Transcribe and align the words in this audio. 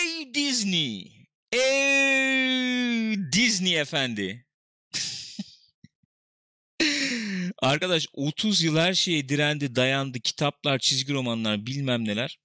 Ey 0.00 0.34
Disney! 0.34 1.12
Ey 1.52 3.16
Disney 3.32 3.80
efendi! 3.80 4.46
Arkadaş 7.58 8.06
30 8.12 8.62
yıl 8.62 8.76
her 8.76 8.94
şeye 8.94 9.28
direndi, 9.28 9.76
dayandı. 9.76 10.20
Kitaplar, 10.20 10.78
çizgi 10.78 11.12
romanlar, 11.12 11.66
bilmem 11.66 12.04
neler. 12.04 12.38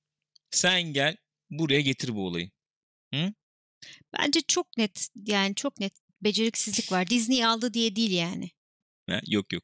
Sen 0.51 0.81
gel 0.81 1.17
buraya 1.49 1.81
getir 1.81 2.15
bu 2.15 2.27
olayı. 2.27 2.51
Hı? 3.13 3.33
Bence 4.17 4.41
çok 4.41 4.77
net 4.77 5.07
yani 5.15 5.55
çok 5.55 5.79
net 5.79 5.93
beceriksizlik 6.21 6.91
var. 6.91 7.07
Disney 7.07 7.45
aldı 7.45 7.73
diye 7.73 7.95
değil 7.95 8.11
yani. 8.11 8.49
Ha, 9.09 9.21
yok 9.27 9.53
yok. 9.53 9.63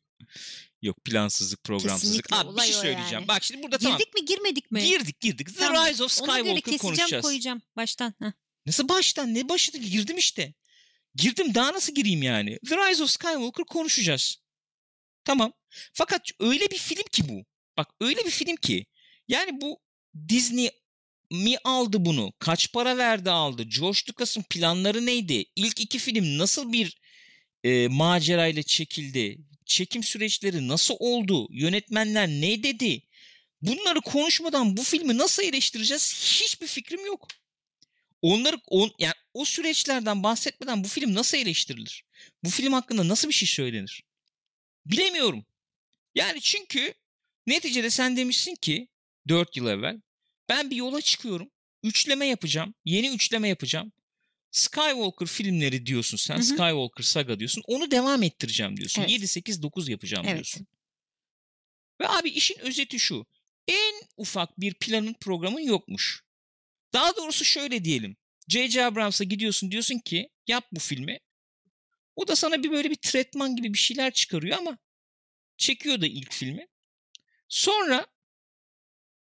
Yok 0.81 1.05
plansızlık, 1.05 1.63
programsızlık. 1.63 2.23
Kesinlikle, 2.29 2.49
Abi 2.49 2.57
bir 2.57 2.61
şey 2.61 2.73
söyleyeceğim. 2.73 3.11
yani. 3.13 3.27
Bak 3.27 3.43
şimdi 3.43 3.63
burada 3.63 3.75
Girdik 3.77 3.91
tamam. 3.91 4.01
mi 4.15 4.25
girmedik 4.25 4.71
mi? 4.71 4.83
Girdik 4.83 5.19
girdik. 5.19 5.47
The 5.47 5.59
Tamam. 5.59 5.85
Rise 5.85 6.03
of 6.03 6.21
Ona 6.21 6.27
göre 6.39 6.41
Skywalker 6.43 6.61
keseceğim 6.61 6.79
konuşacağız. 6.95 7.23
koyacağım 7.25 7.61
baştan. 7.75 8.13
Heh. 8.19 8.31
Nasıl 8.65 8.89
baştan? 8.89 9.33
Ne 9.33 9.49
başladı? 9.49 9.77
Girdim 9.77 10.17
işte. 10.17 10.53
Girdim 11.15 11.55
daha 11.55 11.73
nasıl 11.73 11.93
gireyim 11.95 12.23
yani? 12.23 12.59
The 12.69 12.75
Rise 12.75 13.03
of 13.03 13.09
Skywalker 13.09 13.65
konuşacağız. 13.65 14.37
Tamam. 15.25 15.53
Fakat 15.93 16.21
öyle 16.39 16.71
bir 16.71 16.77
film 16.77 17.03
ki 17.11 17.29
bu. 17.29 17.45
Bak 17.77 17.87
öyle 18.01 18.25
bir 18.25 18.31
film 18.31 18.55
ki. 18.55 18.85
Yani 19.27 19.61
bu 19.61 19.79
Disney 20.29 20.69
mi 21.31 21.57
aldı 21.63 22.05
bunu? 22.05 22.33
Kaç 22.39 22.71
para 22.73 22.97
verdi 22.97 23.31
aldı? 23.31 23.63
George 23.63 23.99
Lucas'ın 24.09 24.43
planları 24.49 25.05
neydi? 25.05 25.45
İlk 25.55 25.79
iki 25.79 25.99
film 25.99 26.37
nasıl 26.37 26.73
bir 26.73 26.97
e, 27.63 27.87
macerayla 27.87 28.63
çekildi? 28.63 29.37
Çekim 29.71 30.03
süreçleri 30.03 30.67
nasıl 30.67 30.95
oldu? 30.99 31.47
Yönetmenler 31.51 32.27
ne 32.27 32.63
dedi? 32.63 33.03
Bunları 33.61 34.01
konuşmadan 34.01 34.77
bu 34.77 34.83
filmi 34.83 35.17
nasıl 35.17 35.43
eleştireceğiz? 35.43 36.13
Hiçbir 36.41 36.67
fikrim 36.67 37.05
yok. 37.05 37.27
Onları 38.21 38.57
on, 38.67 38.91
yani 38.99 39.13
o 39.33 39.45
süreçlerden 39.45 40.23
bahsetmeden 40.23 40.83
bu 40.83 40.87
film 40.87 41.15
nasıl 41.15 41.37
eleştirilir? 41.37 42.03
Bu 42.43 42.49
film 42.49 42.73
hakkında 42.73 43.07
nasıl 43.07 43.27
bir 43.27 43.33
şey 43.33 43.47
söylenir? 43.47 44.03
Bilemiyorum. 44.85 45.45
Yani 46.15 46.41
çünkü 46.41 46.93
neticede 47.47 47.89
sen 47.89 48.17
demişsin 48.17 48.55
ki 48.55 48.87
4 49.27 49.57
yıl 49.57 49.67
evvel 49.67 50.01
ben 50.49 50.69
bir 50.69 50.75
yola 50.75 51.01
çıkıyorum. 51.01 51.49
Üçleme 51.83 52.25
yapacağım. 52.25 52.73
Yeni 52.85 53.09
üçleme 53.09 53.49
yapacağım. 53.49 53.91
Skywalker 54.51 55.25
filmleri 55.25 55.85
diyorsun 55.85 56.17
sen. 56.17 56.35
Hı 56.35 56.39
hı. 56.39 56.43
Skywalker 56.43 57.03
saga 57.03 57.39
diyorsun. 57.39 57.63
Onu 57.67 57.91
devam 57.91 58.23
ettireceğim 58.23 58.77
diyorsun. 58.77 59.01
Evet. 59.01 59.11
7 59.11 59.27
8 59.27 59.61
9 59.61 59.89
yapacağım 59.89 60.25
Evet. 60.25 60.35
diyorsun. 60.35 60.67
Ve 62.01 62.07
abi 62.09 62.29
işin 62.29 62.59
özeti 62.59 62.99
şu. 62.99 63.25
En 63.67 63.93
ufak 64.17 64.59
bir 64.59 64.73
planın 64.73 65.13
programın 65.13 65.59
yokmuş. 65.61 66.23
Daha 66.93 67.15
doğrusu 67.15 67.45
şöyle 67.45 67.85
diyelim. 67.85 68.17
J.J. 68.47 68.85
Abrams'a 68.85 69.23
gidiyorsun 69.23 69.71
diyorsun 69.71 69.99
ki 69.99 70.29
yap 70.47 70.67
bu 70.71 70.79
filmi. 70.79 71.19
O 72.15 72.27
da 72.27 72.35
sana 72.35 72.63
bir 72.63 72.71
böyle 72.71 72.89
bir 72.89 72.95
tretman 72.95 73.55
gibi 73.55 73.73
bir 73.73 73.79
şeyler 73.79 74.13
çıkarıyor 74.13 74.57
ama 74.57 74.77
çekiyor 75.57 76.01
da 76.01 76.07
ilk 76.07 76.33
filmi. 76.33 76.67
Sonra 77.49 78.07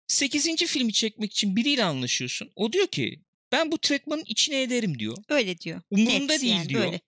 8. 0.08 0.66
filmi 0.66 0.94
çekmek 0.94 1.32
için 1.32 1.56
biriyle 1.56 1.84
anlaşıyorsun. 1.84 2.52
O 2.56 2.74
diyor 2.74 2.88
ki 2.88 3.22
ben 3.54 3.72
bu 3.72 3.78
tretmanın 3.78 4.24
içine 4.28 4.62
ederim 4.62 5.00
diyor. 5.00 5.18
Öyle 5.30 5.58
diyor. 5.58 5.82
Umurunda 5.92 6.34
Net 6.34 6.42
değil 6.42 6.54
yani, 6.54 6.70
diyor. 6.70 6.84
Böyle. 6.84 7.02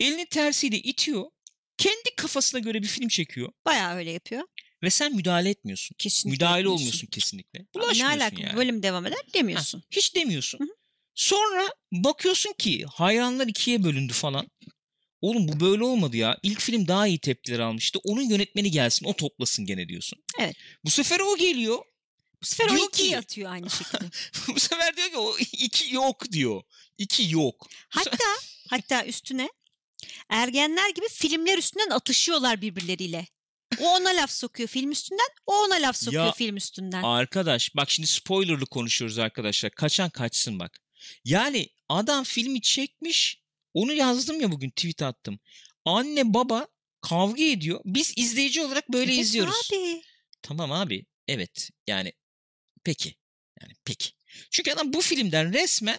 Elini 0.00 0.26
tersiyle 0.26 0.76
itiyor. 0.78 1.24
Kendi 1.78 2.16
kafasına 2.16 2.60
göre 2.60 2.82
bir 2.82 2.86
film 2.88 3.08
çekiyor. 3.08 3.52
Bayağı 3.66 3.94
öyle 3.96 4.10
yapıyor. 4.10 4.42
Ve 4.82 4.90
sen 4.90 5.16
müdahale 5.16 5.50
etmiyorsun. 5.50 5.94
Kesinlikle 5.98 6.34
müdahale 6.36 6.60
etmiyorsun. 6.60 6.78
olmuyorsun 6.80 7.06
kesinlikle. 7.06 7.58
Ama 7.58 7.66
Ne 7.74 7.82
Bulaşmıyorsun 7.86 8.18
alaka 8.20 8.42
yani. 8.42 8.56
bölüm 8.56 8.82
devam 8.82 9.06
eder 9.06 9.16
Ha, 9.16 9.32
demiyorsun. 9.34 9.82
hiç 9.90 10.14
demiyorsun. 10.14 10.58
Hı 10.58 10.64
hı. 10.64 10.68
Sonra 11.14 11.68
bakıyorsun 11.92 12.52
ki 12.58 12.84
hayranlar 12.84 13.46
ikiye 13.46 13.84
bölündü 13.84 14.12
falan. 14.12 14.50
Oğlum 15.20 15.48
bu 15.48 15.60
böyle 15.60 15.84
olmadı 15.84 16.16
ya. 16.16 16.38
İlk 16.42 16.60
film 16.60 16.88
daha 16.88 17.06
iyi 17.06 17.18
tepkiler 17.18 17.58
almıştı. 17.58 17.98
Onun 18.04 18.22
yönetmeni 18.22 18.70
gelsin 18.70 19.06
o 19.06 19.12
toplasın 19.16 19.66
gene 19.66 19.88
diyorsun. 19.88 20.18
Evet. 20.40 20.56
Bu 20.84 20.90
sefer 20.90 21.20
o 21.20 21.36
geliyor. 21.36 21.78
Bu 22.42 22.46
sefer 22.46 22.72
o 22.72 22.76
Diyor 22.76 22.88
ikiyi 22.88 23.10
ki- 23.10 23.18
atıyor 23.18 23.52
aynı 23.52 23.70
şekilde. 23.70 24.04
bu 24.54 24.60
sefer 24.60 24.96
diyor 24.96 25.10
ki 25.10 25.18
o 25.18 25.36
iki 25.38 25.94
yok 25.94 26.32
diyor. 26.32 26.62
İki 26.98 27.30
yok. 27.34 27.66
Hatta 27.88 28.24
hatta 28.70 29.04
üstüne 29.04 29.48
ergenler 30.28 30.90
gibi 30.90 31.06
filmler 31.08 31.58
üstünden 31.58 31.90
atışıyorlar 31.90 32.60
birbirleriyle. 32.62 33.26
O 33.80 33.88
ona 33.88 34.08
laf 34.08 34.30
sokuyor 34.30 34.68
film 34.68 34.90
üstünden, 34.90 35.28
o 35.46 35.54
ona 35.54 35.74
laf 35.74 35.96
sokuyor 35.96 36.26
Ya, 36.26 36.32
film 36.32 36.56
üstünden. 36.56 37.02
Arkadaş 37.02 37.76
bak 37.76 37.90
şimdi 37.90 38.06
spoilerlı 38.08 38.66
konuşuyoruz 38.66 39.18
arkadaşlar. 39.18 39.70
Kaçan 39.70 40.10
kaçsın 40.10 40.58
bak. 40.58 40.80
Yani 41.24 41.68
adam 41.88 42.24
filmi 42.24 42.60
çekmiş. 42.60 43.42
Onu 43.74 43.92
yazdım 43.92 44.40
ya 44.40 44.52
bugün 44.52 44.70
tweet 44.70 45.02
attım. 45.02 45.38
Anne 45.84 46.34
baba 46.34 46.68
kavga 47.00 47.42
ediyor. 47.42 47.80
Biz 47.84 48.12
izleyici 48.16 48.62
olarak 48.62 48.88
böyle 48.92 49.12
Evet 49.12 49.22
izliyoruz. 49.24 49.70
Abi. 49.72 50.02
Tamam 50.42 50.72
abi. 50.72 51.06
Evet. 51.28 51.70
Yani 51.86 52.12
peki. 52.84 53.14
Yani 53.60 53.72
peki. 53.84 54.10
Çünkü 54.50 54.72
adam 54.72 54.92
bu 54.92 55.00
filmden 55.00 55.52
resmen 55.52 55.98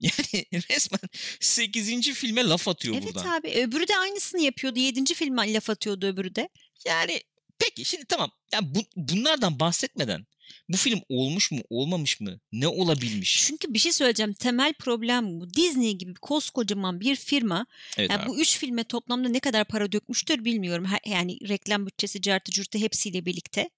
yani 0.00 0.62
resmen 0.70 1.00
8. 1.40 2.12
filme 2.12 2.44
laf 2.44 2.68
atıyor 2.68 2.94
Evet 2.94 3.06
buradan. 3.06 3.38
abi. 3.40 3.48
Öbürü 3.50 3.88
de 3.88 3.96
aynısını 3.96 4.40
yapıyordu. 4.40 4.78
Yedinci 4.78 5.14
filme 5.14 5.52
laf 5.52 5.70
atıyordu 5.70 6.06
öbürü 6.06 6.34
de. 6.34 6.48
Yani 6.86 7.20
peki 7.58 7.84
şimdi 7.84 8.04
tamam. 8.04 8.30
Yani 8.52 8.74
bu, 8.74 8.80
bunlardan 8.96 9.60
bahsetmeden 9.60 10.26
bu 10.68 10.76
film 10.76 11.00
olmuş 11.08 11.50
mu 11.52 11.60
olmamış 11.70 12.20
mı 12.20 12.40
ne 12.52 12.68
olabilmiş? 12.68 13.44
Çünkü 13.46 13.74
bir 13.74 13.78
şey 13.78 13.92
söyleyeceğim. 13.92 14.32
Temel 14.34 14.72
problem 14.72 15.40
bu. 15.40 15.54
Disney 15.54 15.92
gibi 15.92 16.14
koskocaman 16.14 17.00
bir 17.00 17.16
firma 17.16 17.66
Evet 17.96 18.10
yani 18.10 18.22
abi. 18.22 18.28
bu 18.28 18.40
üç 18.40 18.58
filme 18.58 18.84
toplamda 18.84 19.28
ne 19.28 19.40
kadar 19.40 19.64
para 19.64 19.92
dökmüştür 19.92 20.44
bilmiyorum. 20.44 20.86
Yani 21.06 21.48
reklam 21.48 21.86
bütçesi, 21.86 22.22
cartı 22.22 22.52
curtu 22.52 22.78
hepsiyle 22.78 23.26
birlikte. 23.26 23.70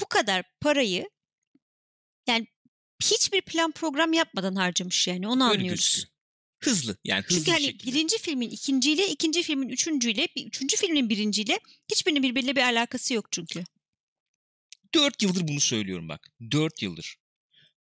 Bu 0.00 0.06
kadar 0.06 0.44
parayı 0.60 1.10
yani 2.26 2.46
hiçbir 3.02 3.40
plan 3.42 3.72
program 3.72 4.12
yapmadan 4.12 4.54
harcamış 4.56 5.08
yani 5.08 5.28
onu 5.28 5.44
Öyle 5.50 5.58
anlıyoruz. 5.58 6.06
Hızlı 6.60 6.96
yani 7.04 7.22
hızlı 7.22 7.38
Çünkü 7.38 7.50
hani 7.50 7.64
şekilde. 7.64 7.92
birinci 7.92 8.18
filmin 8.18 8.50
ikinciyle, 8.50 9.08
ikinci 9.08 9.42
filmin 9.42 9.68
üçüncüyle, 9.68 10.28
bir 10.36 10.46
üçüncü 10.46 10.76
filmin 10.76 11.08
birinciyle 11.08 11.60
hiçbirinin 11.92 12.22
birbiriyle 12.22 12.56
bir 12.56 12.60
alakası 12.62 13.14
yok 13.14 13.32
çünkü. 13.32 13.64
4 14.94 15.22
yıldır 15.22 15.48
bunu 15.48 15.60
söylüyorum 15.60 16.08
bak. 16.08 16.28
4 16.50 16.82
yıldır. 16.82 17.16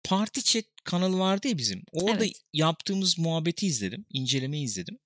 Party 0.05 0.41
Chat 0.41 0.65
kanalı 0.85 1.19
vardı 1.19 1.49
ya 1.49 1.59
bizim. 1.59 1.85
Orada 1.93 2.25
Evet. 2.25 2.43
yaptığımız 2.53 3.19
muhabbeti 3.19 3.67
izledim. 3.67 4.07
incelemeyi 4.11 4.65
izledim. 4.65 4.99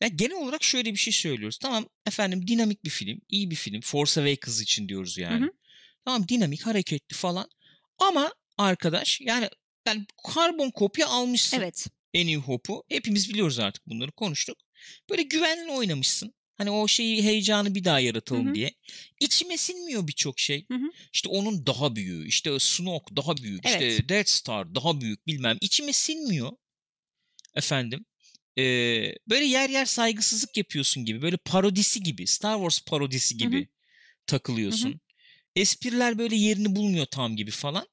Ya 0.00 0.08
genel 0.08 0.36
olarak 0.36 0.64
şöyle 0.64 0.92
bir 0.92 0.98
şey 0.98 1.12
söylüyoruz. 1.12 1.58
Tamam 1.58 1.88
efendim 2.06 2.48
dinamik 2.48 2.84
bir 2.84 2.90
film. 2.90 3.20
iyi 3.28 3.50
bir 3.50 3.56
film. 3.56 3.80
Force 3.80 4.20
Awakens 4.20 4.60
için 4.60 4.88
diyoruz 4.88 5.18
yani. 5.18 5.40
Hı 5.44 5.48
hı. 5.48 5.52
Tamam 6.04 6.28
dinamik, 6.28 6.66
hareketli 6.66 7.16
falan. 7.16 7.50
Ama 7.98 8.34
arkadaş 8.58 9.20
yani 9.20 9.48
yani 9.86 10.06
karbon 10.34 10.70
kopya 10.70 11.08
almışsın. 11.08 11.56
Evet. 11.58 11.86
En 12.14 12.26
iyi 12.26 12.36
Hope'u. 12.36 12.84
Hepimiz 12.88 13.30
biliyoruz 13.30 13.58
artık 13.58 13.86
bunları 13.86 14.12
konuştuk. 14.12 14.58
Böyle 15.10 15.22
güvenli 15.22 15.70
oynamışsın. 15.70 16.34
Hani 16.58 16.70
o 16.70 16.88
şeyi 16.88 17.24
heyecanı 17.24 17.74
bir 17.74 17.84
daha 17.84 18.00
yaratalım 18.00 18.46
Hı 18.46 18.50
hı. 18.50 18.54
diye. 18.54 18.74
İçime 19.20 19.56
sinmiyor 19.56 20.08
birçok 20.08 20.38
şey. 20.38 20.66
Hı 20.68 20.74
hı. 20.74 20.90
İşte 21.12 21.28
onun 21.28 21.66
daha 21.66 21.96
büyüğü, 21.96 22.28
işte 22.28 22.58
Snoke 22.58 23.16
daha 23.16 23.36
büyük, 23.36 23.66
Evet. 23.66 23.92
işte 23.92 24.08
Death 24.08 24.28
Star 24.28 24.74
daha 24.74 25.00
büyük 25.00 25.26
bilmem. 25.26 25.58
İçime 25.60 25.92
sinmiyor. 25.92 26.52
Efendim. 27.54 28.04
Ee, 28.58 29.14
böyle 29.28 29.44
yer 29.44 29.70
yer 29.70 29.84
saygısızlık 29.84 30.56
yapıyorsun 30.56 31.04
gibi. 31.04 31.22
Böyle 31.22 31.36
parodisi 31.36 32.02
gibi. 32.02 32.26
Star 32.26 32.54
Wars 32.54 32.80
parodisi 32.84 33.36
gibi 33.36 33.62
hı. 33.62 33.66
takılıyorsun. 34.26 35.00
Espriler 35.60 36.18
böyle 36.18 36.36
yerini 36.36 36.76
bulmuyor 36.76 37.06
tam 37.06 37.36
gibi 37.36 37.50
falan. 37.50 37.88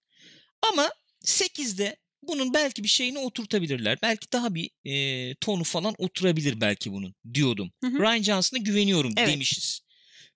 Ama 0.72 0.90
8'de 1.26 1.96
bunun 2.24 2.54
belki 2.54 2.84
bir 2.84 2.88
şeyini 2.88 3.20
oturtabilirler. 3.20 3.98
Belki 4.02 4.32
daha 4.32 4.56
bir 4.56 4.70
e, 4.86 5.36
tonu 5.36 5.64
falan 5.64 5.96
oturabilir 5.98 6.62
belki 6.62 6.92
bunun 6.92 7.16
diyordum. 7.34 7.72
Hı 7.84 7.88
hı. 7.88 8.00
Ryan 8.00 8.24
Johnson'a 8.24 8.62
güveniyorum 8.62 9.14
Evet. 9.18 9.30
demişiz. 9.30 9.82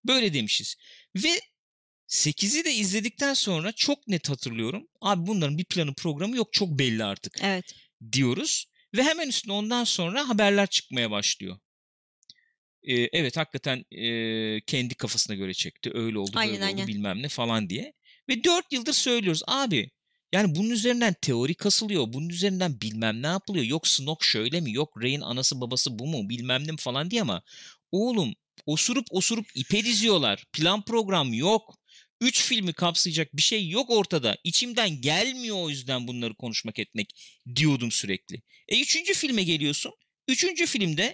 Böyle 0.05 0.33
demişiz. 0.33 0.75
Ve 1.15 1.41
8'i 2.07 2.65
de 2.65 2.73
izledikten 2.73 3.33
sonra 3.33 3.71
çok 3.71 4.07
net 4.07 4.29
hatırlıyorum. 4.29 4.87
Abi 5.01 5.27
bunların 5.27 5.57
bir 5.57 5.65
planı 5.65 5.93
programı 5.93 6.35
yok 6.37 6.53
çok 6.53 6.69
belli 6.79 7.03
artık 7.03 7.37
Evet. 7.41 7.75
diyoruz. 8.11 8.65
Ve 8.95 9.03
hemen 9.03 9.27
üstüne 9.27 9.53
ondan 9.53 9.83
sonra 9.83 10.29
haberler 10.29 10.67
çıkmaya 10.67 11.11
başlıyor. 11.11 11.57
Ee, 12.83 12.93
evet 12.93 13.37
hakikaten 13.37 13.85
e, 13.91 14.61
kendi 14.61 14.95
kafasına 14.95 15.35
göre 15.35 15.53
çekti. 15.53 15.91
Öyle 15.93 16.19
oldu 16.19 16.31
Aynen, 16.35 16.53
böyle 16.53 16.63
oldu 16.63 16.71
aynen. 16.73 16.87
bilmem 16.87 17.21
ne 17.23 17.27
falan 17.29 17.69
diye. 17.69 17.93
Ve 18.29 18.43
4 18.43 18.73
yıldır 18.73 18.93
söylüyoruz 18.93 19.41
abi. 19.47 19.89
Yani 20.33 20.55
bunun 20.55 20.69
üzerinden 20.69 21.15
teori 21.21 21.55
kasılıyor. 21.55 22.13
Bunun 22.13 22.29
üzerinden 22.29 22.81
bilmem 22.81 23.21
ne 23.21 23.27
yapılıyor. 23.27 23.65
Yok 23.65 23.87
Snoke 23.87 24.27
şöyle 24.27 24.61
mi? 24.61 24.73
Yok 24.73 25.03
Rey'in 25.03 25.21
anası 25.21 25.61
babası 25.61 25.99
bu 25.99 26.07
mu? 26.07 26.29
Bilmem 26.29 26.67
ne 26.67 26.71
mi 26.71 26.77
falan 26.77 27.11
diye 27.11 27.21
ama 27.21 27.41
oğlum 27.91 28.33
osurup 28.65 29.05
osurup 29.11 29.45
ipe 29.55 29.85
diziyorlar. 29.85 30.43
Plan 30.53 30.85
program 30.85 31.33
yok. 31.33 31.75
3 32.21 32.43
filmi 32.43 32.73
kapsayacak 32.73 33.35
bir 33.35 33.41
şey 33.41 33.69
yok 33.69 33.89
ortada. 33.89 34.37
İçimden 34.43 35.01
gelmiyor 35.01 35.57
o 35.59 35.69
yüzden 35.69 36.07
bunları 36.07 36.35
konuşmak 36.35 36.79
etmek 36.79 37.09
diyordum 37.55 37.91
sürekli. 37.91 38.41
E 38.67 38.81
üçüncü 38.81 39.13
filme 39.13 39.43
geliyorsun. 39.43 39.91
Üçüncü 40.27 40.65
filmde 40.65 41.13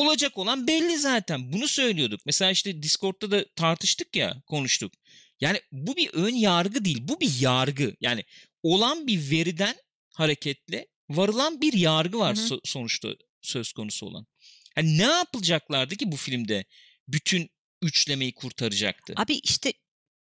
olacak 0.00 0.38
olan 0.38 0.66
belli 0.66 0.98
zaten. 0.98 1.52
Bunu 1.52 1.68
söylüyorduk. 1.68 2.20
Mesela 2.26 2.50
işte 2.50 2.82
Discord'da 2.82 3.30
da 3.30 3.44
tartıştık 3.56 4.16
ya, 4.16 4.42
konuştuk. 4.46 4.92
Yani 5.40 5.60
bu 5.72 5.96
bir 5.96 6.10
ön 6.12 6.34
yargı 6.34 6.84
değil, 6.84 6.98
bu 7.00 7.20
bir 7.20 7.40
yargı. 7.40 7.94
Yani 8.00 8.24
olan 8.62 9.06
bir 9.06 9.30
veriden 9.30 9.76
hareketle 10.14 10.86
varılan 11.08 11.60
bir 11.60 11.72
yargı 11.72 12.18
var 12.18 12.34
so- 12.34 12.60
sonuçta 12.64 13.08
söz 13.42 13.72
konusu 13.72 14.06
olan. 14.06 14.26
Hani 14.74 14.98
ne 14.98 15.02
yapılacaklardı 15.02 15.96
ki 15.96 16.12
bu 16.12 16.16
filmde 16.16 16.64
bütün 17.08 17.50
üçlemeyi 17.82 18.34
kurtaracaktı? 18.34 19.14
Abi 19.16 19.34
işte 19.34 19.72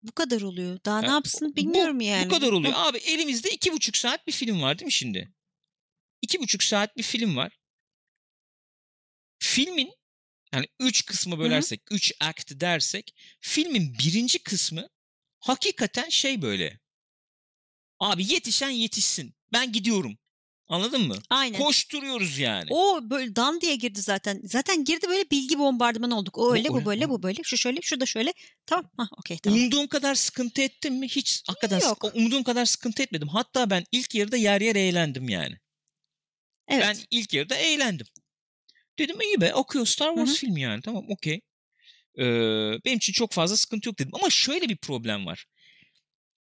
bu 0.04 0.12
kadar 0.12 0.42
oluyor. 0.42 0.80
Daha 0.86 0.96
yani, 0.96 1.08
ne 1.08 1.12
yapsın 1.12 1.56
bilmiyorum 1.56 2.00
bu, 2.00 2.04
yani. 2.04 2.26
Bu 2.26 2.30
kadar 2.30 2.52
oluyor. 2.52 2.74
Abi 2.76 2.98
elimizde 2.98 3.50
iki 3.50 3.72
buçuk 3.72 3.98
saat 3.98 4.28
bir 4.28 4.32
film 4.32 4.62
var 4.62 4.80
değil 4.80 4.86
mi 4.86 4.92
şimdi? 4.92 5.34
İki 6.22 6.40
buçuk 6.40 6.64
saat 6.64 6.98
bir 6.98 7.04
film 7.04 7.36
var. 7.36 7.58
Filmin 9.54 9.94
yani 10.54 10.68
üç 10.80 11.06
kısmı 11.06 11.40
bölersek, 11.40 11.82
Hı-hı. 11.90 11.96
üç 11.96 12.14
act 12.20 12.52
dersek 12.52 13.16
filmin 13.40 13.94
birinci 14.00 14.44
kısmı 14.44 14.90
hakikaten 15.40 16.10
şey 16.10 16.42
böyle. 16.42 16.80
Abi 18.00 18.34
yetişen 18.34 18.70
yetişsin. 18.70 19.36
Ben 19.54 19.72
gidiyorum. 19.72 20.18
Anladın 20.68 21.08
mı? 21.08 21.16
Aynen. 21.30 21.60
Koşturuyoruz 21.60 22.38
yani. 22.38 22.68
O 22.70 23.10
böyle 23.10 23.36
dan 23.36 23.62
diye 23.62 23.76
girdi 23.76 24.02
zaten. 24.02 24.42
Zaten 24.44 24.86
girdi 24.86 25.08
böyle 25.10 25.32
bilgi 25.32 25.60
bombardımanı 25.60 26.18
olduk. 26.18 26.38
O 26.38 26.54
öyle, 26.54 26.70
bu, 26.70 26.74
bu 26.74 26.86
böyle, 26.86 27.10
bu 27.10 27.24
böyle. 27.24 27.44
Şu 27.44 27.58
şöyle, 27.58 27.82
şu 27.82 28.00
da 28.00 28.06
şöyle. 28.06 28.34
Tamam. 28.66 28.92
Hah, 28.98 29.08
okey 29.18 29.38
tamam. 29.38 29.60
Umduğum 29.60 29.88
kadar 29.88 30.16
sıkıntı 30.16 30.62
ettim 30.62 30.96
mi? 30.96 31.08
Hiç 31.08 31.44
hakikaten 31.48 31.80
Yok. 31.80 32.12
umduğum 32.14 32.44
kadar 32.44 32.66
sıkıntı 32.66 33.04
etmedim. 33.04 33.28
Hatta 33.28 33.70
ben 33.70 33.86
ilk 33.92 34.16
yarıda 34.16 34.38
yer 34.38 34.62
yer 34.62 34.76
eğlendim 34.76 35.30
yani. 35.30 35.58
Evet. 36.68 36.84
Ben 36.84 36.98
ilk 37.12 37.34
yarıda 37.34 37.56
eğlendim. 37.56 38.08
Dedim 39.00 39.22
iyi 39.22 39.42
be 39.42 39.54
okuyor 39.54 39.86
Star 39.86 40.10
Wars 40.10 40.30
Hı-hı. 40.30 40.38
filmi 40.38 40.62
yani. 40.62 40.82
Tamam 40.82 41.06
okey. 41.10 41.42
Ee, 42.20 42.24
benim 42.86 42.98
için 42.98 43.14
çok 43.14 43.32
fazla 43.32 43.58
sıkıntı 43.58 43.90
yok 43.90 44.00
dedim. 44.00 44.12
Ama 44.14 44.30
şöyle 44.30 44.70
bir 44.70 44.78
problem 44.78 45.26
var. 45.26 45.46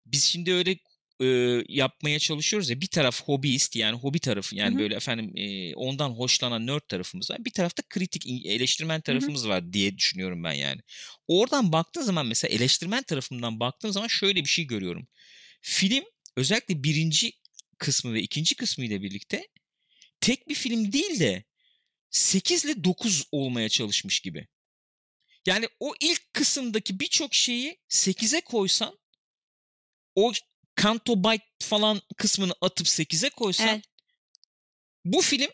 Biz 0.07 0.25
şimdi 0.25 0.53
öyle 0.53 0.77
e, 1.23 1.27
yapmaya 1.69 2.19
çalışıyoruz 2.19 2.71
ya 2.71 2.81
bir 2.81 2.87
taraf 2.87 3.23
hobbyist 3.23 3.77
yani 3.77 3.99
hobi 3.99 4.19
tarafı 4.19 4.57
yani 4.57 4.71
Hı-hı. 4.71 4.79
böyle 4.79 4.95
efendim 4.95 5.33
e, 5.37 5.75
ondan 5.75 6.11
hoşlanan 6.11 6.67
nerd 6.67 6.81
tarafımız 6.89 7.31
var. 7.31 7.45
Bir 7.45 7.51
tarafta 7.51 7.83
kritik 7.91 8.27
eleştirmen 8.47 9.01
tarafımız 9.01 9.43
Hı-hı. 9.43 9.51
var 9.51 9.73
diye 9.73 9.99
düşünüyorum 9.99 10.45
ben 10.45 10.53
yani. 10.53 10.81
Oradan 11.29 11.73
baktığın 11.73 12.03
zaman 12.03 12.27
mesela 12.27 12.55
eleştirmen 12.55 13.03
tarafından 13.03 13.61
baktığım 13.61 13.93
zaman 13.93 14.09
şöyle 14.09 14.41
bir 14.41 14.49
şey 14.49 14.65
görüyorum. 14.65 15.07
Film 15.61 16.05
özellikle 16.37 16.83
birinci 16.85 17.33
kısmı 17.79 18.15
ve 18.15 18.23
ikinci 18.23 18.55
kısmı 18.55 18.85
ile 18.85 19.03
birlikte 19.03 19.49
tek 20.21 20.49
bir 20.49 20.55
film 20.55 20.93
değil 20.93 21.21
de 21.21 21.45
8 22.13 22.65
ile 22.65 22.85
9 22.85 23.25
olmaya 23.33 23.69
çalışmış 23.69 24.21
gibi. 24.21 24.49
Yani 25.47 25.69
o 25.81 25.95
ilk 26.01 26.35
kısımdaki 26.35 27.01
birçok 27.01 27.35
şeyi 27.35 27.79
8'e 27.91 28.41
koysan 28.41 28.99
o 30.15 30.33
Canto 30.83 31.25
Byte 31.25 31.45
falan 31.59 32.03
kısmını 32.17 32.55
atıp 32.61 32.87
8'e 32.87 33.31
koysan 33.31 33.69
evet. 33.69 33.85
bu 35.05 35.21
film 35.21 35.51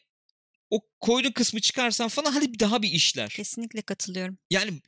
o 0.70 0.80
koyduğun 1.00 1.32
kısmı 1.32 1.60
çıkarsan 1.60 2.08
falan 2.08 2.32
hadi 2.32 2.52
bir 2.52 2.58
daha 2.58 2.82
bir 2.82 2.92
işler. 2.92 3.30
Kesinlikle 3.30 3.82
katılıyorum. 3.82 4.38
Yani 4.50 4.80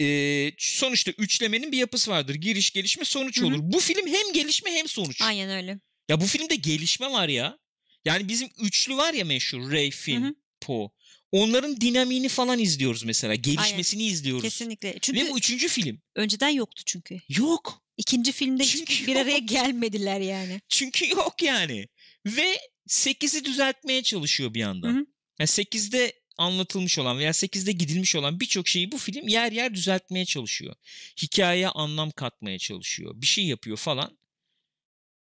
e, 0.00 0.52
sonuçta 0.58 1.10
üçlemenin 1.10 1.72
bir 1.72 1.78
yapısı 1.78 2.10
vardır. 2.10 2.34
Giriş, 2.34 2.70
gelişme, 2.70 3.04
sonuç 3.04 3.40
Hı-hı. 3.40 3.46
olur. 3.46 3.58
Bu 3.62 3.80
film 3.80 4.06
hem 4.06 4.32
gelişme 4.32 4.70
hem 4.70 4.88
sonuç. 4.88 5.22
Aynen 5.22 5.50
öyle. 5.50 5.78
Ya 6.08 6.20
bu 6.20 6.26
filmde 6.26 6.54
gelişme 6.54 7.10
var 7.10 7.28
ya. 7.28 7.58
Yani 8.04 8.28
bizim 8.28 8.50
üçlü 8.60 8.96
var 8.96 9.14
ya 9.14 9.24
meşhur 9.24 9.72
Ray, 9.72 9.90
Finn, 9.90 10.22
Hı-hı. 10.22 10.34
Poe. 10.62 10.88
Onların 11.32 11.80
dinamiğini 11.80 12.28
falan 12.28 12.58
izliyoruz 12.58 13.04
mesela. 13.04 13.34
Gelişmesini 13.34 14.02
Aynen. 14.02 14.12
izliyoruz. 14.12 14.42
Kesinlikle. 14.42 14.98
Çünkü 15.00 15.24
Ve 15.24 15.30
bu 15.30 15.38
üçüncü 15.38 15.68
film. 15.68 16.00
Önceden 16.14 16.48
yoktu 16.48 16.82
çünkü. 16.86 17.18
Yok. 17.28 17.82
İkinci 17.96 18.32
filmde 18.32 18.64
çünkü 18.64 18.92
hiç 18.92 19.06
bir 19.06 19.16
araya 19.16 19.38
gelmediler 19.38 20.20
yani. 20.20 20.60
Çünkü 20.68 21.10
yok 21.10 21.42
yani. 21.42 21.88
Ve 22.26 22.58
8'i 22.88 23.44
düzeltmeye 23.44 24.02
çalışıyor 24.02 24.54
bir 24.54 24.60
yandan. 24.60 24.88
Hı 24.94 24.98
hı. 24.98 25.06
Yani 25.38 25.48
8'de 25.48 26.12
anlatılmış 26.36 26.98
olan 26.98 27.18
veya 27.18 27.30
8'de 27.30 27.72
gidilmiş 27.72 28.16
olan 28.16 28.40
birçok 28.40 28.68
şeyi 28.68 28.92
bu 28.92 28.98
film 28.98 29.28
yer 29.28 29.52
yer 29.52 29.74
düzeltmeye 29.74 30.24
çalışıyor. 30.24 30.74
Hikayeye 31.22 31.68
anlam 31.68 32.10
katmaya 32.10 32.58
çalışıyor. 32.58 33.12
Bir 33.14 33.26
şey 33.26 33.44
yapıyor 33.44 33.76
falan. 33.76 34.18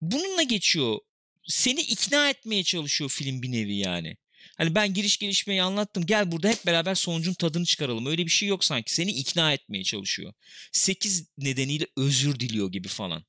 Bununla 0.01 0.43
geçiyor. 0.43 0.99
Seni 1.47 1.81
ikna 1.81 2.31
etmeye 2.31 2.63
çalışıyor 2.63 3.11
film 3.11 3.43
bir 3.43 3.53
nevi 3.53 3.77
yani. 3.77 4.17
Hani 4.59 4.75
ben 4.75 4.95
giriş 4.95 5.19
gelişmeyi 5.19 5.63
anlattım. 5.63 6.07
Gel 6.07 6.33
burada 6.33 6.49
hep 6.49 6.67
beraber 6.67 6.95
sonucun 6.95 7.35
tadını 7.35 7.65
çıkaralım. 7.65 8.07
Öyle 8.07 8.25
bir 8.25 8.31
şey 8.31 8.49
yok 8.49 8.65
sanki. 8.65 8.95
Seni 8.95 9.11
ikna 9.11 9.53
etmeye 9.53 9.85
çalışıyor. 9.85 10.33
8 10.73 11.29
nedeniyle 11.39 11.87
özür 11.97 12.41
diliyor 12.41 12.73
gibi 12.73 12.89
falan. 12.89 13.25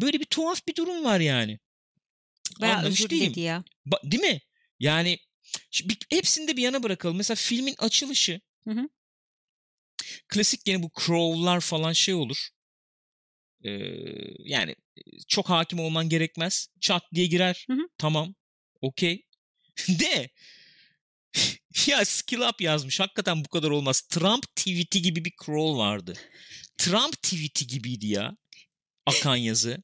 Böyle 0.00 0.20
bir 0.20 0.24
tuhaf 0.24 0.66
bir 0.68 0.74
durum 0.74 1.04
var 1.04 1.20
yani. 1.20 1.58
Bayağı 2.60 2.76
Anlamış 2.76 3.00
özür 3.00 3.10
diledi 3.10 3.40
ya. 3.40 3.64
Ba- 3.86 4.10
değil 4.10 4.22
mi? 4.22 4.40
Yani 4.78 5.18
bir, 5.84 5.98
hepsini 6.10 6.48
de 6.48 6.56
bir 6.56 6.62
yana 6.62 6.82
bırakalım. 6.82 7.16
Mesela 7.16 7.36
filmin 7.36 7.74
açılışı. 7.78 8.40
Hı 8.68 8.74
hı. 8.74 8.88
Klasik 10.28 10.64
gene 10.64 10.82
bu 10.82 10.90
Crow'lar 11.00 11.60
falan 11.60 11.92
şey 11.92 12.14
olur. 12.14 12.48
Ee, 13.64 13.70
yani 14.38 14.76
çok 15.28 15.50
hakim 15.50 15.78
olman 15.78 16.08
gerekmez. 16.08 16.68
Çat 16.80 17.02
diye 17.14 17.26
girer. 17.26 17.66
Hı 17.70 17.74
hı. 17.74 17.88
Tamam. 17.98 18.34
Okey. 18.80 19.23
De 19.88 20.30
ya 21.86 22.04
skill 22.04 22.40
up 22.40 22.60
yazmış. 22.60 23.00
Hakikaten 23.00 23.44
bu 23.44 23.48
kadar 23.48 23.70
olmaz. 23.70 24.00
Trump 24.00 24.56
tweet'i 24.56 25.02
gibi 25.02 25.24
bir 25.24 25.32
crawl 25.44 25.78
vardı. 25.78 26.14
Trump 26.78 27.22
tweet'i 27.22 27.66
gibiydi 27.66 28.06
ya. 28.06 28.36
Akan 29.06 29.36
yazı. 29.36 29.82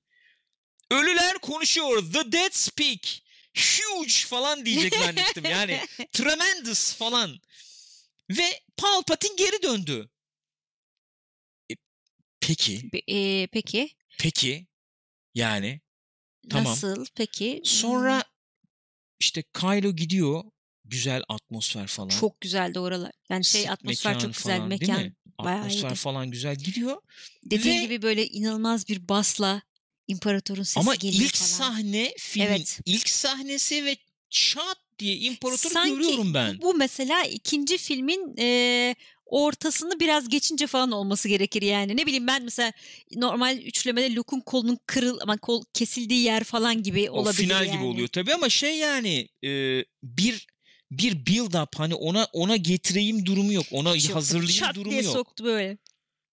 Ölüler 0.91 1.39
konuşuyor. 1.39 2.13
The 2.13 2.33
dead 2.33 2.53
speak. 2.53 3.23
Huge 3.57 4.13
falan 4.13 4.67
diyecek 4.67 4.95
zannettim. 4.95 5.45
Yani 5.45 5.81
tremendous 6.13 6.95
falan. 6.95 7.41
Ve 8.31 8.61
Palpatine 8.77 9.37
geri 9.37 9.63
döndü. 9.63 10.09
E, 11.71 11.75
peki. 12.41 12.91
E, 13.09 13.47
peki. 13.47 13.91
Peki. 14.19 14.67
Yani. 15.35 15.81
Tamam. 16.51 16.73
Nasıl 16.73 17.07
peki? 17.15 17.63
Sonra 17.65 18.25
işte 19.21 19.43
Kylo 19.43 19.97
gidiyor. 19.97 20.45
Güzel 20.85 21.23
atmosfer 21.29 21.87
falan. 21.87 22.09
Çok 22.09 22.41
güzeldi 22.41 22.79
oralar. 22.79 23.13
Yani 23.29 23.45
şey 23.45 23.61
Sit 23.61 23.71
atmosfer 23.71 24.19
çok 24.19 24.35
güzel. 24.35 24.57
Falan, 24.57 24.69
mekan 24.69 25.13
bayağı 25.45 25.61
Atmosfer 25.61 25.89
iyiydi. 25.89 25.95
falan 25.95 26.31
güzel 26.31 26.57
gidiyor. 26.57 26.97
Dediğin 27.45 27.79
Ve... 27.79 27.83
gibi 27.83 28.03
böyle 28.03 28.27
inanılmaz 28.27 28.89
bir 28.89 29.09
basla 29.09 29.63
imparatorun 30.09 30.63
sesi 30.63 30.81
Ama 30.81 30.95
geliyor 30.95 31.25
ilk 31.25 31.35
falan. 31.35 31.49
sahne 31.49 32.15
filmin 32.19 32.47
evet. 32.47 32.81
ilk 32.85 33.09
sahnesi 33.09 33.85
ve 33.85 33.97
şat 34.31 34.79
diye 34.99 35.17
imparatoru 35.17 35.73
Sanki 35.73 35.95
görüyorum 35.95 36.35
ben. 36.35 36.61
Bu 36.63 36.75
mesela 36.75 37.25
ikinci 37.25 37.79
filmin 37.79 38.35
e, 38.39 38.95
ortasını 39.31 40.01
biraz 40.01 40.29
geçince 40.29 40.67
falan 40.67 40.93
olması 40.93 41.29
gerekir 41.29 41.63
yani. 41.63 41.97
Ne 41.97 42.07
bileyim 42.07 42.27
ben 42.27 42.43
mesela 42.43 42.73
normal 43.17 43.59
üçlemede 43.59 44.15
Luke'un 44.15 44.41
kolunun 44.41 44.79
kırıl 44.87 45.19
ama 45.23 45.37
kol 45.37 45.65
kesildiği 45.75 46.23
yer 46.23 46.45
falan 46.45 46.83
gibi 46.83 47.11
olabilir 47.11 47.31
o 47.31 47.43
final 47.43 47.67
yani. 47.67 47.77
gibi 47.77 47.85
oluyor 47.85 48.09
tabii 48.09 48.35
ama 48.35 48.49
şey 48.49 48.77
yani 48.77 49.29
e, 49.45 49.85
bir 50.03 50.47
bir 50.91 51.27
build 51.27 51.55
up 51.55 51.69
hani 51.77 51.95
ona 51.95 52.27
ona 52.33 52.57
getireyim 52.57 53.27
durumu 53.27 53.53
yok. 53.53 53.67
Ona 53.71 53.99
Çok 53.99 54.17
hazırlayayım 54.17 54.59
çat 54.59 54.75
durumu 54.75 54.91
diye 54.91 55.03
yok. 55.03 55.13
soktu 55.13 55.45
böyle. 55.45 55.79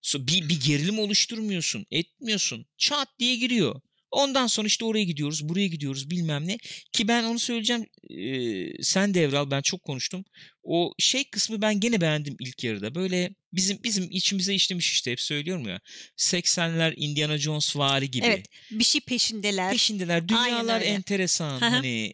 So, 0.01 0.27
bir, 0.27 0.50
bir 0.50 0.62
gerilim 0.62 1.00
oluşturmuyorsun. 1.00 1.86
Etmiyorsun. 1.92 2.66
Çat 2.77 3.08
diye 3.20 3.36
giriyor. 3.36 3.82
Ondan 4.18 4.48
sonra 4.48 4.68
işte 4.68 4.86
oraya 4.86 5.04
gidiyoruz, 5.04 5.50
buraya 5.50 5.68
gidiyoruz 5.68 6.10
bilmem 6.10 6.48
ne. 6.48 6.58
Ki 6.92 7.08
ben 7.08 7.24
onu 7.24 7.40
söyleyeceğim. 7.40 7.86
E, 8.10 8.84
sen 8.84 9.14
devral 9.14 9.52
ben 9.52 9.62
çok 9.62 9.84
konuştum. 9.84 10.26
O 10.64 10.94
şey 11.00 11.30
kısmı 11.30 11.62
ben 11.62 11.80
gene 11.80 12.02
beğendim 12.02 12.36
ilk 12.40 12.64
yarıda. 12.64 12.96
Böyle 12.96 13.30
bizim 13.54 13.80
bizim 13.84 14.08
içimize 14.12 14.54
işlemiş 14.54 14.92
işte 14.92 15.12
hep 15.12 15.22
söylüyorum 15.22 15.68
ya. 15.68 15.80
80'ler 16.18 16.94
Indiana 16.96 17.38
Jones 17.38 17.76
vari 17.76 18.12
gibi. 18.12 18.26
Evet 18.26 18.46
bir 18.72 18.84
şey 18.84 19.02
peşindeler. 19.02 19.72
Peşindeler. 19.72 20.28
Dünyalar 20.28 20.82
enteresan. 20.82 21.60
hani 21.60 22.14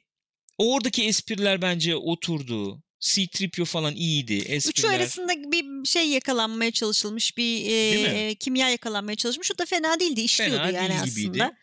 oradaki 0.57 1.03
espriler 1.03 1.61
bence 1.61 1.95
oturdu. 1.95 2.83
C-3PO 2.99 3.65
falan 3.65 3.95
iyiydi. 3.95 4.33
Espriler. 4.33 4.71
Üçü 4.71 4.87
arasında 4.87 5.51
bir 5.51 5.87
şey 5.87 6.09
yakalanmaya 6.09 6.71
çalışılmış. 6.71 7.37
Bir 7.37 7.65
e, 7.69 8.35
kimya 8.35 8.69
yakalanmaya 8.69 9.15
çalışmış. 9.15 9.51
O 9.51 9.57
da 9.57 9.65
fena 9.65 9.99
değildi. 9.99 10.21
İşliyordu 10.21 10.55
fena 10.57 10.71
yani 10.71 10.89
değil 10.89 11.01
aslında. 11.01 11.21
Gibiydi. 11.21 11.62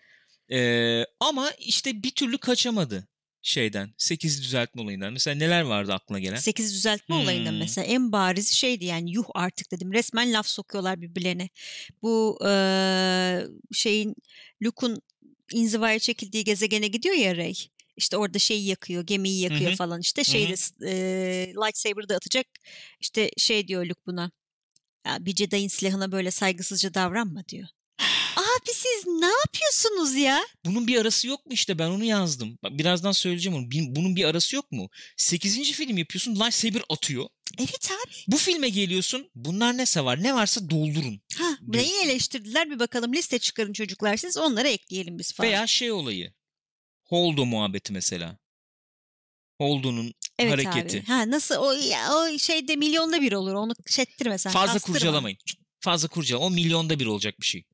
Ee, 0.53 1.05
ama 1.21 1.51
işte 1.59 2.03
bir 2.03 2.11
türlü 2.11 2.39
kaçamadı. 2.39 3.09
şeyden 3.43 3.95
8 3.99 4.43
düzeltme 4.43 4.83
olayından 4.83 5.13
mesela 5.13 5.35
neler 5.37 5.61
vardı 5.63 5.93
aklına 5.93 6.19
gelen? 6.19 6.37
8 6.37 6.75
düzeltme 6.75 7.15
Hmm. 7.17 7.23
olayından 7.23 7.55
mesela 7.55 7.85
en 7.87 8.13
bariz 8.13 8.49
şeydi 8.53 8.85
yani 8.85 9.13
yuh 9.13 9.25
artık 9.35 9.73
dedim. 9.73 9.93
Resmen 9.93 10.33
laf 10.33 10.47
sokuyorlar 10.47 11.01
birbirlerine. 11.01 11.49
Bu 12.03 12.39
eee, 12.45 13.47
şeyin 13.73 14.15
Luke'un 14.63 15.03
inzivaya 15.53 15.99
çekildiği 15.99 16.45
gezegene 16.45 16.89
gidiyor 16.89 17.15
ya 17.15 17.37
Rey. 17.37 17.69
İşte 17.97 18.17
orada 18.17 18.39
şeyi 18.39 18.67
yakıyor, 18.67 19.07
gemiyi 19.07 19.41
yakıyor 19.41 19.73
hı. 19.73 19.77
falan 19.77 20.01
işte. 20.01 20.25
Şeyde 20.25 20.53
hı. 20.55 20.87
eee 20.87 21.53
lightsaber'ı 21.55 22.09
da 22.09 22.17
atacak. 22.17 22.47
İşte 23.01 23.31
şey 23.37 23.69
diyor 23.69 23.87
Luke 23.87 24.01
buna. 24.07 24.31
Ya 25.07 25.17
bir 25.27 25.37
Jedi'in 25.37 25.69
silahına 25.69 26.13
böyle 26.13 26.31
saygısızca 26.31 26.95
davranma 26.95 27.49
diyor. 27.49 27.69
Abi 28.63 28.71
siz 28.75 29.07
ne 29.07 29.27
yapıyorsunuz 29.27 30.15
ya? 30.15 30.41
Bunun 30.65 30.87
bir 30.87 31.01
arası 31.01 31.29
yok 31.29 31.47
mu 31.47 31.53
işte 31.53 31.79
ben 31.79 31.89
onu 31.91 32.05
yazdım. 32.05 32.59
Birazdan 32.71 33.13
söyleyeceğim 33.13 33.59
onu. 33.59 33.67
Bunun 33.97 34.17
bir 34.17 34.25
arası 34.25 34.57
yok 34.57 34.73
mu? 34.73 34.89
8. 35.17 35.73
film 35.73 35.97
yapıyorsun 35.99 36.35
lightsaber 36.37 36.83
atıyor. 36.89 37.27
Evet 37.59 37.91
abi. 37.91 38.13
Bu 38.29 38.37
filme 38.37 38.69
geliyorsun 38.69 39.31
bunlar 39.35 39.77
ne 39.77 39.85
var 40.05 40.23
ne 40.23 40.35
varsa 40.35 40.71
doldurun. 40.71 41.21
Ha, 41.39 41.59
neyi 41.63 41.89
Diyorsun. 41.89 42.09
eleştirdiler 42.09 42.71
bir 42.71 42.79
bakalım 42.79 43.13
liste 43.13 43.39
çıkarın 43.39 43.73
çocuklar 43.73 44.17
siz 44.17 44.37
onları 44.37 44.69
ekleyelim 44.69 45.19
biz 45.19 45.33
falan. 45.33 45.51
Veya 45.51 45.67
şey 45.67 45.93
olayı. 45.93 46.33
Holdo 47.05 47.47
muhabbeti 47.47 47.93
mesela. 47.93 48.39
Holdo'nun 49.59 50.15
Evet 50.39 50.53
hareketi. 50.53 50.99
abi. 50.99 51.07
Ha 51.07 51.31
nasıl 51.31 51.55
o 51.55 51.73
ya, 51.73 52.15
o 52.15 52.39
şeyde 52.39 52.77
milyonda 52.77 53.21
bir 53.21 53.33
olur. 53.33 53.55
Onu 53.55 53.75
şettirme 53.87 54.39
sen. 54.39 54.51
Fazla 54.53 54.73
kastırma. 54.73 54.95
kurcalamayın. 54.95 55.39
Fazla 55.81 56.09
kurcalama. 56.09 56.47
O 56.47 56.51
milyonda 56.51 56.99
bir 56.99 57.07
olacak 57.07 57.35
bir 57.41 57.47
şey. 57.47 57.65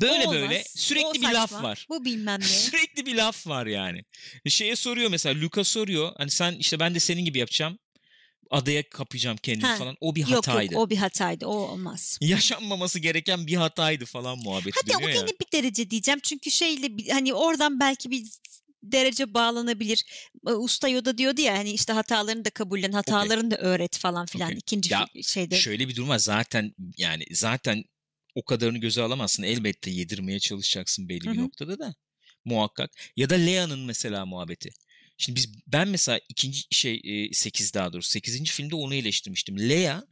Böyle 0.00 0.28
O 0.28 0.32
böyle 0.32 0.44
olmaz, 0.44 0.66
sürekli 0.76 1.06
o 1.06 1.14
bir 1.14 1.22
laf 1.22 1.52
var. 1.52 1.86
Bu 1.88 2.04
bilmem 2.04 2.40
ne. 2.40 2.44
Sürekli 2.46 3.06
bir 3.06 3.14
laf 3.14 3.46
var 3.46 3.66
yani. 3.66 4.04
Şeye 4.48 4.76
soruyor 4.76 5.10
mesela 5.10 5.40
Luka 5.40 5.64
soruyor. 5.64 6.12
Hani 6.16 6.30
sen 6.30 6.52
işte 6.52 6.80
ben 6.80 6.94
de 6.94 7.00
senin 7.00 7.24
gibi 7.24 7.38
yapacağım. 7.38 7.78
Adaya 8.50 8.88
kapayacağım 8.90 9.36
kendimi 9.36 9.66
Ha, 9.66 9.76
falan. 9.76 9.96
O 10.00 10.14
bir 10.14 10.20
yok 10.20 10.48
hataydı. 10.48 10.74
yok 10.74 10.82
o 10.82 10.90
bir 10.90 10.96
hataydı. 10.96 11.46
O 11.46 11.54
olmaz. 11.54 12.18
Yaşanmaması 12.22 12.98
gereken 12.98 13.46
bir 13.46 13.54
hataydı 13.56 14.04
falan 14.06 14.38
muhabbeti 14.38 14.80
Hadi 14.82 14.96
o 14.96 15.00
dönüyor 15.00 15.26
gene 15.26 15.36
bir 15.40 15.58
derece 15.58 15.90
diyeceğim. 15.90 16.20
Çünkü 16.22 16.50
şeyle 16.50 17.12
hani 17.12 17.34
oradan 17.34 17.80
belki 17.80 18.10
bir 18.10 18.24
derece 18.82 19.34
bağlanabilir. 19.34 20.04
E, 20.48 20.50
Usta 20.50 20.88
Yoda 20.88 21.18
diyordu 21.18 21.40
ya 21.40 21.58
hani 21.58 21.70
işte 21.70 21.92
hatalarını 21.92 22.44
da 22.44 22.50
kabullen, 22.50 22.92
hatalarını 22.92 23.50
da 23.50 23.56
öğret 23.56 23.98
falan 23.98 24.26
filan. 24.26 24.48
Okey. 24.48 24.58
İkinci 24.58 24.92
Ya, 24.92 25.06
şeyde. 25.22 25.60
Şöyle 25.60 25.88
bir 25.88 25.96
durum 25.96 26.08
var. 26.08 26.18
Zaten 26.18 26.74
yani 26.96 27.24
zaten 27.32 27.84
o 28.34 28.44
kadarını 28.44 28.78
göze 28.78 29.02
alamazsın. 29.02 29.42
Elbette 29.42 29.90
yedirmeye 29.90 30.38
çalışacaksın 30.38 31.08
belli 31.08 31.28
Hı 31.28 31.32
bir 31.32 31.38
noktada 31.38 31.78
da. 31.78 31.94
Muhakkak. 32.44 32.90
Ya 33.16 33.30
da 33.30 33.34
Leia'nın 33.34 33.80
mesela 33.80 34.26
muhabbeti. 34.26 34.70
Şimdi 35.18 35.36
biz 35.36 35.52
ben 35.66 35.88
mesela 35.88 36.20
ikinci 36.28 36.62
şey 36.70 37.30
8 37.32 37.74
daha 37.74 37.92
doğrusu 37.92 38.10
8. 38.10 38.50
filmde 38.50 38.74
onu 38.74 38.94
eleştirmiştim. 38.94 39.58
Leia 39.58 40.02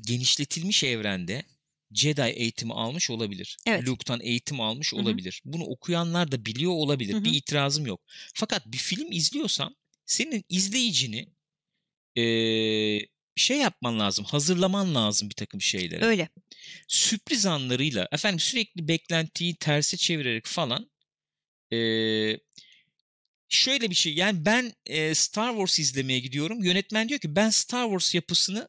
genişletilmiş 0.00 0.84
evrende 0.84 1.44
Jedi 1.92 2.20
eğitimi 2.20 2.74
almış 2.74 3.10
olabilir. 3.10 3.56
Evet. 3.66 3.88
Luke'tan 3.88 4.20
eğitim 4.20 4.60
almış 4.60 4.92
Hı 4.92 4.96
hı. 4.96 5.00
olabilir. 5.00 5.42
Bunu 5.44 5.64
okuyanlar 5.64 6.32
da 6.32 6.46
biliyor 6.46 6.72
olabilir. 6.72 7.14
Hı 7.14 7.18
hı. 7.18 7.24
Bir 7.24 7.32
itirazım 7.32 7.86
yok. 7.86 8.00
Fakat 8.34 8.66
bir 8.66 8.78
film 8.78 9.12
izliyorsan 9.12 9.76
senin 10.06 10.44
izleyicini 10.48 11.28
eee, 12.16 13.08
şey 13.38 13.56
yapman 13.58 14.00
lazım. 14.00 14.24
Hazırlaman 14.24 14.94
lazım 14.94 15.28
bir 15.30 15.34
takım 15.34 15.60
şeylere 15.62 16.04
Öyle. 16.04 16.28
sürpriz 16.88 17.46
anlarıyla 17.46 18.08
efendim 18.12 18.40
sürekli 18.40 18.88
beklentiyi 18.88 19.54
terse 19.56 19.96
çevirerek 19.96 20.46
falan 20.46 20.90
eee, 21.70 22.40
şöyle 23.48 23.90
bir 23.90 23.94
şey 23.94 24.14
yani 24.14 24.44
ben 24.44 24.72
eee, 24.88 25.14
Star 25.14 25.50
Wars 25.50 25.78
izlemeye 25.78 26.18
gidiyorum 26.20 26.64
yönetmen 26.64 27.08
diyor 27.08 27.20
ki 27.20 27.36
ben 27.36 27.50
Star 27.50 27.84
Wars 27.84 28.14
yapısını 28.14 28.68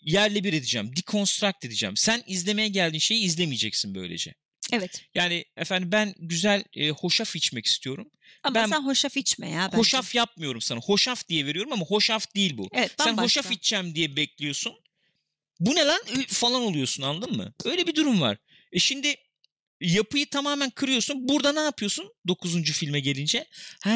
yerle 0.00 0.44
bir 0.44 0.52
edeceğim 0.52 0.96
deconstruct 0.96 1.64
edeceğim 1.64 1.96
sen 1.96 2.22
izlemeye 2.26 2.68
geldiğin 2.68 3.00
şeyi 3.00 3.24
izlemeyeceksin 3.24 3.94
böylece 3.94 4.34
Evet. 4.72 5.04
yani 5.14 5.44
efendim 5.56 5.92
ben 5.92 6.14
güzel 6.18 6.64
eee, 6.74 6.90
hoşaf 6.90 7.36
içmek 7.36 7.66
istiyorum 7.66 8.10
Ama 8.42 8.54
Ben- 8.54 8.66
sen 8.66 8.82
hoşaf 8.86 9.16
içme 9.16 9.50
ya 9.50 9.66
bence. 9.66 9.76
hoşaf 9.76 10.14
yapmıyorum 10.14 10.60
sana 10.60 10.80
hoşaf 10.80 11.28
diye 11.28 11.46
veriyorum 11.46 11.72
ama 11.72 11.84
hoşaf 11.86 12.34
değil 12.34 12.58
bu 12.58 12.68
Evet, 12.72 12.94
sen 12.98 13.06
bambaşka. 13.16 13.40
hoşaf 13.40 13.52
içeceğim 13.52 13.94
diye 13.94 14.16
bekliyorsun. 14.16 14.72
Bu 15.60 15.74
ne 15.74 15.84
lan 15.84 16.00
falan 16.28 16.62
oluyorsun 16.62 17.02
anladın 17.02 17.36
mı? 17.36 17.54
Öyle 17.64 17.86
bir 17.86 17.94
durum 17.94 18.20
var. 18.20 18.38
E 18.72 18.78
şimdi 18.78 19.14
yapıyı 19.80 20.30
tamamen 20.30 20.70
kırıyorsun. 20.70 21.28
Burada 21.28 21.52
ne 21.52 21.60
yapıyorsun? 21.60 22.12
9. 22.28 22.72
filme 22.72 23.00
gelince. 23.00 23.46
Ha 23.84 23.90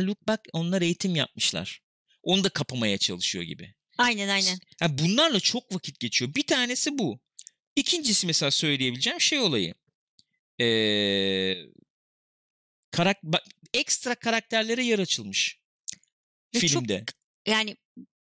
look 0.00 0.26
bak 0.28 0.40
onlar 0.52 0.82
eğitim 0.82 1.16
yapmışlar. 1.16 1.80
Onu 2.22 2.44
da 2.44 2.48
kapamaya 2.48 2.98
çalışıyor 2.98 3.44
gibi. 3.44 3.74
Aynen 3.98 4.28
aynen. 4.28 4.58
Ha, 4.80 4.98
bunlarla 4.98 5.40
çok 5.40 5.74
vakit 5.74 6.00
geçiyor. 6.00 6.34
Bir 6.34 6.42
tanesi 6.46 6.98
bu. 6.98 7.20
İkincisi 7.76 8.26
mesela 8.26 8.50
söyleyebileceğim 8.50 9.20
şey 9.20 9.38
olayı. 9.38 9.74
Ee, 10.60 11.56
karak 12.90 13.16
bak, 13.22 13.42
ekstra 13.78 14.14
karakterlere 14.14 14.84
yer 14.84 14.98
açılmış 14.98 15.58
Ve 16.54 16.60
çok 16.60 16.70
filmde. 16.70 17.04
yani 17.46 17.76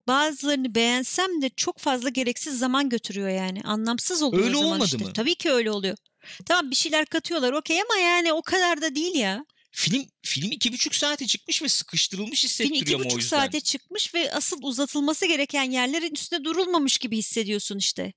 bazılarını 0.07 0.75
beğensem 0.75 1.41
de 1.41 1.49
çok 1.49 1.77
fazla 1.79 2.09
gereksiz 2.09 2.59
zaman 2.59 2.89
götürüyor 2.89 3.29
yani. 3.29 3.61
Anlamsız 3.63 4.21
oluyor 4.21 4.43
Öyle 4.43 4.55
o 4.57 4.59
zaman 4.59 4.73
olmadı 4.73 4.85
işte. 4.93 5.05
mı? 5.05 5.13
Tabii 5.13 5.35
ki 5.35 5.51
öyle 5.51 5.71
oluyor. 5.71 5.97
Tamam 6.45 6.71
bir 6.71 6.75
şeyler 6.75 7.05
katıyorlar 7.05 7.53
okey 7.53 7.81
ama 7.81 7.97
yani 7.97 8.33
o 8.33 8.41
kadar 8.41 8.81
da 8.81 8.95
değil 8.95 9.15
ya. 9.15 9.45
Film 9.71 10.05
film 10.21 10.51
iki 10.51 10.73
buçuk 10.73 10.95
saate 10.95 11.27
çıkmış 11.27 11.61
ve 11.63 11.69
sıkıştırılmış 11.69 12.41
Film 12.41 12.49
hissettiriyor 12.49 12.81
iki 12.81 12.95
ama 12.95 13.03
o 13.03 13.05
buçuk 13.05 13.23
saate 13.23 13.61
çıkmış 13.61 14.13
ve 14.13 14.33
asıl 14.33 14.57
uzatılması 14.61 15.25
gereken 15.25 15.71
yerlerin 15.71 16.13
üstüne 16.13 16.43
durulmamış 16.43 16.97
gibi 16.97 17.17
hissediyorsun 17.17 17.77
işte. 17.77 18.13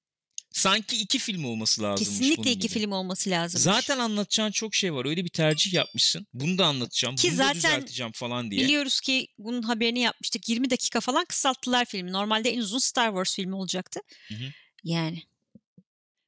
Sanki 0.51 0.97
iki 0.97 1.19
film 1.19 1.45
olması 1.45 1.83
bunun 1.83 1.97
Kesinlikle 1.97 2.51
iki 2.51 2.59
gibi. 2.59 2.73
film 2.73 2.93
olması 2.93 3.31
lazım. 3.31 3.61
Zaten 3.61 3.99
anlatacağın 3.99 4.51
çok 4.51 4.75
şey 4.75 4.95
var. 4.95 5.05
Öyle 5.07 5.25
bir 5.25 5.29
tercih 5.31 5.73
yapmışsın. 5.73 6.27
Bunu 6.35 6.59
da 6.59 6.67
anlatacağım. 6.67 7.17
Ki 7.17 7.29
bunu 7.29 7.37
zaten 7.37 7.51
da 7.51 7.55
düzelteceğim 7.55 8.13
falan 8.13 8.51
diye. 8.51 8.65
Biliyoruz 8.65 9.01
ki 9.01 9.27
bunun 9.39 9.63
haberini 9.63 10.01
yapmıştık. 10.01 10.49
20 10.49 10.71
dakika 10.71 11.01
falan 11.01 11.25
kısalttılar 11.25 11.85
filmi. 11.85 12.13
Normalde 12.13 12.51
en 12.51 12.59
uzun 12.59 12.79
Star 12.79 13.09
Wars 13.09 13.37
filmi 13.37 13.55
olacaktı. 13.55 14.01
Hı 14.29 14.35
hı. 14.35 14.45
Yani. 14.85 15.23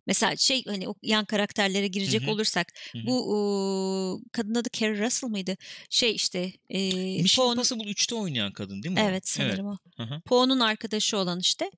Mesela 0.06 0.36
şey 0.36 0.64
hani 0.64 0.88
o 0.88 0.94
yan 1.02 1.24
karakterlere 1.24 1.88
girecek 1.88 2.22
Hı 2.22 2.26
hı. 2.26 2.30
olursak 2.30 2.72
Hı 2.92 2.98
hı. 2.98 3.06
bu 3.06 3.34
ıı, 3.34 4.20
kadın 4.32 4.54
adı 4.54 4.68
Carrie 4.72 5.06
Russell 5.06 5.28
mıydı? 5.30 5.56
Şey 5.90 6.14
işte 6.14 6.52
e, 6.68 6.78
Mission 7.22 7.44
Poe'nun- 7.46 7.50
Impossible 7.52 7.90
3'te 7.90 8.14
oynayan 8.14 8.52
kadın 8.52 8.82
değil 8.82 8.94
mi 8.94 9.00
o? 9.00 9.04
Evet 9.04 9.28
sanırım 9.28 9.66
o. 9.66 9.76
Hı 9.96 10.02
hı. 10.02 10.20
Poe'nun 10.20 10.60
arkadaşı 10.60 11.16
olan 11.16 11.40
işte. 11.40 11.70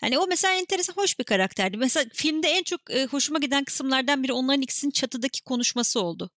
Hani 0.00 0.18
o 0.18 0.26
mesela 0.26 0.54
enteresan 0.54 0.94
hoş 0.94 1.18
bir 1.18 1.24
karakterdi. 1.24 1.76
Mesela 1.76 2.10
filmde 2.14 2.48
en 2.48 2.62
çok 2.62 2.90
e, 2.90 3.06
hoşuma 3.06 3.38
giden 3.38 3.64
kısımlardan 3.64 4.22
biri 4.22 4.32
onların 4.32 4.62
ikisinin 4.62 4.90
çatıdaki 4.92 5.42
konuşması 5.42 6.00
oldu. 6.00 6.30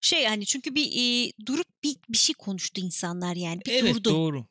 Şey 0.00 0.24
hani 0.24 0.46
çünkü 0.46 0.74
bir 0.74 0.86
e, 0.86 1.32
durup 1.46 1.66
bir, 1.82 1.96
bir 2.08 2.18
şey 2.18 2.34
konuştu 2.34 2.80
insanlar 2.80 3.36
yani. 3.36 3.60
Bir 3.66 3.72
Evet 3.72 3.94
durdu. 3.94 4.10
doğru. 4.10 4.46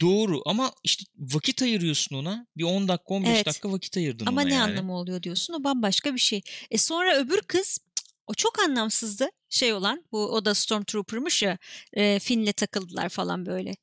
doğru 0.00 0.42
ama 0.46 0.72
işte 0.84 1.04
vakit 1.18 1.62
ayırıyorsun 1.62 2.16
ona. 2.16 2.46
Bir 2.56 2.64
10 2.64 2.88
dakika 2.88 3.14
15 3.14 3.28
Evet. 3.30 3.46
dakika 3.46 3.72
vakit 3.72 3.96
ayırdın 3.96 4.26
Ama 4.26 4.40
ona 4.40 4.48
ne 4.48 4.54
yani. 4.54 4.70
anlamı 4.70 4.98
oluyor 4.98 5.22
diyorsun. 5.22 5.54
O 5.54 5.64
bambaşka 5.64 6.14
bir 6.14 6.20
şey. 6.20 6.40
E 6.70 6.78
sonra 6.78 7.16
öbür 7.16 7.40
kız 7.40 7.78
o 8.26 8.34
çok 8.34 8.58
anlamsızdı. 8.58 9.28
Şey 9.48 9.72
olan 9.72 10.04
bu 10.12 10.18
o 10.18 10.44
da 10.44 10.54
Stormtrooper'mış 10.54 11.42
ya. 11.42 11.58
E, 11.92 12.18
Finn'le 12.18 12.52
takıldılar 12.52 13.08
falan 13.08 13.46
böyle. 13.46 13.76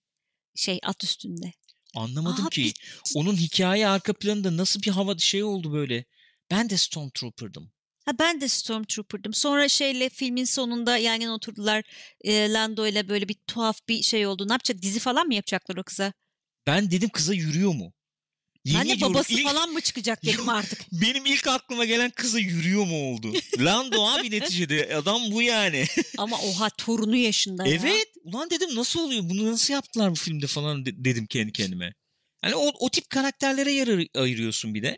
Şey 0.55 0.79
at 0.83 1.03
üstünde. 1.03 1.53
Anlamadım 1.95 2.45
Abi, 2.45 2.50
ki. 2.50 2.74
Onun 3.15 3.36
hikaye 3.36 3.88
arka 3.88 4.13
planında 4.13 4.57
nasıl 4.57 4.81
bir 4.81 4.91
hava 4.91 5.17
şey 5.17 5.43
oldu 5.43 5.74
böyle. 5.74 6.05
Ben 6.51 6.69
de 6.69 6.77
Stormtrooper'dım. 6.77 7.71
Ha 8.05 8.12
ben 8.19 8.41
de 8.41 8.48
Stormtrooper'dım. 8.48 9.33
Sonra 9.33 9.69
şeyle 9.69 10.10
filmin 10.10 10.43
sonunda 10.43 10.98
yan 10.98 11.21
yana 11.21 11.33
oturdular. 11.33 11.83
E, 12.21 12.53
Lando 12.53 12.88
ile 12.88 13.10
böyle 13.10 13.27
bir 13.27 13.36
tuhaf 13.48 13.79
bir 13.89 14.01
şey 14.01 14.27
oldu. 14.27 14.48
Ne 14.48 14.53
yapacak? 14.53 14.81
Dizi 14.81 15.00
falan 15.00 15.27
mı 15.27 15.33
yapacaklar 15.33 15.77
o 15.77 15.83
kıza? 15.83 16.13
Ben 16.67 16.91
dedim 16.91 17.10
kıza 17.10 17.33
yürüyor 17.33 17.74
mu? 17.74 17.93
Yemin 18.65 18.79
ben 18.81 18.89
de 18.89 18.93
ediyorum, 18.93 19.13
babası 19.13 19.33
ilk- 19.33 19.43
falan 19.43 19.69
mı 19.69 19.81
çıkacak 19.81 20.25
dedim 20.25 20.49
artık. 20.49 20.85
Benim 20.91 21.25
ilk 21.25 21.47
aklıma 21.47 21.85
gelen 21.85 22.09
kıza 22.09 22.39
yürüyor 22.39 22.85
mu 22.85 23.13
oldu? 23.13 23.33
Lando 23.59 24.07
abi 24.07 24.31
neticede 24.31 24.95
adam 24.95 25.21
bu 25.31 25.41
yani. 25.41 25.85
Ama 26.17 26.39
oha 26.41 26.69
torunu 26.69 27.15
yaşında 27.15 27.67
ya. 27.67 27.73
evet. 27.81 28.07
Ulan 28.23 28.49
dedim 28.49 28.75
nasıl 28.75 28.99
oluyor? 28.99 29.21
Bunu 29.29 29.51
nasıl 29.51 29.73
yaptılar 29.73 30.11
bu 30.11 30.15
filmde 30.15 30.47
falan 30.47 30.85
de- 30.85 31.05
dedim 31.05 31.25
kendi 31.25 31.51
kendime. 31.51 31.93
Hani 32.41 32.55
o, 32.55 32.71
o 32.79 32.89
tip 32.89 33.09
karakterlere 33.09 33.71
yer 33.71 33.87
ayır- 33.87 34.09
ayırıyorsun 34.15 34.73
bir 34.73 34.83
de. 34.83 34.97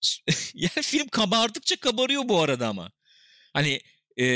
yani 0.54 0.82
film 0.82 1.08
kabardıkça 1.08 1.76
kabarıyor 1.76 2.28
bu 2.28 2.40
arada 2.42 2.68
ama. 2.68 2.90
Hani 3.52 3.80
e, 4.16 4.26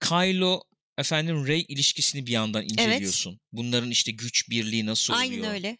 Kylo 0.00 0.60
efendim 0.98 1.46
Rey 1.46 1.64
ilişkisini 1.68 2.26
bir 2.26 2.32
yandan 2.32 2.62
inceliyorsun. 2.64 3.40
Bunların 3.52 3.90
işte 3.90 4.12
güç 4.12 4.50
birliği 4.50 4.86
nasıl 4.86 5.14
oluyor? 5.14 5.30
Aynen 5.30 5.50
öyle. 5.54 5.78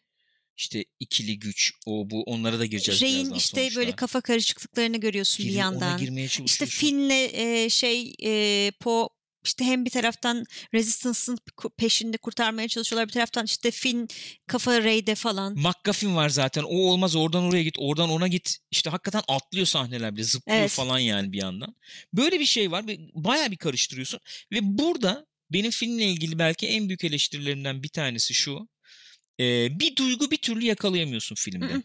İşte 0.56 0.84
ikili 1.00 1.38
güç 1.38 1.72
o 1.86 2.10
bu 2.10 2.22
onlara 2.22 2.58
da 2.58 2.66
gireceğiz 2.66 3.02
Rey'in 3.02 3.16
birazdan 3.16 3.36
işte 3.36 3.60
sonuçta. 3.60 3.80
böyle 3.80 3.92
kafa 3.92 4.20
karışıklıklarını 4.20 4.96
görüyorsun 4.96 5.44
Gir- 5.44 5.50
bir 5.52 5.56
yandan. 5.56 5.92
Ona 5.92 5.98
girmeye 5.98 6.24
İşte 6.24 6.36
çalışıyorsun. 6.38 6.78
Finn'le 6.78 7.30
e, 7.32 7.70
şey 7.70 8.14
e, 8.22 8.70
Po 8.80 9.08
işte 9.44 9.64
hem 9.64 9.84
bir 9.84 9.90
taraftan 9.90 10.44
Resistance'ın 10.74 11.38
peşinde 11.78 12.16
kurtarmaya 12.16 12.68
çalışıyorlar. 12.68 13.08
Bir 13.08 13.12
taraftan 13.12 13.44
işte 13.44 13.70
Finn 13.70 14.08
kafa 14.46 14.82
Rey'de 14.82 15.14
falan. 15.14 15.54
McGuffin 15.58 16.16
var 16.16 16.28
zaten. 16.28 16.62
O 16.62 16.76
olmaz 16.76 17.16
oradan 17.16 17.44
oraya 17.44 17.62
git, 17.62 17.74
oradan 17.78 18.10
ona 18.10 18.28
git. 18.28 18.58
İşte 18.70 18.90
hakikaten 18.90 19.22
atlıyor 19.28 19.66
sahneler 19.66 20.14
bile. 20.16 20.24
Zıplıyor 20.24 20.58
Evet. 20.60 20.70
falan 20.70 20.98
yani 20.98 21.32
bir 21.32 21.38
yandan. 21.38 21.74
Böyle 22.12 22.40
bir 22.40 22.44
şey 22.44 22.70
var 22.70 22.86
ve 22.86 22.98
bayağı 23.14 23.50
bir 23.50 23.56
karıştırıyorsun. 23.56 24.20
Ve 24.52 24.58
burada 24.62 25.26
benim 25.50 25.70
filmle 25.70 26.04
ilgili 26.04 26.38
belki 26.38 26.66
en 26.68 26.88
büyük 26.88 27.04
eleştirilerimden 27.04 27.82
bir 27.82 27.88
tanesi 27.88 28.34
şu. 28.34 28.68
Ee, 29.40 29.78
bir 29.80 29.96
duygu 29.96 30.30
bir 30.30 30.36
türlü 30.36 30.64
yakalayamıyorsun 30.64 31.34
filmde. 31.34 31.82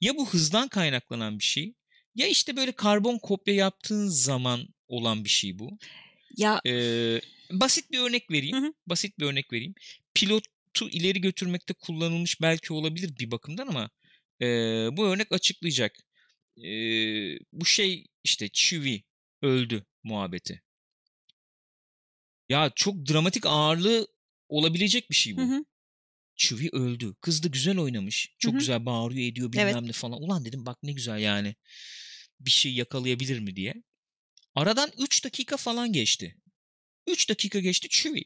Ya 0.00 0.16
bu 0.16 0.28
hızdan 0.28 0.68
kaynaklanan 0.68 1.38
bir 1.38 1.44
şey 1.44 1.74
ya 2.14 2.26
işte 2.26 2.56
böyle 2.56 2.72
karbon 2.72 3.18
kopya 3.18 3.54
yaptığın 3.54 4.08
zaman 4.08 4.68
olan 4.88 5.24
bir 5.24 5.28
şey 5.28 5.58
bu. 5.58 5.78
Ya 6.36 6.60
Ee, 6.66 7.20
basit 7.50 7.90
bir 7.92 7.98
örnek 7.98 8.30
vereyim. 8.30 8.74
Basit 8.86 9.18
bir 9.18 9.26
örnek 9.26 9.52
vereyim. 9.52 9.74
Pilotu 10.14 10.88
ileri 10.90 11.20
götürmekte 11.20 11.74
kullanılmış 11.74 12.40
belki 12.40 12.72
olabilir 12.72 13.18
bir 13.18 13.30
bakımdan 13.30 13.66
ama 13.66 13.90
e, 14.42 14.46
bu 14.96 15.06
örnek 15.06 15.32
açıklayacak. 15.32 15.98
E, 16.58 16.70
bu 17.52 17.64
şey 17.64 18.06
işte 18.24 18.48
Chewie 18.52 19.02
öldü 19.42 19.84
muhabbeti. 20.02 20.62
Ya 22.48 22.72
çok 22.74 23.08
dramatik 23.08 23.46
ağırlığı 23.46 24.08
olabilecek 24.48 25.10
bir 25.10 25.14
şey 25.16 25.36
bu. 25.36 25.40
hı 25.40 25.44
hı. 25.44 25.64
Chewie 26.36 26.70
öldü. 26.72 27.14
Kız 27.20 27.42
da 27.42 27.48
güzel 27.48 27.78
oynamış. 27.78 28.34
Çok 28.38 28.52
Hı 28.52 28.56
hı. 28.56 28.58
güzel 28.58 28.86
bağırıyor 28.86 29.28
ediyor 29.28 29.52
bilmem 29.52 29.68
Evet. 29.68 29.82
ne 29.82 29.92
falan. 29.92 30.22
Ulan 30.22 30.44
dedim 30.44 30.66
bak 30.66 30.78
ne 30.82 30.92
güzel 30.92 31.18
yani. 31.18 31.54
Bir 32.40 32.50
şey 32.50 32.74
yakalayabilir 32.74 33.38
mi 33.38 33.56
diye. 33.56 33.74
Aradan 34.54 34.90
3 34.98 35.24
dakika 35.24 35.56
falan 35.56 35.92
geçti. 35.92 36.36
3 37.06 37.28
dakika 37.28 37.60
geçti 37.60 37.88
Chewie. 37.88 38.24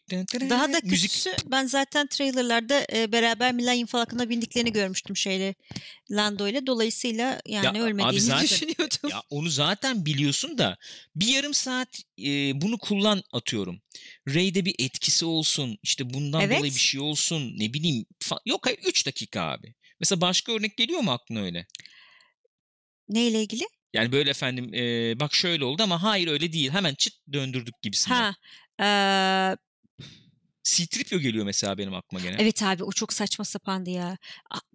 Daha 0.51 0.73
da 0.73 0.81
Müzik 0.85 1.11
kötüsü 1.11 1.37
ben 1.47 1.67
zaten 1.67 2.07
trailerlarda 2.07 2.87
e, 2.93 3.13
beraber 3.13 3.53
Millennium 3.53 3.87
Falcon'a 3.87 4.29
bindiklerini 4.29 4.73
görmüştüm 4.73 5.17
şeyle 5.17 5.55
Lando 6.11 6.49
ile. 6.49 6.67
Dolayısıyla 6.67 7.41
yani 7.47 7.79
Ya, 7.79 7.85
ölmediğini 7.85 8.21
zaten- 8.21 8.45
düşünüyordum. 8.45 9.11
Ya 9.11 9.23
onu 9.31 9.49
zaten 9.51 10.07
biliyorsun 10.07 10.59
da 10.59 10.77
bir 11.17 11.27
yarım 11.27 11.55
saat 11.55 11.89
e, 12.19 12.61
bunu 12.61 12.79
kullan 12.79 13.23
atıyorum. 13.33 13.81
Ray'de 14.29 14.65
bir 14.65 14.75
etkisi 14.79 15.25
olsun. 15.25 15.79
işte 15.83 16.15
bundan 16.15 16.41
Evet. 16.41 16.59
dolayı 16.59 16.75
bir 16.75 16.79
şey 16.81 17.01
olsun. 17.01 17.55
Ne 17.59 17.73
bileyim. 17.75 18.07
Yok 18.47 18.67
hayır 18.67 18.79
3 18.87 19.07
dakika 19.07 19.43
abi. 19.43 19.75
Mesela 20.01 20.21
başka 20.21 20.53
örnek 20.53 20.77
geliyor 20.77 21.01
mu 21.01 21.13
aklına 21.13 21.41
öyle? 21.41 21.67
Neyle 23.09 23.43
ilgili? 23.43 23.65
Yani 23.95 24.13
böyle 24.13 24.31
efendim 24.31 24.75
e, 24.75 25.21
bak 25.21 25.35
şöyle 25.35 25.65
oldu 25.65 25.83
ama 25.83 26.03
hayır 26.03 26.29
öyle 26.29 26.53
değil. 26.53 26.71
Hemen 26.71 26.95
çıt 26.95 27.15
döndürdük 27.33 27.83
gibisinden. 27.83 28.17
Ha. 28.17 28.35
Eee, 28.81 29.57
C-3PO 30.65 31.19
geliyor 31.19 31.45
mesela 31.45 31.79
benim 31.79 31.95
aklıma 31.95 32.25
gene. 32.25 32.37
evet 32.39 32.63
abi 32.63 32.85
o 32.85 32.93
çok 32.93 33.13
saçma 33.13 33.45
sapandı 33.45 33.91
ya. 33.91 34.19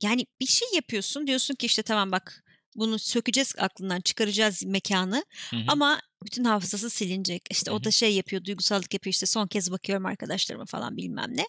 Yani 0.01 0.25
bir 0.39 0.45
şey 0.45 0.67
yapıyorsun 0.73 1.27
diyorsun 1.27 1.55
ki 1.55 1.65
işte 1.65 1.83
tamam 1.83 2.11
bak 2.11 2.43
bunu 2.75 2.99
sökeceğiz 2.99 3.53
aklından 3.57 4.01
çıkaracağız 4.01 4.63
mekanı 4.65 5.25
Hı 5.49 5.55
hı. 5.55 5.63
ama 5.67 6.01
bütün 6.25 6.43
hafızası 6.43 6.89
silinecek. 6.89 7.41
İşte 7.51 7.71
Hı 7.71 7.75
o 7.75 7.83
da 7.83 7.91
şey 7.91 8.15
yapıyor 8.15 8.43
duygusallık 8.43 8.93
yapıyor 8.93 9.13
işte 9.13 9.25
son 9.25 9.47
kez 9.47 9.71
bakıyorum 9.71 10.05
arkadaşlarıma 10.05 10.65
falan 10.65 10.97
bilmem 10.97 11.37
ne. 11.37 11.45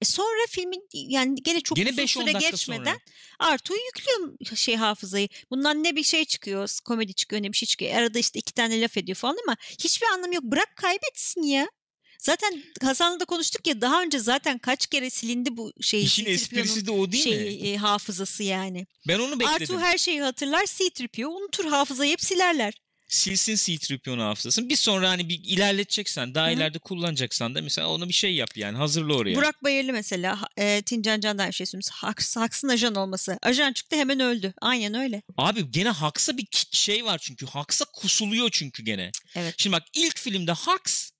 E 0.00 0.04
sonra 0.04 0.46
filmin 0.48 0.88
yani 0.92 1.42
gene 1.42 1.60
çok 1.60 1.76
Gene 1.76 1.90
uzun 1.90 2.02
5-10 2.02 2.06
süre 2.06 2.32
geçmeden 2.32 2.84
sonra. 2.84 2.98
Artu'yu 3.38 3.80
yüklüyor 3.80 4.56
şey 4.56 4.76
hafızayı. 4.76 5.28
Bundan 5.50 5.84
ne 5.84 5.96
bir 5.96 6.02
şey 6.02 6.24
çıkıyor, 6.24 6.78
komedi 6.84 7.14
çıkıyor 7.14 7.42
ne 7.42 7.52
bir 7.52 7.56
şey 7.56 7.66
çıkıyor. 7.66 7.94
Arada 7.94 8.18
işte 8.18 8.38
iki 8.38 8.52
tane 8.52 8.80
laf 8.80 8.96
ediyor 8.96 9.16
falan 9.16 9.36
ama 9.46 9.56
hiçbir 9.84 10.06
anlamı 10.06 10.34
yok. 10.34 10.44
Bırak 10.44 10.76
kaybetsin 10.76 11.42
ya. 11.42 11.68
Zaten 12.22 12.62
Hasan'la 12.82 13.20
da 13.20 13.24
konuştuk 13.24 13.66
ya 13.66 13.80
daha 13.80 14.02
önce 14.02 14.18
zaten 14.18 14.58
kaç 14.58 14.86
kere 14.86 15.10
silindi 15.10 15.56
bu 15.56 15.72
şey. 15.80 16.02
İşin 16.04 16.24
C-3PO'nun 16.24 16.34
esprisi 16.34 16.86
de 16.86 16.90
o 16.90 17.12
değil 17.12 17.26
mi? 17.26 17.32
şey, 17.32 17.74
e, 17.74 17.76
hafızası 17.76 18.42
yani. 18.42 18.86
Ben 19.08 19.18
onu 19.18 19.40
bekledim. 19.40 19.76
Artu 19.76 19.80
her 19.80 19.98
şeyi 19.98 20.22
hatırlar, 20.22 20.66
C-3PO 20.66 21.26
unutur 21.26 21.64
hafızayı 21.64 22.12
hep 22.12 22.20
silerler. 22.20 22.74
Silsin 23.08 23.56
C-3PO'nun 23.56 24.18
hafızasını. 24.18 24.68
Bir 24.68 24.76
sonra 24.76 25.10
hani 25.10 25.28
bir 25.28 25.40
ilerleteceksen, 25.44 26.34
daha 26.34 26.46
Hı 26.46 26.50
hı. 26.50 26.54
ileride 26.54 26.78
kullanacaksan 26.78 27.54
da 27.54 27.62
mesela 27.62 27.88
ona 27.88 28.08
bir 28.08 28.12
şey 28.12 28.34
yap 28.34 28.56
yani. 28.56 28.76
Hazırla 28.78 29.14
oraya. 29.14 29.36
Burak 29.36 29.64
Bayırlı 29.64 29.92
mesela 29.92 30.38
e, 30.56 30.82
Tincan 30.82 31.20
Can'dan 31.20 31.48
bir 31.48 31.52
şey 31.54 31.66
söylemiş. 31.66 31.88
Haks, 31.90 32.36
Haks'ın 32.36 32.68
ajan 32.68 32.94
olması. 32.94 33.38
Ajan 33.42 33.72
çıktı 33.72 33.96
hemen 33.96 34.20
öldü. 34.20 34.54
Aynen 34.60 34.94
öyle. 34.94 35.22
Abi 35.36 35.70
gene 35.70 35.88
Haks'a 35.88 36.36
bir 36.36 36.46
şey 36.72 37.04
var 37.04 37.18
çünkü. 37.18 37.46
Haks'a 37.46 37.84
kusuluyor 37.84 38.50
çünkü 38.52 38.82
gene. 38.82 39.10
Evet. 39.34 39.54
Şimdi 39.58 39.76
bak 39.76 39.82
ilk 39.94 40.18
filmde 40.18 40.52
Haks 40.52 41.11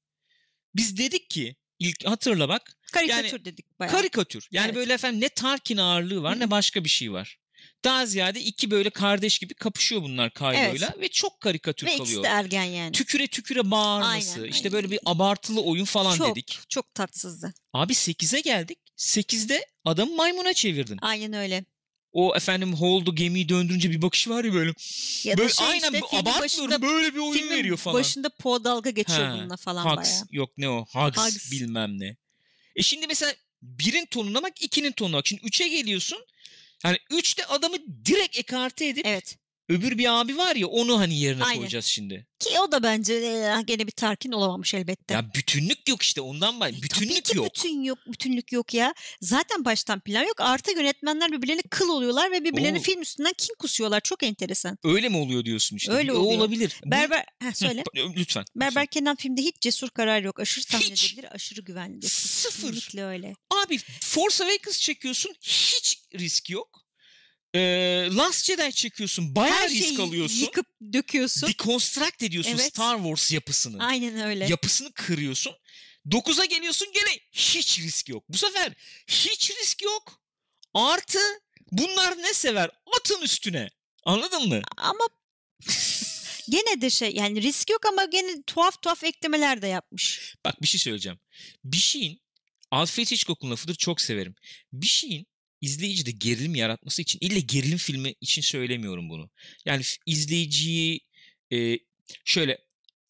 biz 0.77 0.97
dedik 0.99 1.31
ki 1.31 1.57
ilk 1.79 2.07
hatırla 2.07 2.49
bak 2.49 2.77
Karikatür 2.93 3.45
dedik 3.45 3.79
bayağı. 3.81 3.93
karikatür. 3.97 4.49
Yani 4.51 4.65
Evet. 4.65 4.75
böyle 4.75 4.93
efendim 4.93 5.21
ne 5.21 5.29
Tarkin 5.29 5.77
ağırlığı 5.77 6.23
var 6.23 6.37
Hı 6.37 6.41
ne 6.41 6.51
başka 6.51 6.85
bir 6.85 6.89
şey 6.89 7.13
var. 7.13 7.39
Daha 7.85 8.07
ziyade 8.07 8.41
iki 8.41 8.71
böyle 8.71 8.91
kardeş 8.91 9.39
gibi 9.39 9.55
kapışıyor 9.55 10.03
bunlar 10.03 10.35
Kylo'yla 10.35 10.95
ve 11.01 11.09
çok 11.09 11.41
karikatür 11.41 11.87
Ve 11.87 11.95
ikisi 11.95 12.05
kalıyor. 12.15 12.23
de 12.23 12.29
ergen 12.29 12.65
yani. 12.65 12.93
Tüküre 12.93 13.27
tüküre 13.27 13.71
bağırması. 13.71 14.41
Aynen, 14.41 14.51
işte 14.51 14.69
aynen. 14.69 14.73
böyle 14.73 14.91
bir 14.91 14.99
abartılı 15.05 15.63
oyun 15.63 15.85
falan 15.85 16.17
çok, 16.17 16.31
dedik. 16.31 16.59
Çok 16.69 16.95
tatsızdı. 16.95 17.55
Abi 17.73 17.93
8'e 17.93 18.41
geldik. 18.41 18.79
8'de 18.97 19.67
adamı 19.85 20.15
maymuna 20.15 20.55
çevirdin. 20.55 20.99
Aynen 21.03 21.33
öyle. 21.33 21.65
O 22.13 22.37
efendim 22.37 22.75
Hold'u 22.75 23.15
gemiyi 23.15 23.49
döndürünce 23.49 23.91
bir 23.91 24.03
bakışı 24.03 24.31
var 24.31 24.45
ya 24.45 24.53
böyle. 24.55 24.73
Ya 25.25 25.39
böyle 25.39 25.53
şey 25.53 25.67
aynen 25.67 25.93
işte 25.93 26.17
abartmıyorum 26.17 26.83
böyle 26.83 27.15
bir 27.15 27.19
oyun 27.19 27.33
filmin 27.33 27.57
veriyor 27.57 27.77
falan. 27.77 28.01
başında 28.01 28.29
Po 28.29 28.65
dalga 28.65 28.91
geçiyor 28.91 29.19
Ha, 29.29 29.35
bununla 29.39 29.57
falan 29.57 29.85
Hugs 29.85 29.97
bayağı. 29.97 30.27
yok 30.31 30.51
ne 30.59 30.69
o 30.69 30.85
Hugs, 30.95 31.19
Hugs. 31.19 31.51
bilmem 31.53 32.01
ne. 32.01 32.17
E 32.77 32.83
şimdi 32.83 33.07
mesela 33.07 33.33
birin 33.63 34.07
tonuna 34.07 34.43
bak 34.43 34.63
ikinin 34.63 34.93
tonuna 34.93 35.17
bak. 35.17 35.27
Şimdi 35.27 35.43
3'e 35.43 35.69
geliyorsun. 35.69 36.19
Yani 36.85 36.99
3'te 37.11 37.47
adamı 37.47 37.77
direkt 38.05 38.39
ekarte 38.39 38.87
edip 38.89 39.07
Evet. 39.07 39.39
Öbür 39.73 39.99
bir 39.99 40.21
abi 40.21 40.37
var 40.37 40.57
ya 40.57 40.67
onu 40.67 40.99
hani 41.01 41.19
yerine 41.19 41.45
Aynen. 41.45 41.59
koyacağız 41.59 41.85
şimdi. 41.85 42.27
Ki 42.39 42.61
o 42.61 42.73
da 42.73 42.83
bence 42.83 43.15
e, 43.15 43.63
gene 43.67 43.87
bir 43.87 43.93
Tarkin 43.93 44.33
olamamış 44.33 44.75
elbette. 44.75 45.15
Ya 45.15 45.35
bütünlük 45.35 45.89
yok 45.89 46.03
işte 46.03 46.21
ondan 46.21 46.61
var. 46.61 46.69
E, 46.69 46.73
Tabii 46.73 46.83
Bütünlük 46.83 47.25
ki 47.25 47.37
yok. 47.37 47.47
bütün 47.47 47.83
yok, 47.83 47.99
bütünlük 48.07 48.53
yok 48.53 48.75
ya. 48.75 48.95
Zaten 49.21 49.65
baştan 49.65 50.01
plan 50.01 50.23
yok. 50.23 50.41
Artı 50.41 50.71
yönetmenler 50.79 51.33
birbirlerine 51.33 51.63
kıl 51.71 51.89
oluyorlar 51.89 52.31
ve 52.33 52.45
birbirlerine 52.45 52.79
Oo. 52.79 52.83
film 52.83 53.03
üstünden 53.03 53.33
kin 53.39 53.55
kusuyorlar. 53.59 54.01
Çok 54.01 54.23
enteresan. 54.23 54.79
Öyle 54.85 55.09
mi 55.09 55.17
oluyor 55.17 55.45
diyorsun 55.45 55.77
işte. 55.77 55.93
Öyle 55.93 56.13
o 56.13 56.17
oluyor. 56.19 56.39
olabilir. 56.39 56.81
Bu- 56.87 56.91
Berber, 56.91 57.25
Heh, 57.43 57.53
söyle. 57.55 57.85
lütfen. 57.97 58.15
lütfen. 58.17 58.45
Berber 58.57 58.87
Kenan 58.87 59.17
filmde 59.17 59.43
hiç 59.43 59.61
cesur 59.61 59.89
karar 59.91 60.23
yok. 60.23 60.41
Aşırı 60.41 60.65
tahmin 60.65 60.91
Hiç. 60.91 61.17
aşırı 61.31 61.61
güvenlidir. 61.61 62.09
Sıfır. 62.09 62.63
Kesinlikle 62.73 63.05
öyle. 63.05 63.35
Abi 63.65 63.79
Force 64.01 64.45
Awakens 64.45 64.81
çekiyorsun 64.81 65.35
hiç 65.43 65.99
risk 66.15 66.51
yok. 66.51 66.82
Ee, 67.55 68.09
Last 68.13 68.45
Jedi 68.47 68.73
çekiyorsun 68.73 69.37
bayağı 69.37 69.59
Her 69.59 69.71
risk 69.71 69.87
şeyi 69.89 69.99
alıyorsun. 69.99 70.41
yıkıp 70.41 70.67
döküyorsun. 70.93 71.49
Deconstruct 71.49 72.23
ediyorsun 72.23 72.51
Evet. 72.53 72.65
Star 72.67 72.97
Wars 72.97 73.33
yapısını. 73.33 73.85
Aynen 73.85 74.21
öyle. 74.21 74.47
Yapısını 74.47 74.93
kırıyorsun. 74.93 75.53
9'a 76.09 76.45
geliyorsun 76.45 76.89
gene 76.95 77.19
hiç 77.33 77.79
risk 77.79 78.09
yok. 78.09 78.25
Bu 78.29 78.37
sefer 78.37 78.73
hiç 79.07 79.51
risk 79.61 79.83
yok. 79.83 80.21
Artı 80.75 81.19
bunlar 81.73 82.19
ne 82.19 82.35
sever? 82.35 82.71
Atın 82.99 83.23
üstüne. 83.23 83.69
Anladın 84.05 84.49
mı? 84.49 84.63
Ama 84.77 85.05
gene 86.49 86.81
de 86.81 86.91
şey 86.91 87.15
yani 87.15 87.43
risk 87.43 87.71
yok 87.71 87.87
ama 87.87 88.05
gene 88.05 88.43
tuhaf 88.47 88.83
tuhaf 88.83 89.05
eklemeler 89.05 89.63
de 89.63 89.67
yapmış. 89.67 90.35
Bak 90.45 90.63
bir 90.63 90.67
şey 90.67 90.81
söyleyeceğim. 90.81 91.19
Bir 91.65 91.77
şeyin 91.77 92.21
Alfred 92.71 93.07
Hitchcock'un 93.11 93.51
lafıdır 93.51 93.75
çok 93.75 94.01
severim. 94.01 94.35
Bir 94.73 94.87
şeyin 94.87 95.27
izleyicide 95.63 96.11
gerilim 96.11 96.55
yaratması 96.55 97.03
için 97.03 97.19
ille 97.23 97.41
gerilim 97.41 97.79
filmi 97.79 98.15
için 98.21 98.43
söylemiyorum 98.43 99.09
bunu. 99.09 99.31
Yani 99.67 99.83
izleyiciyi 100.07 101.01
e, 101.53 101.79
şöyle 102.25 102.59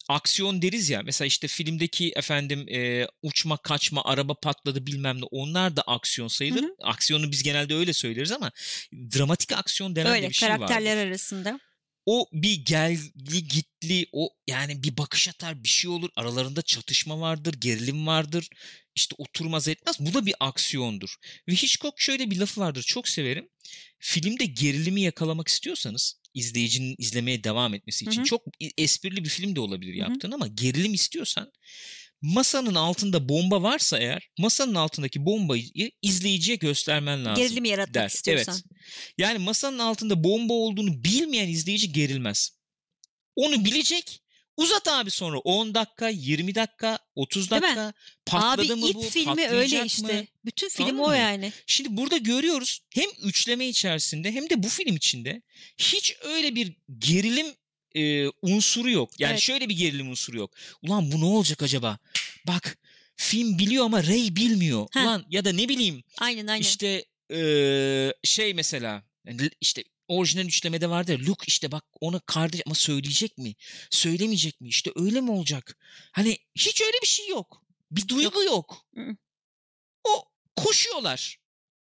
aksiyon 0.09 0.63
deriz 0.63 0.91
ya 0.91 1.03
mesela 1.05 1.27
işte 1.27 1.49
filmdeki 1.49 2.13
efendim 2.17 2.69
e, 2.69 3.07
uçma 3.23 3.57
kaçma 3.57 4.05
araba 4.05 4.35
patladı 4.35 4.87
bilmem 4.87 5.21
ne 5.21 5.25
onlar 5.31 5.77
da 5.77 5.83
aksiyon 5.83 6.29
sayılır. 6.29 6.63
Hı 6.63 6.67
hı. 6.67 6.75
Aksiyonu 6.83 7.31
biz 7.33 7.43
genelde 7.43 7.75
öyle 7.75 7.93
söyleriz 7.93 8.33
ama 8.33 8.51
dramatik 8.93 9.53
aksiyon 9.53 9.97
denen 9.97 10.13
de 10.13 10.17
Öyle 10.17 10.29
bir 10.29 10.35
şey 10.35 10.49
var 10.49 10.57
karakterler 10.57 11.07
arasında. 11.07 11.61
O 12.07 12.27
bir 12.33 12.65
gelli 12.65 13.49
gitli 13.49 14.07
o 14.13 14.31
yani 14.47 14.83
bir 14.83 14.97
bakış 14.97 15.29
atar 15.29 15.65
bir 15.65 15.69
şey 15.69 15.91
olur. 15.91 16.11
Aralarında 16.17 16.63
çatışma 16.63 17.21
vardır 17.21 17.55
gerilim 17.61 18.07
vardır 18.07 18.49
işte 18.95 19.15
oturmaz 19.19 19.69
etmez 19.69 19.97
bu 20.01 20.15
da 20.15 20.27
bir 20.27 20.35
aksiyondur. 20.41 21.17
Ve 21.49 21.53
Hitchcock 21.53 22.01
şöyle 22.01 22.31
bir 22.31 22.37
lafı 22.37 22.61
vardır 22.61 22.83
çok 22.83 23.09
severim. 23.09 23.49
Filmde 23.99 24.45
gerilimi 24.45 25.01
yakalamak 25.01 25.49
istiyorsanız 25.49 26.23
izleyicinin 26.35 26.95
izlemeye 26.99 27.45
devam 27.45 27.75
etmesi 27.75 28.05
için 28.05 28.21
Hı 28.21 28.21
hı. 28.21 28.27
çok 28.27 28.43
esprili 28.79 29.25
bir 29.25 29.29
film 29.29 29.57
de 29.57 29.61
olabilir 29.61 29.95
yaptığın 29.95 30.33
ama 30.33 30.47
gerilim 30.47 30.95
istiyorsan 30.95 31.53
masanın 32.23 32.75
altında 32.75 33.29
bomba 33.29 33.63
varsa 33.63 33.99
eğer 33.99 34.29
masanın 34.39 34.75
altındaki 34.75 35.27
bombayı 35.27 35.91
izleyiciye 36.03 36.57
göstermen 36.57 37.25
lazım. 37.25 37.45
Gerilim 37.45 37.65
yaratmak 37.65 37.95
der. 37.95 38.07
istiyorsan. 38.09 38.55
Evet. 38.55 38.65
Yani 39.19 39.39
masanın 39.39 39.79
altında 39.79 40.25
bomba 40.25 40.53
olduğunu 40.55 41.05
bilmeyen 41.05 41.49
izleyici 41.49 41.93
gerilmez. 41.93 42.51
Onu 43.37 43.65
bilecek, 43.65 44.19
Uzat 44.57 44.89
abi 44.89 45.11
sonra 45.11 45.39
10 45.39 45.75
dakika, 45.75 46.09
20 46.09 46.55
dakika, 46.55 46.99
30 47.15 47.51
Değil 47.51 47.63
mi? 47.63 47.67
dakika 47.67 47.93
patladı 48.27 48.73
Abi 48.73 48.81
mı 48.81 48.89
ip 48.89 48.95
bu? 48.95 49.03
filmi 49.03 49.49
öyle 49.49 49.81
mı? 49.81 49.87
işte. 49.87 50.27
Bütün 50.45 50.69
film 50.69 50.87
Anladın 50.87 51.03
o 51.05 51.09
mı? 51.09 51.17
yani. 51.17 51.53
Şimdi 51.67 51.97
burada 51.97 52.17
görüyoruz 52.17 52.81
hem 52.95 53.09
üçleme 53.25 53.69
içerisinde 53.69 54.33
hem 54.33 54.51
de 54.51 54.63
bu 54.63 54.69
film 54.69 54.97
içinde 54.97 55.43
hiç 55.79 56.17
öyle 56.23 56.55
bir 56.55 56.77
gerilim 56.99 57.47
e, 57.97 58.29
unsuru 58.43 58.91
yok. 58.91 59.21
Yani 59.21 59.31
Evet. 59.33 59.41
şöyle 59.41 59.69
bir 59.69 59.77
gerilim 59.77 60.11
unsuru 60.11 60.39
yok. 60.39 60.55
Ulan 60.83 61.13
bu 61.13 61.21
ne 61.21 61.25
olacak 61.25 61.63
acaba? 61.63 61.99
Bak 62.47 62.79
film 63.17 63.59
biliyor 63.59 63.85
ama 63.85 64.03
Ray 64.07 64.37
bilmiyor. 64.37 64.87
Heh. 64.93 65.03
Ulan 65.03 65.25
ya 65.31 65.45
da 65.45 65.53
ne 65.53 65.69
bileyim 65.69 66.03
Aynen 66.19 66.47
aynen. 66.47 66.63
işte 66.63 67.05
e, 67.33 67.39
şey 68.25 68.55
mesela 68.55 69.03
yani 69.27 69.51
işte 69.61 69.85
orijinal 70.09 70.45
üçlemede 70.47 70.91
vardır. 70.91 71.21
Luke 71.27 71.45
işte 71.47 71.73
bak 71.73 71.85
ona 72.01 72.21
kardeş 72.21 72.61
ama 72.67 72.75
söyleyecek 72.75 73.39
mi? 73.39 73.55
Söylemeyecek 73.91 74.61
mi? 74.61 74.69
İşte 74.69 74.91
öyle 74.97 75.21
mi 75.21 75.31
olacak? 75.31 75.79
Hani 76.13 76.39
hiç 76.57 76.81
öyle 76.81 76.97
bir 77.03 77.07
şey 77.07 77.29
yok. 77.29 77.63
Bir 77.91 78.09
duygu 78.09 78.43
yok. 78.43 78.87
Hı. 78.95 79.17
O 80.05 80.25
koşuyorlar. 80.57 81.39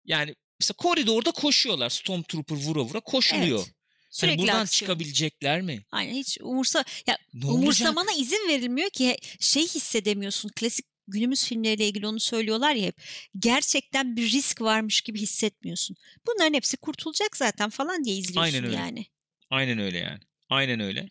Yani 0.04 0.34
mesela 0.60 0.76
koridorda 0.76 1.30
koşuyorlar. 1.30 1.90
Stormtrooper 1.90 2.56
vura 2.56 2.80
vura 2.80 3.00
koşuluyor. 3.00 3.58
Evet. 3.58 3.74
Hani 4.20 4.30
Sürekli 4.30 4.42
buradan 4.42 4.60
aksiyon. 4.60 4.86
çıkabilecekler 4.86 5.60
mi? 5.60 5.82
Aynen 5.90 6.14
hiç 6.14 6.38
umursa 6.40 6.84
ya 7.06 7.18
Ne 7.34 7.46
olacak? 7.46 7.62
umursamana 7.62 8.12
izin 8.12 8.48
verilmiyor 8.48 8.90
ki 8.90 9.16
şey 9.40 9.62
hissedemiyorsun. 9.62 10.48
Klasik 10.48 10.86
günümüz 11.08 11.44
filmleriyle 11.44 11.88
ilgili 11.88 12.06
onu 12.06 12.20
söylüyorlar 12.20 12.74
ya 12.74 12.86
hep. 12.86 13.02
Gerçekten 13.38 14.16
bir 14.16 14.30
risk 14.30 14.60
varmış 14.60 15.00
gibi 15.00 15.20
hissetmiyorsun. 15.20 15.96
Bunların 16.26 16.54
hepsi 16.54 16.76
kurtulacak 16.76 17.36
zaten 17.36 17.70
falan 17.70 18.04
diye 18.04 18.16
izliyorsun 18.16 18.40
Aynen 18.54 18.64
öyle. 18.64 18.76
yani. 18.76 19.06
Aynen 19.50 19.78
öyle 19.78 19.98
yani. 19.98 20.20
Aynen 20.50 20.80
öyle. 20.80 21.08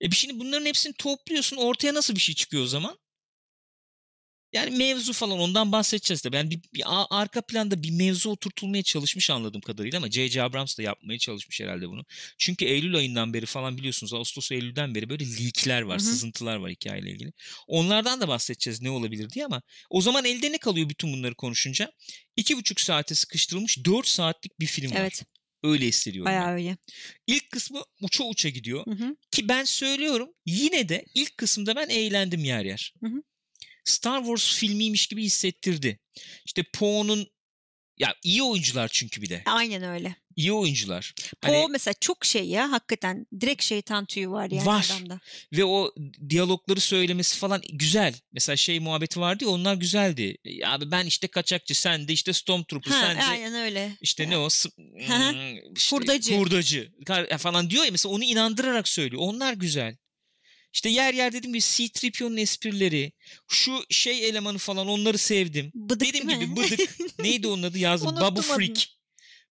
E 0.00 0.10
şimdi 0.10 0.40
bunların 0.40 0.66
hepsini 0.66 0.92
topluyorsun. 0.92 1.56
Ortaya 1.56 1.94
nasıl 1.94 2.14
bir 2.14 2.20
şey 2.20 2.34
çıkıyor 2.34 2.62
o 2.62 2.66
zaman? 2.66 2.98
Yani 4.52 4.76
mevzu 4.76 5.12
falan 5.12 5.38
ondan 5.38 5.72
bahsedeceğiz 5.72 6.24
de. 6.24 6.36
Yani 6.36 6.50
bir, 6.50 6.60
bir 6.74 6.82
arka 7.10 7.40
planda 7.40 7.82
bir 7.82 7.90
mevzu 7.90 8.30
oturtulmaya 8.30 8.82
çalışmış 8.82 9.30
anladığım 9.30 9.60
kadarıyla 9.60 9.98
ama 9.98 10.10
J.J. 10.10 10.42
Abrams 10.42 10.78
da 10.78 10.82
yapmaya 10.82 11.18
çalışmış 11.18 11.60
herhalde 11.60 11.88
bunu. 11.88 12.04
Çünkü 12.38 12.64
Eylül 12.64 12.96
ayından 12.96 13.34
beri 13.34 13.46
falan 13.46 13.78
biliyorsunuz 13.78 14.14
Ağustos 14.14 14.52
Eylül'den 14.52 14.94
beri 14.94 15.10
böyle 15.10 15.24
leakler 15.24 15.82
var, 15.82 15.98
Hı 15.98 16.02
hı. 16.02 16.06
sızıntılar 16.06 16.56
var 16.56 16.70
hikayeyle 16.70 17.10
ilgili. 17.10 17.32
Onlardan 17.66 18.20
da 18.20 18.28
bahsedeceğiz 18.28 18.82
ne 18.82 18.90
olabilir 18.90 19.30
diye 19.30 19.44
ama 19.44 19.62
o 19.90 20.00
zaman 20.00 20.24
elde 20.24 20.52
ne 20.52 20.58
kalıyor 20.58 20.88
bütün 20.88 21.12
bunları 21.12 21.34
konuşunca? 21.34 21.92
İki 22.36 22.56
buçuk 22.56 22.80
saate 22.80 23.14
sıkıştırılmış 23.14 23.84
dört 23.84 24.08
saatlik 24.08 24.60
bir 24.60 24.66
film 24.66 24.90
var. 24.90 25.00
Evet. 25.00 25.24
Öyle 25.62 25.86
hissediyorum. 25.86 26.26
Bayağı 26.26 26.52
öyle. 26.52 26.76
İlk 27.26 27.50
kısmı 27.50 27.82
uça 28.02 28.24
uça 28.24 28.48
gidiyor. 28.48 28.86
Hı 28.86 28.90
hı. 28.90 29.16
Ki 29.30 29.48
ben 29.48 29.64
söylüyorum 29.64 30.28
yine 30.46 30.88
de 30.88 31.04
ilk 31.14 31.36
kısımda 31.36 31.76
ben 31.76 31.88
eğlendim 31.88 32.44
yer 32.44 32.64
yer. 32.64 32.94
Hı 33.00 33.06
hı. 33.06 33.22
Star 33.90 34.18
Wars 34.18 34.54
filmiymiş 34.54 35.06
gibi 35.06 35.22
hissettirdi. 35.24 35.98
İşte 36.44 36.62
Poe'nun 36.62 37.26
ya 37.98 38.14
iyi 38.22 38.42
oyuncular 38.42 38.88
çünkü 38.92 39.22
bir 39.22 39.28
de. 39.28 39.42
Aynen 39.46 39.82
öyle. 39.82 40.16
İyi 40.36 40.52
oyuncular. 40.52 41.14
Poe 41.40 41.56
Hani, 41.56 41.66
mesela 41.70 41.94
çok 42.00 42.24
şey 42.24 42.44
ya 42.44 42.72
hakikaten 42.72 43.26
direkt 43.40 43.62
şeytan 43.62 44.04
tüyü 44.06 44.30
var 44.30 44.50
yani 44.50 44.66
Var. 44.66 44.86
adamda. 44.90 45.20
ve 45.52 45.64
o 45.64 45.94
diyalogları 46.28 46.80
söylemesi 46.80 47.38
falan 47.38 47.62
güzel. 47.72 48.14
Mesela 48.32 48.56
şey 48.56 48.80
muhabbeti 48.80 49.20
vardı 49.20 49.44
ya 49.44 49.50
onlar 49.50 49.74
güzeldi. 49.74 50.36
Abi 50.64 50.90
ben 50.90 51.06
işte 51.06 51.28
kaçakçı 51.28 51.74
sen 51.74 52.08
de 52.08 52.12
işte 52.12 52.32
Stormtrooper 52.32 52.90
Ha, 52.90 53.00
sen 53.00 53.16
de 53.16 53.24
aynen 53.24 53.54
öyle. 53.54 53.96
işte 54.00 54.30
ne 54.30 54.38
o 54.38 54.48
hmm, 54.48 55.74
işte 55.76 56.36
hurdacı 56.36 56.92
Kar- 57.06 57.38
falan 57.38 57.70
diyor 57.70 57.84
ya 57.84 57.90
mesela 57.90 58.14
onu 58.14 58.24
inandırarak 58.24 58.88
söylüyor. 58.88 59.22
Onlar 59.24 59.52
güzel. 59.52 59.96
İşte 60.78 60.88
yer 60.88 61.14
yer 61.14 61.32
dedim 61.32 61.52
ki 61.52 61.60
C-3PO'nun 61.60 62.36
esprileri, 62.36 63.12
şu 63.48 63.84
şey 63.90 64.28
elemanı 64.28 64.58
falan 64.58 64.88
onları 64.88 65.18
sevdim. 65.18 65.72
Bıdık 65.74 66.00
Dediğim 66.08 66.28
değil 66.28 66.38
mi? 66.38 66.44
gibi 66.44 66.56
bıdık. 66.56 66.98
Neydi 67.18 67.48
onun 67.48 67.62
adı 67.62 67.78
yazdım. 67.78 68.16
Babu 68.16 68.40
adını. 68.40 68.56
Freak. 68.56 68.78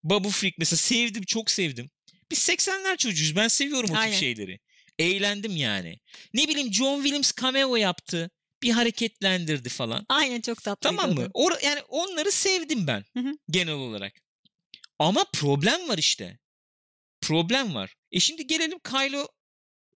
Babu 0.04 0.30
Freak 0.30 0.54
mesela 0.58 0.78
sevdim 0.78 1.24
çok 1.24 1.52
sevdim. 1.52 1.90
Biz 2.32 2.40
80'ler 2.40 2.98
çocuğuyuz 2.98 3.36
ben 3.36 3.48
seviyorum 3.48 3.90
o 3.90 3.94
tip 3.94 3.98
Aynen. 3.98 4.20
şeyleri. 4.20 4.60
Eğlendim 5.00 5.56
yani. 5.56 6.00
Ne 6.34 6.48
bileyim 6.48 6.74
John 6.74 7.02
Williams 7.02 7.32
cameo 7.42 7.76
yaptı. 7.76 8.32
Bir 8.63 8.72
hareketlendirdi 8.72 9.70
falan. 9.70 10.06
Aynen 10.10 10.42
çok 10.42 10.63
tatlıydı 10.63 10.98
Tamam 10.98 11.16
mı? 11.16 11.30
Or 11.34 11.52
yani 11.63 11.82
onları 11.82 12.32
sevdim 12.32 12.88
ben 12.88 13.06
Hı 13.13 13.20
hı. 13.20 13.38
genel 13.50 13.74
olarak. 13.74 14.13
Ama 15.00 15.26
problem 15.34 15.90
var 15.90 15.98
işte. 15.98 16.40
Problem 17.22 17.76
var. 17.76 17.96
E 18.12 18.20
şimdi 18.20 18.48
gelelim 18.48 18.80
Kylo 18.80 19.28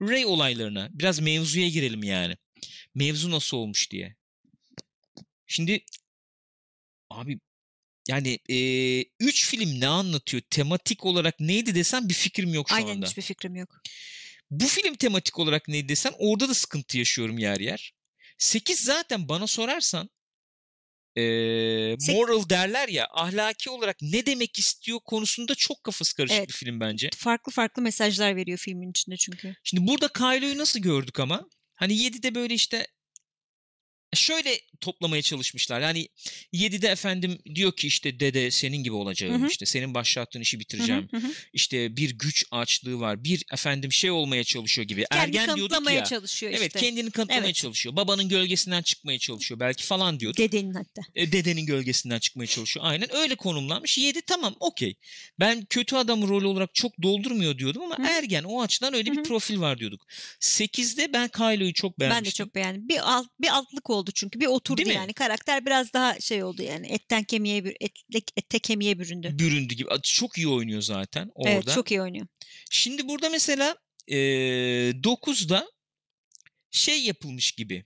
Ray 0.01 0.25
olaylarına. 0.25 0.89
Biraz 0.91 1.19
mevzuya 1.19 1.69
girelim 1.69 2.03
yani. 2.03 2.37
Mevzu 2.95 3.31
nasıl 3.31 3.57
olmuş 3.57 3.91
diye. 3.91 4.15
Şimdi 5.47 5.85
abi 7.09 7.39
yani 8.07 8.39
e, 8.49 8.57
üç 9.19 9.45
film 9.45 9.79
ne 9.79 9.87
anlatıyor? 9.87 10.43
Tematik 10.49 11.05
olarak 11.05 11.39
neydi 11.39 11.75
desem 11.75 12.09
bir 12.09 12.13
fikrim 12.13 12.53
yok 12.53 12.69
şu 12.69 12.75
Aynen 12.75 12.95
anda. 12.95 13.05
hiçbir 13.05 13.21
fikrim 13.21 13.55
yok. 13.55 13.81
Bu 14.51 14.67
film 14.67 14.95
tematik 14.95 15.39
olarak 15.39 15.67
neydi 15.67 15.89
desem 15.89 16.13
orada 16.17 16.49
da 16.49 16.53
sıkıntı 16.53 16.97
yaşıyorum 16.97 17.37
yer 17.37 17.59
yer. 17.59 17.93
8 18.37 18.79
zaten 18.79 19.29
bana 19.29 19.47
sorarsan 19.47 20.09
e, 21.17 21.23
moral 22.13 22.49
derler 22.49 22.87
ya 22.87 23.07
ahlaki 23.11 23.69
olarak 23.69 23.97
ne 24.01 24.25
demek 24.25 24.59
istiyor 24.59 24.99
konusunda 25.05 25.55
çok 25.55 25.83
kafası 25.83 26.15
karışık 26.15 26.37
Evet. 26.37 26.47
bir 26.47 26.53
film 26.53 26.79
bence. 26.79 27.09
Farklı 27.15 27.51
farklı 27.51 27.81
mesajlar 27.81 28.35
veriyor 28.35 28.57
filmin 28.57 28.89
içinde 28.89 29.17
çünkü. 29.17 29.55
Şimdi 29.63 29.87
burada 29.87 30.07
Kylo'yu 30.07 30.57
nasıl 30.57 30.79
gördük 30.79 31.19
ama? 31.19 31.49
Hani 31.75 31.93
7'de 31.93 32.35
böyle 32.35 32.53
işte 32.53 32.87
şöyle 34.13 34.59
toplamaya 34.81 35.21
çalışmışlar. 35.21 35.81
Yani 35.81 36.07
7'de 36.53 36.87
efendim 36.87 37.39
diyor 37.55 37.75
ki 37.75 37.87
işte 37.87 38.19
dede 38.19 38.51
senin 38.51 38.77
gibi 38.77 38.93
olacağım. 38.95 39.41
Hı 39.41 39.45
hı. 39.45 39.49
işte 39.49 39.65
senin 39.65 39.93
başlattığın 39.93 40.41
işi 40.41 40.53
Hı 40.53 40.57
hı, 40.57 40.59
bitireceğim. 40.59 41.07
hı 41.11 41.17
hı. 41.17 41.31
İşte 41.53 41.97
bir 41.97 42.09
güç 42.09 42.45
açlığı 42.51 42.99
var. 42.99 43.23
Bir 43.23 43.45
efendim 43.53 43.91
şey 43.91 44.11
olmaya 44.11 44.43
çalışıyor 44.43 44.87
gibi. 44.87 45.05
Kendini 45.11 45.37
Ergen 45.37 45.55
diyorduk 45.55 45.91
ya. 45.91 46.03
çalışıyor 46.03 46.51
Evet 46.55 46.67
işte. 46.67 46.79
kendini 46.79 47.11
kanıtlamaya 47.11 47.45
Evet. 47.45 47.55
çalışıyor. 47.55 47.95
Babanın 47.95 48.29
gölgesinden 48.29 48.81
çıkmaya 48.81 49.19
çalışıyor 49.19 49.59
belki 49.59 49.83
falan 49.83 50.19
diyorduk. 50.19 50.37
Dedenin 50.37 50.73
hatta. 50.73 51.01
E, 51.15 51.31
dedenin 51.31 51.65
gölgesinden 51.65 52.19
çıkmaya 52.19 52.47
çalışıyor. 52.47 52.85
Aynen 52.85 53.15
öyle 53.15 53.35
konumlanmış. 53.35 53.97
7 53.97 54.21
tamam 54.21 54.55
okey. 54.59 54.95
Ben 55.39 55.65
kötü 55.65 55.95
adam 55.95 56.27
rolü 56.27 56.45
olarak 56.45 56.75
çok 56.75 57.01
doldurmuyor 57.03 57.57
diyordum 57.57 57.81
ama 57.81 57.97
Hı 57.97 58.03
ergen 58.11 58.43
o 58.43 58.61
açıdan 58.61 58.93
öyle 58.93 59.09
Hı 59.09 59.13
bir 59.13 59.19
hı. 59.19 59.23
profil 59.23 59.59
var 59.59 59.79
diyorduk. 59.79 60.07
8'de 60.41 61.13
ben 61.13 61.27
Kylo'yu 61.27 61.73
çok 61.73 61.99
beğenmiştim. 61.99 62.23
Ben 62.23 62.25
de 62.25 62.31
çok 62.31 62.55
beğendim. 62.55 62.89
Bir 62.89 63.13
alt 63.13 63.27
bir 63.41 63.55
altlık 63.57 63.89
oldu 63.89 64.00
çünkü. 64.15 64.39
Bir 64.39 64.45
oturdu 64.45 64.77
Değil 64.77 64.87
mi? 64.87 64.93
yani. 64.95 65.13
Karakter 65.13 65.65
biraz 65.65 65.93
daha 65.93 66.19
şey 66.19 66.43
oldu 66.43 66.63
yani. 66.63 66.87
Etten 66.87 67.23
kemiğe 67.23 67.65
bir 67.65 67.77
etle, 67.79 68.19
ete 68.37 68.59
kemiğe 68.59 68.99
büründü. 68.99 69.39
büründü 69.39 69.73
gibi. 69.75 69.89
Çok 70.03 70.37
iyi 70.37 70.47
oynuyor 70.47 70.81
zaten 70.81 71.31
orada. 71.35 71.51
Evet 71.51 71.71
çok 71.75 71.91
iyi 71.91 72.01
oynuyor. 72.01 72.27
Şimdi 72.71 73.07
burada 73.07 73.29
mesela 73.29 73.75
e, 74.07 74.15
9'da 75.03 75.71
şey 76.71 77.01
yapılmış 77.03 77.51
gibi. 77.51 77.85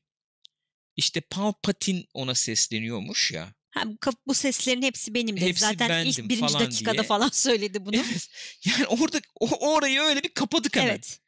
İşte 0.97 1.21
Palpatine 1.21 2.03
ona 2.13 2.35
sesleniyormuş 2.35 3.31
ya. 3.31 3.53
Ha, 3.71 3.83
bu, 4.27 4.33
seslerin 4.33 4.81
hepsi 4.81 5.13
benim 5.13 5.37
dedi. 5.37 5.45
Hepsi 5.45 5.61
Zaten 5.65 5.89
bendim 5.89 6.09
ilk 6.23 6.29
birinci 6.29 6.53
falan 6.53 6.65
dakikada 6.65 6.93
diye. 6.97 7.03
falan 7.03 7.29
söyledi 7.33 7.85
bunu. 7.85 7.95
Evet. 7.95 8.27
Yani 8.65 8.85
orada 8.87 9.19
o- 9.39 9.69
orayı 9.73 9.99
öyle 10.01 10.23
bir 10.23 10.29
kapadık 10.29 10.75
hemen. 10.75 10.87
evet. 10.87 11.19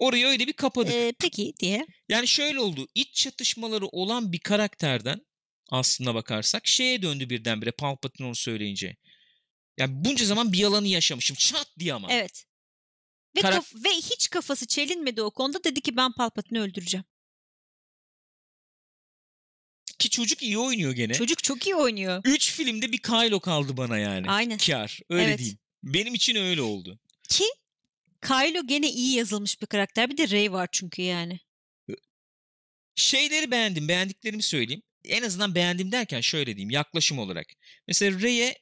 Orayı 0.00 0.26
öyle 0.26 0.46
bir 0.46 0.52
kapadık. 0.52 0.94
Ee, 0.94 1.12
peki 1.20 1.52
diye. 1.60 1.86
Yani 2.08 2.28
şöyle 2.28 2.60
oldu. 2.60 2.88
İç 2.94 3.14
çatışmaları 3.14 3.86
olan 3.86 4.32
bir 4.32 4.38
karakterden 4.38 5.26
aslına 5.70 6.14
bakarsak 6.14 6.66
şeye 6.66 7.02
döndü 7.02 7.30
birdenbire 7.30 7.70
Palpatine 7.70 8.26
onu 8.26 8.34
söyleyince. 8.36 8.96
Yani 9.78 10.04
bunca 10.04 10.24
zaman 10.26 10.52
bir 10.52 10.58
yalanı 10.58 10.88
yaşamışım. 10.88 11.36
Çat 11.36 11.68
diye 11.78 11.94
ama. 11.94 12.08
Evet. 12.12 12.44
Ve, 13.36 13.40
Karak- 13.40 13.54
kaf- 13.54 13.84
ve 13.84 13.88
hiç 13.90 14.30
kafası 14.30 14.66
çelinmedi 14.66 15.22
o 15.22 15.30
konuda. 15.30 15.64
Dedi 15.64 15.80
ki 15.80 15.96
ben 15.96 16.12
Palpatine'i 16.12 16.62
öldüreceğim. 16.62 17.04
Ki 19.98 20.10
çocuk 20.10 20.42
iyi 20.42 20.58
oynuyor 20.58 20.92
gene. 20.92 21.12
Çocuk 21.14 21.42
çok 21.42 21.66
iyi 21.66 21.74
oynuyor. 21.74 22.22
Üç 22.24 22.52
filmde 22.52 22.92
bir 22.92 22.98
Kylo 22.98 23.40
kaldı 23.40 23.76
bana 23.76 23.98
yani. 23.98 24.30
Aynen. 24.30 24.58
Kar. 24.58 25.00
Öyle 25.10 25.24
Evet. 25.24 25.38
diyeyim. 25.38 25.58
Benim 25.82 26.14
için 26.14 26.34
öyle 26.36 26.62
oldu. 26.62 26.98
Ki 27.28 27.44
Kylo 28.22 28.66
gene 28.66 28.90
iyi 28.90 29.16
yazılmış 29.16 29.60
bir 29.60 29.66
karakter. 29.66 30.10
Bir 30.10 30.16
de 30.16 30.28
Rey 30.28 30.52
var 30.52 30.68
çünkü 30.72 31.02
yani. 31.02 31.40
Şeyleri 32.94 33.50
beğendim. 33.50 33.88
Beğendiklerimi 33.88 34.42
söyleyeyim. 34.42 34.82
En 35.04 35.22
azından 35.22 35.54
beğendim 35.54 35.92
derken 35.92 36.20
şöyle 36.20 36.46
diyeyim. 36.56 36.70
Yaklaşım 36.70 37.18
olarak. 37.18 37.46
Mesela 37.88 38.20
Rey'e 38.20 38.58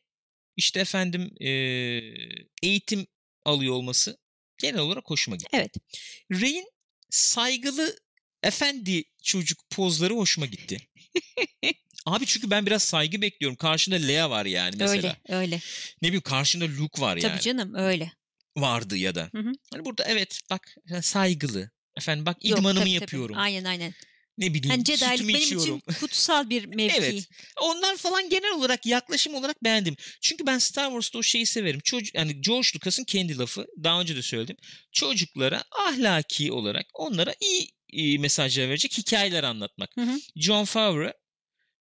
işte 0.56 0.80
efendim 0.80 1.30
eee, 1.40 2.14
eğitim 2.62 3.06
alıyor 3.44 3.74
olması 3.74 4.18
genel 4.58 4.80
olarak 4.80 5.10
hoşuma 5.10 5.36
gitti. 5.36 5.48
Evet. 5.52 5.74
Rey'in 6.32 6.66
saygılı 7.10 7.98
efendi 8.42 9.04
çocuk 9.22 9.58
pozları 9.70 10.14
hoşuma 10.14 10.46
gitti. 10.46 10.76
Abi 12.06 12.26
çünkü 12.26 12.50
ben 12.50 12.66
biraz 12.66 12.82
saygı 12.82 13.22
bekliyorum. 13.22 13.56
Karşında 13.56 13.96
Leia 13.96 14.30
var 14.30 14.46
yani 14.46 14.76
mesela. 14.78 15.16
Öyle 15.28 15.38
öyle. 15.40 15.60
Ne 16.02 16.08
bileyim 16.08 16.20
karşında 16.22 16.64
Luke 16.64 17.02
var 17.02 17.16
yani. 17.16 17.32
Tabii 17.32 17.40
canım 17.40 17.74
öyle. 17.74 18.12
Vardı 18.60 18.96
ya 18.96 19.14
da. 19.14 19.28
Hı 19.32 19.38
hı. 19.38 19.52
Hani 19.72 19.84
burada 19.84 20.04
evet 20.04 20.40
bak 20.50 20.76
saygılı. 21.02 21.70
Efendim 21.96 22.26
bak 22.26 22.44
Yok, 22.44 22.58
idmanımı 22.58 22.80
tabii, 22.80 22.90
tabii. 22.90 23.00
yapıyorum. 23.00 23.36
Aynen 23.38 23.64
aynen. 23.64 23.94
Ne 24.38 24.54
bileyim 24.54 24.70
Hani 24.70 24.84
Jedi'lik 24.84 25.28
benim 25.28 25.40
içiyorum. 25.40 25.82
için 25.88 25.94
kutsal 26.00 26.50
bir 26.50 26.64
mevki. 26.64 26.96
Evet. 26.98 27.28
Onlar 27.60 27.96
falan 27.96 28.28
genel 28.28 28.52
olarak 28.52 28.86
yaklaşım 28.86 29.34
olarak 29.34 29.64
beğendim. 29.64 29.96
Çünkü 30.20 30.46
ben 30.46 30.58
Star 30.58 30.86
Wars'ta 30.86 31.18
o 31.18 31.22
şeyi 31.22 31.46
severim. 31.46 31.80
Çocuk 31.84 32.14
yani 32.14 32.40
George 32.40 32.68
Lucas'ın 32.74 33.04
kendi 33.04 33.38
lafı. 33.38 33.66
Daha 33.84 34.00
önce 34.00 34.16
de 34.16 34.22
söyledim. 34.22 34.56
Çocuklara 34.92 35.64
ahlaki 35.86 36.52
olarak 36.52 36.86
onlara 36.94 37.34
iyi, 37.40 37.70
iyi 37.88 38.18
mesajlar 38.18 38.68
verecek 38.68 38.98
hikayeler 38.98 39.44
anlatmak. 39.44 39.90
Hı 39.94 40.00
hı. 40.00 40.20
John 40.36 40.64
Favreau, 40.64 41.12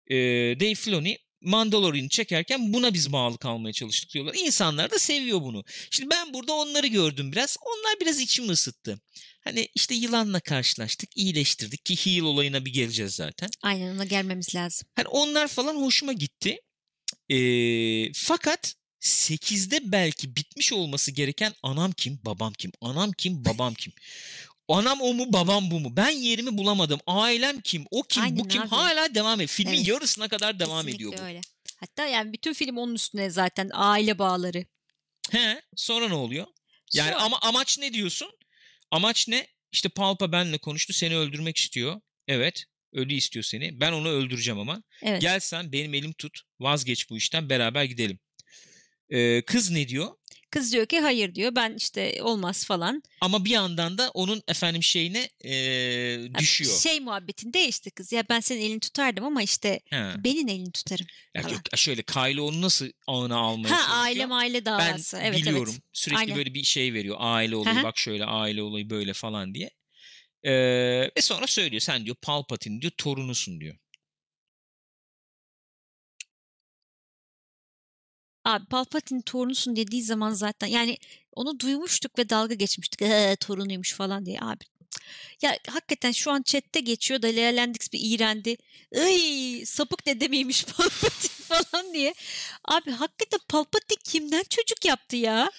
e, 0.07 0.15
Dave 0.59 0.75
Filoni 0.75 1.17
Mandalorian'ı 1.41 2.09
çekerken 2.09 2.73
buna 2.73 2.93
biz 2.93 3.11
bağlı 3.13 3.37
kalmaya 3.37 3.73
çalıştık 3.73 4.13
diyorlar. 4.13 4.35
İnsanlar 4.37 4.91
da 4.91 4.99
seviyor 4.99 5.41
bunu. 5.41 5.63
Şimdi 5.91 6.09
ben 6.09 6.33
burada 6.33 6.53
onları 6.53 6.87
gördüm 6.87 7.31
biraz. 7.31 7.57
Onlar 7.61 7.99
biraz 8.01 8.19
içimi 8.19 8.49
ısıttı. 8.49 8.99
Hani 9.43 9.67
işte 9.75 9.95
yılanla 9.95 10.39
karşılaştık, 10.39 11.17
iyileştirdik 11.17 11.85
ki 11.85 11.95
heal 11.95 12.23
olayına 12.23 12.65
bir 12.65 12.73
geleceğiz 12.73 13.15
zaten. 13.15 13.49
Aynen 13.63 13.95
ona 13.95 14.03
gelmemiz 14.05 14.55
lazım. 14.55 14.87
Hani 14.95 15.07
onlar 15.07 15.47
falan 15.47 15.75
hoşuma 15.75 16.13
gitti. 16.13 16.59
Ee, 17.29 18.13
fakat 18.13 18.75
8'de 19.01 19.91
belki 19.91 20.35
bitmiş 20.35 20.73
olması 20.73 21.11
gereken 21.11 21.53
anam 21.63 21.91
kim, 21.91 22.19
babam 22.25 22.53
kim, 22.53 22.71
anam 22.81 23.11
kim, 23.11 23.45
babam 23.45 23.73
kim. 23.73 23.93
Anam 24.73 25.01
o 25.01 25.13
mu, 25.13 25.33
babam 25.33 25.71
bu 25.71 25.79
mu? 25.79 25.97
Ben 25.97 26.09
yerimi 26.09 26.57
bulamadım. 26.57 26.99
Ailem 27.07 27.61
kim, 27.61 27.85
o 27.91 28.03
kim, 28.03 28.23
bu 28.23 28.25
Aynen 28.27 28.47
kim? 28.47 28.61
abi. 28.61 28.69
Hala 28.69 29.15
devam 29.15 29.35
ediyor. 29.41 29.47
Filmin 29.49 29.73
Evet. 29.73 29.87
yarısına 29.87 30.27
kadar 30.27 30.59
devam 30.59 30.85
Kesinlikle 30.85 30.95
ediyor 30.95 31.13
bu. 31.17 31.27
öyle. 31.27 31.41
Hatta 31.79 32.05
yani 32.07 32.33
bütün 32.33 32.53
film 32.53 32.77
onun 32.77 32.95
üstüne 32.95 33.29
zaten 33.29 33.69
aile 33.73 34.19
bağları. 34.19 34.65
He, 35.31 35.61
sonra 35.75 36.07
ne 36.07 36.13
oluyor? 36.13 36.47
Yani 36.93 37.11
Sonra- 37.11 37.21
ama 37.23 37.39
amaç 37.41 37.79
ne 37.79 37.93
diyorsun? 37.93 38.31
Amaç 38.91 39.27
ne? 39.27 39.47
İşte 39.71 39.89
Palpa 39.89 40.31
benle 40.31 40.57
konuştu, 40.57 40.93
seni 40.93 41.17
öldürmek 41.17 41.57
istiyor. 41.57 42.01
Evet, 42.27 42.65
ölü 42.93 43.13
istiyor 43.13 43.43
seni. 43.43 43.79
Ben 43.79 43.91
onu 43.91 44.09
öldüreceğim 44.09 44.59
ama. 44.59 44.83
Evet. 45.03 45.21
Gel 45.21 45.39
sen 45.39 45.71
benim 45.71 45.93
elim 45.93 46.13
tut. 46.13 46.41
Vazgeç 46.59 47.09
bu 47.09 47.17
işten 47.17 47.49
beraber 47.49 47.83
gidelim. 47.83 48.19
Ee, 49.09 49.41
kız 49.41 49.71
ne 49.71 49.87
diyor? 49.87 50.11
Kız 50.51 50.73
diyor 50.73 50.85
ki 50.85 50.99
hayır 50.99 51.35
diyor 51.35 51.55
ben 51.55 51.75
işte 51.75 52.23
olmaz 52.23 52.65
falan. 52.65 53.03
Ama 53.21 53.45
bir 53.45 53.49
yandan 53.49 53.97
da 53.97 54.11
onun 54.13 54.43
efendim 54.47 54.83
şeyine 54.83 55.29
Ya 56.29 56.39
düşüyor. 56.39 56.79
Şey 56.79 56.99
muhabbetinde 56.99 57.67
işte 57.67 57.89
kız 57.89 58.11
ya 58.11 58.23
ben 58.29 58.39
senin 58.39 58.61
elini 58.61 58.79
tutardım 58.79 59.25
ama 59.25 59.43
işte 59.43 59.79
Ha. 59.89 60.13
benim 60.23 60.47
elini 60.47 60.71
tutarım. 60.71 61.05
Ya 61.35 61.41
falan. 61.41 61.53
yok, 61.53 61.61
şöyle 61.75 62.03
Kylo 62.03 62.43
onu 62.47 62.61
nasıl 62.61 62.87
ağına 63.07 63.35
almaya 63.37 63.69
Ha 63.73 63.77
çalışıyor? 63.77 63.97
aile 64.05 64.33
aile 64.33 64.65
ben 64.65 64.65
davası. 64.65 65.17
evet 65.21 65.39
biliyorum. 65.39 65.73
evet. 65.73 65.83
Sürekli 65.93 66.19
Aynen. 66.19 66.35
böyle 66.35 66.53
bir 66.53 66.63
şey 66.63 66.93
veriyor. 66.93 67.15
Aile 67.19 67.55
olayı 67.55 67.83
bak 67.83 67.97
şöyle 67.97 68.25
aile 68.25 68.61
olayı 68.63 68.89
böyle 68.89 69.13
falan 69.13 69.53
diye. 69.53 69.69
Ee, 70.43 70.51
ve 71.17 71.21
sonra 71.21 71.47
söylüyor 71.47 71.81
sen 71.81 72.05
diyor 72.05 72.15
Palpatine 72.21 72.81
diyor 72.81 72.91
torunusun 72.97 73.61
diyor. 73.61 73.75
Abi 78.45 78.65
Palpatine 78.65 79.21
torunusun 79.21 79.75
dediği 79.75 80.03
zaman 80.03 80.31
zaten 80.31 80.67
yani 80.67 80.97
onu 81.33 81.59
duymuştuk 81.59 82.17
ve 82.19 82.29
dalga 82.29 82.53
geçmiştik. 82.53 83.01
Ee, 83.01 83.35
torunuymuş 83.39 83.93
falan 83.93 84.25
diye 84.25 84.39
abi. 84.41 84.63
Ya 85.41 85.57
hakikaten 85.69 86.11
şu 86.11 86.31
an 86.31 86.41
chatte 86.41 86.79
geçiyor 86.79 87.21
da 87.21 87.27
Leia 87.27 87.55
Landix 87.55 87.93
bir 87.93 87.99
iğrendi. 88.03 88.57
Iy 88.95 89.65
sapık 89.65 90.05
dede 90.05 90.27
miymiş 90.27 90.65
Palpatine 90.77 91.31
falan 91.47 91.93
diye. 91.93 92.13
Abi 92.65 92.91
hakikaten 92.91 93.39
Palpatine 93.49 93.97
kimden 94.03 94.43
çocuk 94.49 94.85
yaptı 94.85 95.15
ya? 95.15 95.51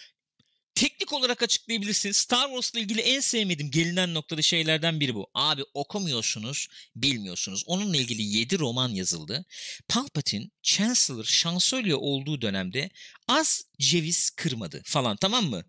Teknik 0.75 1.13
olarak 1.13 1.43
açıklayabilirsin. 1.43 2.13
Star 2.13 2.47
Wars'la 2.47 2.81
ilgili 2.81 3.01
en 3.01 3.21
sevmediğim 3.21 3.71
gelinen 3.71 4.15
noktada 4.15 4.43
şeylerden 4.43 5.01
biri 5.01 5.15
bu. 5.15 5.31
Abi 5.35 5.63
okumuyorsunuz, 5.75 6.69
bilmiyorsunuz. 6.97 7.65
Onunla 7.67 7.97
ilgili 7.97 8.23
7 8.23 8.59
roman 8.59 8.89
yazıldı. 8.89 9.45
Palpatine, 9.89 10.51
Chancellor, 10.63 11.25
şansölye 11.25 11.95
olduğu 11.95 12.43
dönemde 12.43 12.91
az 13.29 13.63
ceviz 13.81 14.31
kırmadı 14.31 14.83
falan 14.85 15.17
tamam 15.17 15.45
mı? 15.45 15.65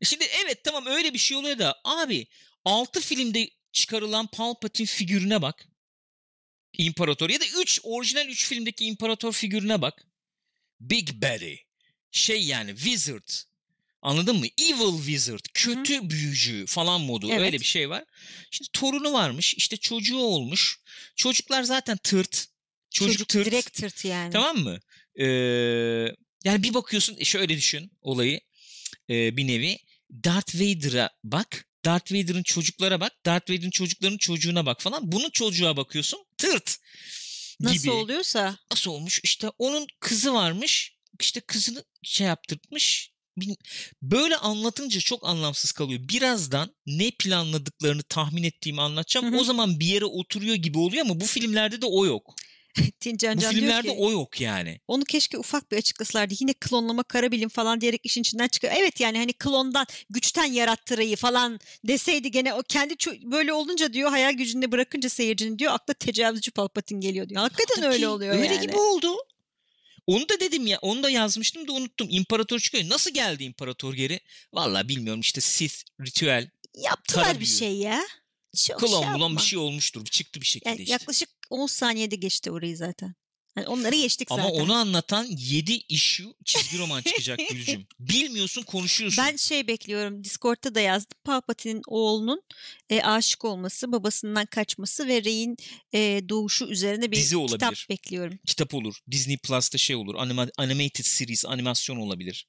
E 0.00 0.04
Şimdi 0.04 0.24
evet 0.44 0.64
tamam 0.64 0.86
öyle 0.86 1.14
bir 1.14 1.18
şey 1.18 1.36
oluyor 1.36 1.58
da 1.58 1.80
abi 1.84 2.26
6 2.64 3.00
filmde 3.00 3.50
çıkarılan 3.72 4.26
Palpatine 4.26 4.86
figürüne 4.86 5.42
bak. 5.42 5.68
İmparator 6.78 7.30
ya 7.30 7.40
da 7.40 7.44
3 7.60 7.80
orijinal 7.82 8.28
3 8.28 8.46
filmdeki 8.48 8.84
imparator 8.84 9.32
figürüne 9.32 9.82
bak. 9.82 10.06
Big 10.80 11.08
Daddy. 11.22 11.56
Şey 12.10 12.46
yani 12.46 12.76
Wizard. 12.76 13.28
Anladın 14.02 14.36
mı? 14.36 14.46
Evil 14.58 14.96
Wizard. 14.96 15.44
Kötü 15.54 16.10
büyücü 16.10 16.66
falan 16.66 17.00
modu. 17.00 17.26
Evet. 17.30 17.40
Öyle 17.40 17.60
bir 17.60 17.64
şey 17.64 17.90
var. 17.90 18.04
Şimdi 18.50 18.70
torunu 18.72 19.12
varmış. 19.12 19.54
işte 19.54 19.76
çocuğu 19.76 20.18
olmuş. 20.18 20.80
Çocuklar 21.16 21.62
zaten 21.62 21.96
tırt. 21.96 22.46
Çocuk, 22.90 23.28
tırt. 23.28 23.46
direkt 23.46 23.72
tırt 23.72 24.04
yani. 24.04 24.32
Tamam 24.32 24.58
mı? 24.58 24.78
Ee, 25.16 25.24
yani 26.44 26.62
bir 26.62 26.74
bakıyorsun 26.74 27.16
e, 27.18 27.24
şöyle 27.24 27.56
düşün 27.56 27.92
olayı 28.00 28.40
ee, 29.10 29.36
bir 29.36 29.46
nevi. 29.46 29.78
Darth 30.24 30.54
Vader'a 30.54 31.10
bak. 31.24 31.64
Darth 31.84 32.12
Vader'ın 32.12 32.42
çocuklara 32.42 33.00
bak. 33.00 33.12
Darth 33.26 33.50
Vader'ın 33.50 33.70
çocuklarının 33.70 34.18
çocuğuna 34.18 34.66
bak 34.66 34.80
falan. 34.82 35.12
Bunun 35.12 35.30
çocuğa 35.30 35.76
bakıyorsun. 35.76 36.24
Tırt. 36.38 36.76
Nasıl 37.60 37.78
gibi. 37.78 37.90
oluyorsa. 37.90 38.58
Nasıl 38.70 38.90
olmuş? 38.90 39.20
İşte 39.24 39.50
onun 39.58 39.86
kızı 40.00 40.34
varmış. 40.34 40.96
İşte 41.20 41.40
kızını 41.40 41.84
şey 42.02 42.26
yaptırtmış. 42.26 43.10
Böyle 44.02 44.36
anlatınca 44.36 45.00
çok 45.00 45.26
anlamsız 45.26 45.72
kalıyor. 45.72 46.00
Birazdan 46.08 46.74
ne 46.86 47.10
planladıklarını 47.10 48.02
tahmin 48.02 48.42
ettiğimi 48.42 48.82
anlatacağım. 48.82 49.32
Hı 49.32 49.36
hı. 49.36 49.40
O 49.40 49.44
zaman 49.44 49.80
bir 49.80 49.86
yere 49.86 50.04
oturuyor 50.04 50.54
gibi 50.56 50.78
oluyor 50.78 51.04
ama 51.04 51.20
bu 51.20 51.24
filmlerde 51.24 51.82
de 51.82 51.86
o 51.86 52.06
yok. 52.06 52.34
Tincan 53.00 53.36
Bu 53.36 53.40
Can 53.40 53.54
filmlerde 53.54 53.88
ki 53.88 53.94
o 53.98 54.10
yok 54.10 54.40
yani. 54.40 54.80
onu 54.88 55.04
keşke 55.04 55.38
ufak 55.38 55.72
bir 55.72 55.76
açıklasalardı. 55.76 56.34
Yine 56.40 56.52
klonlama 56.52 57.02
kara 57.02 57.32
bilim 57.32 57.48
falan 57.48 57.80
diyerek 57.80 58.00
işin 58.04 58.20
içinden 58.20 58.48
çıkıyor. 58.48 58.72
Evet 58.76 59.00
yani 59.00 59.18
hani 59.18 59.32
klondan 59.32 59.86
güçten 60.10 60.44
yarattırayı 60.44 61.16
falan 61.16 61.60
deseydi 61.84 62.30
gene 62.30 62.54
o 62.54 62.62
kendi 62.62 62.94
böyle 63.22 63.52
olunca 63.52 63.92
diyor 63.92 64.10
hayal 64.10 64.32
gücünde 64.32 64.72
bırakınca 64.72 65.08
seyircinin 65.08 65.58
diyor 65.58 65.72
akla 65.72 65.94
tecavüzcü 65.94 66.50
Palpatine 66.50 67.00
geliyor 67.00 67.28
diyor. 67.28 67.40
Hakikaten 67.40 67.82
Tabii 67.82 67.94
öyle 67.94 68.08
oluyor 68.08 68.34
öyle 68.34 68.54
yani. 68.54 68.66
gibi 68.66 68.76
oldu. 68.76 69.16
Onu 70.08 70.28
da 70.28 70.40
dedim 70.40 70.66
ya, 70.66 70.78
onu 70.82 71.02
da 71.02 71.10
yazmıştım 71.10 71.68
da 71.68 71.72
unuttum. 71.72 72.08
İmparator 72.10 72.58
çıkıyor. 72.58 72.88
Nasıl 72.88 73.10
geldi 73.10 73.44
imparator 73.44 73.94
geri? 73.94 74.20
Vallahi 74.52 74.88
bilmiyorum 74.88 75.20
işte 75.20 75.40
Sith, 75.40 75.74
ritüel, 76.00 76.50
Yaptılar 76.76 77.24
Kara 77.24 77.40
bir 77.40 77.46
şey 77.46 77.76
ya. 77.76 78.00
Çok 78.56 78.80
klon 78.80 79.02
şey 79.02 79.14
bulan 79.14 79.36
bir 79.36 79.42
şey 79.42 79.58
olmuştur. 79.58 80.04
Çıktı 80.04 80.40
bir 80.40 80.46
şekilde 80.46 80.70
Yani 80.70 80.80
işte. 80.80 80.92
yaklaşık 80.92 81.28
10 81.50 81.66
saniyede 81.66 82.16
geçti 82.16 82.50
orayı 82.50 82.76
zaten. 82.76 83.14
Hani 83.54 83.68
onları 83.68 83.96
geçtik 83.96 84.28
Ama 84.30 84.42
zaten. 84.42 84.60
onu 84.60 84.74
anlatan 84.74 85.26
7 85.30 85.72
issue 85.88 86.26
çizgi 86.44 86.78
roman 86.78 87.02
çıkacak 87.02 87.38
Gülcüm. 87.50 87.86
Bilmiyorsun 87.98 88.62
konuşuyorsun. 88.62 89.24
Ben 89.24 89.36
şey 89.36 89.66
bekliyorum. 89.66 90.24
Discord'ta 90.24 90.74
da 90.74 90.80
yazdım. 90.80 91.18
Palpatine'in 91.24 91.82
oğlunun 91.86 92.42
e, 92.90 93.02
aşık 93.02 93.44
olması, 93.44 93.92
babasından 93.92 94.46
kaçması 94.46 95.08
ve 95.08 95.24
Rey'in 95.24 95.56
e, 95.94 96.22
doğuşu 96.28 96.64
üzerine 96.66 97.10
bir 97.10 97.16
Dizi 97.16 97.36
kitap 97.46 97.62
olabilir. 97.62 97.86
bekliyorum. 97.90 98.38
Kitap 98.46 98.74
olur. 98.74 98.94
Disney 99.10 99.36
Plus'ta 99.38 99.78
şey 99.78 99.96
olur. 99.96 100.14
Anima, 100.18 100.46
animated 100.58 101.04
series, 101.04 101.44
animasyon 101.46 101.96
olabilir. 101.96 102.46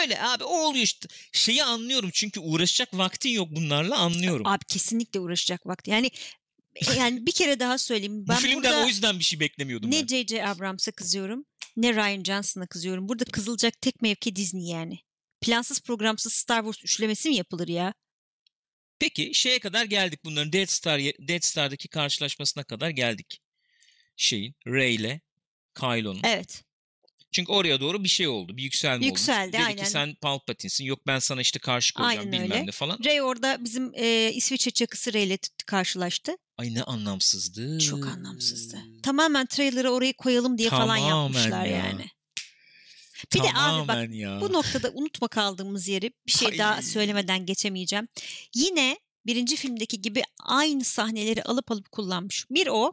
Öyle 0.00 0.22
abi 0.22 0.44
o 0.44 0.58
oluyor 0.68 0.84
işte. 0.84 1.08
Şeyi 1.32 1.64
anlıyorum 1.64 2.10
çünkü 2.12 2.40
uğraşacak 2.40 2.88
vaktin 2.98 3.30
yok 3.30 3.48
bunlarla 3.50 3.98
anlıyorum. 3.98 4.46
Abi 4.46 4.64
kesinlikle 4.64 5.20
uğraşacak 5.20 5.66
vakti. 5.66 5.90
Yani 5.90 6.10
yani 6.98 7.26
bir 7.26 7.32
kere 7.32 7.60
daha 7.60 7.78
söyleyeyim. 7.78 8.24
Bu 8.24 8.28
Ben 8.28 8.36
filmden 8.36 8.56
burada 8.56 8.84
o 8.84 8.88
yüzden 8.88 9.18
bir 9.18 9.24
şey 9.24 9.40
beklemiyordum 9.40 9.90
ne. 9.90 10.06
J.J. 10.06 10.46
Abrams'a 10.46 10.92
kızıyorum 10.92 11.44
ne 11.76 11.94
Ryan 11.94 12.22
Johnson'a 12.24 12.66
kızıyorum. 12.66 13.08
Burada 13.08 13.24
kızılacak 13.24 13.80
tek 13.80 14.02
mevki 14.02 14.36
Disney 14.36 14.66
yani. 14.66 14.98
Plansız 15.40 15.80
programsız 15.80 16.32
Star 16.32 16.62
Wars 16.62 16.84
üçlemesi 16.84 17.28
mi 17.28 17.36
yapılır 17.36 17.68
ya? 17.68 17.94
Peki 18.98 19.30
şeye 19.34 19.58
kadar 19.58 19.84
geldik 19.84 20.20
bunların 20.24 20.52
Death 20.52 20.70
Star 20.70 21.00
Death 21.00 21.44
Star'daki 21.44 21.88
karşılaşmasına 21.88 22.64
kadar 22.64 22.90
geldik. 22.90 23.40
Şeyin 24.16 24.54
Rey 24.66 24.94
ile 24.94 25.20
Kylo'nun. 25.74 26.20
Evet. 26.24 26.64
Çünkü 27.32 27.52
oraya 27.52 27.80
doğru 27.80 28.04
bir 28.04 28.08
şey 28.08 28.28
oldu. 28.28 28.56
Bir 28.56 28.62
yükselme 28.62 29.06
Yükseldi, 29.06 29.48
oldu. 29.48 29.52
Dedi 29.52 29.62
aynen. 29.64 29.84
ki 29.84 29.90
sen 29.90 30.14
Palpatine'sin. 30.14 30.84
Yok 30.84 31.06
ben 31.06 31.18
sana 31.18 31.40
işte 31.40 31.58
karşı 31.58 31.94
koyacağım 31.94 32.18
Aynen 32.26 32.32
bilmem 32.44 32.50
öyle. 32.58 32.66
ne 32.66 32.70
falan. 32.72 32.98
Rey 33.04 33.22
orada 33.22 33.64
bizim 33.64 33.92
e, 33.94 34.32
İsviçre 34.34 34.70
çakısı 34.70 35.12
Rey'le 35.12 35.36
t- 35.36 35.48
karşılaştı. 35.66 36.36
Ay 36.58 36.74
ne 36.74 36.82
anlamsızdı. 36.82 37.78
Çok 37.78 38.06
anlamsızdı. 38.06 38.78
Tamamen 39.02 39.46
trailer'ı 39.46 39.90
oraya 39.90 40.12
koyalım 40.12 40.58
diye 40.58 40.70
falan 40.70 40.80
Tamamen 40.98 41.08
yapmışlar 41.08 41.64
ya. 41.64 41.76
yani. 41.76 42.06
Bir 43.34 43.38
de 43.38 43.42
abi 43.42 43.48
bak 43.54 43.54
Tamamen 43.54 44.12
ya. 44.12 44.40
bu 44.40 44.52
noktada 44.52 44.90
unutma 44.90 45.28
kaldığımız 45.28 45.88
yeri 45.88 46.12
bir 46.26 46.32
şey 46.32 46.48
Ay. 46.48 46.58
daha 46.58 46.82
söylemeden 46.82 47.46
geçemeyeceğim. 47.46 48.08
Yine 48.54 48.98
birinci 49.26 49.56
filmdeki 49.56 50.00
gibi 50.00 50.22
aynı 50.44 50.84
sahneleri 50.84 51.42
alıp 51.42 51.70
alıp 51.70 51.92
kullanmış. 51.92 52.46
Bir 52.50 52.66
o 52.66 52.92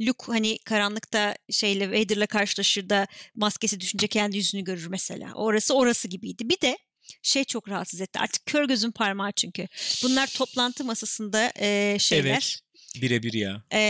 Luke 0.00 0.24
hani 0.26 0.58
karanlıkta 0.58 1.36
şeyle 1.50 1.90
Vader'la 1.90 2.26
karşılaşır 2.26 2.88
da 2.88 3.06
maskesi 3.34 3.80
düşünce 3.80 4.06
kendi 4.06 4.36
yüzünü 4.36 4.64
görür 4.64 4.86
mesela. 4.86 5.32
Orası 5.34 5.74
orası 5.74 6.08
gibiydi. 6.08 6.48
Bir 6.48 6.60
de 6.60 6.78
şey 7.22 7.44
çok 7.44 7.68
rahatsız 7.68 8.00
etti. 8.00 8.18
Artık 8.18 8.46
kör 8.46 8.64
gözün 8.68 8.90
parmağı 8.90 9.32
çünkü. 9.32 9.68
Bunlar 10.02 10.26
toplantı 10.26 10.84
masasında 10.84 11.52
e, 11.60 11.96
şeyler. 12.00 12.30
Evet. 12.30 12.58
Birebir 13.02 13.32
ya. 13.32 13.64
E, 13.72 13.80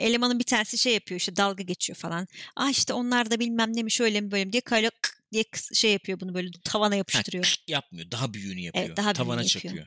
elemanın 0.00 0.38
bir 0.38 0.44
tanesi 0.44 0.78
şey 0.78 0.94
yapıyor 0.94 1.20
işte 1.20 1.36
dalga 1.36 1.62
geçiyor 1.62 1.96
falan. 1.96 2.26
Ah 2.56 2.70
işte 2.70 2.92
onlar 2.92 3.30
da 3.30 3.40
bilmem 3.40 3.76
ne 3.76 3.82
mi 3.82 3.90
şöyle 3.92 4.20
mi 4.20 4.30
böyle 4.30 4.44
mi 4.44 4.52
diye 4.52 4.60
kık 4.60 4.90
diye 5.32 5.44
şey 5.74 5.92
yapıyor 5.92 6.20
bunu 6.20 6.34
böyle 6.34 6.50
tavana 6.64 6.92
Ha, 6.94 6.96
yapıştırıyor. 6.96 7.44
kık 7.44 7.68
yapmıyor. 7.68 8.10
Daha 8.10 8.34
büyüğünü 8.34 8.60
yapıyor. 8.60 8.96
daha 8.96 9.12
Tavana 9.12 9.38
büyüğünü 9.40 9.48
yapıyor. 9.54 9.62
çakıyor. 9.62 9.86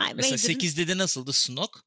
Ay, 0.00 0.14
Mesela 0.14 0.34
Vader'ın- 0.34 0.58
8'de 0.60 0.88
de 0.88 0.98
nasıldı 0.98 1.32
Snoke? 1.32 1.78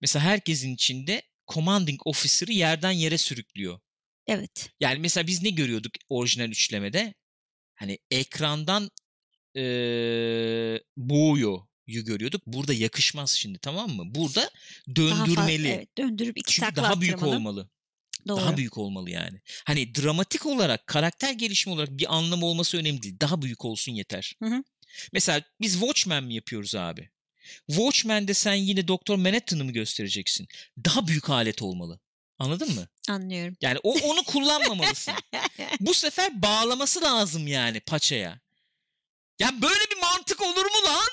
Mesela 0.00 0.24
herkesin 0.24 0.74
içinde 0.74 1.22
commanding 1.52 2.00
officer'ı 2.04 2.52
yerden 2.52 2.90
yere 2.90 3.18
sürüklüyor. 3.18 3.80
Evet. 4.26 4.70
Yani 4.80 4.98
mesela 4.98 5.26
biz 5.26 5.42
ne 5.42 5.50
görüyorduk 5.50 5.92
orijinal 6.08 6.48
üçlemede? 6.48 7.14
Hani 7.74 7.98
ekrandan 8.10 8.90
eee 9.54 10.82
boğuyor 10.96 11.58
görüyorduk. 11.86 12.42
Burada 12.46 12.72
yakışmaz 12.72 13.30
şimdi 13.30 13.58
tamam 13.58 13.90
mı? 13.90 14.02
Burada 14.14 14.40
Daha 14.40 14.50
fazla, 15.18 15.26
döndürmeli. 15.26 15.68
evet, 15.68 15.98
döndürüp 15.98 16.38
iki 16.38 16.52
Çünkü 16.54 16.76
daha 16.76 17.00
büyük 17.00 17.14
attırmalı. 17.14 17.36
olmalı. 17.36 17.70
Doğru. 18.28 18.40
Daha 18.40 18.56
büyük 18.56 18.78
olmalı 18.78 19.10
yani. 19.10 19.40
Hani 19.66 19.94
dramatik 19.94 20.46
olarak, 20.46 20.86
karakter 20.86 21.32
gelişimi 21.32 21.74
olarak 21.74 21.90
bir 21.90 22.14
anlamı 22.16 22.46
olması 22.46 22.76
önemli 22.78 23.02
değil. 23.02 23.16
Daha 23.20 23.42
büyük 23.42 23.64
olsun 23.64 23.92
yeter. 23.92 24.34
Hı 24.42 24.46
hı. 24.48 24.64
Mesela 25.12 25.42
biz 25.60 25.72
Watchmen 25.72 26.24
mi 26.24 26.34
yapıyoruz 26.34 26.74
abi? 26.74 27.10
Watchmen'de 27.66 28.34
sen 28.34 28.54
yine 28.54 28.88
Doktor 28.88 29.16
Manhattan'ı 29.16 29.64
mı 29.64 29.72
göstereceksin? 29.72 30.48
Daha 30.84 31.06
büyük 31.06 31.30
alet 31.30 31.62
olmalı. 31.62 32.00
Anladın 32.38 32.74
mı? 32.74 32.88
Anlıyorum. 33.08 33.56
Yani 33.60 33.78
o 33.82 33.98
onu 33.98 34.24
kullanmamalısın. 34.24 35.14
Bu 35.80 35.94
sefer 35.94 36.42
bağlaması 36.42 37.02
lazım 37.02 37.46
yani 37.46 37.80
paçaya. 37.80 38.40
Ya 39.38 39.62
böyle 39.62 39.84
bir 39.90 40.00
mantık 40.00 40.42
olur 40.42 40.64
mu 40.64 40.86
lan? 40.86 41.08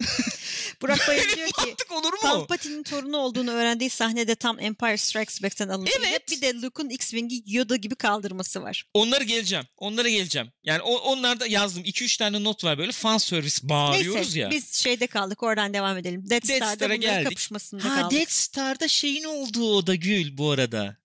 Burak 0.82 1.08
Bayır 1.08 1.36
diyor 1.36 1.48
ki 1.48 1.74
olur 1.90 2.12
mu? 2.12 2.18
Palpatine'in 2.22 2.82
torunu 2.82 3.16
olduğunu 3.16 3.50
öğrendiği 3.50 3.90
sahnede 3.90 4.34
tam 4.34 4.60
Empire 4.60 4.96
Strikes 4.96 5.42
Back'ten 5.42 5.68
alındı. 5.68 5.90
Evet. 5.98 6.30
Bir 6.30 6.40
de 6.40 6.54
Luke'un 6.54 6.90
X-Wing'i 6.90 7.42
Yoda 7.46 7.76
gibi 7.76 7.94
kaldırması 7.94 8.62
var. 8.62 8.84
Onları 8.94 9.24
geleceğim. 9.24 9.64
Onlara 9.76 10.08
geleceğim. 10.08 10.48
Yani 10.64 10.82
o, 10.82 10.94
onlarda 10.96 11.46
yazdım. 11.46 11.82
2-3 11.82 12.18
tane 12.18 12.44
not 12.44 12.64
var 12.64 12.78
böyle 12.78 12.92
fan 12.92 13.18
service 13.18 13.56
bağırıyoruz 13.62 14.14
Neyse 14.14 14.40
ya. 14.40 14.50
biz 14.50 14.74
şeyde 14.74 15.06
kaldık 15.06 15.42
oradan 15.42 15.74
devam 15.74 15.98
edelim. 15.98 16.30
Death, 16.30 16.48
Death 16.48 16.56
Star'da 16.56 16.74
Star'a 16.76 16.88
bunların 16.88 17.00
geldik. 17.00 17.24
kapışmasında 17.24 17.84
Ha 17.84 18.00
kaldık. 18.00 18.18
Death 18.18 18.30
Star'da 18.30 18.88
şeyin 18.88 19.24
olduğu 19.24 19.76
o 19.76 19.86
da 19.86 19.94
Gül 19.94 20.38
bu 20.38 20.50
arada. 20.50 20.96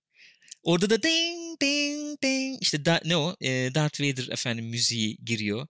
Orada 0.64 0.90
da 0.90 1.04
ding 1.04 1.62
ding 1.62 2.22
ding 2.24 2.58
işte 2.62 2.86
da, 2.86 3.02
ne 3.06 3.18
o 3.18 3.36
Ee, 3.42 3.72
Darth 3.76 4.02
Vader 4.02 4.28
efendim 4.32 4.66
müziği 4.66 5.18
giriyor. 5.26 5.68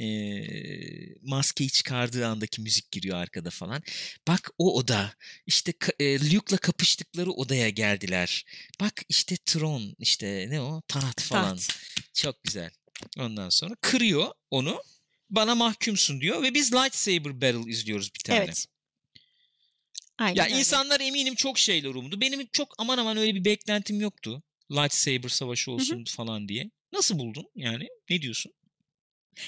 Ee, 0.00 1.14
maskeyi 1.22 1.70
çıkardığı 1.70 2.26
andaki 2.26 2.60
müzik 2.60 2.90
giriyor 2.90 3.16
arkada 3.16 3.50
falan. 3.50 3.82
Bak 4.28 4.50
o 4.58 4.76
oda 4.76 5.14
işte 5.46 5.74
e, 5.98 6.30
Luke'la 6.32 6.58
kapıştıkları 6.58 7.30
odaya 7.30 7.68
geldiler. 7.68 8.44
Bak 8.80 9.02
işte 9.08 9.36
tron 9.36 9.94
işte 9.98 10.46
ne 10.50 10.60
o 10.60 10.82
taht 10.88 11.20
falan. 11.22 11.56
Taht. 11.56 11.78
Çok 12.14 12.44
güzel. 12.44 12.70
Ondan 13.18 13.48
sonra 13.48 13.74
kırıyor 13.80 14.32
onu. 14.50 14.82
Bana 15.30 15.54
mahkumsun 15.54 16.20
diyor 16.20 16.42
ve 16.42 16.54
biz 16.54 16.72
lightsaber 16.72 17.40
battle 17.40 17.70
izliyoruz 17.70 18.14
bir 18.14 18.20
tane. 18.20 18.44
Evet. 18.44 18.66
Aynen 20.18 20.36
Ya 20.36 20.44
öyle. 20.44 20.58
insanlar 20.58 21.00
eminim 21.00 21.34
çok 21.34 21.58
şeyler 21.58 21.88
umdu. 21.88 22.20
Benim 22.20 22.46
çok 22.52 22.74
aman 22.78 22.98
aman 22.98 23.16
öyle 23.16 23.34
bir 23.34 23.44
beklentim 23.44 24.00
yoktu. 24.00 24.42
Lightsaber 24.70 25.28
savaşı 25.28 25.70
olsun 25.70 26.04
falan 26.04 26.48
diye. 26.48 26.70
Nasıl 26.92 27.18
buldun 27.18 27.46
yani? 27.54 27.88
Ne 28.10 28.22
diyorsun? 28.22 28.52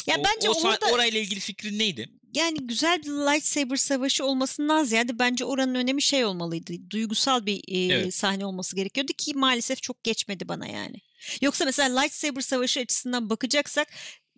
Ya 0.06 0.16
O- 0.18 0.24
bence 0.24 0.50
o, 0.50 0.52
orada 0.68 0.86
orayla 0.92 1.20
ilgili 1.20 1.40
fikrin 1.40 1.78
neydi? 1.78 2.08
yani 2.34 2.58
güzel 2.60 3.02
bir 3.02 3.08
lightsaber 3.08 3.76
savaşı 3.76 4.24
olmasından 4.24 4.84
ziyade 4.84 5.18
bence 5.18 5.44
oranın 5.44 5.74
önemi 5.74 6.02
şey 6.02 6.24
olmalıydı. 6.24 6.90
Duygusal 6.90 7.46
bir 7.46 7.62
e, 7.68 7.94
Evet. 7.94 8.14
sahne 8.14 8.46
olması 8.46 8.76
gerekiyordu 8.76 9.12
ki 9.18 9.34
maalesef 9.34 9.82
çok 9.82 10.04
geçmedi 10.04 10.48
bana 10.48 10.66
yani. 10.66 10.96
Yoksa 11.42 11.64
mesela 11.64 12.00
lightsaber 12.00 12.40
savaşı 12.40 12.80
açısından 12.80 13.30
bakacaksak 13.30 13.88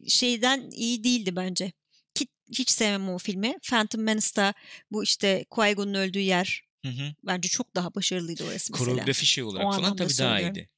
şeyden 0.09 0.71
iyi 0.71 1.05
değildi 1.05 1.37
bence. 1.37 1.73
Ki 2.15 2.27
hiç 2.53 2.71
sevmem 2.71 3.09
o 3.09 3.19
filmi. 3.19 3.55
Phantom 3.63 4.03
Menace'da 4.03 4.55
bu 4.93 5.03
işte 5.05 5.45
Qui-Gon'un 5.51 5.95
öldüğü 5.95 6.21
yer 6.21 6.63
Hı 6.85 6.89
hı. 6.91 7.15
bence 7.23 7.49
çok 7.49 7.75
daha 7.75 7.95
başarılıydı 7.95 8.45
orası 8.45 8.73
mesela. 8.73 8.91
Koreografi 8.91 9.27
şey 9.27 9.45
olarak 9.45 9.67
O 9.67 9.71
falan 9.73 9.97
tabii 9.97 10.19
daha 10.19 10.41
iyiydi. 10.41 10.69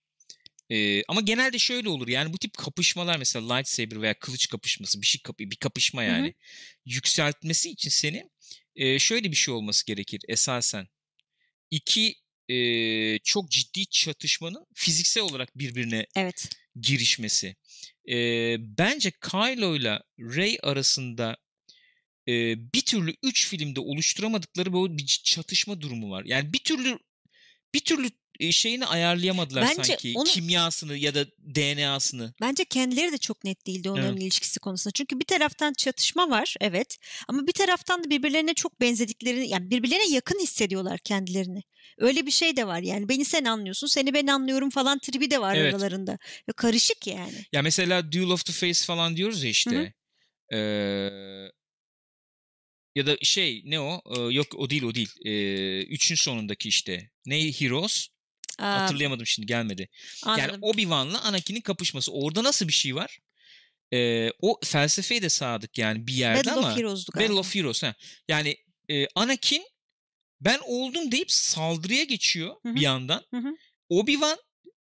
Ee, 0.73 1.03
ama 1.09 1.21
genelde 1.21 1.59
şöyle 1.59 1.89
olur 1.89 2.09
yani 2.09 2.33
bu 2.33 2.39
tip 2.39 2.59
kapışmalar 2.59 3.17
mesela 3.17 3.55
lightsaber 3.55 4.03
veya 4.03 4.15
kılıç 4.15 4.49
kapışması 4.49 5.01
bir 5.01 5.07
şey 5.07 5.21
kapı 5.23 5.39
bir 5.51 5.57
kapışma 5.57 6.03
yani 6.03 6.35
yükseltmesi 6.87 7.71
için 7.71 7.91
seni 7.91 8.31
e, 8.77 8.99
şöyle 8.99 9.31
bir 9.31 9.37
şey 9.37 9.55
olması 9.55 9.87
gerekir 9.87 10.21
esasen 10.29 10.89
iki 11.71 12.15
e, 12.49 13.19
çok 13.19 13.51
ciddi 13.51 13.87
çatışmanın 13.87 14.67
fiziksel 14.75 15.23
olarak 15.23 15.59
birbirine 15.59 16.07
Evet. 16.17 16.49
girişmesi. 16.81 17.57
Ee, 18.09 18.57
bence 18.59 19.11
Kylo 19.11 19.77
ile 19.77 19.99
Rey 20.19 20.59
arasında 20.63 21.37
e, 22.29 22.33
bir 22.75 22.81
türlü 22.81 23.15
3 23.23 23.49
filmde 23.49 23.81
oluşturamadıkları 23.81 24.73
böyle 24.73 24.99
bir 24.99 25.07
çatışma 25.25 25.81
durumu 25.81 26.11
var. 26.11 26.25
Yani 26.25 26.53
bir 26.53 26.59
türlü 26.59 26.99
bir 27.75 27.81
türlü 27.81 28.07
e, 28.07 28.11
şeyini 28.51 28.87
ayarlayamadılar 28.87 29.63
Bence 29.63 29.85
sanki 29.85 30.13
onu- 30.17 30.29
kimyasını 30.29 30.97
ya 30.97 31.15
da 31.15 31.27
DNA'sını. 31.55 32.35
Bence 32.41 32.65
kendileri 32.65 33.13
de 33.13 33.19
çok 33.19 33.45
net 33.45 33.67
değildi 33.67 33.91
onların 33.91 34.17
ilişkisi 34.17 34.61
konusunda. 34.61 34.93
Çünkü 34.93 35.21
bir 35.21 35.25
taraftan 35.25 35.73
çatışma 35.73 36.31
var 36.31 36.55
evet 36.61 36.99
ama 37.29 37.47
bir 37.47 37.53
taraftan 37.53 38.05
da 38.05 38.11
birbirlerine 38.11 38.55
çok 38.55 38.81
benzediklerini 38.81 39.49
yani 39.49 39.71
birbirlerine 39.71 40.15
yakın 40.15 40.39
hissediyorlar 40.39 40.99
kendilerini. 40.99 41.63
Öyle 41.99 42.27
bir 42.27 42.31
şey 42.31 42.57
de 42.57 42.67
var 42.67 42.81
yani 42.81 43.09
beni 43.09 43.25
sen 43.25 43.45
anlıyorsun 43.45 43.87
seni 43.87 44.15
ben 44.15 44.27
anlıyorum 44.27 44.71
falan 44.71 44.99
tribi 44.99 45.31
de 45.31 45.41
var 45.41 45.57
Evet. 45.57 45.75
aralarında. 45.75 46.19
Ve 46.49 46.53
karışık 46.57 47.07
yani. 47.07 47.45
Ya 47.53 47.63
mesela 47.63 48.13
Duel 48.13 48.31
of 48.31 48.45
the 48.45 48.53
Face 48.53 48.85
falan 48.85 49.17
diyoruz 49.17 49.45
ya 49.45 49.51
işte. 49.51 49.93
Ee, 50.53 50.59
ya 52.95 53.07
da 53.07 53.17
şey 53.23 53.63
ne 53.65 53.81
o? 53.81 54.01
Ee, 54.17 54.35
yok 54.35 54.47
o 54.57 54.71
değil 54.71 54.83
o 54.83 54.95
değil. 54.95 55.11
Ee, 55.25 55.83
üçün 55.83 56.15
sonundaki 56.15 56.69
işte. 56.69 57.11
Ne 57.27 57.53
Heroes? 57.53 58.09
Aa, 58.63 58.83
Hatırlayamadım 58.83 59.27
şimdi 59.27 59.47
gelmedi. 59.47 59.89
Yani 60.27 60.43
anladım. 60.43 60.61
Obi-Wan'la 60.63 61.21
Anakin'in 61.23 61.61
kapışması. 61.61 62.13
Orada 62.13 62.45
nasıl 62.45 62.69
bir 62.69 62.73
şey 62.73 62.95
var? 62.95 63.19
Ee, 63.95 64.31
o 64.41 64.61
felsefeye 64.65 65.23
de 65.23 65.29
sadık 65.29 65.79
yani 65.79 66.07
bir 66.07 66.13
yerde 66.15 66.39
Battle 66.39 66.53
ama. 66.53 66.71
of 66.73 66.77
Heroes'du 66.79 67.13
Battle 67.17 67.33
of 67.33 67.55
Heroes. 67.55 67.83
Ha. 67.83 67.95
Yani 68.29 68.57
e, 68.91 69.07
Anakin 69.15 69.65
ben 70.41 70.61
oldum 70.67 71.13
deyip 71.13 71.33
saldırıya 71.33 72.05
geçiyor 72.05 72.55
Hı 72.63 72.69
hı. 72.69 72.75
bir 72.75 72.81
yandan. 72.81 73.23
Hı 73.31 73.37
hı. 73.37 73.57
Obi-Wan 73.91 74.37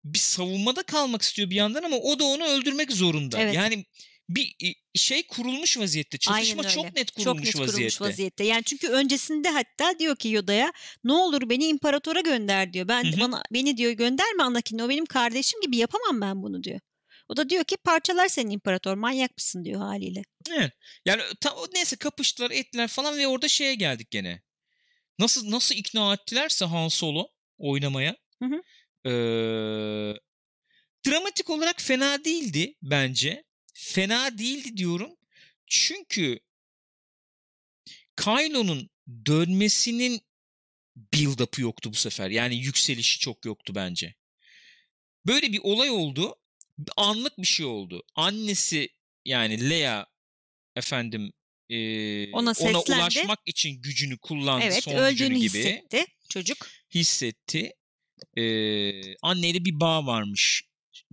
bir 0.04 0.20
savunmada 0.20 0.84
kalmak 0.84 1.22
istiyor 1.22 1.50
bir 1.50 1.56
yandan 1.56 1.84
ama 1.84 1.98
o 1.98 2.20
da 2.20 2.24
onu 2.24 2.44
öldürmek 2.44 2.92
zorunda. 2.92 3.40
Evet. 3.40 3.56
Yani 3.56 3.86
bir 4.30 4.56
e, 4.64 4.74
şey 4.96 5.28
kurulmuş 5.28 5.78
vaziyette. 5.78 6.18
Çatışma 6.18 6.64
çok 6.64 6.96
net 6.96 7.08
Çok 7.08 7.16
kurulmuş 7.18 7.46
net 7.46 7.54
kurulmuş 7.54 7.70
vaziyette. 7.74 8.06
vaziyette. 8.06 8.44
Yani 8.44 8.64
çünkü 8.64 8.88
öncesinde 8.88 9.50
hatta 9.50 10.00
diyor 10.00 10.16
ki 10.16 10.30
Yoda'ya 10.30 10.74
ne 11.04 11.14
olur 11.14 11.50
beni 11.50 11.66
imparatora 11.66 12.20
gönder 12.20 12.74
diyor. 12.74 12.88
Ben 12.88 13.04
Hı 13.04 13.16
hı. 13.16 13.20
bana 13.20 13.44
beni 13.54 13.78
diyor 13.78 13.92
gönderme 13.92 14.44
Anakin 14.44 14.80
o 14.80 14.90
benim 14.90 15.06
kardeşim 15.06 15.62
gibi 15.62 15.78
yapamam 15.78 16.22
ben 16.22 16.44
bunu 16.44 16.64
diyor. 16.64 16.80
O 17.30 17.38
da 17.38 17.50
diyor 17.50 17.64
ki 17.64 17.78
parçalar 17.78 18.28
senin 18.28 18.52
imparator 18.52 18.96
manyak 18.96 19.38
mısın 19.38 19.66
diyor 19.66 19.82
haliyle. 19.82 20.22
Evet. 20.52 20.72
Yani 21.06 21.22
ta, 21.42 21.56
o 21.56 21.68
neyse 21.74 21.96
kapıştılar 21.96 22.52
ettiler 22.52 22.88
falan 22.88 23.18
ve 23.18 23.28
orada 23.28 23.48
şeye 23.48 23.76
geldik 23.76 24.12
gene. 24.12 24.42
Nasıl 25.20 25.52
nasıl 25.52 25.76
ikna 25.76 26.14
ettilerse 26.14 26.66
Han 26.66 26.88
Solo 26.88 27.28
oynamaya. 27.58 28.16
Hı 28.44 28.46
hı. 28.46 28.62
Ee, 29.10 30.14
dramatik 31.08 31.50
olarak 31.50 31.82
fena 31.82 32.24
değildi 32.26 32.76
bence. 32.82 33.44
Fena 33.74 34.38
değildi 34.38 34.78
diyorum. 34.78 35.12
Çünkü 35.68 36.40
Kylo'nun 38.18 38.90
dönmesinin 39.26 40.22
build-up'ı 40.96 41.62
yoktu 41.62 41.90
bu 41.92 41.96
sefer. 41.96 42.30
Yani 42.30 42.56
yükselişi 42.56 43.20
çok 43.20 43.46
yoktu 43.46 43.76
bence. 43.76 44.16
Böyle 45.28 45.52
bir 45.52 45.60
olay 45.64 45.90
oldu. 45.90 46.36
Anlık 46.98 47.38
bir 47.38 47.48
şey 47.48 47.66
oldu. 47.66 48.04
Annesi 48.16 48.90
yani 49.26 49.70
Leia 49.70 50.06
efendim 50.76 51.34
e, 51.70 52.32
Ona 52.32 52.54
ona 52.60 52.82
ulaşmak 52.82 53.40
için 53.46 53.82
gücünü 53.82 54.18
kullandı 54.18 54.66
Evet 54.66 54.84
son 54.84 54.96
öldüğünü 54.96 55.36
gibi 55.36 55.44
hissetti 55.60 56.06
çocuk. 56.30 56.68
hissetti. 56.94 57.74
Ee, 58.38 59.16
anneyle 59.22 59.66
bir 59.66 59.80
bağ 59.80 60.06
varmış 60.06 60.64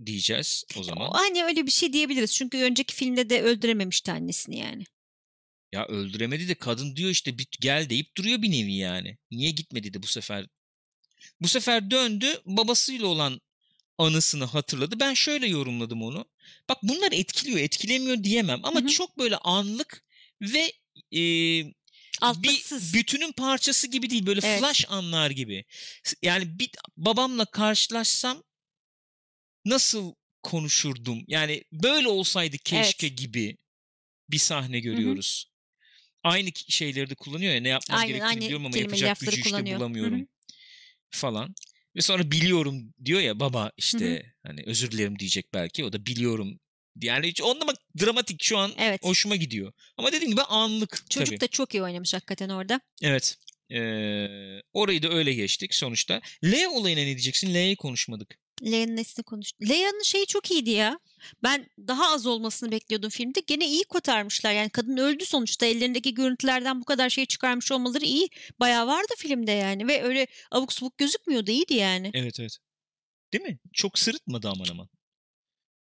diyeceğiz 0.05 0.63
o 0.77 0.83
zaman. 0.83 1.09
O, 1.09 1.13
hani 1.13 1.43
öyle 1.43 1.65
bir 1.65 1.71
şey 1.71 1.93
diyebiliriz. 1.93 2.33
Çünkü 2.35 2.57
önceki 2.57 2.95
filmde 2.95 3.29
de 3.29 3.41
öldürememişti 3.41 4.11
annesini 4.11 4.57
yani. 4.59 4.83
Ya 5.71 5.85
öldüremedi 5.87 6.47
de 6.47 6.55
kadın 6.55 6.95
diyor 6.95 7.09
işte 7.09 7.37
bir 7.37 7.47
gel 7.61 7.89
deyip 7.89 8.17
duruyor 8.17 8.41
bir 8.41 8.51
nevi 8.51 8.73
yani. 8.73 9.17
Niye 9.31 9.51
gitmedi 9.51 9.93
de 9.93 10.03
bu 10.03 10.07
sefer? 10.07 10.45
Bu 11.41 11.47
sefer 11.47 11.91
döndü 11.91 12.41
babasıyla 12.45 13.07
olan 13.07 13.41
anısını 13.97 14.45
hatırladı. 14.45 14.99
Ben 14.99 15.13
şöyle 15.13 15.47
yorumladım 15.47 16.03
onu. 16.03 16.25
Bak 16.69 16.77
bunlar 16.83 17.11
etkiliyor, 17.11 17.59
etkilemiyor 17.59 18.23
diyemem 18.23 18.59
ama 18.63 18.79
Hı 18.79 18.83
hı. 18.83 18.87
çok 18.89 19.17
böyle 19.17 19.37
anlık 19.37 20.03
ve 20.41 20.73
e, 21.13 21.19
bir 21.61 21.73
Altyazısız. 22.21 22.93
bütünün 22.93 23.31
parçası 23.31 23.87
gibi 23.87 24.09
değil 24.09 24.25
böyle 24.25 24.39
Evet. 24.43 24.59
flash 24.59 24.85
anlar 24.89 25.29
gibi. 25.29 25.65
Yani 26.21 26.59
bir 26.59 26.69
babamla 26.97 27.45
karşılaşsam 27.45 28.43
nasıl 29.65 30.13
konuşurdum? 30.43 31.23
Yani 31.27 31.63
böyle 31.71 32.07
olsaydı 32.07 32.57
keşke 32.57 33.07
gibi 33.07 33.57
bir 34.29 34.37
sahne 34.37 34.79
görüyoruz. 34.79 35.51
Aynı 36.23 36.51
ki- 36.51 36.71
şeyleri 36.71 37.09
de 37.09 37.15
kullanıyor 37.15 37.53
ya 37.53 37.61
ne 37.61 37.69
yapmam 37.69 37.99
Aynen, 37.99 38.07
gerektiğini 38.07 38.29
aynı 38.29 38.41
biliyorum 38.41 38.65
ama 38.65 38.77
yapacak 38.77 39.19
gücü 39.19 39.31
işte 39.37 39.49
kullanıyor. 39.49 39.79
Bulamıyorum 39.79 40.27
falan. 41.09 41.55
Ve 41.95 42.01
sonra 42.01 42.31
biliyorum 42.31 42.93
diyor 43.05 43.21
ya 43.21 43.39
baba 43.39 43.71
işte 43.77 44.33
hani 44.43 44.63
özür 44.65 44.91
dilerim 44.91 45.19
diyecek 45.19 45.53
belki 45.53 45.85
o 45.85 45.93
da 45.93 46.05
biliyorum. 46.05 46.59
Yani 47.01 47.27
hiç 47.27 47.41
onunla 47.41 47.67
bak 47.67 47.75
dramatik 48.01 48.43
şu 48.43 48.57
an 48.57 48.71
Evet. 48.77 49.03
hoşuma 49.03 49.35
gidiyor. 49.35 49.73
Ama 49.97 50.11
dediğim 50.11 50.31
gibi 50.31 50.41
anlık 50.41 51.03
Çocuk 51.09 51.27
tabii. 51.27 51.41
da 51.41 51.47
çok 51.47 51.73
iyi 51.73 51.83
oynamış 51.83 52.13
hakikaten 52.13 52.49
orada. 52.49 52.81
Evet. 53.01 53.37
Ee, 53.71 54.27
orayı 54.73 55.03
da 55.03 55.09
öyle 55.09 55.33
geçtik 55.33 55.75
sonuçta. 55.75 56.21
L 56.43 56.65
olayına 56.65 56.99
ne 56.99 57.05
diyeceksin? 57.05 57.53
L'yi 57.53 57.75
konuşmadık. 57.75 58.37
Leia'nın 58.65 58.95
nesini 58.95 59.23
konuştu. 59.23 59.57
Leia'nın 59.69 60.03
şeyi 60.03 60.25
çok 60.25 60.51
iyiydi 60.51 60.69
ya. 60.69 60.99
Ben 61.43 61.69
daha 61.87 62.13
az 62.13 62.25
olmasını 62.25 62.71
bekliyordum 62.71 63.09
filmde. 63.09 63.39
Gene 63.47 63.67
iyi 63.67 63.83
kotarmışlar. 63.83 64.51
Yani 64.53 64.69
kadın 64.69 64.97
öldü 64.97 65.25
sonuçta. 65.25 65.65
Ellerindeki 65.65 66.13
görüntülerden 66.13 66.81
bu 66.81 66.85
kadar 66.85 67.09
şey 67.09 67.25
çıkarmış 67.25 67.71
olmaları 67.71 68.05
iyi. 68.05 68.29
Bayağı 68.59 68.87
vardı 68.87 69.13
filmde 69.17 69.51
yani. 69.51 69.87
Ve 69.87 70.03
öyle 70.03 70.27
abuk 70.51 70.73
subuk 70.73 70.97
gözükmüyordu. 70.97 71.51
iyiydi 71.51 71.73
yani. 71.73 72.11
Evet 72.13 72.39
evet. 72.39 72.57
Değil 73.33 73.43
mi? 73.43 73.59
Çok 73.73 73.99
sırıtmadı 73.99 74.49
aman 74.49 74.65
aman. 74.71 74.89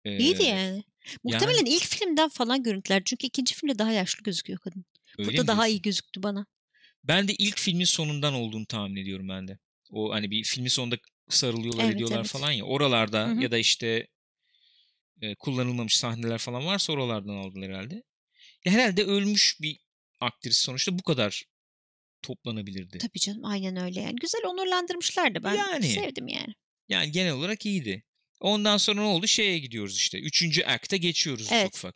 Ee, 0.06 0.18
İyiydi 0.18 0.44
yani. 0.44 0.84
Muhtemelen 1.24 1.66
ilk 1.66 1.84
filmden 1.86 2.30
falan 2.30 2.64
görüntüler. 2.64 3.02
Çünkü 3.06 3.28
ikinci 3.28 3.56
filmde 3.56 3.80
daha 3.80 3.92
yaşlı 3.92 4.24
gözüküyor 4.24 4.60
kadın. 4.60 4.86
öyle 5.18 5.28
Burada 5.30 5.48
daha 5.48 5.58
diyorsun? 5.58 5.74
iyi 5.76 5.82
gözüktü 5.82 6.24
bana. 6.24 6.46
Ben 7.04 7.28
de 7.28 7.34
ilk 7.34 7.60
filmin 7.60 7.86
sonundan 7.86 8.34
olduğunu 8.34 8.66
tahmin 8.66 8.96
ediyorum 9.02 9.30
ben 9.30 9.48
de. 9.48 9.58
O 9.92 10.12
hani 10.14 10.32
bir 10.32 10.44
filmin 10.44 10.70
sonunda 10.70 10.98
sarılıyorlar 11.30 11.84
Evet, 11.84 11.96
ediyorlar 11.96 12.18
evet. 12.20 12.28
falan 12.28 12.52
ya. 12.52 12.66
Oralarda 12.66 13.28
Hı 13.28 13.32
hı. 13.32 13.42
ya 13.42 13.52
da 13.52 13.58
işte 13.58 14.08
e, 15.22 15.36
kullanılmamış 15.36 15.98
sahneler 15.98 16.38
falan 16.38 16.66
varsa 16.66 16.94
oralardan 16.94 17.34
aldılar 17.36 17.70
herhalde. 17.70 18.04
Ya 18.66 18.72
herhalde 18.72 19.04
ölmüş 19.04 19.58
bir 19.62 19.80
aktris 20.20 20.58
sonuçta 20.58 21.00
bu 21.00 21.04
kadar 21.04 21.44
toplanabilirdi. 22.22 22.98
Tabii 22.98 23.20
canım 23.20 23.46
aynen 23.46 23.78
öyle 23.78 24.02
yani. 24.02 24.16
Güzel 24.16 24.42
onurlandırmışlar 24.46 25.36
da 25.36 25.44
ben 25.44 25.54
Yani. 25.56 25.88
sevdim 25.88 26.28
yani. 26.28 26.54
Yani 26.90 27.12
genel 27.12 27.34
olarak 27.34 27.66
iyiydi. 27.66 28.04
Ondan 28.40 28.78
sonra 28.78 29.02
ne 29.02 29.08
oldu? 29.08 29.28
Şeye 29.28 29.60
gidiyoruz 29.60 29.96
işte. 29.98 30.20
Üçüncü 30.20 30.64
akta 30.64 30.96
geçiyoruz 30.98 31.48
Evet. 31.52 31.68
ufak 31.76 31.76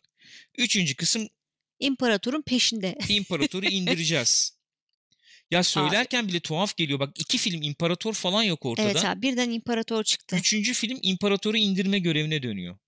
Üçüncü 0.58 0.96
kısım 0.96 1.28
İmparatorun 1.78 2.42
peşinde. 2.42 2.98
imparatoru 3.08 3.66
indireceğiz. 3.70 4.57
Ya 5.50 5.62
söylerken 5.62 6.28
bile 6.28 6.40
tuhaf 6.40 6.76
geliyor. 6.76 7.00
Bak 7.00 7.20
iki 7.20 7.38
film 7.38 7.62
imparator 7.62 8.14
falan 8.14 8.42
yok 8.42 8.66
ortada. 8.66 8.86
evet 8.86 9.04
abi 9.04 9.22
birden 9.22 9.50
imparator 9.50 10.04
çıktı. 10.04 10.36
Üçüncü 10.36 10.74
film 10.74 10.98
imparatoru 11.02 11.56
indirme 11.56 11.98
görevine 11.98 12.42
dönüyor. 12.42 12.78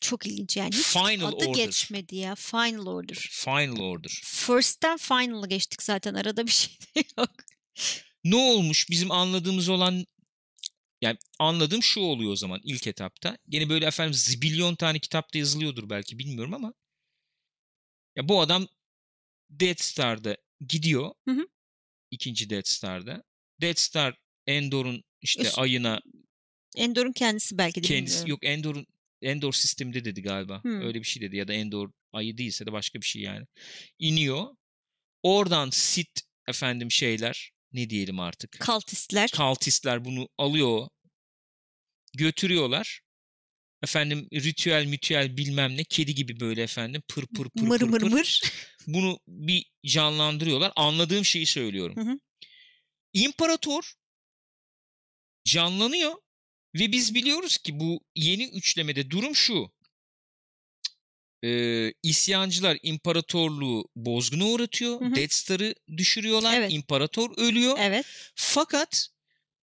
Çok 0.00 0.26
ilginç 0.26 0.56
yani. 0.56 0.74
Hiç 0.74 0.86
Final 0.86 1.28
adı 1.28 1.36
Order. 1.36 1.64
geçmedi 1.64 2.16
ya. 2.16 2.34
Final 2.34 2.86
Order. 2.86 3.16
Final 3.30 3.80
Order. 3.80 4.20
First'ten 4.24 4.96
Final'a 4.96 5.46
geçtik 5.46 5.82
zaten. 5.82 6.14
Arada 6.14 6.46
bir 6.46 6.52
şey 6.52 6.74
de 6.96 7.04
yok. 7.18 7.30
Ne 8.24 8.36
olmuş 8.36 8.90
bizim 8.90 9.10
anladığımız 9.10 9.68
olan 9.68 10.06
yani 11.00 11.18
anladığım 11.38 11.82
şu 11.82 12.00
oluyor 12.00 12.32
o 12.32 12.36
zaman 12.36 12.60
ilk 12.64 12.86
etapta. 12.86 13.38
Gene 13.48 13.68
böyle 13.68 13.86
efendim 13.86 14.14
zibilyon 14.14 14.74
tane 14.74 14.98
kitapta 14.98 15.38
yazılıyordur 15.38 15.90
belki 15.90 16.18
bilmiyorum 16.18 16.54
ama 16.54 16.74
ya 18.16 18.28
bu 18.28 18.40
adam 18.40 18.68
Death 19.50 19.80
Star'da 19.82 20.36
gidiyor. 20.68 21.12
Hı 21.28 21.34
hı. 21.34 21.46
İkinci 22.10 22.50
Death 22.50 22.68
Star'da. 22.68 23.22
Death 23.60 23.78
Star 23.78 24.14
Endor'un 24.46 25.04
işte 25.22 25.42
Üst- 25.42 25.58
ayına 25.58 26.00
Endor'un 26.76 27.12
kendisi 27.12 27.58
belki 27.58 27.82
de 27.82 27.86
kendisi 27.88 28.14
bilmiyorum. 28.14 28.30
yok 28.30 28.44
Endor'un 28.44 28.86
Endor 29.22 29.52
sisteminde 29.52 30.04
dedi 30.04 30.22
galiba. 30.22 30.62
Hmm. 30.64 30.80
Öyle 30.80 30.98
bir 30.98 31.06
şey 31.06 31.22
dedi 31.22 31.36
ya 31.36 31.48
da 31.48 31.52
Endor 31.52 31.90
ayı 32.12 32.38
değilse 32.38 32.66
de 32.66 32.72
başka 32.72 33.00
bir 33.00 33.06
şey 33.06 33.22
yani. 33.22 33.46
İniyor. 33.98 34.46
Oradan 35.22 35.70
Sith 35.70 36.20
efendim 36.48 36.90
şeyler 36.90 37.50
ne 37.72 37.90
diyelim 37.90 38.20
artık. 38.20 38.52
Kaltistler. 38.60 39.30
Kaltistler 39.30 40.04
bunu 40.04 40.28
alıyor. 40.38 40.88
Götürüyorlar. 42.14 43.00
Efendim 43.82 44.28
ritüel 44.32 44.86
mütüel 44.86 45.36
bilmem 45.36 45.76
ne 45.76 45.84
kedi 45.84 46.14
gibi 46.14 46.40
böyle 46.40 46.62
efendim 46.62 47.02
pır 47.08 47.26
pır 47.26 47.48
pır 47.50 47.62
mır 47.62 47.78
pır 47.78 47.88
mır 47.88 48.00
pır. 48.00 48.10
mır. 48.10 48.40
Bunu 48.86 49.18
bir 49.28 49.64
canlandırıyorlar. 49.86 50.72
Anladığım 50.76 51.24
şeyi 51.24 51.46
söylüyorum. 51.46 51.96
Hı 51.96 52.10
hı. 52.10 52.18
İmparator 53.12 53.94
canlanıyor 55.44 56.14
ve 56.74 56.92
biz 56.92 57.14
biliyoruz 57.14 57.58
ki 57.58 57.80
bu 57.80 58.00
yeni 58.14 58.48
üçlemede 58.48 59.10
durum 59.10 59.36
şu. 59.36 59.70
Ee, 61.44 61.92
isyancılar 62.02 62.78
imparatorluğu 62.82 63.88
bozguna 63.96 64.46
uğratıyor. 64.46 65.00
Hı 65.00 65.04
hı. 65.04 65.14
Death 65.14 65.32
Star'ı 65.32 65.74
düşürüyorlar. 65.96 66.58
Evet. 66.58 66.72
İmparator 66.72 67.38
ölüyor. 67.38 67.76
Evet. 67.80 68.06
Fakat 68.34 69.08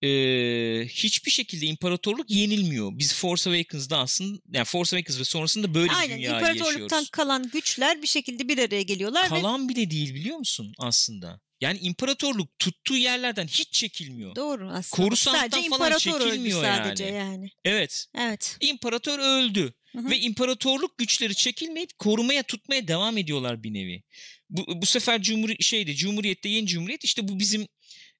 eee, 0.04 0.88
hiçbir 0.89 1.32
şekilde 1.32 1.66
imparatorluk 1.66 2.30
yenilmiyor. 2.32 2.91
Biz 2.93 3.14
Force 3.14 3.49
Awakens'da 3.49 3.97
aslında 3.97 4.39
yani 4.54 4.66
Force 4.66 4.95
Awakens 4.95 5.20
ve 5.20 5.24
sonrasında 5.24 5.74
böyle 5.74 5.89
bir 5.89 5.95
Aynen 5.97 6.18
dünyayı 6.18 6.36
imparatorluktan 6.36 6.82
yaşıyoruz. 6.82 7.10
kalan 7.10 7.49
güçler 7.54 8.01
bir 8.01 8.08
şekilde 8.08 8.47
bir 8.47 8.58
araya 8.58 8.82
geliyorlar 8.82 9.24
ve 9.26 9.28
Kalan 9.30 9.70
bile 9.70 9.89
değil 9.91 10.16
biliyor 10.16 10.38
musun 10.38 10.74
aslında? 10.80 11.41
Yani 11.62 11.80
imparatorluk 11.80 12.60
tuttuğu 12.60 12.97
yerlerden 12.97 13.47
hiç 13.47 13.72
çekilmiyor. 13.74 14.36
doğru 14.36 14.70
aslında. 14.70 15.04
Coruscant'tan 15.04 15.49
Sadece 15.62 15.70
falan 15.70 15.97
çekilmiyor 15.97 16.64
sadece 16.64 17.04
yani. 17.04 17.16
yani. 17.18 17.49
Evet. 17.66 18.06
Evet. 18.18 18.58
İmparator 18.60 19.20
öldü. 19.20 19.74
Hı 19.91 19.99
hı. 19.99 20.10
Ve 20.10 20.20
imparatorluk 20.20 20.97
güçleri 20.97 21.36
çekilmeyip 21.36 21.97
korumaya 21.99 22.43
tutmaya 22.43 22.88
devam 22.88 23.18
ediyorlar 23.18 23.64
bir 23.64 23.74
nevi. 23.74 24.04
Bu, 24.49 24.82
bu 24.82 24.86
sefer 24.86 25.22
Cumhur 25.22 25.49
şeydi 25.60 25.95
Cumhuriyet'te 25.95 26.49
yeni 26.49 26.68
Cumhuriyet 26.68 27.04
işte 27.04 27.28
bu 27.28 27.39
bizim 27.39 27.68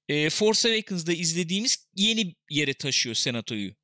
e, 0.08 0.30
Force 0.30 0.68
Awakens'da 0.68 1.12
izlediğimiz 1.12 1.88
yeni 1.94 2.34
yere 2.50 2.74
taşıyor 2.74 3.14
senatoyu. 3.14 3.74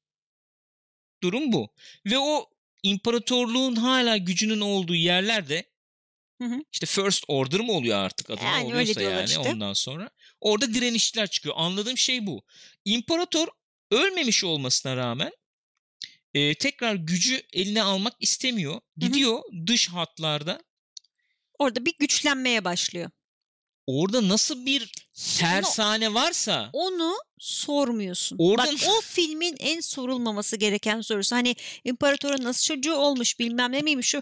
Durum 1.23 1.53
bu. 1.53 1.75
Ve 2.07 2.19
o 2.19 2.51
imparatorluğun 2.83 3.77
hala 3.77 4.17
gücünün 4.17 4.61
olduğu 4.61 4.95
yerlerde 4.95 5.71
Hı 6.43 6.45
hı. 6.45 6.65
işte 6.73 6.87
First 6.87 7.25
Order 7.29 7.61
mı 7.61 7.73
oluyor 7.73 7.99
artık 7.99 8.31
adı 8.31 8.41
ne 8.41 8.47
Yani 8.47 8.65
öyle 8.65 8.75
oluyorsa 8.75 9.03
yani 9.03 9.25
işte. 9.25 9.39
ondan 9.39 9.73
sonra. 9.73 10.11
Orada 10.41 10.75
direnişçiler 10.75 11.27
çıkıyor. 11.27 11.55
Anladığım 11.59 11.99
şey 11.99 12.27
bu. 12.27 12.43
İmparator 12.85 13.49
ölmemiş 13.91 14.45
olmasına 14.45 14.97
rağmen 14.97 15.33
e, 16.35 16.55
tekrar 16.55 16.95
gücü 16.95 17.43
eline 17.53 17.83
almak 17.83 18.15
istemiyor. 18.21 18.81
Gidiyor 18.97 19.43
dış 19.67 19.89
hatlarda. 19.89 20.63
Orada 21.59 21.85
bir 21.87 21.95
güçlenmeye 21.99 22.65
başlıyor. 22.65 23.11
Orada 23.91 24.29
nasıl 24.29 24.67
bir 24.67 24.93
tersane 25.39 26.15
varsa 26.15 26.71
Onu 26.73 27.15
sormuyorsun. 27.39 28.37
Oradan- 28.39 28.75
Bak 28.75 28.89
o 28.89 29.01
filmin 29.01 29.57
en 29.61 29.81
sorulmaması 29.81 30.57
gereken 30.57 31.01
sorusu. 31.01 31.37
Hani 31.37 31.57
imparatorun 31.85 32.45
nasıl 32.45 32.75
çocuğu 32.75 32.95
olmuş 32.95 33.39
bilmem 33.39 33.73
ne 33.73 33.81
miymiş 33.81 34.07
şu. 34.09 34.19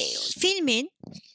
E, 0.00 0.04
filmin 0.38 0.90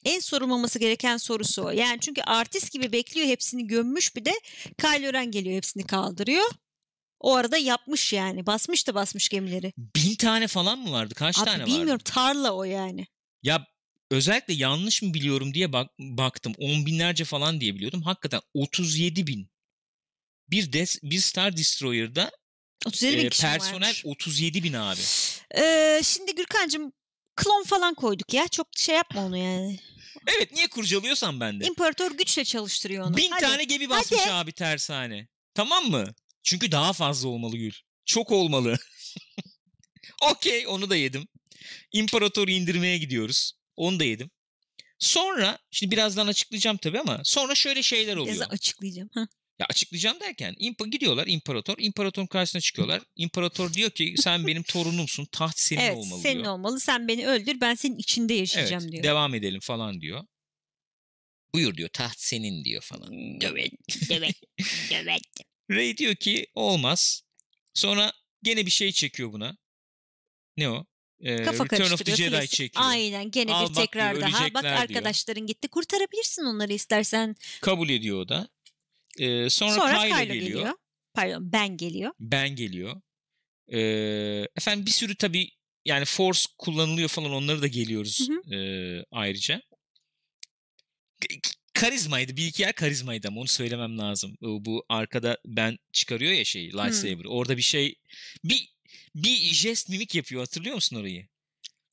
en 0.06 0.20
sorulmaması 0.20 0.80
gereken 0.80 1.18
sorusu 1.18 1.64
o. 1.64 1.70
Yani 1.70 1.98
çünkü 2.02 2.22
artist 2.22 2.72
gibi 2.72 2.92
bekliyor 2.92 3.28
hepsini 3.28 3.68
gömmüş 3.68 4.16
bir 4.16 4.26
de 4.26 4.34
Kylo 4.82 5.14
Ren 5.14 5.32
geliyor 5.32 5.56
hepsini 5.56 5.88
kaldırıyor. 5.88 6.46
O 7.20 7.36
arada 7.36 7.58
yapmış 7.58 8.14
yani. 8.14 8.46
Basmış 8.46 8.88
da 8.88 8.96
basmış 8.96 9.30
gemileri. 9.30 9.74
bin 9.78 10.16
tane 10.16 10.48
falan 10.48 10.80
mı 10.80 10.92
vardı? 10.92 11.14
Kaç 11.16 11.40
Abi 11.40 11.46
tane 11.46 11.66
bilmiyorum 11.66 11.92
vardı? 11.92 12.04
tarla 12.04 12.52
o 12.52 12.64
yani. 12.64 13.08
Ya 13.44 13.66
özellikle 14.12 14.54
yanlış 14.54 15.02
mı 15.02 15.14
biliyorum 15.14 15.54
diye 15.54 15.74
bak, 15.74 15.90
baktım. 16.00 16.54
On 16.58 16.86
binlerce 16.86 17.24
falan 17.24 17.62
diye 17.62 17.76
biliyordum. 17.76 18.02
Hakikaten 18.02 18.42
37 18.54 19.28
bin. 19.28 19.50
Bir, 20.50 20.74
des, 20.74 21.00
bir 21.04 21.20
Star 21.20 21.58
Destroyer'da 21.58 22.32
37 22.86 23.18
bin 23.18 23.26
e, 23.26 23.30
personel 23.30 23.82
varmış. 23.82 24.06
37 24.06 24.64
bin 24.64 24.74
abi. 24.74 25.02
Ee, 25.58 26.02
şimdi 26.04 26.36
Gürkan'cığım 26.36 26.94
klon 27.36 27.64
falan 27.64 27.94
koyduk 27.94 28.34
ya. 28.34 28.48
Çok 28.48 28.68
şey 28.78 28.96
yapma 28.96 29.26
onu 29.26 29.38
yani. 29.38 29.80
Evet 30.38 30.52
niye 30.52 30.68
kurcalıyorsan 30.68 31.40
ben 31.40 31.60
de. 31.60 31.66
İmparator 31.66 32.12
güçle 32.12 32.46
çalıştırıyor 32.46 33.06
onu. 33.06 33.18
Bin 33.18 33.32
Hadi. 33.32 33.42
tane 33.42 33.64
gemi 33.64 33.90
basmış 33.90 34.22
Hadi. 34.22 34.32
abi 34.32 34.52
tersane. 34.52 35.28
Tamam 35.54 35.86
mı? 35.90 36.14
Çünkü 36.44 36.72
daha 36.72 36.94
fazla 36.94 37.30
olmalı 37.30 37.58
Gül. 37.58 37.74
Çok 38.06 38.32
olmalı. 38.32 38.78
Okey 40.32 40.68
onu 40.68 40.90
da 40.90 40.96
yedim. 40.96 41.28
İmparatoru 41.92 42.52
indirmeye 42.52 42.98
gidiyoruz. 42.98 43.54
Onu 43.78 44.00
da 44.00 44.04
yedim. 44.04 44.30
Sonra 45.00 45.60
şimdi 45.72 45.92
birazdan 45.92 46.28
açıklayacağım 46.28 46.78
tabii 46.78 47.00
ama 47.00 47.22
sonra 47.24 47.56
şöyle 47.56 47.84
şeyler 47.84 48.16
oluyor. 48.16 48.36
Biraz 48.36 48.52
açıklayacağım. 48.52 49.10
Ya 49.60 49.66
açıklayacağım 49.70 50.20
derken 50.20 50.56
impa 50.60 50.88
gidiyorlar 50.88 51.28
imparator. 51.28 51.76
İmparatorun 51.78 52.28
karşısına 52.28 52.62
çıkıyorlar. 52.62 53.02
İmparator 53.16 53.74
diyor 53.74 53.90
ki 53.90 54.16
sen 54.18 54.48
benim 54.48 54.64
torunumsun. 54.64 55.26
Taht 55.26 55.60
senin 55.60 55.82
evet 55.82 55.98
olmalı 55.98 56.22
senin 56.22 56.44
diyor. 56.44 56.54
olmalı. 56.54 56.80
Sen 56.80 57.08
beni 57.08 57.28
öldür 57.28 57.62
ben 57.62 57.76
senin 57.76 57.98
içinde 57.98 58.34
yaşayacağım 58.34 58.84
evet, 58.84 58.92
diyor. 58.92 59.04
devam 59.04 59.36
edelim 59.36 59.60
falan 59.60 60.02
diyor. 60.02 60.24
Buyur 61.54 61.78
diyor 61.78 61.90
taht 61.90 62.16
senin 62.18 62.66
diyor 62.66 62.82
falan. 62.82 63.14
Evet. 63.42 63.72
Evet. 64.10 64.36
Evet. 64.92 65.22
Ray 65.72 65.98
diyor 65.98 66.16
ki 66.16 66.48
olmaz. 66.56 67.24
Sonra 67.74 68.14
gene 68.44 68.66
bir 68.66 68.72
şey 68.72 68.92
çekiyor 68.92 69.34
buna. 69.34 69.58
Ne 70.58 70.70
o? 70.70 70.86
Ee, 71.22 71.44
Kafa 71.44 71.66
Return 71.66 71.94
of 71.94 72.06
the. 72.06 72.16
Jedi 72.16 72.30
klasik. 72.30 72.52
çekiyor. 72.52 72.86
Aynen 72.88 73.32
gene 73.32 73.54
Al 73.54 73.70
bir 73.70 73.74
tekrar 73.74 74.16
diyor, 74.16 74.32
daha. 74.32 74.54
Bak 74.54 74.64
diyor. 74.64 74.74
arkadaşların 74.74 75.46
gitti. 75.46 75.68
Kurtarabilirsin 75.68 76.44
onları 76.44 76.74
istersen. 76.74 77.36
Kabul 77.62 77.90
ediyor 77.90 78.20
o 78.20 78.30
da. 78.30 78.50
Ee, 79.20 79.50
sonra, 79.50 79.72
Sonra, 79.72 80.04
Kylo, 80.04 80.16
Kylo 80.16 80.34
geliyor. 80.34 80.48
geliyor. 80.48 80.74
Pardon 81.14 81.52
Ben 81.54 81.78
geliyor. 81.78 82.12
Ben 82.20 82.56
geliyor. 82.56 83.02
Ee, 83.68 83.80
efendim 84.58 84.86
bir 84.86 84.92
sürü 84.92 85.16
tabii 85.16 85.50
yani 85.86 86.06
Force 86.06 86.46
kullanılıyor 86.58 87.10
falan 87.10 87.32
onları 87.32 87.62
da 87.62 87.68
geliyoruz 87.68 88.30
Hı 88.30 88.56
ee, 88.56 89.06
ayrıca. 89.12 89.62
Karizmaydı. 91.74 92.38
Bir 92.38 92.48
iki 92.48 92.62
yer 92.62 92.74
karizmaydı 92.74 93.28
ama 93.28 93.42
onu 93.42 93.48
söylemem 93.48 93.98
lazım. 93.98 94.38
Bu, 94.42 94.86
arkada 94.90 95.38
ben 95.46 95.78
çıkarıyor 95.92 96.32
ya 96.32 96.46
şeyi 96.46 96.74
lightsaber. 96.74 97.26
Orada 97.26 97.58
bir 97.58 97.62
şey 97.62 97.96
bir 98.44 98.70
bir 99.24 99.54
jest 99.54 99.90
mimik 99.90 100.16
yapıyor 100.16 100.42
hatırlıyor 100.42 100.76
musun 100.76 100.96
orayı? 100.96 101.28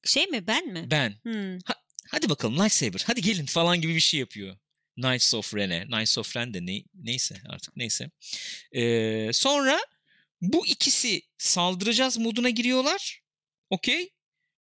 Şey 0.04 0.26
mi 0.26 0.46
ben 0.46 0.68
mi? 0.68 0.88
Ben. 0.90 1.14
Hmm. 1.22 1.58
Hadi 2.08 2.28
bakalım 2.28 2.58
lightsaber. 2.58 3.02
Hadi 3.06 3.22
gelin 3.22 3.46
falan 3.46 3.80
gibi 3.80 3.94
bir 3.94 4.00
şey 4.00 4.20
yapıyor. 4.20 4.56
Knights 4.94 5.34
of 5.34 5.54
Ren'e. 5.54 5.84
Knights 5.86 6.18
of 6.18 6.36
Ren 6.36 6.54
de 6.54 6.66
ne, 6.66 6.82
neyse 6.94 7.36
artık 7.48 7.76
neyse. 7.76 8.10
Ee, 8.72 9.30
sonra 9.32 9.80
bu 10.40 10.66
ikisi 10.66 11.22
saldıracağız 11.38 12.18
moduna 12.18 12.50
giriyorlar. 12.50 13.22
Okey. 13.70 14.10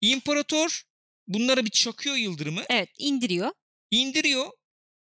İmparator 0.01 0.83
bunlara 1.27 1.65
bir 1.65 1.69
çakıyor 1.69 2.15
yıldırımı. 2.15 2.63
Evet 2.69 2.89
indiriyor. 2.97 3.51
indiriyor. 3.91 4.51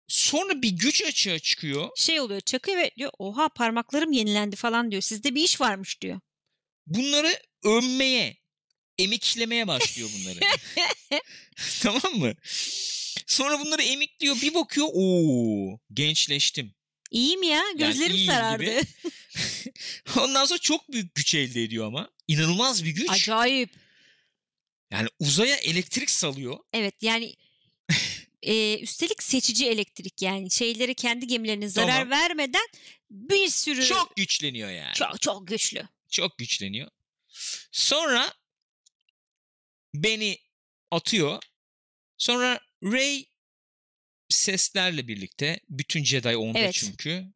Sonra 0.08 0.62
bir 0.62 0.70
güç 0.70 1.02
açığa 1.02 1.38
çıkıyor. 1.38 1.88
Şey 1.96 2.20
oluyor 2.20 2.40
çakıyor 2.40 2.78
ve 2.78 2.90
diyor 2.96 3.10
oha 3.18 3.48
parmaklarım 3.48 4.12
yenilendi 4.12 4.56
falan 4.56 4.90
diyor. 4.90 5.02
Sizde 5.02 5.34
bir 5.34 5.44
iş 5.44 5.60
varmış 5.60 6.00
diyor. 6.00 6.20
Bunları 6.86 7.38
ömmeye, 7.64 8.36
emiklemeye 8.98 9.66
başlıyor 9.66 10.10
bunları. 10.18 10.40
tamam 11.82 12.14
mı? 12.14 12.34
Sonra 13.26 13.60
bunları 13.60 13.82
emikliyor. 13.82 14.40
Bir 14.42 14.54
bakıyor. 14.54 14.88
Oo, 14.92 15.78
gençleştim. 15.92 16.74
İyiyim 17.10 17.42
ya 17.42 17.62
gözlerim 17.76 18.16
iyiyim 18.16 18.32
sarardı. 18.32 18.64
gibi. 18.64 18.82
Ondan 20.20 20.44
sonra 20.44 20.58
çok 20.58 20.92
büyük 20.92 21.14
güç 21.14 21.34
elde 21.34 21.62
ediyor 21.62 21.86
ama. 21.86 22.10
İnanılmaz 22.28 22.84
bir 22.84 22.90
güç. 22.90 23.10
Acayip. 23.10 23.70
Yani 24.90 25.08
uzaya 25.18 25.56
elektrik 25.56 26.10
salıyor. 26.10 26.58
Evet 26.72 26.94
yani 27.02 27.34
e, 28.42 28.78
üstelik 28.78 29.22
seçici 29.22 29.66
elektrik 29.66 30.22
yani 30.22 30.50
şeyleri 30.50 30.94
kendi 30.94 31.26
gemilerine 31.26 31.68
zarar 31.68 31.92
Tamam. 31.92 32.10
vermeden 32.10 32.66
bir 33.10 33.48
sürü 33.48 33.84
Çok 33.84 34.16
güçleniyor 34.16 34.70
yani. 34.70 34.94
çok, 34.94 35.22
çok 35.22 35.48
güçlü. 35.48 35.88
Çok 36.12 36.38
güçleniyor. 36.38 36.88
Sonra 37.72 38.32
beni 39.94 40.38
atıyor. 40.90 41.42
Sonra 42.18 42.60
Ray 42.84 43.24
seslerle 44.28 45.08
birlikte 45.08 45.60
bütün 45.68 46.04
Jedi 46.04 46.36
onda 46.36 46.58
Evet. 46.58 46.74
çünkü 46.74 47.26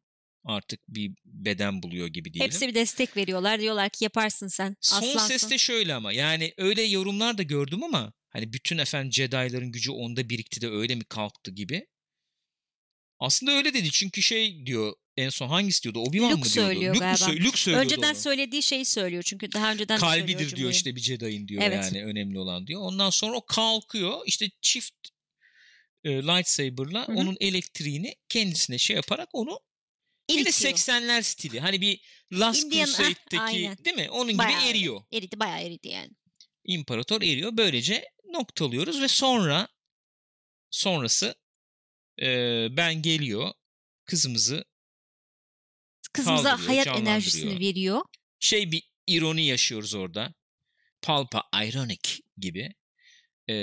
artık 0.43 0.79
bir 0.87 1.11
beden 1.25 1.83
buluyor 1.83 2.07
gibi 2.07 2.33
diyelim. 2.33 2.51
Hepsi 2.51 2.67
bir 2.67 2.75
destek 2.75 3.17
veriyorlar. 3.17 3.59
Diyorlar 3.59 3.89
ki 3.89 4.03
yaparsın 4.03 4.47
sen. 4.47 4.75
Son 4.81 4.97
Aslansın. 4.97 5.27
ses 5.27 5.49
de 5.49 5.57
şöyle 5.57 5.93
ama 5.93 6.13
yani 6.13 6.53
öyle 6.57 6.81
yorumlar 6.81 7.37
da 7.37 7.43
gördüm 7.43 7.83
ama 7.83 8.13
hani 8.29 8.53
bütün 8.53 8.77
efendim 8.77 9.13
Jedi'ların 9.13 9.71
gücü 9.71 9.91
onda 9.91 10.29
birikti 10.29 10.61
de 10.61 10.67
öyle 10.67 10.95
mi 10.95 11.03
kalktı 11.03 11.51
gibi. 11.51 11.87
Aslında 13.19 13.51
öyle 13.51 13.73
dedi 13.73 13.91
çünkü 13.91 14.21
şey 14.21 14.65
diyor 14.65 14.93
en 15.17 15.29
son 15.29 15.47
hangisi 15.47 15.83
diyordu? 15.83 15.99
Obi-Wan 15.99 16.23
Luke 16.31 16.35
mı 16.35 16.43
diyordu? 16.43 16.49
söylüyor 16.49 16.95
Luke, 16.95 17.05
galiba. 17.05 17.25
sö- 17.25 17.43
Luke 17.45 17.57
söylüyordu 17.57 17.85
Önceden 17.85 18.09
onu. 18.13 18.15
söylediği 18.21 18.63
şeyi 18.63 18.85
söylüyor 18.85 19.23
çünkü 19.23 19.51
daha 19.51 19.71
önceden 19.71 19.99
kalbidir 19.99 20.37
diyor 20.37 20.49
cümleyi. 20.49 20.71
işte 20.71 20.95
bir 20.95 21.01
Jedi'in 21.01 21.47
diyor 21.47 21.61
Evet. 21.65 21.83
yani 21.93 22.05
önemli 22.05 22.39
olan 22.39 22.67
diyor. 22.67 22.81
Ondan 22.81 23.09
sonra 23.09 23.37
o 23.37 23.45
kalkıyor 23.45 24.19
işte 24.25 24.49
çift 24.61 24.93
e, 26.03 26.09
lightsaber'la 26.09 27.07
Hı 27.07 27.11
hı. 27.11 27.15
onun 27.15 27.37
elektriğini 27.39 28.15
kendisine 28.29 28.77
şey 28.77 28.95
yaparak 28.95 29.29
onu 29.33 29.59
bir 30.29 30.35
de 30.45 30.49
Eritiyor. 30.49 30.73
80'ler 30.73 31.23
stili. 31.23 31.59
Hani 31.59 31.81
bir 31.81 32.01
Last 32.33 32.63
Indiana, 32.65 32.83
ah, 32.91 32.97
Crusade'deki 32.97 33.39
aynen. 33.41 33.77
değil 33.85 33.95
mi? 33.95 34.09
Onun 34.09 34.37
Bayağı 34.37 34.59
gibi 34.61 34.69
eriyor. 34.69 35.01
Eridi 35.11 35.39
bayağı 35.39 35.61
eridi 35.61 35.87
yani. 35.87 36.11
İmparator 36.65 37.21
eriyor. 37.21 37.57
Böylece 37.57 38.05
noktalıyoruz 38.33 39.01
ve 39.01 39.07
sonra 39.07 39.67
sonrası 40.71 41.35
e, 42.21 42.27
ben 42.77 43.01
geliyor 43.01 43.51
kızımızı 44.05 44.65
Kızımıza 46.13 46.67
hayat 46.67 46.87
enerjisini 46.87 47.59
veriyor. 47.59 48.01
şey 48.39 48.71
bir 48.71 48.83
ironi 49.07 49.45
yaşıyoruz 49.45 49.93
orada. 49.95 50.33
Palpa 51.01 51.43
ironic 51.67 52.09
gibi. 52.37 52.69
Ee, 53.49 53.53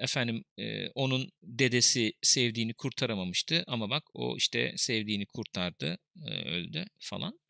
efendim 0.00 0.44
e, 0.58 0.88
onun 0.88 1.30
dedesi 1.42 2.12
sevdiğini 2.22 2.74
kurtaramamıştı 2.74 3.64
ama 3.66 3.90
bak 3.90 4.04
o 4.14 4.36
işte 4.36 4.74
sevdiğini 4.76 5.26
kurtardı 5.26 5.98
e, 6.26 6.48
öldü 6.48 6.84
falan 6.98 7.40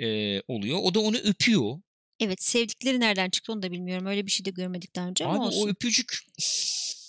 Ee, 0.00 0.40
oluyor. 0.48 0.78
O 0.82 0.94
da 0.94 1.00
onu 1.00 1.16
öpüyor. 1.16 1.80
Evet 2.20 2.42
sevdikleri 2.42 3.00
nereden 3.00 3.30
çıktı 3.30 3.52
onu 3.52 3.62
da 3.62 3.72
bilmiyorum. 3.72 4.06
Öyle 4.06 4.26
bir 4.26 4.30
şey 4.30 4.44
de 4.44 4.50
görmedik 4.50 4.96
daha 4.96 5.08
önce 5.08 5.26
Abi 5.26 5.30
ama 5.32 5.44
o 5.44 5.46
olsun. 5.46 5.68
öpücük 5.68 6.18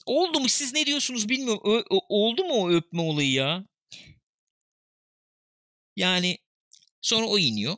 oldu 0.05 0.39
mu 0.39 0.49
siz 0.49 0.73
ne 0.73 0.85
diyorsunuz 0.85 1.29
bilmiyorum. 1.29 1.61
Ö- 1.65 1.97
oldu 2.09 2.43
mu 2.43 2.53
o 2.53 2.71
öpme 2.71 3.01
olayı 3.01 3.31
ya? 3.31 3.65
Yani 5.95 6.37
sonra 7.01 7.25
o 7.25 7.39
iniyor. 7.39 7.75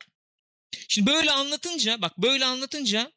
Şimdi 0.87 1.11
böyle 1.11 1.31
anlatınca 1.31 2.01
bak 2.01 2.17
böyle 2.17 2.45
anlatınca 2.45 3.11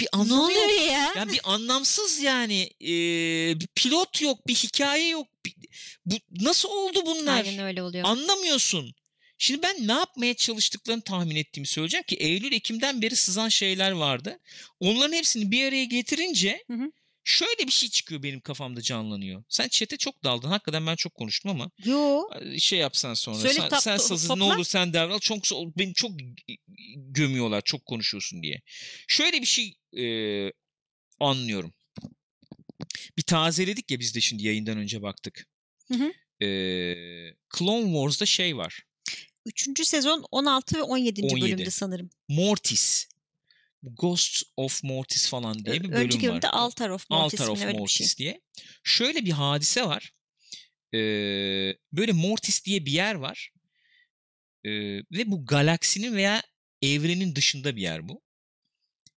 bir 0.00 0.04
ne 0.04 0.08
anlamı 0.12 0.52
yok. 0.52 0.64
oluyor 0.64 0.80
ya? 0.86 1.12
Ya 1.16 1.28
bir 1.28 1.40
anlamsız 1.44 2.20
yani 2.20 2.70
Ee, 2.80 3.60
bir 3.60 3.66
pilot 3.74 4.22
yok, 4.22 4.46
bir 4.46 4.54
hikaye 4.54 5.08
yok. 5.08 5.26
Bir- 5.44 5.54
bu 6.06 6.44
nasıl 6.44 6.68
oldu 6.68 7.06
bunlar? 7.06 7.44
Aynen 7.44 7.64
öyle 7.64 7.82
oluyor. 7.82 8.04
Anlamıyorsun. 8.04 8.94
Şimdi 9.38 9.62
ben 9.62 9.88
ne 9.88 9.92
yapmaya 9.92 10.34
çalıştıklarını 10.34 11.02
tahmin 11.02 11.36
ettiğimi 11.36 11.66
söyleyeceğim 11.66 12.04
ki 12.08 12.16
Eylül 12.16 12.52
Ekim'den 12.52 13.02
beri 13.02 13.16
sızan 13.16 13.48
şeyler 13.48 13.90
vardı. 13.90 14.38
Onların 14.80 15.12
hepsini 15.12 15.50
bir 15.50 15.64
araya 15.68 15.84
getirince 15.84 16.64
Hı 16.70 16.74
hı. 16.74 16.90
Şöyle 17.28 17.66
bir 17.66 17.72
şey 17.72 17.88
çıkıyor 17.88 18.22
benim 18.22 18.40
kafamda 18.40 18.82
canlanıyor. 18.82 19.44
Sen 19.48 19.68
çete 19.68 19.96
çok 19.96 20.24
daldın. 20.24 20.48
Hakikaten 20.48 20.86
ben 20.86 20.96
çok 20.96 21.14
konuştum 21.14 21.50
ama 21.50 21.70
Yo. 21.84 22.22
şey 22.58 22.78
yapsan 22.78 23.14
sonra. 23.14 23.36
Söyle, 23.36 23.54
sen, 23.54 23.68
tap- 23.68 23.82
sen 23.82 23.96
sazı 23.96 24.24
ne 24.24 24.28
topla. 24.28 24.54
olur 24.54 24.64
sen 24.64 24.92
devral. 24.92 25.18
Çok 25.18 25.38
beni 25.78 25.94
çok 25.94 26.10
gömüyorlar 26.96 27.60
çok 27.64 27.86
konuşuyorsun 27.86 28.42
diye. 28.42 28.60
Şöyle 29.08 29.40
bir 29.42 29.46
şey 29.46 29.74
e, 29.96 30.04
anlıyorum. 31.20 31.72
Bir 33.16 33.22
tazeledik 33.22 33.90
ya 33.90 34.00
biz 34.00 34.14
de 34.14 34.20
şimdi 34.20 34.46
yayından 34.46 34.78
önce 34.78 35.02
baktık. 35.02 35.46
Hı 35.88 35.94
hı. 35.94 36.12
E, 36.44 36.48
Clone 37.58 37.84
Wars'da 37.84 38.26
şey 38.26 38.56
var. 38.56 38.82
Üçüncü 39.46 39.84
sezon 39.84 40.24
16 40.30 40.76
ve 40.76 40.82
17. 40.82 41.22
17. 41.22 41.40
bölümde 41.40 41.70
sanırım. 41.70 42.10
Mortis. 42.28 43.08
Ghost 43.82 44.42
of 44.56 44.84
Mortis 44.84 45.28
falan 45.28 45.64
diye 45.64 45.74
bir 45.74 45.88
bölüm 45.88 45.92
Önceki 45.92 46.26
var. 46.26 46.30
bölümde 46.32 46.48
Altar 46.50 46.88
of 46.90 47.10
Mortis 47.10 47.40
Altar 47.40 47.52
of 47.52 47.60
bir 47.68 47.78
Mortis 47.78 48.16
şey. 48.16 48.24
diye. 48.26 48.40
Şöyle 48.84 49.24
bir 49.24 49.30
hadise 49.30 49.84
var. 49.86 50.12
Ee, 50.94 50.98
böyle 51.92 52.12
Mortis 52.12 52.64
diye 52.64 52.86
bir 52.86 52.92
yer 52.92 53.14
var. 53.14 53.50
Ee, 54.64 54.70
ve 54.98 55.26
bu 55.30 55.46
galaksinin 55.46 56.16
veya 56.16 56.42
evrenin 56.82 57.34
dışında 57.34 57.76
bir 57.76 57.82
yer 57.82 58.08
bu. 58.08 58.22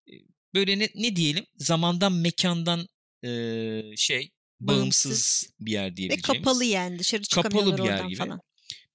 Ee, 0.08 0.12
Böyle 0.54 0.78
ne, 0.78 0.88
ne 0.94 1.16
diyelim 1.16 1.46
zamandan 1.56 2.12
mekandan 2.12 2.88
ee, 3.24 3.82
şey 3.96 4.30
bağımsız, 4.60 5.10
Bağımsız. 5.10 5.52
bir 5.60 5.72
yer 5.72 5.92
Ve 5.92 5.96
diyebileceğimiz. 5.96 6.44
kapalı 6.44 6.64
yani 6.64 6.98
dışarı 6.98 7.22
Kapalı 7.22 7.42
çıkamıyorlar 7.50 7.78
bir 7.78 7.84
yer 7.84 7.94
oradan 7.94 8.08
gibi. 8.08 8.18
falan. 8.18 8.40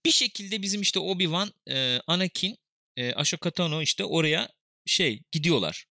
Bir 0.05 0.11
şekilde 0.11 0.61
bizim 0.61 0.81
işte 0.81 0.99
Obi-Wan, 0.99 1.51
e, 1.69 1.99
Anakin, 2.07 2.57
e, 2.97 3.13
Ahsoka 3.13 3.51
Tano 3.51 3.81
işte 3.81 4.03
oraya 4.05 4.49
şey 4.85 5.21
gidiyorlar. 5.31 5.85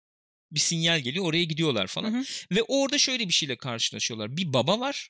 Bir 0.53 0.61
sinyal 0.61 1.01
geliyor 1.01 1.24
oraya 1.24 1.45
gidiyorlar 1.45 1.86
falan. 1.86 2.12
Hı 2.12 2.18
hı. 2.18 2.24
Ve 2.53 2.62
orada 2.62 2.99
şöyle 2.99 3.28
bir 3.28 3.32
şeyle 3.32 3.57
karşılaşıyorlar. 3.57 4.36
Bir 4.36 4.53
baba 4.53 4.80
var, 4.80 5.09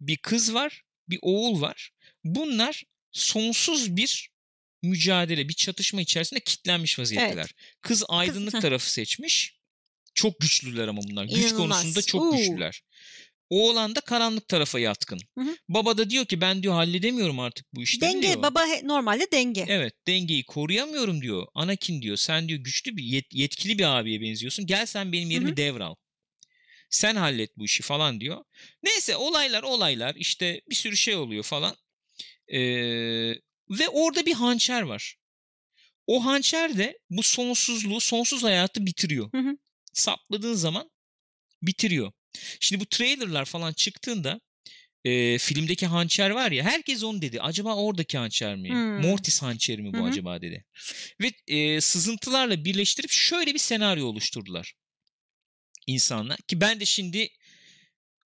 bir 0.00 0.16
kız 0.16 0.54
var, 0.54 0.82
bir 1.08 1.18
oğul 1.22 1.60
var. 1.60 1.90
Bunlar 2.24 2.84
sonsuz 3.12 3.96
bir 3.96 4.30
mücadele, 4.82 5.48
bir 5.48 5.54
çatışma 5.54 6.00
içerisinde 6.00 6.40
kitlenmiş 6.40 6.98
vaziyetteler. 6.98 7.54
Kız 7.80 8.04
aydınlık 8.08 8.54
heh. 8.54 8.60
tarafı 8.60 8.90
seçmiş. 8.90 9.58
Çok 10.14 10.40
güçlüler 10.40 10.88
ama 10.88 11.02
bunlar. 11.02 11.24
Güç 11.24 11.36
İnanılmaz. 11.36 11.56
konusunda 11.56 12.02
çok 12.02 12.22
Uuu. 12.22 12.36
güçlüler. 12.36 12.82
Oğlan 13.50 13.94
da 13.94 14.00
karanlık 14.00 14.48
tarafa 14.48 14.78
yatkın. 14.78 15.20
Hı 15.38 15.44
hı. 15.44 15.56
Baba 15.68 15.98
da 15.98 16.10
diyor 16.10 16.26
ki 16.26 16.40
ben 16.40 16.62
diyor 16.62 16.74
halledemiyorum 16.74 17.40
artık 17.40 17.66
bu 17.74 17.82
işleri 17.82 18.12
Denge 18.12 18.28
diyor. 18.28 18.42
baba 18.42 18.66
he- 18.66 18.80
normalde 18.88 19.32
denge. 19.32 19.64
Evet 19.68 19.94
dengeyi 20.06 20.44
koruyamıyorum 20.44 21.22
diyor. 21.22 21.46
Anakin 21.54 22.02
diyor 22.02 22.16
sen 22.16 22.48
diyor 22.48 22.60
güçlü 22.60 22.96
bir 22.96 23.02
yet- 23.02 23.32
yetkili 23.36 23.78
bir 23.78 23.84
abiye 23.98 24.20
benziyorsun. 24.20 24.66
Gel 24.66 24.86
sen 24.86 25.12
benim 25.12 25.30
yerimi 25.30 25.50
hı. 25.50 25.56
devral. 25.56 25.94
Sen 26.90 27.16
hallet 27.16 27.56
bu 27.58 27.64
işi 27.64 27.82
falan 27.82 28.20
diyor. 28.20 28.44
Neyse 28.82 29.16
olaylar 29.16 29.62
olaylar 29.62 30.14
işte 30.14 30.60
bir 30.70 30.74
sürü 30.74 30.96
şey 30.96 31.14
oluyor 31.16 31.42
falan. 31.44 31.76
Ee, 32.48 32.60
ve 33.70 33.88
orada 33.92 34.26
bir 34.26 34.34
hançer 34.34 34.82
var. 34.82 35.16
O 36.06 36.24
hançer 36.24 36.78
de 36.78 36.98
bu 37.10 37.22
sonsuzluğu, 37.22 38.00
sonsuz 38.00 38.42
hayatı 38.44 38.86
bitiriyor. 38.86 39.32
Hı 39.32 39.38
hı. 39.38 39.56
Sapladığın 39.92 40.54
zaman 40.54 40.90
bitiriyor. 41.62 42.12
Şimdi 42.60 42.80
bu 42.80 42.86
trailerlar 42.86 43.44
falan 43.44 43.72
çıktığında 43.72 44.40
e, 45.04 45.38
filmdeki 45.38 45.86
hançer 45.86 46.30
var 46.30 46.50
ya 46.50 46.64
herkes 46.64 47.04
onu 47.04 47.22
dedi. 47.22 47.40
Acaba 47.40 47.74
oradaki 47.76 48.18
hançer 48.18 48.56
mi? 48.56 48.68
Hmm. 48.68 49.00
Mortis 49.00 49.42
hançeri 49.42 49.82
mi 49.82 49.92
bu 49.92 49.98
Hı 49.98 50.02
hı. 50.02 50.06
acaba 50.06 50.40
dedi. 50.42 50.64
Ve 51.20 51.32
e, 51.46 51.80
sızıntılarla 51.80 52.64
birleştirip 52.64 53.10
şöyle 53.10 53.54
bir 53.54 53.58
senaryo 53.58 54.06
oluşturdular 54.06 54.74
insanlar. 55.86 56.36
Ki 56.36 56.60
ben 56.60 56.80
de 56.80 56.84
şimdi 56.84 57.28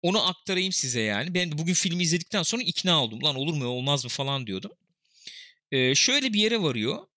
onu 0.01 0.27
aktarayım 0.27 0.71
size 0.71 1.01
yani. 1.01 1.33
Ben 1.33 1.51
de 1.51 1.57
bugün 1.57 1.73
filmi 1.73 2.03
izledikten 2.03 2.43
sonra 2.43 2.61
ikna 2.61 3.03
oldum. 3.03 3.23
Lan 3.23 3.35
olur 3.35 3.53
mu 3.53 3.65
olmaz 3.65 4.03
mı 4.03 4.09
falan 4.09 4.47
diyordum. 4.47 4.71
E, 5.71 5.95
şöyle 5.95 6.33
bir 6.33 6.39
yere 6.39 6.61
varıyor 6.61 7.07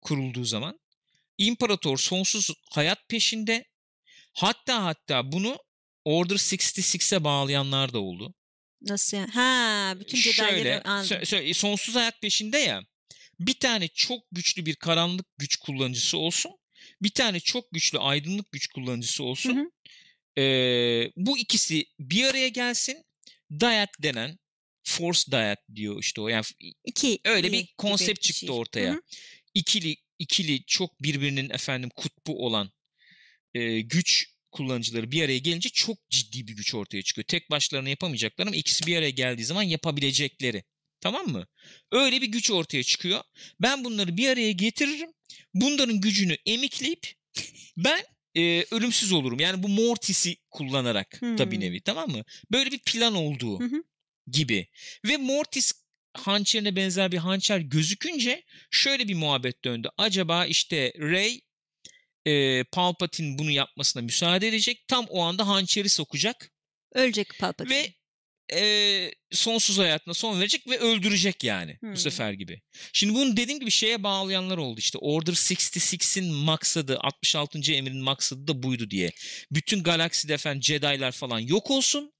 kurulduğu 0.00 0.44
zaman. 0.44 0.80
İmparator 1.38 1.98
sonsuz 1.98 2.50
hayat 2.70 3.08
peşinde. 3.08 3.64
Hatta 4.32 4.84
hatta 4.84 5.32
bunu 5.32 5.58
Order 6.04 6.34
66'e 6.36 7.24
bağlayanlar 7.24 7.92
da 7.92 7.98
oldu. 7.98 8.34
Nasıl 8.82 9.16
yani? 9.16 9.30
Ha, 9.30 9.94
bütün 10.00 10.18
Jedi'ları 10.18 10.50
Şöyle, 10.50 10.70
sö- 10.74 11.22
sö- 11.22 11.54
sonsuz 11.54 11.94
hayat 11.94 12.20
peşinde 12.20 12.58
ya. 12.58 12.82
Bir 13.40 13.58
tane 13.58 13.88
çok 13.88 14.22
güçlü 14.32 14.66
bir 14.66 14.74
karanlık 14.76 15.26
güç 15.38 15.56
kullanıcısı 15.56 16.18
olsun. 16.18 16.52
Bir 17.02 17.10
tane 17.10 17.40
çok 17.40 17.72
güçlü 17.72 17.98
aydınlık 17.98 18.52
güç 18.52 18.66
kullanıcısı 18.66 19.24
olsun. 19.24 19.56
Hı 19.56 19.60
hı. 19.60 19.70
Ee, 20.42 21.12
bu 21.16 21.38
ikisi 21.38 21.86
bir 21.98 22.24
araya 22.24 22.48
gelsin. 22.48 23.04
Dyad 23.60 23.88
denen 24.02 24.38
Force 24.84 25.32
Dyad 25.32 25.56
diyor 25.74 26.00
işte 26.00 26.20
o. 26.20 26.28
Yani 26.28 26.44
İki 26.84 27.18
öyle 27.24 27.52
bir 27.52 27.74
konsept 27.78 28.18
bir 28.18 28.22
çıktı 28.22 28.46
şey. 28.46 28.50
ortaya. 28.50 28.92
Hı 28.92 28.96
hı. 28.96 29.00
ikili 29.54 29.96
ikili 30.18 30.64
çok 30.66 31.02
birbirinin 31.02 31.50
efendim 31.50 31.90
kutbu 31.96 32.46
olan 32.46 32.70
e, 33.54 33.80
güç 33.80 34.29
kullanıcıları 34.52 35.12
bir 35.12 35.22
araya 35.22 35.38
gelince 35.38 35.68
çok 35.68 36.10
ciddi 36.10 36.46
bir 36.46 36.56
güç 36.56 36.74
ortaya 36.74 37.02
çıkıyor. 37.02 37.24
Tek 37.24 37.50
başlarına 37.50 37.88
yapamayacaklar 37.88 38.46
ama 38.46 38.56
ikisi 38.56 38.86
bir 38.86 38.96
araya 38.96 39.10
geldiği 39.10 39.44
zaman 39.44 39.62
yapabilecekleri. 39.62 40.64
Tamam 41.00 41.28
mı? 41.28 41.46
Öyle 41.92 42.22
bir 42.22 42.26
güç 42.26 42.50
ortaya 42.50 42.82
çıkıyor. 42.82 43.20
Ben 43.60 43.84
bunları 43.84 44.16
bir 44.16 44.28
araya 44.28 44.52
getiririm. 44.52 45.10
Bunların 45.54 46.00
gücünü 46.00 46.36
emikleyip 46.46 47.14
ben 47.76 48.04
e, 48.36 48.64
ölümsüz 48.70 49.12
olurum. 49.12 49.40
Yani 49.40 49.62
bu 49.62 49.68
Mortis'i 49.68 50.36
kullanarak 50.50 51.20
Hmm. 51.20 51.60
nevi 51.60 51.80
tamam 51.80 52.10
mı? 52.10 52.24
Böyle 52.52 52.70
bir 52.70 52.78
plan 52.78 53.14
olduğu 53.14 53.60
hı. 53.60 53.84
gibi. 54.30 54.68
Ve 55.04 55.16
Mortis 55.16 55.72
hançerine 56.14 56.76
benzer 56.76 57.12
bir 57.12 57.18
hançer 57.18 57.58
gözükünce 57.58 58.42
şöyle 58.70 59.08
bir 59.08 59.14
muhabbet 59.14 59.64
döndü. 59.64 59.88
Acaba 59.98 60.46
işte 60.46 60.92
Rey 60.98 61.40
e, 62.30 62.64
Palpatine 62.64 63.38
bunu 63.38 63.50
yapmasına 63.50 64.02
müsaade 64.02 64.48
edecek. 64.48 64.88
Tam 64.88 65.06
o 65.08 65.20
anda 65.22 65.48
hançeri 65.48 65.88
sokacak 65.88 66.50
Ölecek 66.94 67.38
Palpatine. 67.38 67.76
ve 67.76 67.94
e, 68.58 69.10
sonsuz 69.32 69.78
hayatına 69.78 70.14
son 70.14 70.40
verecek 70.40 70.66
ve 70.68 70.78
öldürecek 70.78 71.44
yani 71.44 71.76
Hmm. 71.80 71.92
bu 71.92 71.96
sefer 71.96 72.32
gibi. 72.32 72.60
Şimdi 72.92 73.14
bunu 73.14 73.36
dediğim 73.36 73.60
gibi 73.60 73.70
şeye 73.70 74.02
bağlayanlar 74.02 74.58
oldu 74.58 74.80
işte 74.80 74.98
Order 74.98 75.32
66'in 75.32 76.34
maksadı 76.34 76.98
66. 77.00 77.72
emrin 77.72 78.02
maksadı 78.02 78.48
da 78.48 78.62
buydu 78.62 78.90
diye. 78.90 79.10
Bütün 79.50 79.82
galakside 79.82 80.34
efendim 80.34 80.62
Jedi'lar 80.62 81.12
falan 81.12 81.38
yok 81.38 81.70
olsun. 81.70 82.12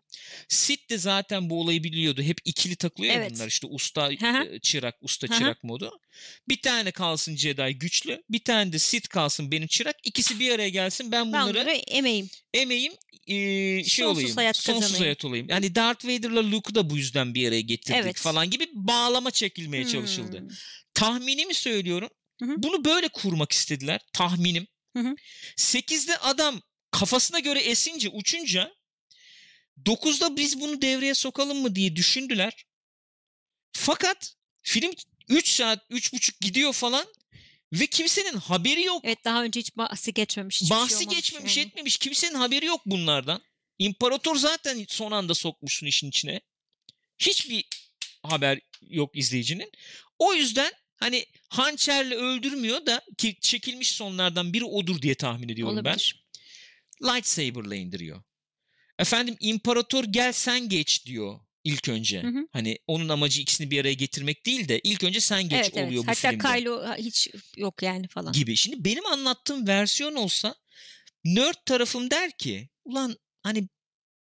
Sith 0.48 0.90
de 0.90 0.98
zaten 0.98 1.50
bu 1.50 1.60
olayı 1.60 1.84
biliyordu. 1.84 2.22
Hep 2.22 2.38
ikili 2.44 2.76
takılıyor 2.76 3.14
Evet. 3.14 3.30
bunlar 3.34 3.46
işte 3.48 3.66
usta 3.66 4.12
e, 4.12 4.58
çırak 4.62 4.96
usta 5.00 5.28
çırak 5.28 5.64
modu. 5.64 6.00
Bir 6.48 6.62
tane 6.62 6.90
kalsın 6.90 7.36
Jedi 7.36 7.76
güçlü, 7.80 8.22
bir 8.30 8.44
tane 8.44 8.72
de 8.72 8.78
Sith 8.78 9.08
kalsın 9.08 9.50
benim 9.52 9.66
çırak. 9.68 9.96
İkisi 10.04 10.40
bir 10.40 10.50
araya 10.50 10.68
gelsin. 10.68 11.12
Ben 11.12 11.32
ben 11.32 11.42
bunları 11.42 11.54
bunları 11.54 11.70
emeğim. 11.70 12.30
emeğim 12.54 12.92
e, 13.26 13.34
şey 13.84 14.04
Sonsuz 14.04 14.18
olayım. 14.22 14.36
hayat 14.36 14.56
sonsuz 14.56 14.80
kazanayım. 14.82 15.04
hayat 15.04 15.24
olayım. 15.24 15.46
Yani 15.50 15.74
Darth 15.74 16.04
Vader'la 16.04 16.50
Luke'u 16.50 16.74
da 16.74 16.90
bu 16.90 16.96
yüzden 16.96 17.34
bir 17.34 17.48
araya 17.48 17.60
getirdik 17.60 18.00
Evet. 18.02 18.16
falan 18.16 18.50
gibi 18.50 18.68
bağlama 18.72 19.30
çekilmeye 19.30 19.86
çalışıldı. 19.86 20.40
Hmm. 20.40 20.48
Tahminimi 20.94 21.54
söylüyorum. 21.54 22.08
Hı 22.40 22.46
hı. 22.46 22.54
Bunu 22.56 22.84
böyle 22.84 23.08
kurmak 23.08 23.52
istediler. 23.52 24.00
Tahminim. 24.12 24.66
Hı 24.96 25.00
hı. 25.02 25.14
8'de 25.56 26.16
adam 26.18 26.60
kafasına 26.90 27.38
göre 27.38 27.60
esince 27.60 28.08
uçunca 28.08 28.72
9'da 29.84 30.36
biz 30.36 30.60
bunu 30.60 30.82
devreye 30.82 31.14
sokalım 31.14 31.58
mı 31.62 31.74
diye 31.74 31.96
düşündüler. 31.96 32.66
Fakat 33.72 34.34
film 34.62 34.92
3 35.28 35.48
saat 35.48 35.90
3,5 35.90 36.32
gidiyor 36.40 36.72
falan 36.72 37.06
ve 37.72 37.86
kimsenin 37.86 38.36
haberi 38.36 38.82
yok. 38.84 39.00
Evet 39.04 39.24
daha 39.24 39.42
önce 39.44 39.60
hiç 39.60 39.76
bahsi 39.76 40.14
geçmemiş. 40.14 40.54
hiçbir 40.56 40.66
şey 40.68 40.76
Bahsi 40.76 40.94
olmamış 40.94 41.14
geçmemiş 41.16 41.56
yani. 41.56 41.66
etmemiş. 41.66 41.98
Kimsenin 41.98 42.34
haberi 42.34 42.66
yok 42.66 42.80
bunlardan. 42.86 43.42
İmparator 43.78 44.36
zaten 44.36 44.84
son 44.88 45.12
anda 45.12 45.34
sokmuşsun 45.34 45.86
işin 45.86 46.08
içine. 46.08 46.40
Hiçbir 47.18 47.64
haber 48.22 48.60
yok 48.82 49.16
izleyicinin. 49.16 49.72
O 50.18 50.34
yüzden 50.34 50.72
hani 50.96 51.26
hançerle 51.48 52.14
öldürmüyor 52.14 52.86
da 52.86 53.02
ki 53.18 53.36
çekilmiş 53.40 53.90
sonlardan 53.92 54.52
biri 54.52 54.64
odur 54.64 55.02
diye 55.02 55.14
tahmin 55.14 55.48
ediyorum 55.48 55.74
Olabilir. 55.74 56.22
ben. 57.02 57.08
Lightsaber'la 57.14 57.74
indiriyor. 57.74 58.22
Efendim 59.00 59.36
imparator 59.40 60.04
gel 60.04 60.32
sen 60.32 60.68
geç 60.68 61.06
diyor 61.06 61.40
ilk 61.64 61.88
önce. 61.88 62.22
Hı 62.22 62.26
hı. 62.26 62.46
Hani 62.52 62.78
onun 62.86 63.08
amacı 63.08 63.40
ikisini 63.40 63.70
bir 63.70 63.80
araya 63.80 63.94
getirmek 63.94 64.46
değil 64.46 64.68
de 64.68 64.80
ilk 64.84 65.04
önce 65.04 65.20
sen 65.20 65.42
geç 65.42 65.52
evet, 65.52 65.72
evet. 65.74 65.86
oluyor 65.88 66.02
bu 66.02 66.08
Hatta 66.08 66.30
filmde 66.30 66.44
Kylo 66.58 66.82
ha, 66.86 66.96
hiç 66.96 67.28
yok 67.56 67.82
yani 67.82 68.08
falan. 68.08 68.32
gibi. 68.32 68.56
Şimdi 68.56 68.84
benim 68.84 69.06
anlattığım 69.06 69.66
versiyon 69.66 70.14
olsa 70.14 70.54
nerd 71.24 71.54
tarafım 71.66 72.10
der 72.10 72.30
ki 72.38 72.68
ulan 72.84 73.16
hani 73.42 73.68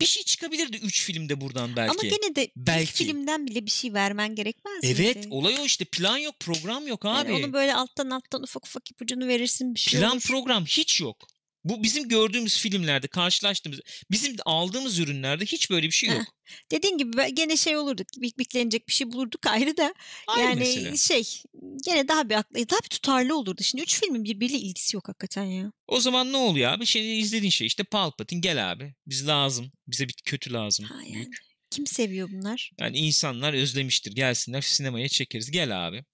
bir 0.01 0.07
şey 0.07 0.23
çıkabilirdi 0.23 0.77
3 0.77 1.03
filmde 1.05 1.41
buradan 1.41 1.77
belki. 1.77 1.91
Ama 1.91 2.03
gene 2.03 2.35
de 2.37 2.51
Belki. 2.57 2.93
filmden 2.93 3.47
bile 3.47 3.67
bir 3.67 3.71
şey 3.71 3.95
vermen 3.95 4.35
gerekmez 4.35 4.79
Evet 4.83 5.17
miydi? 5.17 5.29
olay 5.31 5.55
o 5.61 5.65
işte 5.65 5.85
plan 5.85 6.19
yok 6.19 6.35
program 6.41 6.87
yok 6.87 7.05
Yani 7.05 7.19
abi. 7.19 7.33
onu 7.33 7.53
böyle 7.53 7.75
alttan 7.75 8.11
alttan 8.11 8.43
ufak 8.43 8.67
ufak 8.67 8.91
ipucunu 8.91 9.29
verirsin 9.29 9.75
bir 9.75 9.81
şey 9.81 10.01
plan 10.01 10.13
olur. 10.13 10.21
program 10.21 10.65
hiç 10.67 11.01
yok. 11.01 11.29
Bu 11.65 11.83
bizim 11.83 12.09
gördüğümüz 12.09 12.59
filmlerde 12.59 13.07
karşılaştığımız 13.07 13.81
bizim 14.11 14.37
aldığımız 14.45 14.99
ürünlerde 14.99 15.45
hiç 15.45 15.71
böyle 15.71 15.87
bir 15.87 15.93
şey 15.93 16.11
Heh, 16.11 16.15
yok. 16.15 16.27
Dediğin 16.71 16.99
gibi 16.99 17.35
gene 17.35 17.57
şey 17.57 17.77
olurdu. 17.77 18.03
Bik 18.17 18.39
biklenecek 18.39 18.89
bir 18.89 18.93
şey 18.93 19.13
bulurduk 19.13 19.47
ayrı 19.47 19.77
da. 19.77 19.95
Aynı 20.27 20.43
yani 20.43 20.59
mesele. 20.59 20.97
şey 20.97 21.43
gene 21.85 22.09
daha 22.09 22.29
bir 22.29 22.35
aklı, 22.35 22.69
daha 22.69 22.79
bir 22.79 22.89
tutarlı 22.89 23.39
olurdu. 23.39 23.63
Şimdi 23.63 23.83
üç 23.83 24.01
filmin 24.01 24.25
birbiriyle 24.25 24.59
ilgisi 24.59 24.97
yok 24.97 25.09
hakikaten 25.09 25.45
ya. 25.45 25.73
O 25.87 26.01
zaman 26.01 26.33
ne 26.33 26.37
oluyor 26.37 26.73
abi? 26.73 26.87
Şimdi 26.87 27.07
izlediğin 27.07 27.51
şey 27.51 27.67
işte 27.67 27.85
Palpatine 27.85 28.41
gel 28.41 28.73
abi. 28.73 28.95
Biz 29.07 29.29
lazım. 29.29 29.73
Bize 29.87 30.09
bir 30.09 30.15
kötü 30.25 30.53
lazım. 30.53 30.87
Ha 30.87 30.95
yani. 30.95 31.15
Büyük. 31.15 31.39
Kim 31.71 31.87
seviyor 31.87 32.29
bunlar? 32.33 32.71
Yani 32.81 32.99
insanlar 32.99 33.55
özlemiştir. 33.55 34.13
Gelsinler 34.13 34.61
sinemaya 34.61 35.09
çekeriz. 35.09 35.51
Gel 35.51 35.87
abi. 35.87 36.05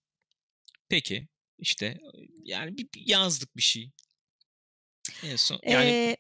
Peki 0.88 1.28
işte 1.58 1.98
yani 2.44 2.76
bir, 2.76 2.88
bir 2.94 3.02
yazdık 3.06 3.56
bir 3.56 3.62
şey. 3.62 3.90
En 5.24 5.36
son 5.36 5.60
yani 5.66 5.88
Ee, 5.90 6.16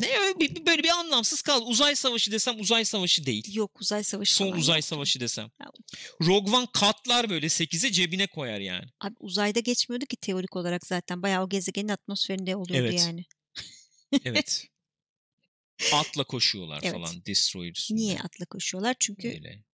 ne 0.00 0.18
öyle 0.18 0.40
bir, 0.40 0.66
böyle 0.66 0.82
bir 0.82 0.88
anlamsız 0.88 1.42
kaldı. 1.42 1.64
Uzay 1.64 1.96
savaşı 1.96 2.32
desem 2.32 2.60
uzay 2.60 2.84
savaşı 2.84 3.26
değil. 3.26 3.54
yok 3.54 3.80
uzay 3.80 4.04
savaşı 4.04 4.34
Son 4.34 4.52
uzay 4.52 4.76
yoktu. 4.78 4.88
savaşı 4.88 5.20
desem. 5.20 5.50
Ya- 5.60 5.70
Rogue 6.22 6.56
One 6.56 6.66
katlar 6.74 7.30
böyle 7.30 7.46
8'e 7.46 7.92
cebine 7.92 8.26
koyar 8.26 8.60
yani. 8.60 8.86
Abi 9.00 9.14
uzayda 9.20 9.60
geçmiyordu 9.60 10.06
ki 10.06 10.16
teorik 10.16 10.56
olarak 10.56 10.86
zaten. 10.86 11.22
Bayağı 11.22 11.44
o 11.44 11.48
gezegenin 11.48 11.88
atmosferinde 11.88 12.56
oluyordu 12.56 12.88
Evet. 12.88 13.00
yani. 13.00 13.24
Evet. 14.24 14.66
Atla 15.92 16.24
koşuyorlar 16.24 16.80
Evet. 16.82 16.92
falan 16.92 17.26
Destroyer 17.26 17.72
üstünde. 17.72 18.00
Niye 18.00 18.18
atla 18.20 18.44
koşuyorlar? 18.46 18.96
Çünkü 19.00 19.28
Öyle. 19.28 19.64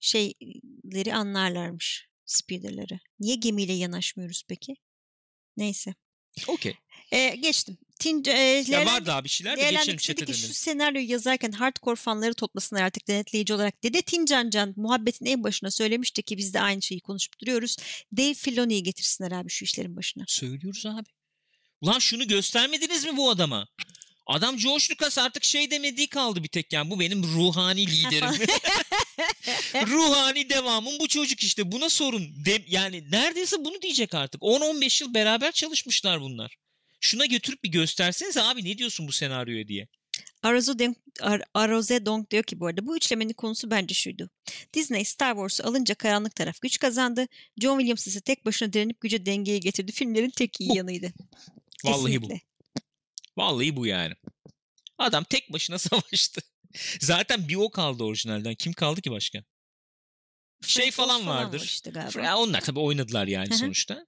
şeyleri 0.00 1.14
anlarlarmış. 1.14 2.08
Speeder'ları. 2.26 2.98
Niye 3.20 3.36
gemiyle 3.36 3.72
yanaşmıyoruz 3.72 4.42
peki? 4.48 4.74
Neyse. 5.56 5.94
Okey. 6.46 6.74
Ee, 7.12 7.36
geçtim. 7.42 7.78
Tin, 7.98 8.24
e, 8.26 8.30
Ya 8.30 8.36
Leyla'nın- 8.36 8.86
var 8.86 9.06
daha 9.06 9.24
bir 9.24 9.28
şeyler 9.28 9.56
de 9.56 9.70
geçelim 9.70 9.98
chat'e 9.98 10.24
ki 10.24 10.34
şu 10.34 10.54
senaryoyu 10.54 11.10
yazarken 11.10 11.52
hardcore 11.52 11.96
fanları 11.96 12.34
toplasınlar 12.34 12.82
artık 12.82 13.08
denetleyici 13.08 13.54
olarak 13.54 13.82
dedi. 13.82 14.02
Tincan 14.02 14.50
Can 14.50 14.72
muhabbetin 14.76 15.26
en 15.26 15.44
başına 15.44 15.70
söylemişti 15.70 16.22
ki 16.22 16.36
biz 16.36 16.54
de 16.54 16.60
aynı 16.60 16.82
şeyi 16.82 17.00
konuşup 17.00 17.40
duruyoruz. 17.40 17.76
Dave 18.16 18.34
Filoni'yi 18.34 18.82
getirsinler 18.82 19.32
abi 19.32 19.50
şu 19.50 19.64
işlerin 19.64 19.96
başına. 19.96 20.24
Söylüyoruz 20.28 20.86
abi. 20.86 21.08
Ulan 21.80 21.98
şunu 21.98 22.28
göstermediniz 22.28 23.04
mi 23.04 23.16
bu 23.16 23.30
adama? 23.30 23.68
Adam 24.26 24.56
George 24.56 24.84
Lucas 24.90 25.18
artık 25.18 25.44
şey 25.44 25.70
demediği 25.70 26.06
kaldı 26.06 26.42
bir 26.42 26.48
tek 26.48 26.72
yani 26.72 26.90
bu 26.90 27.00
benim 27.00 27.22
ruhani 27.22 27.86
liderim. 27.90 28.28
ruhani 29.74 30.50
devamım 30.50 30.98
bu 31.00 31.08
çocuk 31.08 31.42
işte 31.42 31.72
buna 31.72 31.88
sorun. 31.88 32.44
De, 32.44 32.62
yani 32.68 33.10
neredeyse 33.10 33.56
bunu 33.64 33.82
diyecek 33.82 34.14
artık. 34.14 34.42
10-15 34.42 35.04
yıl 35.04 35.14
beraber 35.14 35.52
çalışmışlar 35.52 36.20
bunlar. 36.20 36.56
Şuna 37.00 37.26
götürüp 37.26 37.64
bir 37.64 37.68
göstersenize 37.68 38.42
abi 38.42 38.64
ne 38.64 38.78
diyorsun 38.78 39.08
bu 39.08 39.12
senaryoya 39.12 39.68
diye. 39.68 39.88
Aroze 40.42 40.78
Dong, 40.78 40.96
Ar 41.20 41.42
Aroze 41.54 42.06
Dong 42.06 42.30
diyor 42.30 42.42
ki 42.44 42.60
bu 42.60 42.66
arada 42.66 42.86
bu 42.86 42.96
üçlemenin 42.96 43.32
konusu 43.32 43.70
bence 43.70 43.94
şuydu. 43.94 44.30
Disney 44.74 45.04
Star 45.04 45.32
Wars'u 45.34 45.68
alınca 45.68 45.94
karanlık 45.94 46.34
taraf 46.36 46.60
güç 46.60 46.78
kazandı. 46.78 47.26
John 47.62 47.78
Williams 47.78 48.06
ise 48.06 48.20
tek 48.20 48.44
başına 48.44 48.72
direnip 48.72 49.00
güce 49.00 49.26
dengeyi 49.26 49.60
getirdi. 49.60 49.92
Filmlerin 49.92 50.30
tek 50.30 50.60
iyi 50.60 50.70
Bu. 50.70 50.76
yanıydı. 50.76 51.12
Vallahi 51.84 52.12
Kesinlikle. 52.12 52.34
bu. 52.34 52.80
Vallahi 53.42 53.76
bu 53.76 53.86
yani. 53.86 54.14
Adam 54.98 55.24
tek 55.24 55.52
başına 55.52 55.78
savaştı. 55.78 56.40
Zaten 57.00 57.48
bir 57.48 57.54
o 57.54 57.70
kaldı 57.70 58.04
orijinalden. 58.04 58.54
Kim 58.54 58.72
kaldı 58.72 59.00
ki 59.00 59.10
başka? 59.10 59.44
Şey 60.66 60.90
falan 60.90 61.26
vardır. 61.26 61.60
işte 61.64 61.90
galiba. 61.90 62.36
Onlar 62.36 62.60
tabii 62.60 62.80
oynadılar 62.80 63.26
yani 63.26 63.54
sonuçta. 63.56 64.06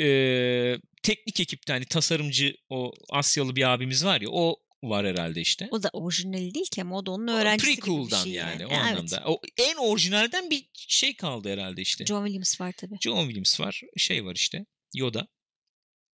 Ee, 0.00 0.76
teknik 1.02 1.40
ekipte 1.40 1.72
hani 1.72 1.84
tasarımcı 1.84 2.56
o 2.68 2.92
Asyalı 3.10 3.56
bir 3.56 3.72
abimiz 3.72 4.04
var 4.04 4.20
ya 4.20 4.28
o 4.30 4.56
var 4.82 5.06
herhalde 5.06 5.40
işte. 5.40 5.68
O 5.70 5.82
da 5.82 5.90
orijinali 5.92 6.54
değil 6.54 6.66
ki 6.66 6.82
ama 6.82 6.98
o 6.98 7.06
da 7.06 7.10
onun 7.10 7.28
öğrencisi 7.28 7.70
gibi 7.70 7.76
bir 7.76 7.82
Prequel'dan 7.82 8.24
şey 8.24 8.32
yani, 8.32 8.66
o 8.66 8.70
evet. 8.70 8.78
anlamda. 8.78 9.22
O 9.26 9.40
en 9.56 9.76
orijinalden 9.76 10.50
bir 10.50 10.68
şey 10.74 11.16
kaldı 11.16 11.52
herhalde 11.52 11.82
işte. 11.82 12.06
John 12.06 12.24
Williams 12.24 12.60
var 12.60 12.72
tabii. 12.72 12.98
John 13.00 13.24
Williams 13.24 13.60
var. 13.60 13.82
Şey 13.96 14.24
var 14.24 14.34
işte. 14.34 14.66
Yoda. 14.94 15.28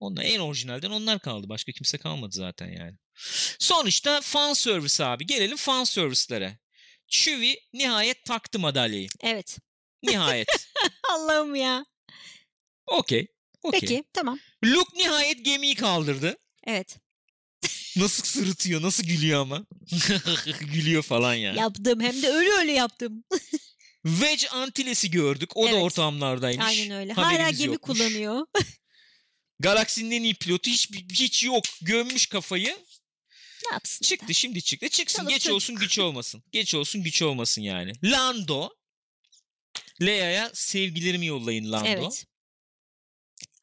Onlar 0.01 0.24
en 0.24 0.39
orijinalden 0.39 0.91
onlar 0.91 1.18
kaldı. 1.18 1.49
Başka 1.49 1.72
kimse 1.72 1.99
kalmadı 1.99 2.37
zaten 2.37 2.68
yani. 2.68 2.99
Sonuçta 3.59 4.20
fan 4.20 4.53
service 4.53 5.05
abi. 5.05 5.26
Gelelim 5.26 5.57
fan 5.57 5.85
service'lere. 5.85 6.59
Chewie 7.09 7.61
nihayet 7.72 8.24
taktı 8.24 8.59
madalyayı. 8.59 9.09
Evet. 9.20 9.59
Nihayet. 10.03 10.49
Allah'ım 11.11 11.55
ya. 11.55 11.87
Okey. 12.87 13.26
Okey. 13.62 13.80
Peki 13.80 14.05
tamam. 14.12 14.39
Luke 14.64 14.98
nihayet 14.98 15.44
gemiyi 15.44 15.74
kaldırdı. 15.74 16.36
Evet. 16.66 16.96
Nasıl 17.96 18.24
sırıtıyor, 18.24 18.82
nasıl 18.82 19.04
gülüyor 19.04 19.40
ama. 19.40 19.66
gülüyor 20.60 21.02
falan 21.02 21.34
yani. 21.34 21.58
Yaptım 21.58 22.00
hem 22.00 22.22
de 22.22 22.28
öyle 22.28 22.50
öyle 22.50 22.72
yaptım. 22.72 23.24
Wedge 24.06 24.48
Antiles'i 24.48 25.10
gördük. 25.10 25.56
O 25.56 25.64
da 25.66 25.70
Evet. 25.70 25.82
ortamlardaymış. 25.82 26.66
Aynen 26.66 26.90
öyle. 26.90 27.12
Hala 27.12 27.26
Haberimiz 27.32 27.58
gemi 27.58 27.72
yokmuş. 27.74 27.98
kullanıyor. 27.98 28.46
Galaksinin 29.60 30.10
en 30.10 30.22
iyi 30.22 30.34
pilotu 30.34 30.70
hiç 30.70 30.90
hiç 31.12 31.44
yok. 31.44 31.64
Gömmüş 31.82 32.26
kafayı. 32.26 32.76
ne 33.66 33.72
yapsın? 33.72 34.04
Çıktı 34.04 34.34
şimdi 34.34 34.62
çıktı. 34.62 34.88
Çıksın 34.88 35.18
Çoluk 35.18 35.30
geç 35.30 35.42
çocuk. 35.42 35.56
olsun 35.56 35.76
güç 35.76 35.98
olmasın. 35.98 36.42
Geç 36.52 36.74
olsun 36.74 37.02
güç 37.02 37.22
olmasın 37.22 37.62
yani. 37.62 37.92
Lando. 38.04 38.70
Leia'ya 40.02 40.50
sevgilerimi 40.54 41.26
yollayın 41.26 41.72
Lando. 41.72 41.88
Evet. 41.88 42.24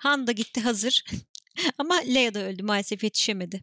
Han 0.01 0.27
da 0.27 0.31
gitti 0.31 0.61
hazır. 0.61 1.03
Ama 1.77 1.95
Leia 1.95 2.33
da 2.33 2.39
öldü 2.39 2.63
maalesef 2.63 3.03
yetişemedi. 3.03 3.61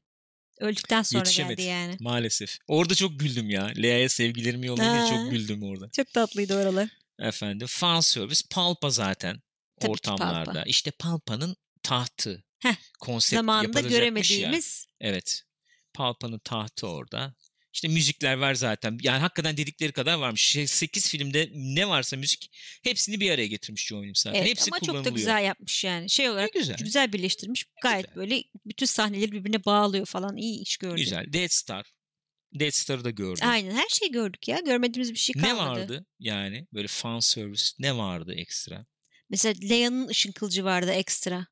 Öldükten 0.60 1.02
sonra 1.02 1.18
Yetişemedi. 1.20 1.56
geldi 1.56 1.68
yani. 1.68 1.96
Maalesef. 2.00 2.56
Orada 2.68 2.94
çok 2.94 3.20
güldüm 3.20 3.50
ya. 3.50 3.64
Leia'ya 3.66 4.08
sevgilerimi 4.08 4.66
yollayın 4.66 4.92
diye 4.92 5.00
Ha. 5.02 5.08
çok 5.08 5.30
güldüm 5.30 5.62
orada. 5.62 5.90
Çok 5.96 6.12
tatlıydı 6.12 6.56
oralar. 6.62 6.88
Efendim 7.18 7.66
fan 7.70 8.00
service 8.00 8.40
Palpa 8.50 8.90
zaten 8.90 9.40
Tabii 9.80 9.90
ortamlarda. 9.92 10.52
Palpa. 10.52 10.62
İşte 10.68 10.90
Palpa'nın 10.90 11.56
tahtı. 11.82 12.44
Heh, 12.58 12.74
Konsept 13.00 13.38
Zamanında 13.38 13.66
yapılacakmış 13.66 13.92
ya. 13.92 13.98
göremediğimiz 13.98 14.86
Evet. 15.00 15.42
Palpa'nın 15.94 16.38
tahtı 16.38 16.86
orada. 16.86 17.34
İşte 17.72 17.88
müzikler 17.88 18.34
var 18.34 18.54
zaten. 18.54 18.98
Yani 19.02 19.18
hakikaten 19.18 19.56
dedikleri 19.56 19.92
kadar 19.92 20.14
varmış. 20.14 20.42
Şey, 20.42 20.66
8 20.66 21.08
filmde 21.08 21.50
ne 21.54 21.88
varsa 21.88 22.16
müzik 22.16 22.50
hepsini 22.84 23.20
bir 23.20 23.30
araya 23.30 23.46
getirmiş 23.46 23.86
John 23.86 23.96
Williams 23.98 24.22
zaten. 24.22 24.38
evet, 24.38 24.48
Hepsi 24.50 24.70
ama 24.72 24.80
çok 24.80 25.04
da 25.04 25.08
güzel 25.10 25.44
yapmış 25.44 25.84
yani. 25.84 26.10
Şey 26.10 26.26
Ne 26.26 26.30
olarak 26.30 26.52
güzel. 26.52 26.76
güzel 26.78 27.12
birleştirmiş. 27.12 27.64
Gayet 27.82 28.06
güzel. 28.06 28.16
böyle 28.16 28.42
bütün 28.66 28.86
sahneleri 28.86 29.32
birbirine 29.32 29.64
bağlıyor 29.64 30.06
falan. 30.06 30.36
İyi 30.36 30.62
iş 30.62 30.76
gördü. 30.76 30.96
Güzel. 31.00 31.32
Death 31.32 31.52
Star. 31.52 31.86
Death 32.54 32.74
Star'ı 32.74 33.04
da 33.04 33.10
gördüm. 33.10 33.48
Aynen 33.48 33.70
her 33.76 33.88
şeyi 33.88 34.12
gördük 34.12 34.48
ya. 34.48 34.60
Görmediğimiz 34.60 35.12
bir 35.12 35.18
şey 35.18 35.34
Ne 35.36 35.42
kalmadı. 35.48 35.80
vardı 35.80 36.06
yani 36.18 36.66
böyle 36.72 36.88
fan 36.88 37.20
service 37.20 37.64
ne 37.78 37.96
vardı 37.96 38.34
ekstra? 38.34 38.86
Mesela 39.30 39.54
Leia'nın 39.68 40.08
ışın 40.08 40.32
kılıcı 40.32 40.64
vardı 40.64 40.90
ekstra. 40.92 41.46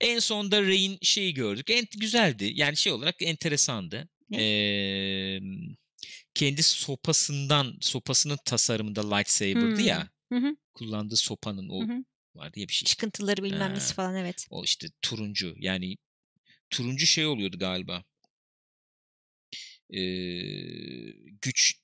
En 0.00 0.18
sonda 0.18 0.62
Rey'in 0.62 0.98
şeyi 1.02 1.34
gördük. 1.34 1.70
En 1.70 1.86
güzeldi. 1.96 2.52
Yani 2.54 2.76
şey 2.76 2.92
olarak 2.92 3.22
enteresandı. 3.22 4.08
Ne? 4.30 4.42
Ee, 4.42 5.40
kendi 6.34 6.62
sopasından 6.62 7.76
sopasının 7.80 8.38
tasarımında 8.44 9.14
lightsaber'dı 9.14 9.76
Hmm. 9.76 9.86
ya. 9.86 10.08
Hı 10.32 10.38
hı, 10.38 10.56
Kullandığı 10.74 11.16
sopanın 11.16 11.68
o 11.68 11.82
hı 11.88 11.92
hı. 11.92 12.04
var 12.34 12.54
diye 12.54 12.68
bir 12.68 12.72
şey. 12.72 12.86
Çıkıntıları 12.86 13.42
bilmem 13.42 13.74
nesi 13.74 13.94
falan 13.94 14.16
evet. 14.16 14.46
O 14.50 14.64
işte 14.64 14.88
turuncu 15.02 15.54
yani 15.58 15.96
turuncu 16.70 17.06
şey 17.06 17.26
oluyordu 17.26 17.58
galiba. 17.58 18.04
Ee, 19.90 20.00
güç 21.42 21.74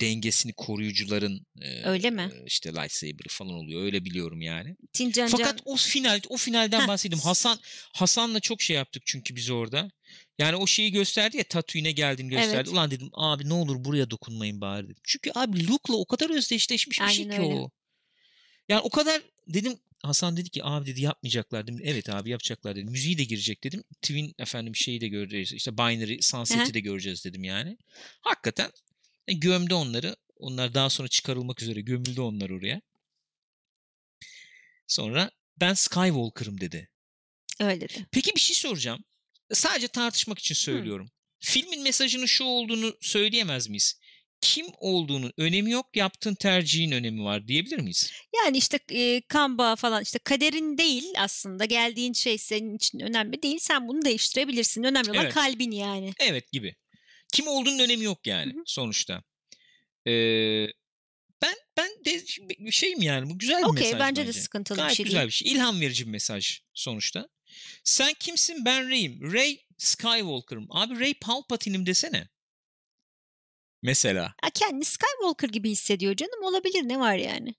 dengesini 0.00 0.52
koruyucuların 0.52 1.46
e, 1.60 1.82
Öyle 1.84 2.10
mi? 2.10 2.30
işte 2.46 2.72
lightsaber'ı 2.72 3.28
falan 3.28 3.54
oluyor. 3.54 3.82
Öyle 3.82 4.04
biliyorum 4.04 4.40
yani. 4.40 4.76
Tincan 4.92 5.28
Fakat 5.28 5.60
o 5.64 5.76
final 5.76 6.20
o 6.28 6.36
finalden 6.36 6.80
Heh. 6.80 6.88
bahsedeyim. 6.88 7.22
Hasan 7.22 7.58
Hasan'la 7.92 8.40
çok 8.40 8.62
şey 8.62 8.76
yaptık 8.76 9.02
çünkü 9.06 9.36
biz 9.36 9.50
orada. 9.50 9.90
Yani 10.38 10.56
o 10.56 10.66
şeyi 10.66 10.92
gösterdi 10.92 11.36
ya 11.36 11.44
Tatooine'e 11.44 11.92
geldiğini 11.92 12.28
gösterdi. 12.28 12.54
Evet. 12.56 12.68
Ulan 12.68 12.90
dedim 12.90 13.10
abi 13.12 13.48
ne 13.48 13.54
olur 13.54 13.84
buraya 13.84 14.10
dokunmayın 14.10 14.60
bari 14.60 14.84
dedim. 14.84 15.02
Çünkü 15.04 15.30
abi 15.34 15.68
Luke'la 15.68 15.96
o 15.96 16.04
kadar 16.06 16.30
özdeşleşmiş 16.36 17.00
bir 17.00 17.06
şey 17.06 17.24
Aynen 17.24 17.36
ki 17.36 17.42
öyle. 17.42 17.54
o. 17.54 17.70
Yani 18.68 18.80
o 18.80 18.90
kadar 18.90 19.22
dedim 19.48 19.78
Hasan 20.02 20.36
dedi 20.36 20.50
ki 20.50 20.64
abi 20.64 20.86
dedi 20.86 21.00
yapmayacaklar 21.00 21.66
dedim. 21.66 21.80
Evet 21.84 22.10
abi 22.10 22.30
yapacaklar 22.30 22.76
dedim. 22.76 22.90
Müziği 22.90 23.18
de 23.18 23.24
girecek 23.24 23.64
dedim. 23.64 23.84
Twin 24.02 24.34
efendim 24.38 24.76
şeyi 24.76 25.00
de 25.00 25.08
göreceğiz. 25.08 25.52
İşte 25.52 25.78
Binary 25.78 26.18
Sunset'i 26.20 26.74
de 26.74 26.80
göreceğiz 26.80 27.24
dedim 27.24 27.44
yani. 27.44 27.76
Hakikaten 28.20 28.70
e, 29.28 29.32
gömdü 29.32 29.74
onları. 29.74 30.16
Onlar 30.36 30.74
daha 30.74 30.90
sonra 30.90 31.08
çıkarılmak 31.08 31.62
üzere 31.62 31.80
gömüldü 31.80 32.20
onlar 32.20 32.50
oraya. 32.50 32.80
Sonra 34.86 35.30
ben 35.60 35.74
Skywalker'ım 35.74 36.60
dedi. 36.60 36.88
öyle 37.60 37.80
dedi. 37.80 38.06
Peki 38.12 38.34
bir 38.34 38.40
şey 38.40 38.56
soracağım. 38.56 39.04
Sadece 39.52 39.88
tartışmak 39.88 40.38
için 40.38 40.54
söylüyorum. 40.54 41.10
Filmin 41.40 41.82
mesajının 41.82 42.26
şu 42.26 42.44
olduğunu 42.44 42.96
söyleyemez 43.00 43.68
miyiz? 43.68 44.00
Kim 44.40 44.66
olduğunun 44.78 45.32
önemi 45.36 45.70
yok, 45.70 45.96
yaptığın 45.96 46.34
tercihin 46.34 46.92
önemi 46.92 47.24
var 47.24 47.48
diyebilir 47.48 47.78
miyiz? 47.78 48.12
Yani 48.44 48.58
işte 48.58 48.78
e, 48.92 49.20
kan 49.28 49.58
bağı 49.58 49.76
falan 49.76 50.02
işte 50.02 50.18
kaderin 50.18 50.78
değil 50.78 51.12
aslında 51.18 51.64
geldiğin 51.64 52.12
şey 52.12 52.38
senin 52.38 52.76
için 52.76 53.00
önemli 53.00 53.42
değil. 53.42 53.58
Sen 53.58 53.88
bunu 53.88 54.04
değiştirebilirsin. 54.04 54.82
Önemli 54.82 55.10
olan 55.10 55.24
Evet. 55.24 55.34
kalbin 55.34 55.70
yani. 55.70 56.12
Evet 56.20 56.52
gibi. 56.52 56.74
Kim 57.32 57.46
olduğunun 57.48 57.78
önemi 57.78 58.04
yok 58.04 58.26
yani 58.26 58.52
Hı 58.52 58.58
hı. 58.58 58.62
sonuçta. 58.66 59.22
Ee, 60.06 60.66
ben 61.42 61.54
ben 61.76 61.90
de 62.04 62.22
şeyim 62.72 63.02
yani 63.02 63.30
bu 63.30 63.38
güzel 63.38 63.58
bir 63.62 63.66
Okey 63.68 63.84
mesaj 63.86 64.00
bence 64.00 64.20
bence. 64.22 64.26
de 64.26 64.40
sıkıntılı 64.40 64.76
Gayet 64.76 64.90
bir 64.90 64.96
şey 64.96 65.04
güzel 65.04 65.18
değil. 65.18 65.28
bir 65.28 65.32
şey. 65.32 65.52
İlham 65.52 65.80
verici 65.80 66.06
bir 66.06 66.10
mesaj 66.10 66.60
sonuçta. 66.74 67.28
Sen 67.84 68.14
kimsin? 68.20 68.64
Ben 68.64 68.88
Rey'im. 68.90 69.32
Rey 69.32 69.66
Skywalker'ım. 69.78 70.66
Abi 70.70 71.00
Rey 71.00 71.14
Palpatine'im 71.14 71.86
desene. 71.86 72.28
Mesela. 73.82 74.34
Ha, 74.42 74.50
kendini 74.50 74.84
Skywalker 74.84 75.48
gibi 75.48 75.70
hissediyor 75.70 76.16
canım 76.16 76.42
olabilir 76.42 76.82
ne 76.88 76.98
var 76.98 77.16
yani. 77.16 77.54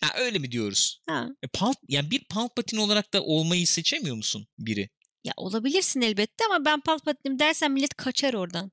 Ha, 0.00 0.08
öyle 0.16 0.38
mi 0.38 0.52
diyoruz? 0.52 1.00
Ha. 1.08 1.28
E, 1.42 1.46
Pal 1.46 1.74
yani 1.88 2.10
bir 2.10 2.24
Palpatine 2.24 2.80
olarak 2.80 3.12
da 3.12 3.22
olmayı 3.22 3.66
seçemiyor 3.66 4.16
musun 4.16 4.46
biri? 4.58 4.90
Ya 5.24 5.32
olabilirsin 5.36 6.00
elbette 6.00 6.44
ama 6.46 6.64
ben 6.64 6.80
Palpatine'im 6.80 7.38
dersen 7.38 7.72
millet 7.72 7.94
kaçar 7.94 8.34
oradan. 8.34 8.72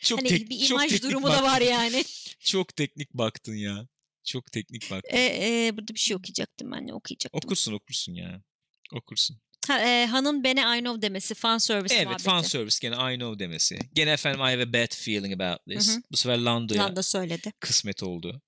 Çok 0.00 0.18
hani 0.18 0.28
tek- 0.28 0.50
bir 0.50 0.60
çok 0.60 0.70
imaj 0.70 0.90
teknik 0.90 1.02
durumu 1.10 1.26
da 1.26 1.30
baktın. 1.30 1.44
var 1.46 1.60
yani. 1.60 2.04
Çok 2.40 2.76
teknik 2.76 3.14
baktın 3.14 3.54
ya. 3.54 3.88
Çok 4.24 4.52
teknik 4.52 4.90
baktın. 4.90 5.16
e, 5.16 5.66
e, 5.66 5.76
burada 5.76 5.94
bir 5.94 5.98
şey 5.98 6.16
okuyacaktım 6.16 6.72
ben 6.72 6.88
okuyacaktım. 6.88 7.40
Okursun 7.44 7.72
okursun 7.72 8.12
ya. 8.14 8.42
Okursun. 8.92 9.40
Ha, 9.66 9.80
e, 9.80 10.06
hanın 10.06 10.44
bene 10.44 10.60
I 10.78 10.80
know 10.80 11.02
demesi 11.02 11.34
fan 11.34 11.58
service 11.58 11.94
Evet 11.94 12.06
muhabbeti. 12.06 12.24
fan 12.24 12.42
service 12.42 12.76
gene 12.80 13.14
I 13.14 13.18
know 13.18 13.38
demesi. 13.38 13.78
Gene 13.92 14.10
efendim 14.10 14.40
I 14.40 14.44
have 14.50 14.62
a 14.62 14.72
bad 14.72 14.94
feeling 14.94 15.40
about 15.40 15.66
this. 15.66 15.88
Hı 15.88 15.92
hı. 15.96 16.02
Bu 16.12 16.16
sefer 16.16 16.38
Lando'ya 16.38 16.82
Landa 16.84 17.02
söyledi. 17.02 17.52
kısmet 17.60 18.02
oldu. 18.02 18.42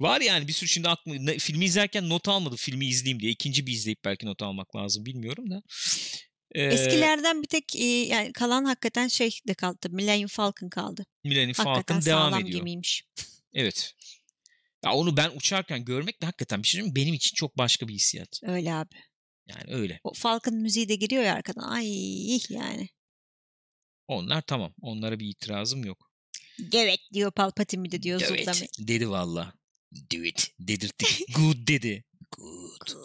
Var 0.00 0.20
yani 0.20 0.48
bir 0.48 0.52
sürü 0.52 0.68
şimdi 0.68 0.88
aklım 0.88 1.26
ne- 1.26 1.38
filmi 1.38 1.64
izlerken 1.64 2.08
not 2.08 2.28
almadım 2.28 2.56
filmi 2.56 2.86
izleyeyim 2.86 3.20
diye. 3.20 3.32
İkinci 3.32 3.66
bir 3.66 3.72
izleyip 3.72 4.04
belki 4.04 4.26
not 4.26 4.42
almak 4.42 4.76
lazım 4.76 5.06
bilmiyorum 5.06 5.50
da. 5.50 5.62
Ee, 6.54 6.64
Eskilerden 6.64 7.42
bir 7.42 7.46
tek 7.46 7.76
e, 7.76 7.84
yani 7.84 8.32
kalan 8.32 8.64
hakikaten 8.64 9.08
şey 9.08 9.38
de 9.48 9.54
kaldı. 9.54 9.88
Millennium 9.90 10.28
Falcon 10.28 10.68
kaldı. 10.68 11.06
Millennium 11.24 11.54
Hakikaten 11.54 12.00
Falcon 12.00 12.06
devam 12.06 12.34
ediyor. 12.40 12.58
gemiymiş. 12.58 13.04
Evet. 13.54 13.94
Ya 14.84 14.92
onu 14.92 15.16
ben 15.16 15.30
uçarken 15.36 15.84
görmek 15.84 16.22
de 16.22 16.26
hakikaten 16.26 16.62
bir 16.62 16.68
şey 16.68 16.82
mi? 16.82 16.94
benim 16.94 17.14
için 17.14 17.34
çok 17.34 17.58
başka 17.58 17.88
bir 17.88 17.94
hissiyat. 17.94 18.40
Öyle 18.42 18.74
abi. 18.74 18.94
Yani 19.46 19.74
öyle. 19.74 20.00
O 20.04 20.12
Falcon 20.14 20.54
müziği 20.54 20.88
de 20.88 20.94
giriyor 20.94 21.22
ya 21.22 21.34
arkadan. 21.34 21.68
Ay 21.68 21.86
yani. 22.48 22.88
Onlar 24.08 24.42
tamam. 24.42 24.74
Onlara 24.80 25.18
bir 25.18 25.26
itirazım 25.26 25.84
yok. 25.84 26.10
Evet 26.72 27.00
diyor 27.12 27.30
Palpatine 27.32 27.80
mi 27.80 27.90
de 27.90 28.02
diyor 28.02 28.20
Evet 28.28 28.68
dedi 28.78 29.10
valla. 29.10 29.52
Do 30.12 30.24
it 30.24 30.54
dedirttik. 30.58 31.34
Good 31.36 31.68
dedi. 31.68 32.04
Good. 32.30 32.96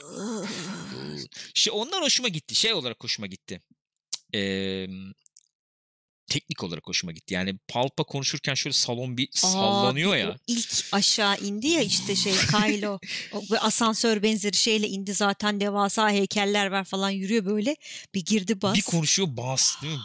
Şey, 1.54 1.74
onlar 1.76 2.02
hoşuma 2.04 2.28
gitti. 2.30 2.56
Şey 2.56 2.74
olarak 2.74 3.04
hoşuma 3.04 3.28
gitti. 3.28 3.62
Ee, 4.36 4.88
teknik 6.28 6.64
olarak 6.64 6.88
hoşuma 6.88 7.12
gitti. 7.12 7.34
Yani 7.34 7.58
Palpa 7.68 8.04
konuşurken 8.04 8.54
şöyle 8.54 8.74
salon 8.74 9.18
bir 9.18 9.30
sallanıyor 9.32 10.14
Aa, 10.14 10.18
ya. 10.18 10.30
o 10.30 10.36
ilk 10.48 10.86
aşağı 10.92 11.38
indi 11.38 11.68
ya 11.68 11.82
işte 11.82 12.16
şey 12.16 12.34
Kylo. 12.34 13.00
asansör 13.60 14.24
benzeri 14.24 14.56
şeyle 14.58 14.88
indi 14.88 15.14
zaten 15.14 15.60
devasa 15.60 16.12
heykeller 16.12 16.68
var 16.68 16.84
falan 16.84 17.10
yürüyor 17.10 17.46
böyle. 17.46 17.76
Bir 18.14 18.26
girdi 18.26 18.62
bas. 18.62 18.76
Bir 18.76 18.82
konuşuyor 18.82 19.28
bas 19.38 19.82
değil 19.82 19.94
mi? 19.94 20.02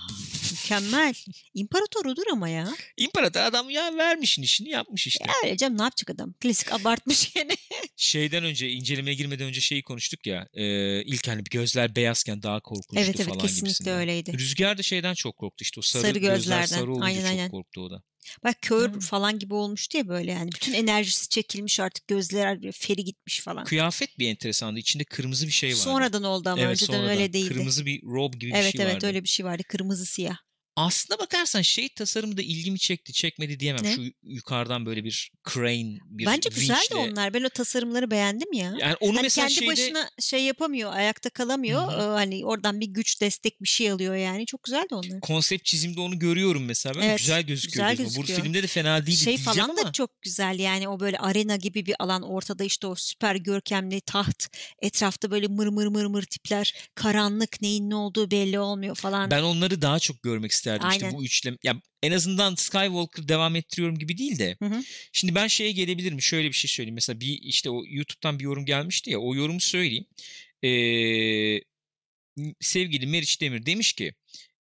Mükemmel. 0.63 1.15
İmparatorudur 1.55 2.23
ama 2.33 2.49
ya. 2.49 2.69
İmparator 2.97 3.41
adam 3.41 3.71
ya 3.71 3.97
vermiş 3.97 4.39
işini 4.39 4.69
yapmış 4.69 5.07
işte. 5.07 5.25
Ya 5.29 5.33
öyle 5.45 5.57
canım 5.57 5.79
ne 5.79 5.83
yapacak 5.83 6.11
adam? 6.11 6.33
Klasik 6.41 6.73
abartmış 6.73 7.33
gene. 7.35 7.53
Şeyden 7.97 8.45
önce 8.45 8.71
incelemeye 8.71 9.15
girmeden 9.15 9.47
önce 9.47 9.61
şeyi 9.61 9.83
konuştuk 9.83 10.27
ya. 10.27 10.49
E, 10.55 10.65
ilk 11.03 11.29
hani 11.29 11.45
gözler 11.45 11.97
beyazken 11.97 12.43
daha 12.43 12.61
korkunçtu 12.61 13.05
evet 13.05 13.17
evet 13.17 13.27
falan 13.27 13.39
kesinlikle 13.39 13.69
gibisinden. 13.69 13.99
öyleydi. 13.99 14.33
Rüzgar 14.39 14.79
da 14.79 14.83
şeyden 14.83 15.15
çok 15.15 15.37
korktu 15.37 15.63
işte 15.63 15.81
o 15.81 15.83
sarı, 15.83 16.03
Sarı 16.03 16.19
gözler 16.19 16.35
gözlerden. 16.37 16.67
sarı 16.67 16.93
olunca 16.93 17.07
Aynen, 17.07 17.21
çok 17.21 17.31
aynen. 17.31 17.51
korktu 17.51 17.81
o 17.81 17.91
da. 17.91 18.03
Bak 18.45 18.63
kör 18.63 18.93
Hmm. 18.93 19.01
falan 19.01 19.39
gibi 19.39 19.55
olmuştu 19.55 19.99
ya 19.99 20.09
böyle 20.09 20.33
yani. 20.33 20.53
Bütün 20.53 20.73
enerjisi 20.73 21.29
çekilmiş 21.29 21.81
artık 21.81 22.09
gözler 22.09 22.73
feri 22.73 23.05
gitmiş 23.05 23.41
falan. 23.41 23.65
Kıyafet 23.65 24.19
bir 24.19 24.29
enteresandı. 24.29 24.79
İçinde 24.79 25.05
kırmızı 25.05 25.47
bir 25.47 25.53
şey 25.53 25.71
vardı. 25.71 25.81
Sonradan 25.81 26.23
oldu 26.23 26.49
ama 26.49 26.63
evet, 26.63 26.71
önceden 26.71 26.93
sonradan. 26.93 27.11
öyle 27.11 27.33
değildi. 27.33 27.55
Kırmızı 27.55 27.87
bir 27.87 28.03
robe 28.03 28.37
gibi 28.39 28.51
bir 28.51 28.57
evet 28.57 28.73
şey 28.73 28.85
evet 28.85 28.95
vardı. 28.95 29.07
öyle 29.07 29.23
bir 29.23 29.29
şey 29.29 29.47
vardı. 29.47 29.63
Kırmızı 29.69 30.07
siyah. 30.07 30.37
Aslına 30.77 31.19
bakarsan 31.19 31.63
şey 31.63 31.89
tasarımı 31.89 32.37
da 32.37 32.43
ilgimi 32.43 32.79
çekti. 32.79 33.13
Çekmedi 33.13 33.61
diyemem. 33.61 33.85
Ne? 33.85 33.95
Şu 33.95 34.03
yukarıdan 34.23 34.87
böyle 34.87 35.05
bir 35.05 35.33
crane, 35.55 35.99
bir 36.05 36.27
Bence 36.27 36.49
güzeldi 36.49 36.79
vinçle- 36.81 36.95
onlar. 36.97 37.35
Ben 37.35 37.43
o 37.43 37.49
tasarımları 37.49 38.11
beğendim 38.11 38.53
ya. 38.53 38.75
Yani 38.81 38.95
onu 39.01 39.17
Hani 39.17 39.23
mesela 39.23 39.47
kendi 39.49 39.55
şeyde 39.59 39.71
başına 39.71 40.11
şey 40.21 40.43
yapamıyor, 40.45 40.93
ayakta 40.93 41.31
kalamıyor. 41.31 41.93
Ee, 41.93 42.13
Hani 42.23 42.47
oradan 42.47 42.81
bir 42.81 42.87
güç 42.87 43.21
destek 43.21 43.63
bir 43.63 43.69
şey 43.69 43.91
alıyor 43.91 44.15
yani. 44.15 44.47
Çok 44.47 44.63
güzeldi 44.63 44.95
onlar. 44.95 45.21
konsept 45.21 45.65
çizimde 45.65 46.01
onu 46.01 46.19
görüyorum 46.19 46.65
mesela. 46.65 47.01
Evet, 47.05 47.19
güzel 47.19 47.43
gözüküyor. 47.43 47.73
güzel 47.91 48.05
gözüme. 48.05 48.09
Bu 48.17 48.21
gözüküyor. 48.27 48.43
filmde 48.43 48.63
de 48.63 48.67
fena 48.67 49.07
değil 49.07 49.19
Şey 49.19 49.27
diyeceğim 49.37 49.45
falan 49.55 49.69
ama 49.69 49.89
da 49.89 49.93
çok 49.93 50.23
güzel 50.23 50.59
yani 50.59 50.89
o 50.89 51.01
böyle 51.01 51.19
arena 51.19 51.57
gibi 51.57 51.87
bir 51.87 51.95
alan 51.99 52.23
ortada 52.23 52.65
işte 52.65 52.87
o 52.87 52.95
süper 52.95 53.35
görkemli 53.37 54.01
taht 54.01 54.47
etrafta 54.83 55.31
böyle 55.31 55.47
mır 55.47 55.67
mır 55.67 55.87
mır 55.87 56.07
mır 56.07 56.23
tipler 56.23 56.75
karanlık 56.95 57.63
neyin 57.63 57.91
ne 57.91 57.95
olduğu 57.95 58.31
belli 58.31 58.59
olmuyor 58.59 58.95
falan. 58.97 59.31
ben 59.31 59.43
onları 59.43 59.83
daha 59.83 59.99
çok 59.99 60.23
görmek 60.23 60.53
isterdim. 60.63 60.89
İşte 60.91 61.07
Aynen. 61.07 61.19
bu 61.19 61.25
üçlem. 61.25 61.57
Ya 61.63 61.83
en 62.03 62.13
azından 62.13 62.55
Skywalker 62.55 63.29
devam 63.29 63.57
ettiriyorum 63.57 63.99
gibi 63.99 64.19
değil 64.19 64.39
de. 64.39 64.57
Hı 64.59 64.65
hı. 64.65 64.83
Şimdi 65.13 65.35
ben 65.35 65.47
şeye 65.47 65.73
gelebilirim. 65.73 66.23
Şöyle 66.23 66.49
bir 66.49 66.53
şey 66.53 66.69
söyleyeyim. 66.69 66.95
Mesela 66.95 67.21
bir 67.21 67.39
işte 67.43 67.71
o 67.71 67.83
YouTube'dan 67.87 68.39
bir 68.39 68.45
yorum 68.45 68.65
gelmişti 68.65 69.11
ya. 69.11 69.19
O 69.19 69.35
yorumu 69.35 69.61
söyleyeyim. 69.61 70.07
Ee, 70.65 71.61
sevgili 72.61 73.07
Meriç 73.07 73.41
Demir 73.41 73.67
demiş 73.67 73.93
ki 73.93 74.15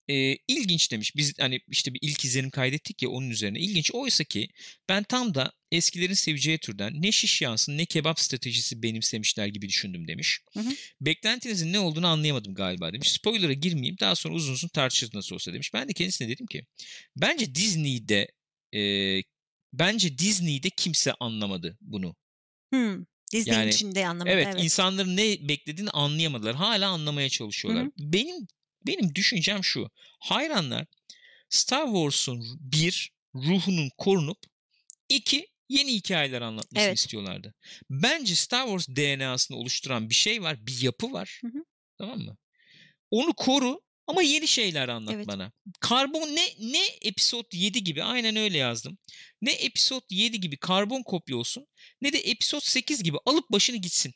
e, 0.08 0.36
ilginç 0.48 0.92
demiş. 0.92 1.16
Biz 1.16 1.38
hani 1.38 1.60
işte 1.68 1.94
bir 1.94 1.98
ilk 2.02 2.24
izlenim 2.24 2.50
kaydettik 2.50 3.02
ya 3.02 3.08
onun 3.08 3.30
üzerine. 3.30 3.58
İlginç. 3.58 3.90
Oysa 3.94 4.24
ki 4.24 4.48
ben 4.88 5.02
tam 5.02 5.34
da 5.34 5.52
eskilerin 5.72 6.14
seveceği 6.14 6.58
türden 6.58 7.02
ne 7.02 7.12
şiş 7.12 7.42
yansın 7.42 7.78
ne 7.78 7.84
kebap 7.86 8.20
stratejisi 8.20 8.82
benimsemişler 8.82 9.46
gibi 9.46 9.68
düşündüm 9.68 10.08
demiş. 10.08 10.40
Hı 10.52 10.60
hı. 10.60 10.70
Beklentinizin 11.00 11.72
ne 11.72 11.78
olduğunu 11.78 12.06
anlayamadım 12.06 12.54
galiba 12.54 12.92
demiş. 12.92 13.12
Spoiler'a 13.12 13.52
girmeyeyim 13.52 13.96
daha 14.00 14.14
sonra 14.14 14.34
uzun 14.34 14.52
uzun 14.52 14.68
tartışırız 14.68 15.14
nasıl 15.14 15.34
olsa 15.34 15.52
demiş. 15.52 15.74
Ben 15.74 15.88
de 15.88 15.92
kendisine 15.92 16.28
dedim 16.28 16.46
ki 16.46 16.66
bence 17.16 17.54
Disney'de 17.54 18.28
e, 18.74 18.82
bence 19.72 20.18
Disney'de 20.18 20.70
kimse 20.70 21.12
anlamadı 21.20 21.78
bunu. 21.80 22.16
Hmm. 22.72 23.04
Disney'in 23.32 23.58
Yani, 23.58 23.70
içinde 23.70 24.06
anlamadım. 24.06 24.32
Evet, 24.32 24.48
Evet, 24.50 24.64
insanların 24.64 25.16
ne 25.16 25.48
beklediğini 25.48 25.90
anlayamadılar. 25.90 26.54
Hala 26.54 26.88
anlamaya 26.88 27.28
çalışıyorlar. 27.28 27.84
Hı 27.84 27.88
hı. 27.88 27.92
Benim 27.98 28.46
benim 28.86 29.14
düşüncem 29.14 29.64
şu. 29.64 29.90
Hayranlar 30.20 30.86
Star 31.48 31.86
Wars'un 31.86 32.44
bir 32.60 33.12
ruhunun 33.34 33.90
korunup 33.98 34.38
iki 35.08 35.46
yeni 35.68 35.92
hikayeler 35.94 36.40
anlatmasını 36.40 36.88
Evet. 36.88 36.98
istiyorlardı. 36.98 37.54
Bence 37.90 38.34
Star 38.34 38.66
Wars 38.66 38.88
DNA'sını 38.88 39.56
oluşturan 39.56 40.10
bir 40.10 40.14
şey 40.14 40.42
var, 40.42 40.66
bir 40.66 40.82
yapı 40.82 41.12
var. 41.12 41.38
Hı 41.42 41.46
hı. 41.48 41.64
Tamam 41.98 42.18
mı? 42.18 42.36
Onu 43.10 43.32
koru 43.34 43.80
ama 44.06 44.22
yeni 44.22 44.48
şeyler 44.48 44.88
anlat 44.88 45.14
Evet. 45.14 45.26
bana. 45.26 45.52
Karbon 45.80 46.28
ne 46.36 46.46
ne 46.60 46.86
episode 47.02 47.48
7 47.52 47.84
gibi 47.84 48.02
aynen 48.02 48.36
öyle 48.36 48.58
yazdım. 48.58 48.98
Ne 49.42 49.52
episode 49.52 50.04
7 50.10 50.40
gibi 50.40 50.56
karbon 50.56 51.02
kopya 51.02 51.36
olsun 51.36 51.66
ne 52.00 52.12
de 52.12 52.18
episode 52.18 52.64
8 52.64 53.02
gibi 53.02 53.16
alıp 53.26 53.50
başını 53.50 53.76
gitsin. 53.76 54.14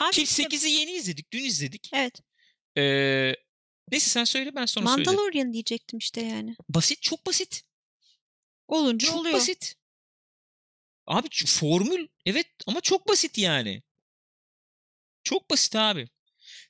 Abi 0.00 0.12
Ki 0.12 0.22
işte 0.22 0.42
8'i 0.42 0.70
yeni 0.70 0.90
izledik. 0.92 1.32
Dün 1.32 1.44
izledik. 1.44 1.90
evet. 1.94 2.20
Ee, 2.78 3.34
neyse 3.90 4.10
sen 4.10 4.24
söyle 4.24 4.54
ben 4.54 4.66
sonra 4.66 4.86
söyleyeyim. 4.86 5.06
Mandalorian 5.10 5.52
diyecektim 5.52 5.98
işte 5.98 6.20
yani. 6.20 6.56
Basit 6.68 7.02
çok 7.02 7.26
basit. 7.26 7.62
Olunca 8.68 9.06
Çok 9.08 9.16
oluyor. 9.16 9.34
basit. 9.34 9.74
Abi 11.06 11.28
formül 11.46 12.08
evet 12.26 12.46
ama 12.66 12.80
çok 12.80 13.08
basit 13.08 13.38
yani. 13.38 13.82
Çok 15.22 15.50
basit 15.50 15.76
abi. 15.76 16.08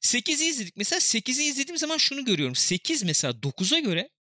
8'i 0.03 0.45
izledik. 0.45 0.77
Mesela 0.77 0.99
8'i 0.99 1.45
izlediğim 1.45 1.79
zaman 1.79 1.97
şunu 1.97 2.25
görüyorum. 2.25 2.55
8 2.55 3.03
mesela 3.03 3.33
9'a 3.33 3.79
göre 3.79 4.11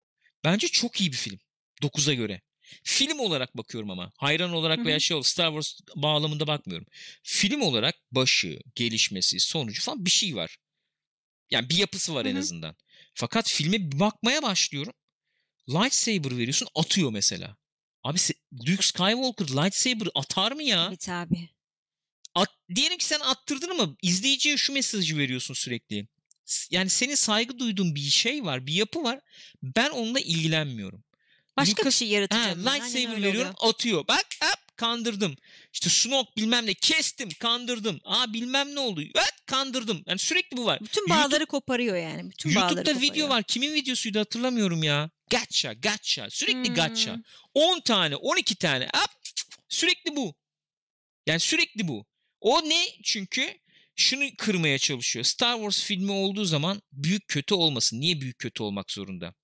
bence 0.44 0.68
çok 0.68 1.00
iyi 1.00 1.12
bir 1.12 1.16
film. 1.16 1.38
9'a 1.82 2.14
göre. 2.14 2.40
Film 2.84 3.18
olarak 3.18 3.56
bakıyorum 3.56 3.90
ama. 3.90 4.12
Hayran 4.16 4.52
olarak 4.52 4.86
veya 4.86 5.00
şey 5.00 5.14
olarak 5.14 5.26
Star 5.26 5.48
Wars 5.48 5.80
bağlamında 5.96 6.46
bakmıyorum. 6.46 6.86
Film 7.22 7.60
olarak 7.60 7.94
başı, 8.12 8.58
gelişmesi, 8.74 9.40
sonucu 9.40 9.82
falan 9.82 10.04
bir 10.04 10.10
şey 10.10 10.36
var. 10.36 10.58
Yani 11.50 11.68
bir 11.68 11.76
yapısı 11.76 12.14
var 12.14 12.24
Hı 12.24 12.28
en 12.28 12.36
azından. 12.36 12.76
Fakat 13.14 13.48
filme 13.48 13.92
bir 13.92 14.00
bakmaya 14.00 14.42
başlıyorum. 14.42 14.92
Lightsaber 15.68 16.38
veriyorsun 16.38 16.68
atıyor 16.74 17.10
mesela. 17.10 17.56
Abi 18.02 18.18
Luke 18.68 18.82
Skywalker 18.82 19.46
lightsaber 19.46 20.08
atar 20.14 20.52
mı 20.52 20.62
ya? 20.62 20.86
Evet 20.88 21.08
abi. 21.08 21.48
At, 22.34 22.48
diyelim 22.74 22.98
ki 22.98 23.04
sen 23.04 23.20
attırdın 23.20 23.68
ama 23.68 23.96
izleyiciye 24.02 24.56
şu 24.56 24.72
mesajı 24.72 25.18
veriyorsun 25.18 25.54
sürekli. 25.54 26.08
Yani 26.70 26.90
senin 26.90 27.14
saygı 27.14 27.58
duyduğun 27.58 27.94
bir 27.94 28.00
şey 28.00 28.44
var, 28.44 28.66
bir 28.66 28.72
yapı 28.72 29.02
var. 29.04 29.20
Ben 29.62 29.90
onunla 29.90 30.20
ilgilenmiyorum. 30.20 31.04
Başka 31.56 31.82
bir 31.82 31.86
Lucas- 31.86 31.94
şey 31.98 32.08
Ha, 32.08 32.14
yaratacağım. 32.14 32.66
Aynen 32.68 32.80
lightsaber 32.80 33.16
veriyorum, 33.16 33.40
oluyor. 33.40 33.54
atıyor. 33.74 34.08
Bak 34.08 34.26
hop 34.42 34.58
kandırdım. 34.76 35.36
İşte 35.72 35.90
Snoke 35.90 36.30
bilmem 36.36 36.66
ne 36.66 36.74
kestim, 36.74 37.28
kandırdım. 37.40 38.00
Aa 38.04 38.32
bilmem 38.32 38.74
ne 38.74 38.80
oldu. 38.80 39.02
Evet 39.14 39.32
kandırdım. 39.46 40.02
Yani 40.06 40.18
sürekli 40.18 40.56
bu 40.56 40.64
var. 40.66 40.80
Bütün 40.80 41.02
YouTube- 41.02 41.10
bağları 41.10 41.46
koparıyor 41.46 41.96
yani. 41.96 42.30
Bütün 42.30 42.54
bağları 42.54 42.74
YouTube'da 42.74 42.90
video 43.00 43.08
koparıyor. 43.08 43.28
var. 43.28 43.42
Kimin 43.42 43.74
videosuydu 43.74 44.18
hatırlamıyorum 44.18 44.82
ya. 44.82 45.10
Gotcha, 45.30 45.72
gotcha. 45.72 46.30
Sürekli 46.30 46.68
Hmm. 46.68 46.74
gotcha. 46.74 47.16
10 47.54 47.80
tane, 47.80 48.16
12 48.16 48.54
tane. 48.56 48.84
Hop, 48.84 49.10
sürekli 49.68 50.16
bu. 50.16 50.34
Yani 51.26 51.40
sürekli 51.40 51.88
bu. 51.88 52.06
O 52.40 52.68
ne? 52.68 52.84
Çünkü 53.02 53.58
şunu 53.96 54.24
kırmaya 54.38 54.78
çalışıyor. 54.78 55.24
Star 55.24 55.54
Wars 55.56 55.82
filmi 55.84 56.12
olduğu 56.12 56.44
zaman 56.44 56.82
büyük 56.92 57.28
kötü 57.28 57.54
olmasın. 57.54 58.00
Niye 58.00 58.20
büyük 58.20 58.38
kötü 58.38 58.62
olmak 58.62 58.90
zorunda? 58.90 59.34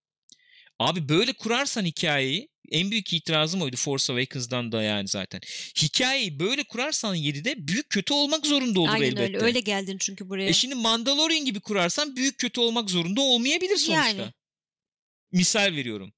Abi 0.78 1.08
böyle 1.08 1.32
kurarsan 1.32 1.84
hikayeyi 1.84 2.48
en 2.70 2.90
büyük 2.90 3.12
itirazım 3.12 3.62
oydu 3.62 3.76
Force 3.76 4.12
Awakens'dan 4.12 4.72
da 4.72 4.82
yani 4.82 5.08
zaten. 5.08 5.40
Hikayeyi 5.82 6.40
böyle 6.40 6.64
kurarsan 6.64 7.16
7'de 7.16 7.68
büyük 7.68 7.90
kötü 7.90 8.14
olmak 8.14 8.46
zorunda 8.46 8.80
olur 8.80 8.88
Aynen 8.88 9.06
elbette. 9.06 9.22
öyle. 9.22 9.38
Öyle 9.38 9.60
geldin 9.60 9.96
çünkü 10.00 10.28
buraya. 10.28 10.48
E 10.48 10.52
şimdi 10.52 10.74
Mandalorian 10.74 11.44
gibi 11.44 11.60
kurarsan 11.60 12.16
büyük 12.16 12.38
kötü 12.38 12.60
olmak 12.60 12.90
zorunda 12.90 13.20
olmayabilir 13.20 13.76
sonuçta. 13.76 13.92
Yani. 13.92 14.32
Misal 15.32 15.76
veriyorum. 15.76 16.12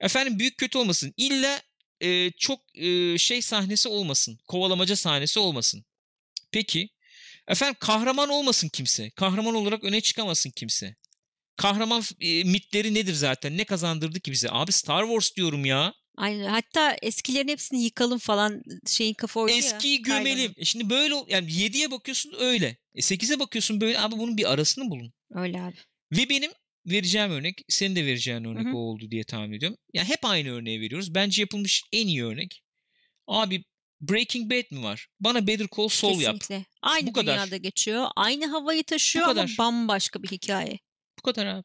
Efendim 0.00 0.38
büyük 0.38 0.58
kötü 0.58 0.78
olmasın. 0.78 1.14
İlla 1.16 1.62
e, 2.00 2.30
çok 2.30 2.60
e, 2.74 3.18
şey 3.18 3.42
sahnesi 3.42 3.88
olmasın. 3.88 4.38
Kovalamaca 4.46 4.96
sahnesi 4.96 5.38
olmasın. 5.38 5.84
Peki. 6.50 6.88
Efendim 7.48 7.76
kahraman 7.80 8.28
olmasın 8.28 8.68
kimse. 8.68 9.10
Kahraman 9.10 9.54
olarak 9.54 9.84
öne 9.84 10.00
çıkamasın 10.00 10.50
kimse. 10.50 10.96
Kahraman 11.56 12.02
e, 12.20 12.44
mitleri 12.44 12.94
nedir 12.94 13.14
zaten? 13.14 13.56
Ne 13.58 13.64
kazandırdı 13.64 14.20
ki 14.20 14.32
bize? 14.32 14.48
Abi 14.50 14.72
Star 14.72 15.02
Wars 15.04 15.36
diyorum 15.36 15.64
ya. 15.64 15.94
Aynen. 16.16 16.44
Hatta 16.48 16.96
eskilerin 17.02 17.48
hepsini 17.48 17.82
yıkalım 17.84 18.18
falan 18.18 18.62
şeyin 18.86 19.14
kafa 19.14 19.40
oydu 19.40 19.52
ya. 19.52 19.58
Eskiyi 19.58 20.02
gömelim. 20.02 20.36
Kylo'nun. 20.36 20.54
E 20.58 20.64
şimdi 20.64 20.90
böyle 20.90 21.14
yani 21.28 21.50
7'ye 21.50 21.90
bakıyorsun 21.90 22.32
öyle. 22.38 22.76
E 22.94 23.00
8'e 23.00 23.38
bakıyorsun 23.38 23.80
böyle. 23.80 24.00
Abi 24.00 24.18
bunun 24.18 24.36
bir 24.36 24.52
arasını 24.52 24.90
bulun. 24.90 25.12
Öyle 25.34 25.60
abi. 25.62 25.76
Ve 26.12 26.28
benim 26.28 26.50
vereceğim 26.86 27.30
örnek, 27.30 27.62
senin 27.68 27.96
de 27.96 28.06
vereceğin 28.06 28.44
örnek 28.44 28.66
Hı 28.66 28.70
hı. 28.70 28.76
o 28.76 28.78
oldu 28.78 29.10
diye 29.10 29.24
tahmin 29.24 29.52
ediyorum. 29.56 29.78
Ya 29.92 30.04
hep 30.04 30.24
aynı 30.24 30.50
örneği 30.52 30.80
veriyoruz. 30.80 31.14
Bence 31.14 31.42
yapılmış 31.42 31.82
en 31.92 32.06
iyi 32.06 32.24
örnek. 32.24 32.62
Abi 33.26 33.64
Breaking 34.00 34.52
Bad 34.52 34.76
mi 34.76 34.82
var? 34.84 35.06
Bana 35.20 35.46
Better 35.46 35.66
Call 35.76 35.88
Saul 35.88 36.20
yap. 36.20 36.40
Kesinlikle. 36.40 36.66
Aynı 36.82 37.06
Bu 37.06 37.12
kadar. 37.12 37.36
dünyada 37.36 37.56
geçiyor. 37.56 38.06
Aynı 38.16 38.46
havayı 38.46 38.84
taşıyor 38.84 39.26
Bu 39.26 39.30
ama 39.30 39.40
kadar. 39.42 39.54
bambaşka 39.58 40.22
bir 40.22 40.28
hikaye. 40.28 40.78
Bu 41.18 41.22
kadar 41.22 41.46
abi. 41.46 41.64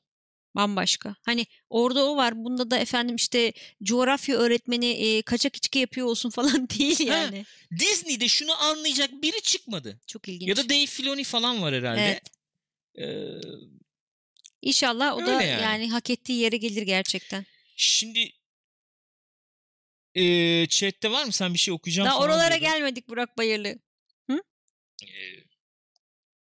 Bambaşka. 0.56 1.16
Hani 1.26 1.46
orada 1.70 2.06
o 2.06 2.16
var. 2.16 2.34
Bunda 2.36 2.72
da 2.72 2.78
efendim 2.78 3.16
işte 3.16 3.54
coğrafya 3.84 4.38
öğretmeni 4.38 4.86
e, 4.86 5.22
kaçak 5.22 5.56
içki 5.56 5.80
yapıyor 5.80 6.08
olsun 6.08 6.30
falan 6.40 6.70
değil 6.70 7.00
yani. 7.00 7.46
Disney'de 7.80 8.28
şunu 8.28 8.64
anlayacak 8.64 9.12
biri 9.12 9.42
çıkmadı. 9.42 10.00
Çok 10.08 10.28
ilginç. 10.30 10.50
Ya 10.50 10.56
da 10.58 10.70
Dave 10.70 10.86
Filoni 10.86 11.24
falan 11.24 11.62
var 11.62 11.74
herhalde. 11.76 12.02
Evet. 12.02 12.24
Ee, 12.98 13.42
İnşallah 14.62 15.18
o 15.18 15.26
da 15.26 15.32
yani. 15.32 15.62
yani. 15.62 15.90
hak 15.92 16.10
ettiği 16.10 16.40
yere 16.40 16.58
gelir 16.58 16.82
gerçekten. 16.82 17.46
şimdi 17.76 18.32
ee, 20.16 20.68
chatte 20.70 21.12
var 21.12 21.24
mı? 21.26 21.32
Sen 21.32 21.54
bir 21.54 21.60
şey 21.60 21.74
okuyacağım 21.74 22.10
Daha 22.10 22.20
oralara 22.20 22.60
diyordun. 22.60 22.68
gelmedik 22.68 23.10
Burak 23.10 23.38
Bayırlı. 23.38 23.76
Ee, 25.04 25.39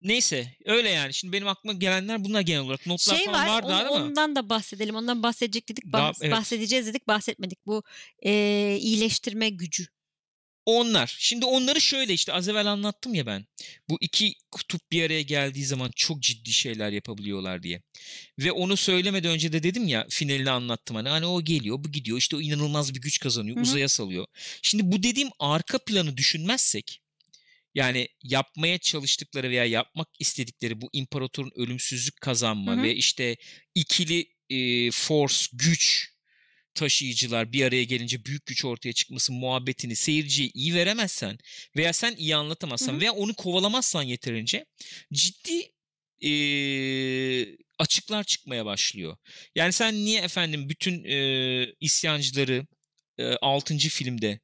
neyse 0.03 0.55
öyle 0.65 0.89
yani. 0.89 1.13
Şimdi 1.13 1.33
benim 1.33 1.47
aklıma 1.47 1.73
gelenler 1.73 2.23
bunlar 2.23 2.41
genel 2.41 2.61
olarak. 2.61 2.85
Notlar 2.85 3.15
Şey 3.15 3.25
falan 3.25 3.47
var 3.47 3.63
vardı 3.63 3.67
onu- 3.89 3.95
ama. 3.95 4.05
ondan 4.05 4.35
da 4.35 4.49
bahsedelim. 4.49 4.95
Ondan 4.95 5.23
bahsedecek 5.23 5.69
dedik. 5.69 5.83
Daha- 5.91 6.11
evet. 6.21 6.31
Bahsedeceğiz 6.31 6.87
dedik 6.87 7.07
bahsetmedik. 7.07 7.65
Bu 7.65 7.83
e, 8.25 8.31
iyileştirme 8.81 9.49
gücü. 9.49 9.87
Onlar. 10.65 11.15
Şimdi 11.19 11.45
onları 11.45 11.81
şöyle 11.81 12.13
işte 12.13 12.33
az 12.33 12.49
evvel 12.49 12.65
anlattım 12.65 13.13
ya 13.13 13.25
ben. 13.25 13.45
Bu 13.89 13.97
iki 14.01 14.33
kutup 14.51 14.91
bir 14.91 15.03
araya 15.05 15.21
geldiği 15.21 15.65
zaman 15.65 15.91
çok 15.95 16.19
ciddi 16.19 16.53
şeyler 16.53 16.91
yapabiliyorlar 16.91 17.63
diye. 17.63 17.81
Ve 18.39 18.51
onu 18.51 18.77
söylemeden 18.77 19.31
önce 19.31 19.53
de 19.53 19.63
dedim 19.63 19.87
ya 19.87 20.05
finalini 20.09 20.49
anlattım 20.51 20.95
hani. 20.95 21.09
Hani 21.09 21.25
o 21.25 21.41
geliyor 21.43 21.83
bu 21.83 21.91
gidiyor 21.91 22.17
işte 22.17 22.35
o 22.35 22.41
inanılmaz 22.41 22.93
bir 22.95 23.01
güç 23.01 23.19
kazanıyor 23.19 23.55
Hı 23.55 23.59
hı. 23.59 23.63
uzaya 23.63 23.89
salıyor. 23.89 24.25
Şimdi 24.61 24.91
bu 24.91 25.03
dediğim 25.03 25.29
arka 25.39 25.79
planı 25.79 26.17
düşünmezsek 26.17 26.99
yani 27.75 28.07
yapmaya 28.23 28.77
çalıştıkları 28.77 29.49
veya 29.49 29.65
yapmak 29.65 30.07
istedikleri 30.19 30.81
bu 30.81 30.89
imparatorun 30.93 31.51
ölümsüzlük 31.55 32.21
kazanma 32.21 32.73
Hı 32.75 32.77
hı. 32.79 32.83
ve 32.83 32.95
işte 32.95 33.37
ikili 33.75 34.25
e, 34.49 34.91
force 34.91 35.45
güç 35.53 36.09
taşıyıcılar 36.75 37.53
bir 37.53 37.65
araya 37.65 37.83
gelince 37.83 38.25
büyük 38.25 38.45
güç 38.45 38.65
ortaya 38.65 38.93
çıkması 38.93 39.33
muhabbetini 39.33 39.95
seyirciye 39.95 40.49
iyi 40.53 40.75
veremezsen 40.75 41.37
veya 41.77 41.93
sen 41.93 42.15
iyi 42.15 42.35
anlatamazsan 42.35 42.93
Hı 42.93 42.97
hı. 42.97 43.01
veya 43.01 43.13
onu 43.13 43.33
kovalamazsan 43.33 44.03
yeterince 44.03 44.65
ciddi 45.13 45.71
eee, 46.21 47.57
açıklar 47.79 48.23
çıkmaya 48.23 48.65
başlıyor. 48.65 49.17
Yani 49.55 49.73
sen 49.73 49.95
niye 49.95 50.21
efendim 50.21 50.69
bütün 50.69 51.03
eee, 51.03 51.75
isyancıları 51.79 52.67
eee 53.19 53.37
6. 53.41 53.89
filmde 53.89 54.39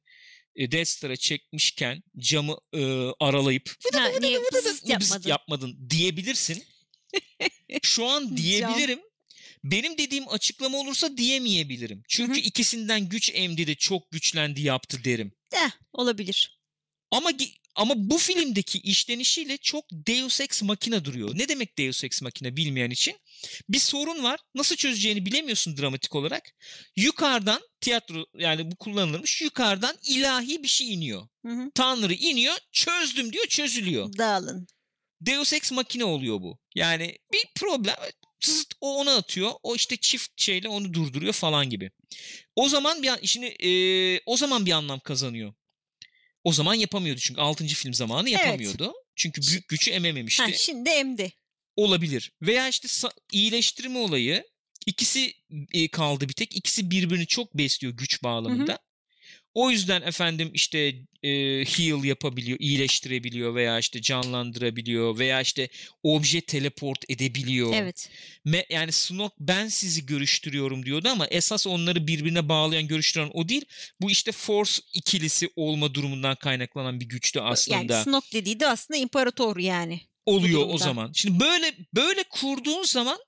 e, 0.56 0.72
çekmişken 1.16 2.02
camı 2.18 2.58
eee, 2.72 3.12
aralayıp 3.20 3.74
Ha, 3.94 4.08
niye 4.20 4.38
"Vıdıdıdıdıdıdı, 4.38 4.64
bızıt 4.64 4.66
bızıt 4.82 4.88
yapmadın? 4.88 5.28
yapmadın 5.28 5.90
diyebilirsin. 5.90 6.64
Şu 7.82 8.06
an 8.06 8.36
diyebilirim. 8.36 9.00
Benim 9.64 9.98
dediğim 9.98 10.28
açıklama 10.28 10.78
olursa 10.78 11.16
diyemeyebilirim. 11.16 12.02
Çünkü 12.08 12.40
ikisinden 12.40 13.08
güç 13.08 13.30
emdi 13.34 13.66
de 13.66 13.74
çok 13.74 14.10
güçlendi 14.10 14.62
yaptı 14.62 15.04
derim. 15.04 15.32
Eh, 15.52 15.70
olabilir. 15.92 16.60
Ama 17.10 17.30
ama 17.80 17.94
bu 17.96 18.18
filmdeki 18.18 18.78
işlenişiyle 18.78 19.56
çok 19.56 19.84
Deus 19.92 20.40
Ex 20.40 20.62
Machina 20.62 21.04
duruyor. 21.04 21.30
Ne 21.38 21.48
demek 21.48 21.78
Deus 21.78 22.04
Ex 22.04 22.22
Machina 22.22 22.56
bilmeyen 22.56 22.90
için? 22.90 23.16
Bir 23.68 23.78
sorun 23.78 24.22
var. 24.22 24.40
Nasıl 24.54 24.76
çözeceğini 24.76 25.26
bilemiyorsun 25.26 25.76
dramatik 25.76 26.14
olarak. 26.14 26.50
Yukarıdan 26.96 27.62
tiyatro 27.80 28.26
yani 28.38 28.70
bu 28.70 28.76
kullanılmış. 28.76 29.42
Yukarıdan 29.42 29.96
ilahi 30.08 30.62
bir 30.62 30.68
şey 30.68 30.94
iniyor. 30.94 31.28
Hı 31.46 31.52
hı. 31.52 31.70
Tanrı 31.74 32.14
iniyor, 32.14 32.56
çözdüm 32.72 33.32
diyor, 33.32 33.46
çözülüyor. 33.46 34.18
Dağılın. 34.18 34.66
Deus 35.20 35.52
Ex 35.52 35.72
Machina 35.72 36.04
oluyor 36.04 36.40
bu. 36.40 36.58
Yani 36.74 37.18
bir 37.32 37.44
problem 37.54 37.96
zıt, 38.44 38.74
o 38.80 38.96
ona 38.96 39.14
atıyor. 39.16 39.52
O 39.62 39.76
işte 39.76 39.96
çift 39.96 40.42
şeyle 40.42 40.68
onu 40.68 40.94
durduruyor 40.94 41.32
falan 41.32 41.70
gibi. 41.70 41.90
O 42.56 42.68
zaman 42.68 43.02
bir 43.02 43.08
an- 43.08 43.18
işini 43.22 43.46
e, 43.46 43.70
o 44.26 44.36
zaman 44.36 44.66
bir 44.66 44.72
anlam 44.72 45.00
kazanıyor. 45.00 45.52
O 46.44 46.52
zaman 46.52 46.74
yapamıyordu 46.74 47.20
çünkü 47.20 47.40
6. 47.40 47.66
film 47.66 47.94
zamanı 47.94 48.30
Evet. 48.30 48.40
yapamıyordu. 48.40 48.92
Çünkü 49.16 49.40
büyük 49.42 49.68
gücü 49.68 49.90
emememişti. 49.90 50.42
Ha, 50.42 50.52
şimdi 50.52 50.90
emdi. 50.90 51.32
Olabilir. 51.76 52.32
Veya 52.42 52.68
işte 52.68 52.88
iyileştirme 53.32 53.98
olayı 53.98 54.44
ikisi 54.86 55.34
e, 55.72 55.88
kaldı 55.88 56.28
bir 56.28 56.34
tek. 56.34 56.56
İkisi 56.56 56.90
birbirini 56.90 57.26
çok 57.26 57.54
besliyor 57.56 57.94
güç 57.96 58.22
bağlamında. 58.22 58.78
O 59.54 59.70
yüzden 59.70 60.02
efendim 60.02 60.50
işte 60.54 60.78
e, 61.22 61.30
heal 61.64 62.04
yapabiliyor, 62.04 62.58
iyileştirebiliyor 62.60 63.54
veya 63.54 63.78
işte 63.78 64.02
canlandırabiliyor 64.02 65.18
veya 65.18 65.40
işte 65.40 65.68
obje 66.02 66.40
teleport 66.40 67.10
edebiliyor. 67.10 67.72
Evet. 67.74 68.10
Me- 68.46 68.72
yani 68.72 68.92
Snoke 68.92 69.34
ben 69.40 69.68
sizi 69.68 70.06
görüştürüyorum 70.06 70.86
diyordu 70.86 71.08
ama 71.08 71.26
esas 71.26 71.66
onları 71.66 72.06
birbirine 72.06 72.48
bağlayan, 72.48 72.86
görüştüren 72.86 73.30
o 73.34 73.48
değil. 73.48 73.64
Bu 74.00 74.10
işte 74.10 74.32
Force 74.32 74.82
ikilisi 74.92 75.50
olma 75.56 75.94
durumundan 75.94 76.36
kaynaklanan 76.36 77.00
bir 77.00 77.08
güçtü 77.08 77.40
aslında. 77.40 77.94
Yani 77.94 78.04
Snoke 78.04 78.32
dediği 78.32 78.60
de 78.60 78.66
aslında 78.66 78.98
imparator 78.98 79.56
yani. 79.56 80.00
oluyor 80.26 80.66
o 80.68 80.78
zaman. 80.78 81.12
Şimdi 81.14 81.40
böyle 81.40 81.74
böyle 81.94 82.22
kurduğun 82.22 82.82
zaman 82.82 83.18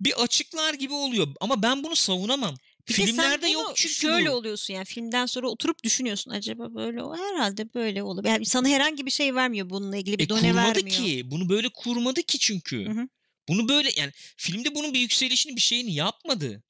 bir 0.00 0.22
açıklar 0.22 0.74
gibi 0.74 0.92
oluyor 0.92 1.28
ama 1.40 1.62
ben 1.62 1.84
bunu 1.84 1.96
savunamam. 1.96 2.56
Bir 2.88 2.94
Filmlerde 2.94 3.48
yok 3.48 3.72
çünkü 3.76 3.94
şöyle 3.94 4.30
bu. 4.30 4.34
oluyorsun 4.34 4.74
yani 4.74 4.84
filmden 4.84 5.26
sonra 5.26 5.48
oturup 5.48 5.84
düşünüyorsun 5.84 6.30
acaba 6.30 6.74
böyle 6.74 7.02
o 7.02 7.16
herhalde 7.16 7.74
böyle 7.74 8.02
olur. 8.02 8.24
Yani 8.24 8.46
sana 8.46 8.68
herhangi 8.68 9.06
bir 9.06 9.10
şey 9.10 9.34
vermiyor 9.34 9.70
bununla 9.70 9.96
ilgili 9.96 10.18
bir 10.18 10.24
E, 10.24 10.28
done 10.28 10.40
kurmadı 10.40 10.56
vermiyor. 10.76 10.96
ki. 10.96 11.30
Bunu 11.30 11.48
böyle 11.48 11.68
kurmadı 11.68 12.22
ki 12.22 12.38
çünkü. 12.38 12.86
Hı 12.86 12.90
hı. 12.90 13.08
Bunu 13.48 13.68
böyle 13.68 13.90
yani 13.96 14.12
filmde 14.36 14.74
bunun 14.74 14.94
bir 14.94 14.98
yükselişini 15.00 15.56
bir 15.56 15.60
şeyini 15.60 15.94
yapmadı. 15.94 16.62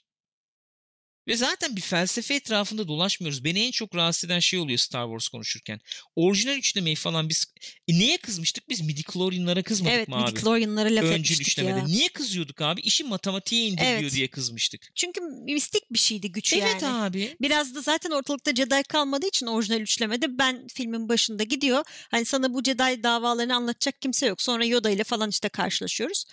Ve 1.28 1.36
zaten 1.36 1.76
bir 1.76 1.80
felsefe 1.80 2.34
etrafında 2.34 2.88
dolaşmıyoruz. 2.88 3.44
Beni 3.44 3.60
en 3.66 3.70
çok 3.70 3.94
rahatsız 3.94 4.24
eden 4.24 4.38
şey 4.38 4.58
oluyor 4.58 4.78
Star 4.78 5.04
Wars 5.06 5.28
konuşurken. 5.28 5.80
Orijinal 6.16 6.56
üçlemeyi 6.56 6.96
falan 6.96 7.28
biz... 7.28 7.46
E, 7.88 7.92
niye 7.94 8.16
kızmıştık 8.18 8.68
biz? 8.68 8.80
Midichlorian'lara 8.80 9.62
kızmadık 9.62 9.94
Evet 9.94 10.08
mı 10.08 10.16
abi? 10.16 10.30
midichlorian'lara 10.30 10.88
laf 10.88 11.04
Öncül 11.04 11.14
etmiştik 11.14 11.48
üçlemede. 11.48 11.78
ya. 11.78 11.84
Niye 11.84 12.08
kızıyorduk 12.08 12.60
abi? 12.62 12.80
İşi 12.80 13.04
matematiğe 13.04 13.66
indiriliyor 13.66 14.00
Evet. 14.00 14.12
diye 14.12 14.28
kızmıştık. 14.28 14.90
Çünkü 14.94 15.20
mistik 15.44 15.92
bir 15.92 15.98
şeydi 15.98 16.32
güç 16.32 16.52
Evet 16.52 16.82
yani. 16.82 16.94
abi. 16.96 17.36
Biraz 17.40 17.74
da 17.74 17.80
zaten 17.80 18.10
ortalıkta 18.10 18.54
Jedi 18.54 18.82
kalmadığı 18.82 19.26
için 19.26 19.46
orijinal 19.46 19.80
üçlemede 19.80 20.38
ben 20.38 20.66
filmin 20.74 21.08
başında 21.08 21.42
gidiyor. 21.42 21.84
Hani 22.10 22.24
sana 22.24 22.54
bu 22.54 22.62
Jedi 22.64 23.02
davalarını 23.02 23.56
anlatacak 23.56 24.00
kimse 24.02 24.26
yok. 24.26 24.42
Sonra 24.42 24.64
Yoda 24.64 24.90
ile 24.90 25.04
falan 25.04 25.30
işte 25.30 25.48
karşılaşıyoruz. 25.48 26.24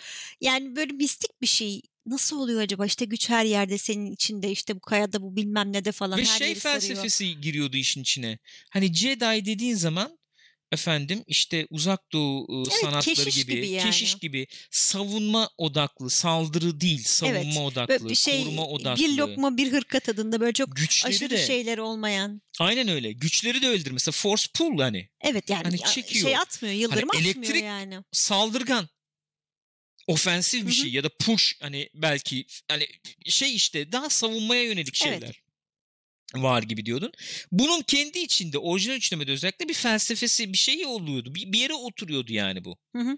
Yani 0.42 0.76
böyle 0.76 0.94
mistik 0.94 1.42
bir 1.42 1.48
şey. 1.48 1.82
Nasıl 2.06 2.40
oluyor 2.40 2.62
acaba? 2.62 2.86
İşte 2.86 3.06
güç 3.06 3.30
her 3.30 3.46
yerde 3.46 3.78
senin 3.78 4.12
içinde 4.12 4.52
işte 4.52 4.76
bu 4.76 4.80
kayada 4.80 5.22
bu 5.22 5.36
bilmem 5.36 5.74
ne 5.74 5.86
de 5.86 5.92
falan 5.92 6.18
Ve 6.20 6.24
her 6.26 6.38
şey 6.40 6.48
yeri 6.50 6.60
sarıyor. 6.60 6.82
felsefesi 6.82 7.42
giriyordu 7.42 7.78
işin 7.78 8.02
içine. 8.02 8.40
Hani 8.72 8.94
Jedi 8.94 9.46
dediğin 9.46 9.76
zaman 9.76 10.18
efendim 10.72 11.24
işte 11.28 11.68
uzak 11.70 12.12
doğu 12.14 12.64
Evet, 12.68 12.74
sanatları 12.82 13.02
keşiş 13.16 13.36
gibi, 13.36 13.56
gibi 13.56 13.70
yani. 13.70 13.86
keşiş 13.86 14.16
gibi 14.16 14.48
savunma 14.72 15.50
odaklı, 15.58 16.10
saldırı 16.10 16.82
değil, 16.82 17.04
savunma 17.04 17.40
Evet, 17.40 17.58
odaklı, 17.58 18.10
bir 18.10 18.16
şey 18.16 18.44
koruma 18.44 18.68
odaklı. 18.68 19.04
bir 19.04 19.18
lokma 19.18 19.58
bir 19.58 19.72
hırka 19.72 20.00
tadında 20.00 20.40
böyle 20.40 20.54
çok 20.54 20.76
güçleri 20.76 21.10
aşırı 21.16 21.30
de 21.30 21.46
şeyler 21.48 21.78
olmayan. 21.78 22.42
aynen 22.60 22.88
öyle. 22.88 23.12
Güçleri 23.12 23.62
de 23.62 23.68
öyledir. 23.68 23.92
Mesela 23.92 24.12
force 24.12 24.46
pull 24.56 24.80
hani 24.80 25.10
Evet 25.22 25.50
yani 25.50 25.64
Hani 25.64 25.78
çekiyor. 25.78 26.26
şey 26.26 26.38
atmıyor, 26.38 26.76
yıldırım 26.76 27.10
Hani 27.14 27.30
atmıyor 27.30 27.54
elektrik- 27.54 27.64
yani. 27.66 27.98
saldırgan 28.12 28.88
ofensif 30.08 30.62
bir 30.62 30.66
Hı 30.66 30.70
hı. 30.70 30.74
şey 30.74 30.92
ya 30.92 31.04
da 31.04 31.10
push 31.10 31.56
hani 31.62 31.90
belki 31.94 32.46
hani 32.68 32.88
şey 33.26 33.56
işte 33.56 33.92
daha 33.92 34.10
savunmaya 34.10 34.64
yönelik 34.64 34.96
şeyler. 34.96 35.22
Evet. 35.22 35.36
var 36.36 36.64
gibi 36.64 36.86
diyordun. 36.86 37.12
Bunun 37.52 37.82
kendi 37.82 38.20
içinde 38.20 38.58
orijinal 38.58 38.96
üçlemede 38.96 39.32
özellikle 39.32 39.70
bir 39.70 39.74
felsefesi 39.74 40.54
bir 40.54 40.58
şey 40.58 40.86
oluyordu. 40.86 41.36
Bir, 41.36 41.52
bir 41.52 41.60
yere 41.60 41.74
oturuyordu 41.74 42.34
yani 42.34 42.66
bu. 42.66 42.78
Hı 42.96 43.02
hı. 43.02 43.18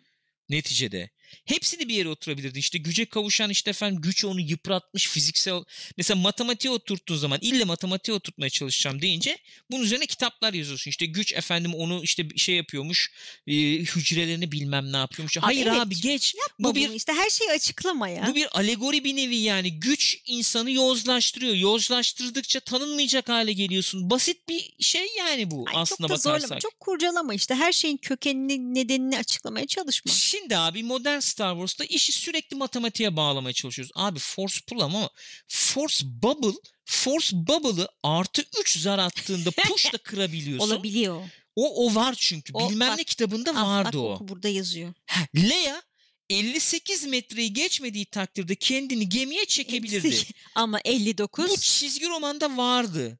Neticede. 0.49 1.09
Hepsini 1.45 1.87
bir 1.87 1.93
yere 1.93 2.09
oturabilirdi. 2.09 2.59
İşte 2.59 2.77
güce 2.77 3.05
kavuşan 3.05 3.49
işte 3.49 3.69
efendim 3.69 4.01
güç 4.01 4.25
onu 4.25 4.39
yıpratmış 4.39 5.07
fiziksel. 5.07 5.63
Mesela 5.97 6.19
matematiğe 6.19 6.71
oturttuğun 6.71 7.15
zaman 7.15 7.39
ille 7.41 7.63
matematiğe 7.63 8.15
oturtmaya 8.15 8.49
çalışacağım 8.49 9.01
deyince 9.01 9.37
bunun 9.71 9.83
üzerine 9.83 10.05
kitaplar 10.05 10.53
yazıyorsun. 10.53 10.91
İşte 10.91 11.05
güç 11.05 11.33
efendim 11.33 11.73
onu 11.73 12.03
işte 12.03 12.27
şey 12.37 12.55
yapıyormuş. 12.55 13.11
e, 13.47 13.53
hücrelerini 13.79 14.51
bilmem 14.51 14.93
ne 14.93 14.97
yapıyormuş. 14.97 15.37
Hayır 15.37 15.67
evet, 15.67 15.79
abi 15.79 16.01
geç. 16.01 16.35
Bu 16.59 16.75
bir 16.75 16.89
işte 16.89 17.13
her 17.13 17.29
şeyi 17.29 17.51
açıklama 17.51 18.09
ya. 18.09 18.27
bu 18.27 18.35
bir 18.35 18.57
alegori 18.57 19.03
bir 19.03 19.15
nevi 19.15 19.35
yani 19.35 19.79
güç 19.79 20.17
insanı 20.25 20.71
yozlaştırıyor. 20.71 21.55
Yozlaştırdıkça 21.55 22.59
tanınmayacak 22.59 23.29
hale 23.29 23.53
geliyorsun. 23.53 24.09
Basit 24.09 24.49
bir 24.49 24.73
şey 24.79 25.07
yani 25.17 25.51
bu 25.51 25.65
Ay, 25.67 25.73
aslında 25.75 26.07
çok 26.07 26.17
da 26.17 26.21
zorlama, 26.21 26.43
bakarsak. 26.43 26.61
çok 26.61 26.79
kurcalama 26.79 27.33
işte. 27.33 27.55
Her 27.55 27.71
şeyin 27.73 27.97
kökenini, 27.97 28.75
nedenini 28.75 29.17
açıklamaya 29.17 29.67
çalışma. 29.67 30.11
Şimdi 30.11 30.57
abi 30.57 30.83
modern 30.83 31.19
Star 31.23 31.53
Wars'ta 31.53 31.83
işi 31.83 32.11
sürekli 32.11 32.57
matematiğe 32.57 33.15
bağlamaya 33.15 33.53
çalışıyoruz. 33.53 33.91
Abi 33.95 34.19
Force 34.19 34.59
Pull 34.67 34.79
ama 34.79 35.09
Force 35.47 36.05
Bubble 36.05 36.57
Force 36.85 37.29
Bubble'ı 37.33 37.87
artı 38.03 38.43
3 38.59 38.77
zar 38.79 38.99
attığında 38.99 39.51
push'la 39.67 39.97
kırabiliyorsun. 39.97 40.67
Olabiliyor. 40.67 41.29
O 41.55 41.85
o 41.85 41.95
var 41.95 42.15
çünkü. 42.17 42.53
O, 42.53 42.69
Bilmem 42.69 42.89
bak, 42.89 42.97
ne 42.97 43.03
kitabında 43.03 43.55
vardı 43.55 43.97
bak, 43.97 44.21
o. 44.21 44.27
burada 44.27 44.49
yazıyor. 44.49 44.93
Ha, 45.07 45.25
Leia 45.35 45.81
58 46.29 47.05
metreyi 47.05 47.53
geçmediği 47.53 48.05
takdirde 48.05 48.55
kendini 48.55 49.09
gemiye 49.09 49.45
çekebilirdi. 49.45 50.17
Ama 50.55 50.79
59 50.85 51.49
Bu 51.49 51.57
çizgi 51.57 52.07
romanda 52.07 52.57
vardı 52.57 53.19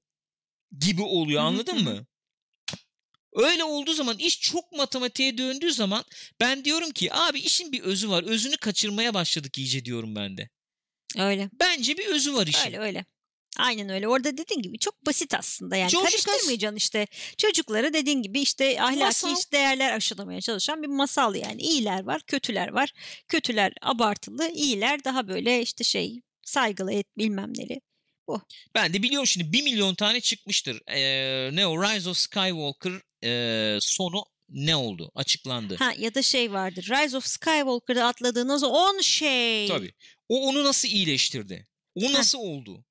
gibi 0.80 1.02
oluyor 1.02 1.44
anladın 1.44 1.84
mı? 1.84 2.06
Öyle 3.36 3.64
olduğu 3.64 3.94
zaman 3.94 4.18
iş 4.18 4.42
çok 4.42 4.72
matematiğe 4.72 5.38
döndüğü 5.38 5.74
zaman 5.74 6.04
ben 6.40 6.66
diyorum 6.66 6.92
ki 6.92 7.14
abi 7.14 7.40
işin 7.40 7.72
bir 7.72 7.82
özü 7.82 8.10
var. 8.10 8.24
Özünü 8.24 8.58
kaçırmaya 8.58 9.14
başladık 9.14 9.58
iyice 9.58 9.86
diyorum 9.86 10.16
ben 10.16 10.38
de. 10.38 10.50
öyle. 11.18 11.50
Bence 11.60 11.98
bir 11.98 12.06
özü 12.06 12.34
var 12.34 12.48
işin. 12.48 12.66
Öyle 12.68 12.80
öyle. 12.80 13.06
Aynen 13.58 13.90
öyle. 13.90 14.08
Orada 14.08 14.38
dediğin 14.38 14.62
gibi 14.62 14.80
çok 14.80 15.06
basit 15.06 15.34
aslında. 15.34 15.76
Yani 15.76 15.92
Lucas- 15.92 16.04
karıştırmayacaksın 16.04 16.78
işte. 16.78 17.08
Çocuklara 17.38 17.94
dediğin 17.94 18.22
gibi 18.22 18.42
işte 18.42 18.82
ahlaki 18.82 19.00
Masal. 19.00 19.34
işte 19.34 19.58
değerler 19.58 19.94
aşılamaya 19.94 20.42
çalışan 20.42 20.84
bir 20.84 20.88
masal 20.88 21.36
yani. 21.36 21.62
İyiler 21.62 22.04
var, 22.04 22.22
kötüler 22.28 22.68
var. 22.68 22.92
Kötüler 23.28 23.74
abartılı, 23.82 24.52
iyiler 24.52 25.04
daha 25.04 25.28
böyle 25.28 25.62
işte 25.62 25.84
şey 25.84 26.22
saygılı 26.46 26.94
et 26.94 27.08
bilmem 27.18 27.54
neli. 27.58 27.82
Ben 28.76 28.94
de 28.94 29.04
biliyorum 29.04 29.28
şimdi 29.28 29.54
1 29.54 29.64
milyon 29.64 29.96
tane 29.96 30.22
çıkmıştır. 30.22 30.82
Ee, 30.88 31.56
ne 31.56 31.68
o 31.68 31.84
Rise 31.84 32.10
of 32.10 32.18
Skywalker 32.18 32.94
ee, 33.24 33.78
sonu 33.82 34.26
ne 34.50 34.76
oldu? 34.76 35.12
Açıklandı. 35.16 35.76
Ha 35.76 35.94
ya 35.98 36.16
da 36.16 36.22
şey 36.22 36.52
vardır. 36.52 36.84
Rise 36.90 37.18
of 37.18 37.26
Skywalker'da 37.26 38.08
atladığınız 38.08 38.64
10 38.64 39.02
şey. 39.02 39.68
Tabii. 39.68 39.94
O 40.30 40.48
onu 40.48 40.64
nasıl 40.64 40.88
iyileştirdi? 40.88 41.68
O 41.96 42.14
nasıl 42.14 42.40
oldu? 42.40 42.86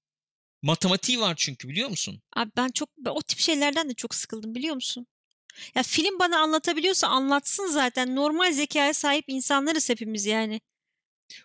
Matematiği 0.62 1.20
var 1.20 1.34
çünkü 1.38 1.68
biliyor 1.68 1.88
musun? 1.88 2.22
Abi 2.36 2.50
ben 2.56 2.68
çok 2.68 2.88
ben 2.98 3.10
o 3.10 3.22
tip 3.22 3.38
şeylerden 3.38 3.90
de 3.90 3.94
çok 3.94 4.14
sıkıldım 4.14 4.54
biliyor 4.54 4.74
musun? 4.74 5.06
Ya 5.74 5.82
film 5.82 6.18
bana 6.18 6.38
anlatabiliyorsa 6.38 7.08
anlatsın 7.08 7.66
zaten. 7.66 8.16
Normal 8.16 8.52
zekaya 8.52 8.94
sahip 8.94 9.24
insanlarız 9.28 9.90
hepimiz 9.90 10.26
yani. 10.26 10.60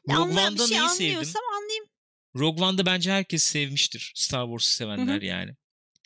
Ya 0.08 0.18
Rogue 0.18 0.42
One'da 0.42 0.68
şey 0.68 0.78
neyi 0.78 0.90
sevdim? 0.90 1.42
anlayayım. 1.56 1.86
Rogue 2.36 2.66
One'da 2.66 2.86
bence 2.86 3.12
herkes 3.12 3.44
sevmiştir. 3.44 4.12
Star 4.16 4.46
Wars'ı 4.46 4.76
sevenler 4.76 5.22
yani. 5.22 5.56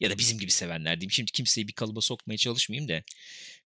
Ya 0.02 0.10
da 0.10 0.18
bizim 0.18 0.40
gibi 0.40 0.52
sevenler 0.52 1.02
diyeyim. 1.02 1.12
Şimdi 1.12 1.32
kimseyi 1.32 1.68
bir 1.68 1.74
kalıba 1.74 2.02
sokmaya 2.02 2.38
çalışmayayım 2.38 2.90
da. 2.90 3.04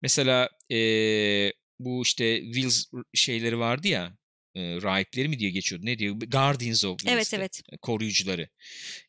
Mesela 0.02 0.50
eee, 0.70 1.54
bu 1.80 2.04
işte 2.04 2.42
Wills 2.44 2.86
şeyleri 3.14 3.60
vardı 3.60 3.88
ya. 3.88 4.18
E, 4.56 4.82
rahipleri 4.82 5.28
mi 5.28 5.40
diye 5.40 5.50
geçiyordu. 5.50 5.86
Ne 5.86 6.00
diyor? 6.00 6.16
Guardians 6.16 6.86
of 6.86 7.00
Evet 7.06 7.30
Wills'te. 7.30 7.38
evet. 7.38 7.62
koruyucuları. 7.82 8.50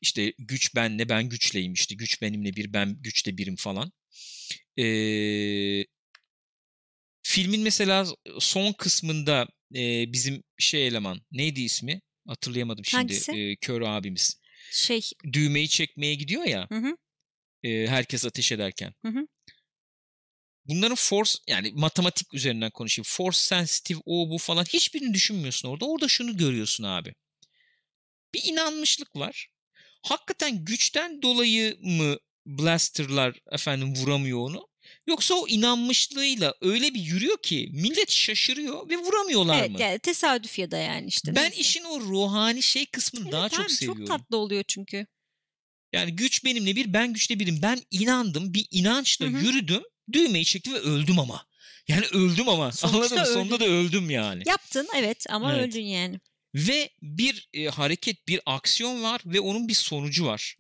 İşte 0.01 0.33
güç 0.39 0.75
benle, 0.75 1.09
ben 1.09 1.29
güçleyim 1.29 1.73
işte. 1.73 1.95
Güç 1.95 2.23
benimle 2.23 2.57
bir, 2.57 2.73
ben 2.73 2.97
güçle 3.03 3.39
birim 3.39 3.57
falan. 3.57 3.93
Ee, 4.79 5.85
filmin 7.23 7.61
mesela 7.61 8.07
son 8.39 8.73
kısmında 8.73 9.49
e, 9.75 10.13
bizim 10.13 10.43
şey 10.59 10.87
eleman 10.87 11.21
neydi 11.33 11.61
ismi? 11.61 12.01
Hatırlayamadım 12.29 12.85
şimdi. 12.85 13.01
Hangisi? 13.01 13.33
Ee, 13.33 13.57
kör 13.57 13.83
abimiz. 13.83 14.41
Şey 14.71 15.01
Düğmeyi 15.33 15.69
çekmeye 15.69 16.15
gidiyor 16.15 16.45
ya. 16.45 16.67
Hı 16.69 16.79
hı. 16.79 16.97
E, 17.67 17.87
herkes 17.89 18.25
ateş 18.25 18.53
ederken. 18.53 18.95
Hı 19.03 19.09
hı. 19.09 19.27
Bunların 20.65 20.95
force 20.95 21.33
yani 21.49 21.73
matematik 21.75 22.35
üzerinden 22.35 22.71
konuşayım. 22.71 23.07
Force 23.09 23.39
sensitive 23.39 24.01
o 24.05 24.31
bu 24.31 24.39
falan 24.39 24.65
hiçbirini 24.65 25.15
düşünmüyorsun 25.15 25.69
orada. 25.69 25.85
Orada 25.85 26.09
şunu 26.09 26.37
görüyorsun 26.37 26.85
abi. 26.85 27.15
Bir 28.35 28.45
inanmışlık 28.45 29.17
var. 29.17 29.49
Hakikaten 30.03 30.65
güçten 30.65 31.23
dolayı 31.23 31.77
mı 31.81 32.17
blasterlar 32.47 33.41
efendim 33.53 33.95
vuramıyor 33.95 34.39
onu? 34.39 34.69
Yoksa 35.07 35.35
o 35.35 35.49
inanmışlığıyla 35.49 36.55
öyle 36.61 36.95
bir 36.95 37.01
yürüyor 37.01 37.37
ki 37.43 37.69
millet 37.73 38.11
şaşırıyor 38.11 38.91
ve 38.91 38.97
vuramıyorlar 38.97 39.59
evet 39.59 39.71
mı? 39.71 39.81
yani 39.81 39.99
tesadüf 39.99 40.59
ya 40.59 40.71
da 40.71 40.77
yani 40.77 41.07
işte. 41.07 41.37
ben 41.37 41.43
neyse. 41.43 41.57
işin 41.57 41.85
o 41.85 42.01
ruhani 42.01 42.63
şey 42.63 42.87
kısmını 42.87 43.25
Evet 43.25 43.33
daha 43.33 43.49
çok 43.49 43.65
abi, 43.65 43.73
seviyorum. 43.73 44.07
Çok 44.07 44.09
tatlı 44.09 44.37
oluyor 44.37 44.65
çünkü. 44.69 45.07
Yani 45.97 46.17
güç 46.17 46.45
benimle 46.45 46.77
bir, 46.77 46.93
ben 46.93 47.13
güçle 47.13 47.39
birim. 47.39 47.59
Ben 47.63 47.83
inandım, 47.91 48.55
bir 48.55 48.67
inançla 48.71 49.27
Hı 49.27 49.31
hı. 49.31 49.45
yürüdüm, 49.45 49.83
düğmeyi 50.13 50.45
çektim 50.45 50.75
ve 50.75 50.79
öldüm 50.79 51.19
ama. 51.19 51.47
Yani 51.89 52.07
öldüm 52.13 52.49
ama. 52.49 52.73
Sonuçta 52.73 52.99
Anladın 52.99 53.19
mı? 53.19 53.27
Sonunda 53.27 53.55
öldün. 53.55 53.65
da 53.65 53.71
öldüm 53.71 54.11
yani. 54.11 54.43
Yaptın 54.47 54.89
evet 54.97 55.27
ama 55.31 55.55
Evet. 55.55 55.69
öldün 55.69 55.85
yani. 55.85 56.21
Ve 56.55 56.91
bir 57.03 57.49
e, 57.55 57.67
hareket, 57.67 58.29
bir 58.29 58.41
aksiyon 58.47 59.03
var 59.03 59.21
ve 59.27 59.41
onun 59.41 59.69
bir 59.69 59.75
sonucu 59.75 60.27
var. 60.27 60.57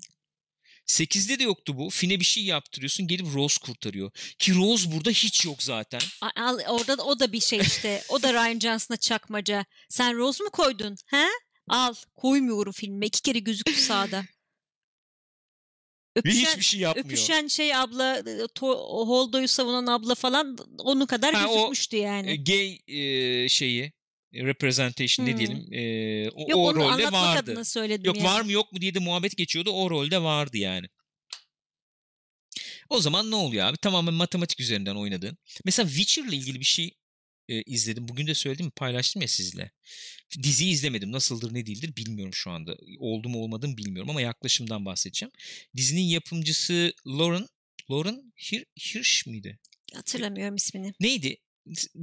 8'de 0.86 1.38
de 1.38 1.42
yoktu 1.42 1.78
bu. 1.78 1.90
Fine 1.90 2.20
bir 2.20 2.24
şey 2.24 2.44
yaptırıyorsun 2.44 3.06
gelip 3.06 3.26
Rose 3.34 3.58
kurtarıyor. 3.60 4.10
Ki 4.38 4.54
Rose 4.54 4.92
burada 4.92 5.10
hiç 5.10 5.44
yok 5.44 5.62
zaten. 5.62 6.00
Al, 6.36 6.58
orada 6.68 6.98
da, 6.98 7.04
o 7.04 7.18
da 7.18 7.32
bir 7.32 7.40
şey 7.40 7.58
işte. 7.58 8.02
O 8.08 8.22
da 8.22 8.32
Ryan 8.32 8.58
Johnson'a 8.58 8.96
çakmaca. 8.96 9.64
Sen 9.88 10.16
Rose 10.16 10.44
mu 10.44 10.50
koydun? 10.50 10.96
He? 11.06 11.26
Al. 11.68 11.94
Koymuyorum 12.14 12.72
filme. 12.72 13.06
İki 13.06 13.22
kere 13.22 13.38
gözüktü 13.38 13.72
sağda. 13.80 14.24
Ve 16.16 16.20
Öpüşen, 16.20 16.40
hiçbir 16.50 16.62
şey 16.62 16.80
yapmıyor. 16.80 17.06
öpüşen 17.06 17.46
şey 17.46 17.76
abla, 17.76 18.22
to, 18.54 18.66
Holdo'yu 19.06 19.48
savunan 19.48 19.86
abla 19.86 20.14
falan 20.14 20.56
onu 20.78 21.06
kadar 21.06 21.34
Ha, 21.34 21.46
o, 21.48 21.54
gözükmüştü 21.54 21.96
yani. 21.96 22.30
E, 22.30 22.36
Gay 22.36 22.78
e, 22.88 23.48
şeyi, 23.48 23.92
representation 24.34 25.26
ne 25.26 25.30
Hmm. 25.32 25.38
diyelim. 25.38 25.72
e, 25.72 26.30
o, 26.30 26.40
Yok 26.50 26.58
o 26.58 26.74
rolde 26.74 27.12
vardı. 27.12 27.54
Yok 28.04 28.16
yani. 28.16 28.24
var 28.24 28.40
mı 28.40 28.52
yok 28.52 28.72
mu 28.72 28.80
diye 28.80 28.94
de 28.94 28.98
muhabbet 28.98 29.36
geçiyordu. 29.36 29.70
O 29.70 29.90
rolde 29.90 30.22
vardı 30.22 30.56
yani. 30.58 30.86
O 32.88 33.00
zaman 33.00 33.30
ne 33.30 33.34
oluyor 33.34 33.66
abi? 33.66 33.76
Tamamen 33.76 34.14
matematik 34.14 34.60
üzerinden 34.60 34.94
oynadın. 34.96 35.38
Mesela 35.64 35.88
Witcher'la 35.88 36.34
ilgili 36.34 36.60
bir 36.60 36.64
şey 36.64 36.94
e, 37.48 37.62
izledim. 37.62 38.08
Bugün 38.08 38.26
de 38.26 38.34
söyledim 38.34 38.66
mi? 38.66 38.72
Paylaştım 38.76 39.22
ya 39.22 39.28
sizle. 39.28 39.70
Diziyi 40.42 40.72
izlemedim. 40.72 41.12
Nasıldır 41.12 41.54
ne 41.54 41.66
değildir 41.66 41.96
bilmiyorum 41.96 42.34
şu 42.34 42.50
anda. 42.50 42.76
Oldu 42.98 43.28
mu 43.28 43.38
olmadı 43.38 43.68
mı 43.68 43.76
bilmiyorum 43.76 44.10
ama 44.10 44.20
yaklaşımdan 44.20 44.84
bahsedeceğim. 44.84 45.32
Dizinin 45.76 46.02
yapımcısı 46.02 46.92
Lauren 47.06 47.46
Lauren 47.90 48.32
Hir 48.36 48.64
Hirsch 48.80 49.26
miydi? 49.26 49.58
Hatırlamıyorum 49.94 50.56
ismini. 50.56 50.92
Neydi? 51.00 51.36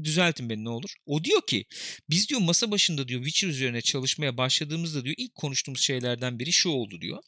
Düzeltin 0.03 0.49
beni 0.49 0.63
ne 0.63 0.69
olur. 0.69 0.95
O 1.05 1.23
diyor 1.23 1.41
ki 1.47 1.65
biz 2.09 2.29
diyor 2.29 2.41
masa 2.41 2.71
başında 2.71 3.07
diyor 3.07 3.23
Witcher 3.23 3.47
üzerine 3.47 3.81
çalışmaya 3.81 4.37
başladığımızda 4.37 5.05
diyor 5.05 5.15
ilk 5.17 5.35
konuştuğumuz 5.35 5.81
şeylerden 5.81 6.39
biri 6.39 6.51
şu 6.51 6.69
oldu 6.69 7.01
diyor. 7.01 7.23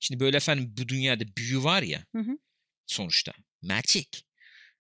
Şimdi 0.00 0.20
böyle 0.20 0.36
efendim 0.36 0.74
bu 0.78 0.88
dünyada 0.88 1.24
büyü 1.36 1.62
var 1.62 1.82
ya 1.82 2.06
Hı 2.16 2.18
hı. 2.18 2.38
sonuçta. 2.86 3.32
Magic. 3.62 4.06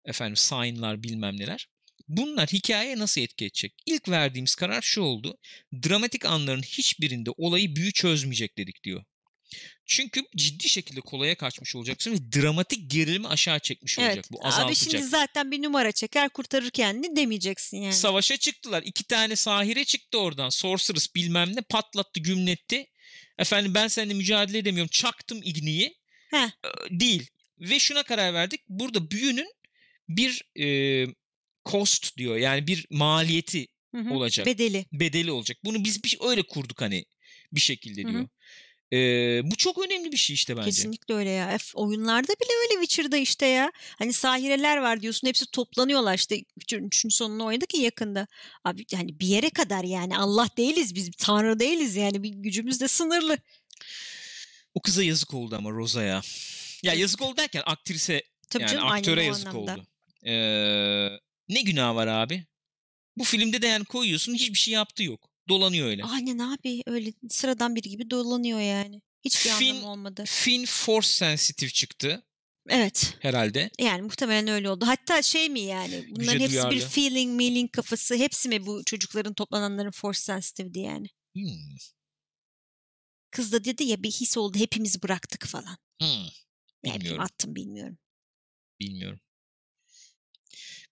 Efendim 0.05 0.35
sign'lar 0.35 1.03
bilmem 1.03 1.37
neler. 1.39 1.67
Bunlar 2.09 2.47
hikayeye 2.47 2.97
nasıl 2.97 3.21
etki 3.21 3.45
edecek? 3.45 3.73
İlk 3.85 4.09
verdiğimiz 4.09 4.55
karar 4.55 4.81
şu 4.81 5.01
oldu. 5.01 5.37
Dramatik 5.73 6.25
anların 6.25 6.61
hiçbirinde 6.61 7.29
olayı 7.37 7.75
büyü 7.75 7.91
çözmeyecek 7.91 8.57
dedik 8.57 8.83
diyor. 8.83 9.03
Çünkü 9.85 10.23
ciddi 10.35 10.69
şekilde 10.69 11.01
kolaya 11.01 11.35
kaçmış 11.35 11.75
olacaksın 11.75 12.11
ve 12.11 12.41
dramatik 12.41 12.91
gerilimi 12.91 13.27
aşağı 13.27 13.59
çekmiş 13.59 13.99
olacak. 13.99 14.15
Evet. 14.15 14.31
Bu 14.31 14.39
Abi 14.39 14.47
azaltacak. 14.47 14.91
şimdi 14.91 15.03
zaten 15.03 15.51
bir 15.51 15.63
numara 15.63 15.91
çeker 15.91 16.29
kurtarır 16.29 16.69
kendini 16.69 17.15
demeyeceksin 17.15 17.77
yani. 17.77 17.93
Savaşa 17.93 18.37
çıktılar. 18.37 18.83
İki 18.85 19.03
tane 19.03 19.35
sahire 19.35 19.85
çıktı 19.85 20.19
oradan. 20.19 20.49
Sorceress 20.49 21.15
bilmem 21.15 21.55
ne 21.55 21.61
patlattı 21.61 22.19
gümletti. 22.19 22.87
Efendim 23.37 23.73
ben 23.73 23.87
seninle 23.87 24.13
mücadele 24.13 24.57
edemiyorum. 24.57 24.89
Çaktım 24.91 25.41
igniyi. 25.43 25.95
Heh. 26.29 26.49
Değil. 26.91 27.27
Ve 27.59 27.79
şuna 27.79 28.03
karar 28.03 28.33
verdik. 28.33 28.61
Burada 28.69 29.11
büyünün 29.11 29.53
bir 30.09 30.43
e, 30.59 30.67
cost 31.71 32.17
diyor. 32.17 32.37
Yani 32.37 32.67
bir 32.67 32.85
maliyeti 32.89 33.67
Hı 33.95 34.01
hı. 34.01 34.13
olacak. 34.13 34.45
Bedeli. 34.45 34.85
bedeli 34.93 35.31
olacak. 35.31 35.57
Bunu 35.63 35.83
biz 35.83 36.03
bir, 36.03 36.17
öyle 36.21 36.41
kurduk 36.43 36.81
hani 36.81 37.05
bir 37.53 37.59
şekilde 37.61 38.03
Hı 38.03 38.07
hı. 38.07 38.11
diyor. 38.11 38.27
Ee, 38.93 39.41
bu 39.51 39.55
çok 39.55 39.77
önemli 39.85 40.11
bir 40.11 40.17
şey 40.17 40.33
işte 40.33 40.57
bence. 40.57 40.65
Kesinlikle 40.69 41.13
öyle 41.13 41.29
ya. 41.29 41.57
F- 41.57 41.71
oyunlarda 41.79 42.27
bile 42.33 42.49
öyle 42.63 42.81
Witcher'da 42.81 43.17
işte 43.17 43.45
ya. 43.45 43.71
Hani 43.99 44.13
sahireler 44.13 44.77
var 44.77 45.01
diyorsun 45.01 45.27
hepsi 45.27 45.45
toplanıyorlar 45.51 46.15
işte. 46.15 46.43
Üçüncü 46.57 47.11
sonunu 47.11 47.45
oynadık 47.45 47.73
ya 47.75 47.81
yakında. 47.81 48.27
Abi 48.63 48.85
yani 48.91 49.19
bir 49.19 49.27
yere 49.27 49.49
kadar 49.49 49.83
yani 49.83 50.17
Allah 50.17 50.49
değiliz 50.57 50.95
biz 50.95 51.11
tanrı 51.17 51.59
değiliz 51.59 51.95
yani 51.95 52.23
bir 52.23 52.29
gücümüz 52.29 52.81
de 52.81 52.87
sınırlı. 52.87 53.37
O 54.73 54.81
kıza 54.81 55.03
yazık 55.03 55.33
oldu 55.33 55.55
ama 55.55 55.71
Rosa'ya. 55.71 56.21
Ya 56.83 56.93
Yazık. 56.93 57.21
oldu 57.21 57.37
derken 57.37 57.63
aktrise 57.65 58.23
Tabii 58.49 58.63
yani 58.63 58.71
canım 58.71 58.87
aktöre 58.87 59.23
yazık 59.23 59.47
anlamda. 59.47 59.73
oldu. 59.73 59.85
Ee, 60.25 61.09
ne 61.49 61.61
günah 61.61 61.95
var 61.95 62.07
abi? 62.07 62.45
Bu 63.17 63.23
filmde 63.23 63.61
de 63.61 63.67
yani 63.67 63.85
koyuyorsun 63.85 64.33
hiçbir 64.33 64.57
şey 64.57 64.73
yaptığı 64.73 65.03
yok. 65.03 65.29
Dolanıyor 65.49 65.87
öyle. 65.87 66.03
Aynen 66.03 66.39
abi 66.39 66.83
öyle 66.85 67.13
sıradan 67.29 67.75
biri 67.75 67.89
gibi 67.89 68.09
dolanıyor 68.09 68.59
yani. 68.59 69.01
Hiçbir 69.25 69.49
Fin- 69.49 69.69
anlamı 69.71 69.91
olmadı. 69.91 70.23
Finn 70.27 70.65
Force 70.65 71.07
sensitive 71.07 71.69
çıktı. 71.69 72.25
Evet. 72.69 73.15
herhalde. 73.19 73.69
Yani 73.79 74.01
muhtemelen 74.01 74.47
öyle 74.47 74.69
oldu. 74.69 74.87
Hatta 74.87 75.21
şey 75.21 75.49
mi 75.49 75.59
yani 75.59 76.05
bunların 76.09 76.33
Güce 76.33 76.39
hepsi 76.43 76.55
bir 76.55 76.61
duyarlı. 76.71 76.79
feeling, 76.89 77.37
meaning 77.41 77.71
kafası 77.71 78.15
hepsi 78.15 78.49
mi 78.49 78.65
bu 78.65 78.83
çocukların 78.85 79.33
toplananların 79.33 79.91
force 79.91 80.19
sensitive'di 80.19 80.79
yani. 80.79 81.07
Hmm. 81.33 81.75
Kız 83.31 83.51
da 83.51 83.63
dedi 83.63 83.83
ya 83.83 84.03
bir 84.03 84.11
his 84.11 84.37
oldu 84.37 84.57
hepimiz 84.57 85.03
bıraktık 85.03 85.45
falan. 85.47 85.77
Hmm. 86.01 86.25
Bilmiyorum. 86.83 87.21
attım 87.21 87.55
bilmiyorum. 87.55 87.97
Bilmiyorum. 88.79 89.19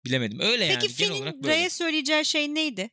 Bilemedim. 0.06 0.40
Öyle 0.40 0.64
yani. 0.64 0.78
Peki 0.80 0.94
Finn'in. 0.94 1.44
Ray'e 1.44 1.70
söyleyeceği 1.70 2.24
şey 2.24 2.54
neydi? 2.54 2.90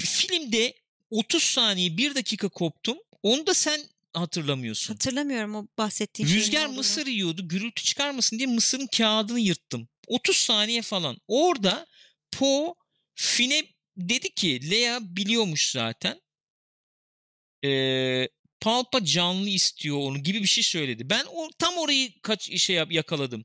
Filmde 0.00 0.74
30 1.10 1.42
saniye 1.42 1.96
1 1.96 2.14
dakika 2.14 2.48
koptum. 2.48 2.98
Onu 3.22 3.46
da 3.46 3.54
sen 3.54 3.80
hatırlamıyorsun. 4.14 4.94
Hatırlamıyorum 4.94 5.54
o 5.54 5.66
bahsettiğin 5.78 6.28
şeyin 6.28 6.40
ne 6.40 6.46
Rüzgar 6.46 6.66
mısır 6.66 7.06
yiyordu. 7.06 7.48
Gürültü 7.48 7.82
çıkarmasın 7.82 8.38
diye 8.38 8.46
mısırın 8.46 8.86
kağıdını 8.96 9.40
yırttım. 9.40 9.88
30 10.06 10.36
saniye 10.36 10.82
falan. 10.82 11.16
Orada 11.28 11.86
Po 12.32 12.74
Fin'e 13.14 13.62
dedi 13.96 14.34
ki 14.34 14.70
Lea 14.70 14.98
biliyormuş 15.02 15.70
zaten. 15.70 16.20
Ee, 17.64 18.28
Palpa 18.60 19.04
canlı 19.04 19.48
istiyor 19.48 19.96
onu 19.98 20.18
gibi 20.18 20.42
bir 20.42 20.48
şey 20.48 20.64
söyledi. 20.64 21.10
Ben 21.10 21.24
o 21.34 21.50
tam 21.58 21.76
orayı 21.76 22.20
kaç 22.22 22.60
şey 22.60 22.76
yap, 22.76 22.92
yakaladım. 22.92 23.44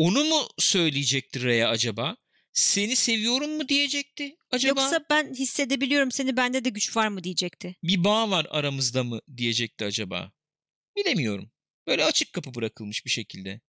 Onu 0.00 0.24
mu 0.24 0.48
söyleyecekti 0.58 1.42
Rhea 1.42 1.68
acaba? 1.68 2.16
Seni 2.52 2.96
seviyorum 2.96 3.50
mu 3.50 3.68
diyecekti 3.68 4.36
acaba? 4.50 4.80
Yoksa 4.80 5.04
ben 5.10 5.34
hissedebiliyorum 5.34 6.10
seni 6.10 6.36
bende 6.36 6.64
de 6.64 6.68
güç 6.68 6.96
var 6.96 7.08
mı 7.08 7.24
diyecekti. 7.24 7.76
bir 7.82 8.04
bağ 8.04 8.30
var 8.30 8.46
aramızda 8.50 9.04
mı 9.04 9.20
diyecekti 9.36 9.84
acaba? 9.84 10.32
Bilemiyorum. 10.96 11.50
Böyle 11.86 12.04
açık 12.04 12.32
kapı 12.32 12.54
bırakılmış 12.54 13.04
bir 13.04 13.10
şekilde. 13.10 13.60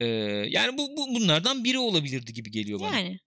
Ee, 0.00 0.06
yani 0.48 0.78
bu, 0.78 0.96
bu 0.96 1.14
bunlardan 1.14 1.64
biri 1.64 1.78
olabilirdi 1.78 2.32
gibi 2.32 2.50
geliyor 2.50 2.80
bana. 2.80 2.98
Yani. 2.98 3.18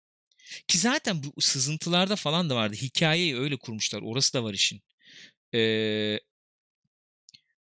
Ki 0.67 0.77
zaten 0.77 1.23
bu 1.23 1.41
sızıntılarda 1.41 2.15
falan 2.15 2.49
da 2.49 2.55
vardı. 2.55 2.75
Hikayeyi 2.75 3.37
öyle 3.37 3.57
kurmuşlar. 3.57 4.01
Orası 4.01 4.33
da 4.33 4.43
var 4.43 4.53
işin. 4.53 4.81
Ee, 5.53 6.19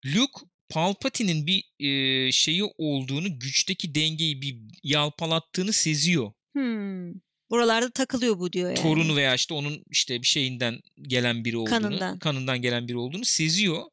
Luke 0.05 0.45
Palpatine'in 0.69 1.47
bir 1.47 1.63
e, 1.79 2.31
şeyi 2.31 2.63
olduğunu, 2.63 3.39
güçteki 3.39 3.95
dengeyi 3.95 4.41
bir 4.41 4.57
yalpalattığını 4.83 5.73
seziyor. 5.73 6.31
Hmm. 6.53 7.13
Buralarda 7.49 7.91
takılıyor 7.91 8.39
bu 8.39 8.53
diyor 8.53 8.69
yani. 8.69 8.81
torunu 8.81 9.15
veya 9.15 9.35
işte 9.35 9.53
onun 9.53 9.83
işte 9.91 10.21
bir 10.21 10.27
şeyinden 10.27 10.79
gelen 11.01 11.45
biri 11.45 11.57
olduğunu, 11.57 12.19
Kanından. 12.19 12.61
gelen 12.61 12.87
biri 12.87 12.97
olduğunu 12.97 13.25
seziyor. 13.25 13.83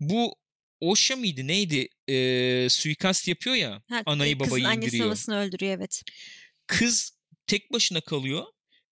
Bu 0.00 0.34
Osha 0.80 1.16
mıydı 1.16 1.46
neydi? 1.46 1.88
Ee, 2.08 2.66
suikast 2.70 3.28
yapıyor 3.28 3.56
ya. 3.56 3.82
Ha, 3.88 4.02
anayı 4.06 4.34
e, 4.34 4.38
kızın 4.38 4.50
babayı 4.64 4.76
indiriyor. 4.76 5.06
babasını 5.06 5.38
öldürüyor 5.38 5.76
evet. 5.76 6.02
Kız 6.66 7.18
tek 7.46 7.72
başına 7.72 8.00
kalıyor 8.00 8.44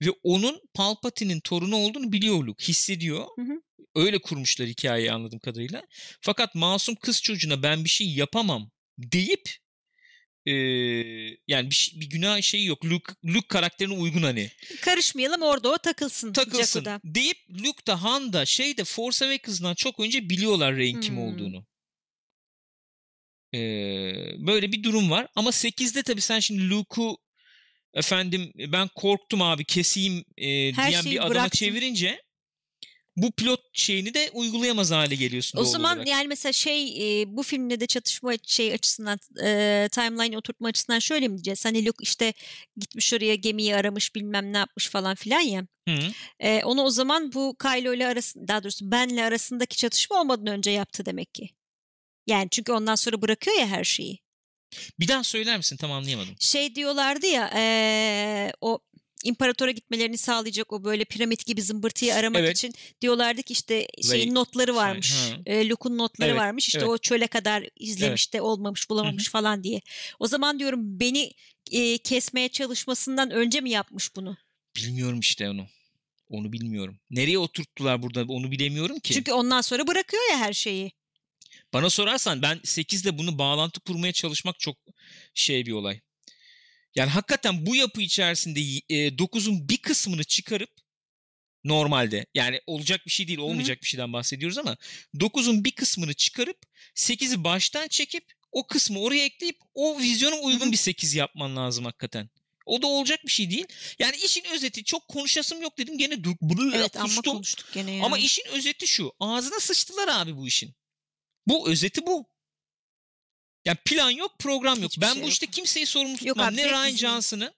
ve 0.03 0.11
onun 0.23 0.61
Palpatine'in 0.75 1.41
torunu 1.41 1.77
olduğunu 1.77 2.13
biliyor 2.13 2.45
Luke, 2.45 2.69
hissediyor. 2.69 3.27
Hı 3.37 3.43
hı. 3.43 3.61
Öyle 3.97 4.19
kurmuşlar 4.19 4.69
hikayeyi 4.69 5.13
anladığım 5.13 5.39
kadarıyla. 5.39 5.83
Fakat 6.21 6.55
masum 6.55 6.95
kız 6.95 7.23
çocuğuna 7.23 7.63
ben 7.63 7.85
bir 7.85 7.89
şey 7.89 8.07
yapamam 8.11 8.71
deyip 8.99 9.51
ee, 10.49 10.53
yani 11.49 11.71
bir, 11.71 11.75
şey- 11.75 12.01
bir 12.01 12.07
günah 12.11 12.43
şeyi 12.43 12.67
yok. 12.67 12.85
Luke, 12.85 13.13
Luke 13.25 13.49
karakterine 13.49 13.95
uygun 13.95 14.23
hani. 14.23 14.51
Karışmayalım 14.81 15.43
orada 15.43 15.69
o 15.73 15.79
takılsın. 15.79 16.33
takılsın 16.33 16.81
Jakku'da. 16.85 17.01
deyip 17.05 17.39
Luke 17.51 17.87
da 17.87 18.03
Han 18.03 18.33
da 18.33 18.45
şey 18.47 18.77
de 18.77 18.85
Force 18.85 19.25
Awakens'dan 19.27 19.75
çok 19.75 20.01
önce 20.01 20.31
biliyorlar 20.31 20.77
Rey'in 20.77 21.01
kim 21.01 21.15
Hmm. 21.17 21.23
olduğunu. 21.23 21.67
Ee, 23.55 23.59
böyle 24.47 24.73
bir 24.73 24.83
durum 24.83 25.11
var. 25.11 25.27
Ama 25.35 25.51
8'de 25.53 26.03
tabii 26.03 26.21
sen 26.21 26.41
şimdi 26.41 26.71
Luke'u 26.71 27.19
efendim 27.95 28.53
ben 28.57 28.89
korktum 28.95 29.43
abi 29.43 29.65
keseyim 29.65 30.25
e, 30.37 30.73
Her 30.73 30.91
diyen 30.91 31.05
bir 31.05 31.17
adama 31.19 31.31
bıraktım. 31.31 31.59
çevirince 31.59 32.23
bu 33.17 33.33
pilot 33.33 33.61
şeyini 33.73 34.15
de 34.15 34.31
uygulayamaz 34.33 34.91
hale 34.91 35.15
geliyorsun 35.15 35.59
O 35.59 35.65
zaman 35.65 35.97
olarak. 35.97 36.09
yani 36.09 36.29
mesela 36.29 36.53
şey 36.53 36.83
e, 37.23 37.37
bu 37.37 37.43
filmde 37.43 37.81
de 37.81 37.87
çatışma 37.87 38.33
şey 38.47 38.73
açısından 38.73 39.19
e, 39.43 39.89
timeline 39.93 40.39
oturtma 40.39 40.69
açısından 40.69 40.99
şöyle 40.99 41.29
mi 41.29 41.35
diyeceğiz? 41.35 41.65
Hani 41.65 41.87
Luke 41.87 42.03
işte 42.03 42.33
gitmiş 42.77 43.13
oraya 43.15 43.35
gemiyi 43.35 43.77
aramış 43.77 44.15
bilmem 44.15 44.53
ne 44.53 44.59
yapmış 44.59 44.89
falan 44.89 45.15
filan 45.15 45.41
ya. 45.41 45.67
Hı. 45.89 45.99
E, 46.41 46.65
onu 46.65 46.83
o 46.83 46.91
zaman 46.91 47.33
bu 47.33 47.57
Kylo 47.63 47.95
ile 47.95 48.07
arasında 48.07 48.49
daha 48.49 48.63
doğrusu 48.63 48.91
Ben'le 48.91 49.19
arasındaki 49.19 49.77
çatışma 49.77 50.21
olmadan 50.21 50.47
önce 50.47 50.71
yaptı 50.71 51.07
demek 51.07 51.35
ki. 51.35 51.51
Yani 52.27 52.49
çünkü 52.51 52.73
ondan 52.73 52.95
sonra 52.95 53.23
bırakıyor 53.23 53.57
ya 53.59 53.67
her 53.67 53.85
şeyi. 53.85 54.19
Bir 55.01 55.09
daha 55.09 55.25
söyler 55.25 55.57
misin? 55.57 55.77
Tam 55.77 55.93
anlayamadım. 55.93 56.35
Şey 56.41 56.75
diyorlardı 56.75 57.27
ya 57.27 57.51
e, 57.57 58.53
o 58.61 58.79
imparatora 59.25 59.71
gitmelerini 59.71 60.19
sağlayacak 60.19 60.73
o 60.73 60.85
böyle 60.85 61.05
piramit 61.05 61.47
gibi 61.47 61.63
zımbırtıyı 61.63 62.15
aramak 62.15 62.41
Evet. 62.41 62.57
için 62.57 62.75
diyorlardı 63.01 63.43
ki 63.43 63.53
işte 63.53 63.87
şeyin 64.11 64.35
notları 64.35 64.75
varmış. 64.75 65.13
Ha. 65.13 65.37
E, 65.47 65.69
Luke'un 65.69 65.99
notları 65.99 66.31
Evet, 66.31 66.41
varmış. 66.41 66.67
İşte 66.69 66.79
evet. 66.79 66.89
o 66.89 66.99
çöle 66.99 67.27
kadar 67.27 67.69
izlemiş 67.77 68.33
de 68.33 68.41
olmamış 68.41 68.91
bulamamış 68.91 69.29
falan 69.31 69.65
diye. 69.65 69.81
O 70.19 70.27
zaman 70.27 70.59
diyorum 70.59 71.01
beni 71.01 71.33
e, 71.71 71.99
kesmeye 71.99 72.49
çalışmasından 72.49 73.31
önce 73.31 73.61
mi 73.61 73.71
yapmış 73.71 74.17
bunu? 74.17 74.37
Bilmiyorum 74.77 75.21
işte 75.21 75.51
onu. 75.51 75.67
Onu 76.31 76.53
bilmiyorum. 76.53 76.99
Nereye 77.11 77.39
oturttular 77.39 78.03
burada 78.03 78.25
onu 78.29 78.51
bilemiyorum 78.51 78.99
ki. 78.99 79.15
Çünkü 79.15 79.33
ondan 79.33 79.61
sonra 79.61 79.87
bırakıyor 79.87 80.23
ya 80.31 80.39
her 80.39 80.53
şeyi. 80.53 80.93
Bana 81.73 81.91
sorarsan 81.91 82.43
ben 82.43 82.57
8'de 82.59 83.19
bunu 83.19 83.39
bağlantı 83.39 83.81
kurmaya 83.81 84.13
çalışmak 84.13 84.59
çok 84.59 84.77
şey 85.35 85.67
bir 85.67 85.73
olay. 85.73 86.01
Yani 86.97 87.11
hakikaten 87.11 87.67
bu 87.67 87.77
yapı 87.77 88.03
içerisinde 88.03 88.61
e, 88.89 89.09
9'un 89.09 89.69
bir 89.69 89.79
kısmını 89.79 90.25
çıkarıp 90.25 90.71
normalde 91.65 92.27
yani 92.35 92.61
olacak 92.67 93.07
bir 93.07 93.11
şey 93.11 93.29
değil 93.29 93.39
olmayacak 93.39 93.83
bir 93.83 93.87
şeyden 93.87 94.13
bahsediyoruz 94.13 94.59
ama 94.59 94.77
9'un 95.15 95.65
bir 95.65 95.71
kısmını 95.71 96.15
çıkarıp 96.15 96.57
8'i 96.95 97.45
baştan 97.45 97.89
çekip 97.89 98.25
o 98.53 98.67
kısmı 98.67 99.01
oraya 99.01 99.25
ekleyip 99.25 99.59
o 99.75 99.99
vizyona 99.99 100.37
uygun 100.37 100.73
bir 100.73 100.77
8 100.77 101.15
yapman 101.15 101.57
lazım 101.57 101.85
hakikaten. 101.85 102.31
O 102.67 102.83
da 102.83 102.87
olacak 102.87 103.21
bir 103.27 103.31
şey 103.31 103.51
değil. 103.51 103.67
Yani 103.99 104.17
işin 104.17 104.45
özeti 104.55 104.85
çok 104.85 105.09
konuşasım 105.09 105.63
yok 105.63 105.79
dedim 105.79 105.99
gene 105.99 106.25
dur, 106.25 106.35
Evet 106.75 106.97
ama 106.97 107.23
konuştuk 107.23 107.67
gene 107.75 107.91
ya. 107.91 108.05
Ama 108.05 108.19
işin 108.19 108.45
özeti 108.53 108.87
şu. 108.87 109.13
Ağzına 109.21 109.61
sıçtılar 109.61 110.09
abi 110.09 110.37
bu 110.37 110.47
işin. 110.47 110.75
Bu 111.47 111.71
özeti 111.71 112.07
bu. 112.07 112.27
Yani 113.67 113.79
plan 113.85 114.11
yok, 114.11 114.39
program 114.39 114.83
yok. 114.83 114.91
Hiçbir 114.91 115.03
ben 115.03 115.13
şey 115.13 115.17
bu 115.23 115.27
yok. 115.27 115.33
işte 115.33 115.47
kimseyi 115.47 115.87
sorumlu 115.87 116.11
Yok 116.13 116.19
tutmam. 116.21 116.47
abi, 116.49 116.57
ne 116.57 116.69
Ryan. 116.69 116.91
Johnson'ı 116.97 117.55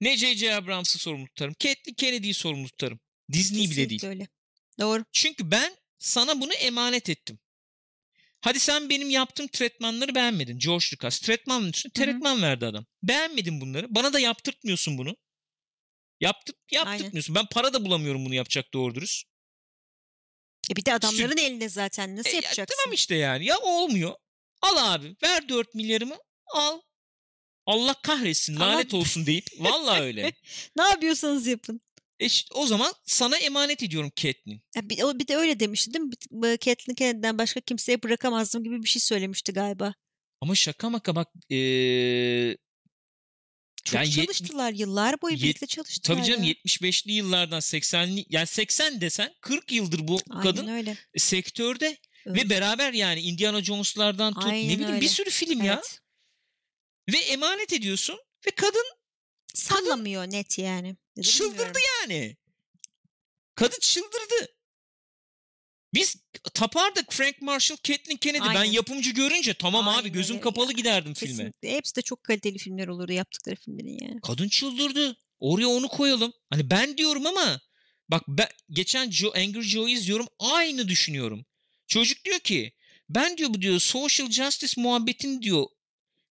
ne 0.00 0.16
J.J. 0.16 0.54
Abrams'ı 0.54 0.98
sorumlu 0.98 1.26
tutarım. 1.26 1.54
Kathleen 1.54 1.94
Kennedy'yi 1.94 2.34
sorumlu 2.34 2.68
tutarım. 2.68 3.00
Disney 3.32 3.70
bile 3.70 3.90
değil. 3.90 4.04
öyle. 4.04 4.28
Doğru. 4.80 5.04
Çünkü 5.12 5.50
ben 5.50 5.76
sana 5.98 6.40
bunu 6.40 6.52
emanet 6.54 7.08
ettim. 7.10 7.38
Hadi 8.40 8.60
sen 8.60 8.88
benim 8.90 9.10
yaptığım 9.10 9.48
tretmanları 9.48 10.14
beğenmedin. 10.14 10.58
George 10.58 10.84
Lucas. 10.92 11.20
Tretmanın 11.20 11.72
üstüne 11.72 11.92
tretman 11.92 12.42
verdi 12.42 12.66
adam. 12.66 12.86
Beğenmedin 13.02 13.60
bunları. 13.60 13.94
Bana 13.94 14.12
da 14.12 14.20
yaptırtmıyorsun 14.20 14.98
bunu. 14.98 15.16
Yaptırt, 16.20 16.56
yaptırtmıyorsun. 16.72 17.34
Ben 17.34 17.46
para 17.46 17.72
da 17.72 17.84
bulamıyorum 17.84 18.24
bunu 18.24 18.34
yapacak 18.34 18.74
doğru 18.74 18.94
dürüst. 18.94 19.26
E 20.72 20.76
bir 20.76 20.84
de 20.84 20.92
adamların 20.94 21.36
elinde 21.36 21.68
zaten 21.68 22.16
nasıl 22.16 22.30
E, 22.30 22.32
ya 22.32 22.40
yapacaksın? 22.42 22.76
tamam 22.82 22.94
işte 22.94 23.14
yani. 23.14 23.44
Ya 23.46 23.58
olmuyor. 23.58 24.14
Al 24.62 24.94
abi. 24.94 25.16
Ver 25.22 25.48
4 25.48 25.74
milyarımı. 25.74 26.16
Al. 26.54 26.80
Allah 27.66 27.94
kahretsin. 28.02 28.56
Ama- 28.56 28.66
Lanet 28.66 28.94
olsun 28.94 29.26
deyip. 29.26 29.46
Vallahi 29.58 30.00
öyle. 30.02 30.32
Ne 30.76 30.82
yapıyorsanız 30.82 31.46
yapın. 31.46 31.80
E 32.20 32.26
işte 32.26 32.54
o 32.54 32.66
zaman 32.66 32.92
sana 33.04 33.36
emanet 33.38 33.82
ediyorum 33.82 34.12
Catelyn. 34.16 34.60
Ya 34.76 34.88
bir, 34.90 35.02
o 35.02 35.18
bir 35.18 35.28
de 35.28 35.36
öyle 35.36 35.60
demişti 35.60 35.94
değil 35.94 36.04
mi? 36.04 36.56
Catelyn 36.60 36.94
Kennedy'den 36.94 37.38
başka 37.38 37.60
kimseye 37.60 38.02
bırakamazdım 38.02 38.64
gibi 38.64 38.82
bir 38.82 38.88
şey 38.88 39.00
söylemişti 39.02 39.52
galiba. 39.52 39.94
Ama 40.40 40.54
şaka 40.54 40.90
maka 40.90 41.16
bak. 41.16 41.28
eee, 41.48 42.56
Çok 43.84 43.94
Yani 43.94 44.08
yet- 44.08 44.14
çalıştılar. 44.26 44.72
Yıllar 44.72 45.22
boyu 45.22 45.34
yet- 45.34 45.42
birlikte 45.42 45.66
çalıştılar. 45.66 46.16
tabii 46.16 46.26
canım 46.26 46.42
ya. 46.42 46.48
75'li 46.50 47.12
yıllardan 47.12 47.60
80'li 47.60 48.24
yani 48.28 48.46
80 48.46 49.00
desen 49.00 49.34
40 49.40 49.72
yıldır 49.72 50.08
bu 50.08 50.18
Aynen 50.30 50.42
kadın 50.42 50.66
öyle. 50.68 50.96
sektörde 51.16 51.96
Öyle. 52.26 52.40
ve 52.40 52.50
beraber 52.50 52.92
yani 52.92 53.20
Indiana 53.20 53.62
Jones'lardan 53.64 54.34
tut 54.34 54.44
Aynen 54.44 54.68
ne 54.68 54.72
bileyim 54.74 54.88
bir 54.88 54.94
öyle. 54.94 55.08
sürü 55.08 55.30
film 55.30 55.62
ya 55.62 55.74
Evet. 55.74 56.00
ve 57.12 57.18
emanet 57.18 57.72
ediyorsun 57.72 58.18
ve 58.46 58.50
kadın 58.50 58.84
Sallamıyor 59.54 60.26
net 60.30 60.58
yani. 60.58 60.88
Ya 61.16 61.22
da 61.24 61.28
Çıldırdı 61.28 61.52
bilmiyorum. 61.58 61.80
yani. 62.00 62.36
Kadın 63.54 63.78
çıldırdı. 63.80 64.48
Biz 65.94 66.16
tapardık 66.54 67.12
Frank 67.12 67.42
Marshall, 67.42 67.76
Kathleen 67.76 68.16
Kennedy. 68.16 68.44
Ben 68.44 68.54
Aynen. 68.54 68.72
yapımcı 68.72 69.10
görünce 69.10 69.54
tamam 69.54 69.88
abi 69.88 69.96
Aynen 69.96 70.12
gözüm 70.12 70.36
öyle 70.36 70.42
kapalı 70.42 70.66
ya. 70.66 70.72
giderdim 70.72 71.14
filme. 71.14 71.32
Kesinlikle. 71.36 71.72
Hepsi 71.72 71.96
de 71.96 72.02
çok 72.02 72.24
kaliteli 72.24 72.58
filmler 72.58 72.88
olurdu 72.88 73.12
yaptıkları 73.12 73.56
filmlerin 73.56 73.98
yani. 74.08 74.20
Kadın 74.20 74.48
çıldırdı. 74.48 75.16
Oraya 75.38 75.68
onu 75.68 75.88
koyalım. 75.88 76.32
Hani 76.50 76.70
ben 76.70 76.96
diyorum 76.98 77.26
ama 77.26 77.60
bak 78.08 78.22
ben 78.28 78.48
geçen 78.70 79.10
Joe, 79.10 79.32
Angry 79.36 79.62
Joe 79.62 79.88
izliyorum 79.88 80.26
aynı 80.38 80.88
düşünüyorum. 80.88 81.44
Çocuk 81.92 82.24
diyor 82.24 82.38
ki 82.38 82.72
Ben 83.08 83.36
diyor 83.36 83.50
bu 83.54 83.62
diyor 83.62 83.80
social 83.80 84.30
justice 84.30 84.80
muhabbetini 84.80 85.42
diyor 85.42 85.66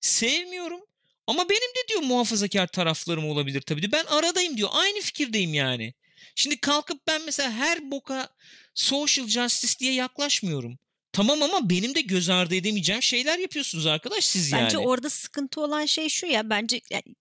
sevmiyorum. 0.01 0.81
Ama 1.27 1.49
benim 1.49 1.61
de 1.61 1.89
diyor 1.89 2.03
muhafazakar 2.03 2.66
taraflarım 2.66 3.28
olabilir 3.28 3.61
tabii 3.61 3.82
diyor. 3.82 3.93
Ben 3.93 4.05
aradayım 4.05 4.57
diyor. 4.57 4.69
Aynı 4.73 5.01
fikirdeyim 5.01 5.55
yani. 5.55 5.95
Şimdi 6.35 6.61
kalkıp 6.61 7.07
ben 7.07 7.23
mesela 7.27 7.53
her 7.53 7.91
boka 7.91 8.28
social 8.74 9.27
justice 9.27 9.78
diye 9.78 9.93
yaklaşmıyorum. 9.93 10.78
Tamam 11.12 11.43
ama 11.43 11.70
benim 11.70 11.95
de 11.95 12.01
göz 12.01 12.28
ardı 12.28 12.55
edemeyeceğim 12.55 13.03
şeyler 13.03 13.39
yapıyorsunuz 13.39 13.87
arkadaş 13.87 14.24
siz 14.24 14.53
Bence 14.53 14.77
yani. 14.77 14.87
orada 14.87 15.11
sıkıntı 15.11 15.61
olan 15.61 15.87
şey 15.87 16.09
şu 16.09 16.27
ya 16.27 16.51
bence 16.51 16.81
yani 16.91 17.15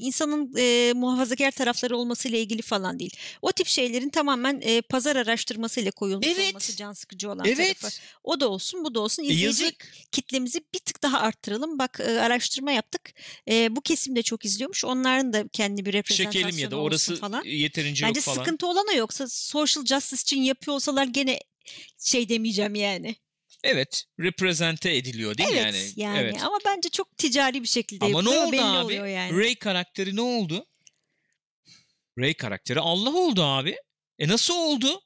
insanın 0.00 0.52
e, 0.58 0.92
muhafazakar 0.96 1.50
tarafları 1.50 1.96
olmasıyla 1.96 2.38
ilgili 2.38 2.62
falan 2.62 2.98
değil. 2.98 3.16
O 3.42 3.52
tip 3.52 3.66
şeylerin 3.66 4.08
tamamen 4.10 4.60
e, 4.64 4.82
pazar 4.82 5.16
araştırmasıyla 5.16 5.90
koyulmuş 5.90 6.26
Evet. 6.26 6.48
olması 6.50 6.76
can 6.76 6.92
sıkıcı 6.92 7.30
olan 7.30 7.44
Evet. 7.46 7.80
tarafı. 7.80 7.96
O 8.24 8.40
da 8.40 8.48
olsun 8.48 8.84
bu 8.84 8.94
da 8.94 9.00
olsun. 9.00 9.22
E, 9.22 9.26
İzleyici 9.26 9.44
yazık. 9.64 9.92
kitlemizi 10.12 10.60
bir 10.74 10.78
tık 10.78 11.02
daha 11.02 11.20
arttıralım. 11.20 11.78
Bak 11.78 12.00
e, 12.00 12.20
araştırma 12.20 12.72
yaptık. 12.72 13.12
E, 13.50 13.76
bu 13.76 13.80
kesim 13.80 14.16
de 14.16 14.22
çok 14.22 14.44
izliyormuş. 14.44 14.84
Onların 14.84 15.32
da 15.32 15.48
kendi 15.48 15.84
bir 15.84 15.92
reprezentasyonu 15.92 16.44
Çekelim 16.46 16.58
ya 16.64 16.70
da 16.70 16.76
orası 16.76 17.16
falan. 17.16 17.42
yeterince 17.44 18.06
Bence 18.06 18.18
yok 18.18 18.24
falan. 18.24 18.36
sıkıntı 18.36 18.66
olan 18.66 18.86
o 18.94 18.96
yoksa 18.96 19.28
social 19.28 19.84
justice 19.84 20.20
için 20.22 20.42
yapıyor 20.42 20.74
olsalar 20.74 21.04
gene 21.04 21.40
şey 21.98 22.28
demeyeceğim 22.28 22.74
yani. 22.74 23.16
Evet. 23.64 24.04
Reprezente 24.20 24.96
ediliyor 24.96 25.38
değil 25.38 25.48
mi 25.50 25.56
evet 25.58 25.74
yani? 25.74 25.92
yani 25.96 26.18
Evet. 26.18 26.42
ama 26.42 26.58
bence 26.66 26.88
çok 26.88 27.16
ticari 27.18 27.62
bir 27.62 27.68
şekilde 27.68 28.04
Ama 28.04 28.22
ne 28.22 28.30
yapılıyor. 28.30 28.44
oldu 28.44 28.52
belli 28.52 28.62
abi? 28.62 28.84
oluyor 28.84 29.06
yani. 29.06 29.38
Ray 29.38 29.54
karakteri 29.54 30.16
ne 30.16 30.20
oldu? 30.20 30.66
Ray 32.18 32.34
karakteri 32.34 32.80
Allah 32.80 33.10
oldu 33.10 33.42
abi. 33.44 33.76
E 34.18 34.28
nasıl 34.28 34.54
oldu? 34.54 35.00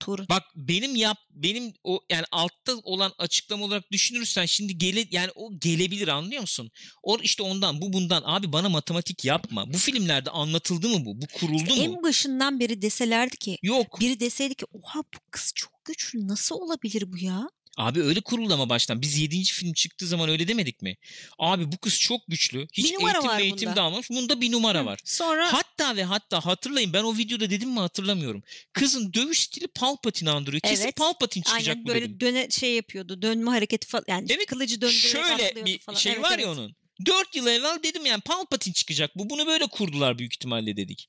Tuğrul. 0.00 0.24
Bak 0.28 0.42
benim 0.56 0.96
yap 0.96 1.18
benim 1.30 1.72
o 1.84 2.00
yani 2.10 2.24
altta 2.32 2.76
olan 2.82 3.12
açıklama 3.18 3.64
olarak 3.64 3.92
düşünürsen 3.92 4.46
şimdi 4.46 4.78
gele 4.78 5.06
yani 5.10 5.30
o 5.34 5.58
gelebilir 5.58 6.08
anlıyor 6.08 6.40
musun? 6.40 6.70
O 7.02 7.18
işte 7.22 7.42
ondan 7.42 7.80
bu 7.80 7.92
bundan 7.92 8.22
abi 8.24 8.52
bana 8.52 8.68
matematik 8.68 9.24
yapma. 9.24 9.72
Bu 9.72 9.78
filmlerde 9.78 10.30
anlatıldı 10.30 10.88
mı 10.88 11.06
bu? 11.06 11.20
Bu 11.20 11.26
kuruldu 11.26 11.74
mu? 11.76 11.82
En 11.82 12.02
başından 12.02 12.60
beri 12.60 12.82
deselerdi 12.82 13.36
ki 13.36 13.58
Yok. 13.62 14.00
biri 14.00 14.20
deseydi 14.20 14.54
ki 14.54 14.66
oha 14.72 14.98
bu 14.98 15.18
kız 15.30 15.52
çok 15.54 15.84
güçlü 15.84 16.28
nasıl 16.28 16.54
olabilir 16.54 17.12
bu 17.12 17.18
ya? 17.18 17.50
Abi 17.80 18.02
öyle 18.02 18.20
kuruldu 18.20 18.54
ama 18.54 18.68
baştan. 18.68 19.02
Biz 19.02 19.18
7. 19.18 19.44
film 19.44 19.72
çıktığı 19.72 20.06
zaman 20.06 20.28
öyle 20.28 20.48
demedik 20.48 20.82
mi? 20.82 20.96
Abi 21.38 21.72
bu 21.72 21.78
kız 21.78 21.98
çok 21.98 22.20
güçlü. 22.28 22.66
Hiç 22.72 22.84
Bir 22.90 22.94
numara 22.94 23.12
eğitim 23.12 23.28
var 23.30 23.40
eğitim 23.40 23.70
bunda. 23.70 23.82
almamış. 23.82 24.10
Bunda 24.10 24.40
bir 24.40 24.52
numara 24.52 24.80
Hı. 24.80 24.84
var. 24.86 25.00
Sonra 25.04 25.52
Hatta 25.52 25.96
ve 25.96 26.04
hatta 26.04 26.46
hatırlayın 26.46 26.92
ben 26.92 27.02
o 27.02 27.16
videoda 27.16 27.50
dedim 27.50 27.70
mi 27.70 27.78
hatırlamıyorum. 27.80 28.42
Kızın 28.72 29.14
dövüş 29.14 29.40
stili 29.40 29.66
Palpatine 29.66 30.30
andırıyor. 30.30 30.60
Kesin 30.60 30.84
Evet. 30.84 30.96
Palpatine 30.96 31.42
çıkacak 31.44 31.74
aynen 31.76 31.84
bu 31.84 31.88
böyle 31.88 32.00
dedim. 32.04 32.20
döne 32.20 32.50
şey 32.50 32.74
yapıyordu. 32.74 33.22
Dönme 33.22 33.50
hareketi 33.50 33.86
falan 33.88 34.04
yani 34.08 34.26
Evet, 34.32 34.46
kılıcı 34.46 34.80
döndürerek 34.80 35.02
Şöyle 35.12 35.34
atlıyordu 35.34 35.64
bir 35.66 35.78
falan. 35.78 35.98
şey 35.98 36.12
Evet, 36.12 36.22
var 36.22 36.32
evet. 36.34 36.44
ya 36.44 36.52
onun. 36.52 36.76
4 37.06 37.34
yıl 37.36 37.46
evvel 37.46 37.82
dedim 37.82 38.06
yani 38.06 38.20
Palpatine 38.20 38.74
çıkacak 38.74 39.16
bu. 39.16 39.30
Bunu 39.30 39.46
böyle 39.46 39.66
kurdular 39.66 40.18
büyük 40.18 40.34
ihtimalle 40.34 40.76
dedik. 40.76 41.08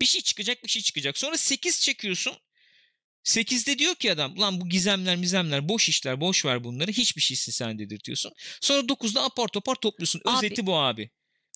Bir 0.00 0.06
şey 0.06 0.20
çıkacak 0.20 0.64
bir 0.64 0.68
şey 0.68 0.82
çıkacak. 0.82 1.18
Sonra 1.18 1.36
8 1.36 1.80
çekiyorsun. 1.80 2.32
8'de 3.24 3.78
diyor 3.78 3.94
ki 3.94 4.12
adam 4.12 4.40
lan 4.40 4.60
bu 4.60 4.68
gizemler 4.68 5.16
mizemler 5.16 5.68
boş 5.68 5.88
işler 5.88 6.20
boş 6.20 6.44
ver 6.44 6.64
bunları 6.64 6.90
hiçbir 6.90 7.22
şeysin 7.22 7.52
sen 7.52 7.78
dedirtiyorsun. 7.78 8.32
Sonra 8.60 8.80
9'da 8.88 9.22
apar 9.24 9.48
topar 9.48 9.74
topluyorsun. 9.74 10.20
Abi- 10.24 10.36
Özeti 10.46 10.66
bu 10.66 10.76
abi. 10.78 11.10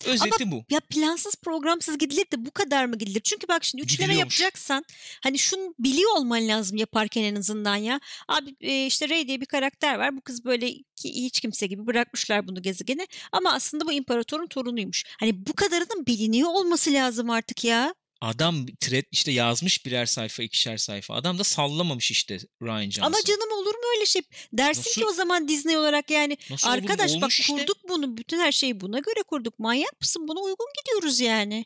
Özeti 0.05 0.51
bu. 0.51 0.65
Ya 0.69 0.79
plansız 0.79 1.35
programsız 1.35 1.97
gidilir 1.97 2.25
de 2.31 2.45
bu 2.45 2.51
kadar 2.51 2.85
mı 2.85 2.97
gidilir? 2.97 3.21
Çünkü 3.23 3.47
bak 3.47 3.63
şimdi 3.63 3.83
üçleme 3.83 4.13
yapacaksan 4.19 4.83
hani 5.23 5.39
şunu 5.39 5.75
biliyor 5.79 6.17
olman 6.17 6.47
lazım 6.47 6.77
yaparken 6.77 7.23
en 7.23 7.35
azından 7.35 7.75
ya. 7.75 7.99
Abi 8.27 8.55
e, 8.61 8.85
işte 8.85 9.09
Rey 9.09 9.27
diye 9.27 9.41
bir 9.41 9.45
karakter 9.45 9.95
var. 9.99 10.17
Bu 10.17 10.21
kız 10.21 10.45
böyle 10.45 10.67
ki, 10.71 10.83
hiç 11.03 11.39
kimse 11.39 11.67
gibi 11.67 11.87
bırakmışlar 11.87 12.47
bunu 12.47 12.61
gezegene. 12.61 13.07
Ama 13.31 13.53
aslında 13.53 13.85
bu 13.85 13.91
imparatorun 13.91 14.47
torunuymuş. 14.47 15.03
Hani 15.19 15.47
bu 15.47 15.53
kadarının 15.53 16.05
biliniyor 16.05 16.49
olması 16.49 16.93
lazım 16.93 17.29
artık 17.29 17.63
ya. 17.63 17.95
Adam 18.21 18.65
thread 18.79 19.03
işte 19.11 19.31
yazmış 19.31 19.85
birer 19.85 20.05
sayfa 20.05 20.43
ikişer 20.43 20.77
sayfa. 20.77 21.13
Adam 21.15 21.39
da 21.39 21.43
sallamamış 21.43 22.11
işte 22.11 22.39
Ryan 22.61 22.89
Johnson. 22.89 23.01
Ama 23.07 23.17
canım 23.25 23.51
olur 23.51 23.75
mu 23.75 23.81
öyle 23.95 24.05
şey? 24.05 24.21
Dersin 24.53 24.79
Nasıl- 24.81 25.01
ki 25.01 25.05
o 25.05 25.11
zaman 25.13 25.47
Disney 25.47 25.77
olarak 25.77 26.09
yani 26.11 26.37
Nasıl 26.49 26.67
olur 26.69 26.77
arkadaş 26.77 27.11
bak 27.11 27.17
Olmuş 27.23 27.39
işte. 27.39 27.53
kurduk 27.53 27.77
bunu. 27.89 28.17
Bütün 28.17 28.39
her 28.39 28.51
şeyi 28.51 28.79
buna 28.81 28.99
göre 28.99 29.23
kurduk. 29.27 29.59
Manyak 29.59 30.01
mısın? 30.01 30.27
Buna 30.27 30.39
uygun 30.39 30.67
gidiyoruz 30.81 31.19
yani. 31.19 31.65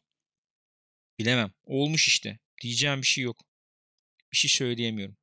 Bilemem. 1.20 1.52
Olmuş 1.64 2.08
işte. 2.08 2.40
Diyeceğim 2.62 3.02
bir 3.02 3.08
şey 3.08 3.24
yok. 3.24 3.38
Bir 4.32 4.38
şey 4.38 4.50
söyleyemiyorum. 4.50 5.18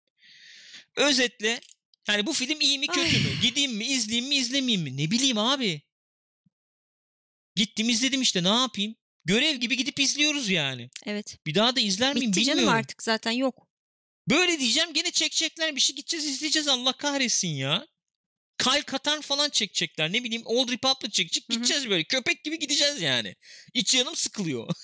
Özetle 0.96 1.60
yani 2.08 2.26
bu 2.26 2.32
film 2.32 2.60
iyi 2.60 2.78
mi 2.78 2.86
kötü 2.86 3.00
Ay. 3.16 3.22
mü? 3.22 3.40
Gideyim 3.42 3.72
mi 3.72 3.86
izleyeyim 3.86 4.28
mi 4.28 4.36
izlemeyeyim 4.36 4.82
mi? 4.82 4.96
Ne 4.96 5.10
bileyim 5.10 5.38
abi. 5.38 5.82
Gittim 7.54 7.88
izledim 7.88 8.22
işte 8.22 8.42
ne 8.44 8.48
yapayım? 8.48 8.96
Görev 9.24 9.56
gibi 9.56 9.76
gidip 9.76 10.00
izliyoruz 10.00 10.50
yani. 10.50 10.90
Evet. 11.06 11.38
Bir 11.46 11.54
daha 11.54 11.76
da 11.76 11.80
izler 11.80 12.14
miyim 12.14 12.30
Bitti 12.30 12.40
bilmiyorum. 12.40 12.64
canım 12.64 12.74
artık 12.74 13.02
zaten 13.02 13.30
yok. 13.30 13.68
Böyle 14.30 14.58
diyeceğim 14.58 14.92
gene 14.94 15.10
çekecekler 15.10 15.76
bir 15.76 15.80
şey 15.80 15.96
gideceğiz 15.96 16.26
izleyeceğiz 16.26 16.68
Allah 16.68 16.92
kahretsin 16.92 17.48
ya. 17.48 17.86
Kyle 18.58 18.82
Katarn 18.82 19.20
falan 19.20 19.50
çekecekler 19.50 20.12
ne 20.12 20.24
bileyim 20.24 20.42
Old 20.44 20.68
Republic 20.68 21.10
çekecek 21.10 21.48
gideceğiz 21.48 21.90
böyle 21.90 22.04
köpek 22.04 22.44
gibi 22.44 22.58
gideceğiz 22.58 23.02
yani. 23.02 23.36
İç 23.74 23.94
yanım 23.94 24.16
sıkılıyor. 24.16 24.68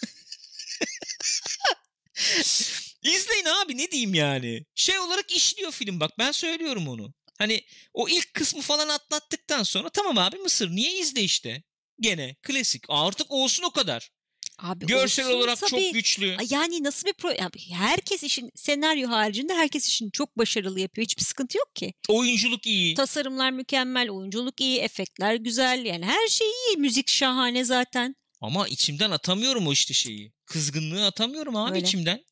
İzleyin 3.02 3.44
abi 3.44 3.77
ne 3.77 3.90
diyeyim 3.90 4.15
yani. 4.15 4.65
Şey 4.74 4.98
olarak 4.98 5.32
işliyor 5.32 5.73
film 5.73 6.01
bak 6.01 6.11
ben 6.19 6.32
söylüyorum 6.32 6.89
onu. 6.89 7.15
Hani 7.39 7.65
o 7.94 8.09
ilk 8.09 8.35
kısmı 8.35 8.62
falan 8.62 8.89
atlattıktan 8.89 9.62
sonra 9.62 9.89
tamam 9.90 10.19
abi 10.19 10.36
Mısır 10.36 10.70
niye 10.70 10.98
izle 10.98 11.20
işte. 11.20 11.62
Gene 12.01 12.36
klasik 12.43 12.85
artık 12.89 13.31
olsun 13.31 13.62
o 13.62 13.70
kadar. 13.70 14.11
Abi 14.59 14.86
Görsel 14.86 15.26
olsun 15.26 15.36
olarak 15.39 15.59
tabii. 15.59 15.70
çok 15.70 15.94
güçlü. 15.94 16.36
Yani 16.51 16.82
nasıl 16.82 17.09
bir 17.09 17.12
pro... 17.12 17.31
ya 17.31 17.51
herkes 17.68 18.22
işin 18.22 18.51
senaryo 18.55 19.09
haricinde 19.10 19.55
herkes 19.55 19.86
işini 19.86 20.12
çok 20.12 20.39
başarılı 20.39 20.81
yapıyor. 20.81 21.05
Hiçbir 21.05 21.22
sıkıntı 21.22 21.59
yok 21.59 21.76
ki. 21.76 21.94
Oyunculuk 22.09 22.66
iyi. 22.66 22.94
Tasarımlar 22.94 23.51
mükemmel, 23.51 24.10
oyunculuk 24.10 24.60
iyi, 24.60 24.78
efektler 24.78 25.35
güzel. 25.35 25.85
Yani 25.85 26.05
her 26.05 26.28
şey 26.28 26.47
iyi. 26.47 26.76
Müzik 26.76 27.09
şahane 27.09 27.64
zaten. 27.64 28.16
Ama 28.40 28.68
içimden 28.68 29.10
atamıyorum 29.10 29.66
o 29.66 29.72
işte 29.72 29.94
şeyi. 29.94 30.32
Kızgınlığı 30.47 31.06
atamıyorum 31.06 31.56
abi 31.56 31.74
Öyle. 31.74 31.86
içimden. 31.86 32.24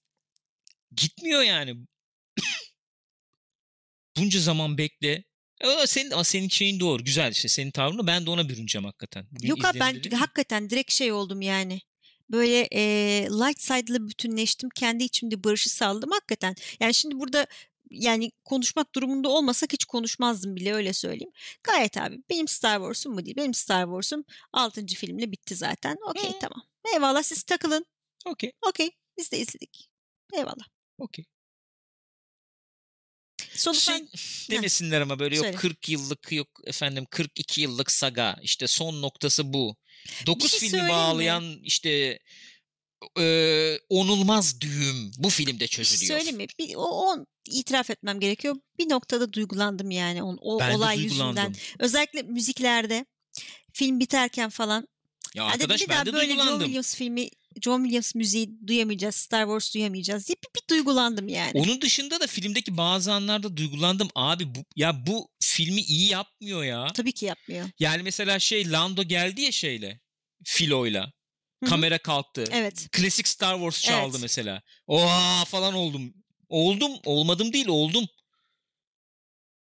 Gitmiyor 0.97 1.43
yani. 1.43 1.75
Bunca 4.17 4.41
zaman 4.41 4.79
bekle. 4.79 5.25
Aa, 5.65 5.87
senin, 5.87 6.11
aa, 6.11 6.25
senin 6.25 6.49
şeyin 6.49 6.81
doğru. 6.81 7.05
Güzel 7.05 7.33
işte. 7.33 7.49
Senin 7.49 7.71
tavrını 7.71 8.07
ben 8.07 8.27
de 8.27 8.31
ona 8.31 8.49
bürüneceğim 8.49 8.85
hakikaten. 8.85 9.27
Bugün 9.31 9.49
Yok 9.49 9.65
abi 9.65 9.81
ben 9.81 9.95
dedim. 9.95 10.19
hakikaten 10.19 10.71
direkt 10.71 10.93
şey 10.93 11.13
oldum 11.13 11.43
yani. 11.43 11.81
Böyle 12.33 12.69
e, 12.73 12.83
light 13.31 13.61
side'la 13.61 14.09
bütünleştim. 14.09 14.71
Kendi 14.75 15.05
içimde 15.05 15.45
barışı 15.45 15.71
sağladım 15.71 16.11
hakikaten. 16.11 16.55
Yani 16.81 16.95
şimdi 16.95 17.19
burada 17.21 17.47
yani 17.91 18.31
konuşmak 18.45 18.95
durumunda 18.95 19.29
olmasak 19.29 19.73
hiç 19.73 19.85
konuşmazdım 19.85 20.57
bile 20.57 20.75
öyle 20.75 20.93
söyleyeyim. 20.93 21.33
Gayet 21.63 21.97
abi 21.97 22.23
benim 22.31 22.49
Star 22.49 22.77
Wars'um 22.79 23.17
bu 23.17 23.25
değil. 23.25 23.37
Benim 23.37 23.55
Star 23.55 23.85
Wars'um 23.85 24.25
6. 24.53 24.87
filmle 24.87 25.33
bitti 25.33 25.55
zaten. 25.55 25.97
Okey 26.11 26.33
tamam. 26.41 26.63
Eyvallah 26.95 27.23
siz 27.23 27.43
takılın. 27.43 27.87
Okey. 28.27 28.53
Okey 28.69 28.91
biz 29.19 29.33
de 29.33 29.39
izledik. 29.39 29.89
Eyvallah. 30.33 30.67
Okey. 30.99 31.25
Sonu 33.57 33.75
Şey 33.75 33.99
demesinler 34.51 35.01
ama 35.01 35.19
böyle 35.19 35.37
yok 35.37 35.45
Söyle. 35.45 35.57
40 35.57 35.89
yıllık 35.89 36.33
yok 36.33 36.49
efendim 36.65 37.07
42 37.11 37.61
yıllık 37.61 37.91
saga 37.93 38.37
işte 38.43 38.67
son 38.67 39.03
noktası 39.03 39.53
bu. 39.53 39.77
9 40.27 40.51
şey 40.51 40.61
filmi 40.61 40.71
söyleyeyim 40.71 40.87
mi? 40.87 40.99
bağlayan 40.99 41.59
işte 41.63 42.19
e, 43.19 43.79
onulmaz 43.89 44.61
düğüm 44.61 45.13
bu 45.19 45.31
filmde 45.31 45.67
şey 45.67 45.85
çözülüyor. 45.85 46.19
söyleyeyim 46.19 46.37
mi? 46.37 46.47
Bir, 46.59 46.75
o, 46.75 46.83
o 46.83 47.27
itiraf 47.51 47.91
etmem 47.91 48.21
gerekiyor. 48.21 48.57
Bir 48.79 48.91
noktada 48.91 49.33
duygulandım 49.33 49.91
yani 49.91 50.23
o, 50.23 50.37
o 50.41 50.61
Ben 50.61 50.75
olay 50.75 50.97
duygulandım. 50.99 51.45
yüzünden. 51.45 51.55
Özellikle 51.79 52.23
müziklerde 52.23 53.07
film 53.73 54.01
biterken 54.01 54.51
falan. 54.51 54.89
Ya 55.35 55.45
arkadaş 55.45 55.81
ben 55.81 55.89
daha 55.89 56.07
de 56.07 56.13
böyle 56.13 56.27
John 56.27 56.37
duygulandım. 56.39 56.61
Williams 56.67 56.97
filmi 56.97 57.29
John 57.61 57.83
Williams 57.83 58.15
müziği 58.15 58.51
duyamayacağız. 58.67 59.15
Star 59.15 59.45
Wars 59.45 59.75
duyamayacağız 59.75 60.29
diye 60.29 60.37
bir, 60.37 60.61
bir 60.61 60.69
duygulandım 60.71 61.29
yani. 61.29 61.53
Onun 61.55 61.81
dışında 61.81 62.21
da 62.21 62.27
filmdeki 62.27 62.77
bazı 62.77 63.13
anlarda 63.13 63.57
duygulandım. 63.57 64.09
Abi 64.15 64.55
bu 64.55 64.59
ya 64.77 65.07
bu 65.07 65.29
filmi 65.41 65.81
iyi 65.81 66.09
yapmıyor 66.11 66.65
ya. 66.65 66.87
Tabii 66.95 67.13
ki 67.13 67.27
yapmıyor. 67.27 67.69
Yani 67.79 68.03
mesela 68.03 68.39
şey 68.39 68.71
Lando 68.73 69.03
geldi 69.03 69.43
ya 69.43 69.53
şeyle. 69.53 70.01
Filo'yla. 70.45 71.13
Kamera 71.69 71.99
kalktı. 71.99 72.45
Evet. 72.51 72.89
Klasik 72.93 73.29
Star 73.29 73.55
Wars 73.55 73.83
çaldı 73.83 74.11
Evet. 74.13 74.23
mesela. 74.23 74.63
Oha 74.87 75.45
falan 75.45 75.75
oldum. 75.75 76.15
Oldum. 76.49 76.93
Olmadım 77.05 77.53
değil 77.53 77.67
oldum. 77.69 78.09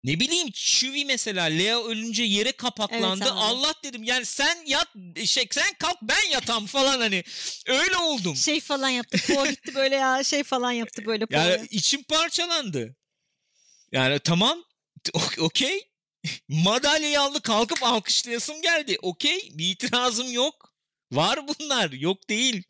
Ne 0.04 0.20
bileyim 0.20 0.52
Chewie 0.52 1.06
mesela 1.06 1.44
Lea 1.44 1.84
ölünce 1.84 2.24
yere 2.24 2.52
kapaklandı. 2.52 3.24
Evet. 3.24 3.34
Allah 3.36 3.74
dedim 3.84 4.04
yani 4.04 4.26
sen 4.26 4.66
yat 4.66 4.88
şey 5.26 5.48
sen 5.52 5.74
kalk 5.80 5.98
ben 6.02 6.30
yatam 6.32 6.66
falan 6.66 7.00
hani. 7.00 7.24
Öyle 7.68 7.98
oldum. 7.98 8.36
Şey 8.36 8.60
falan 8.62 8.90
yaptı. 8.90 9.18
Poe 9.28 9.50
gitti 9.50 9.76
böyle 9.76 9.96
ya 9.96 10.24
şey 10.24 10.44
falan 10.44 10.72
yaptı 10.72 11.06
böyle 11.06 11.26
Poe'ya. 11.26 11.50
Yani 11.50 11.68
içim 11.72 12.04
parçalandı. 12.04 12.96
Yani 13.92 14.20
tamam 14.20 14.64
Okey. 15.40 15.90
Madalyayı 16.48 17.22
aldı 17.22 17.42
kalkıp 17.42 17.84
alkışlayasım 17.84 18.62
geldi. 18.62 18.98
Okey. 19.02 19.50
Bir 19.54 19.72
itirazım 19.72 20.32
yok. 20.32 20.74
Var 21.12 21.40
bunlar. 21.48 21.92
Yok 21.92 22.30
değil. 22.30 22.64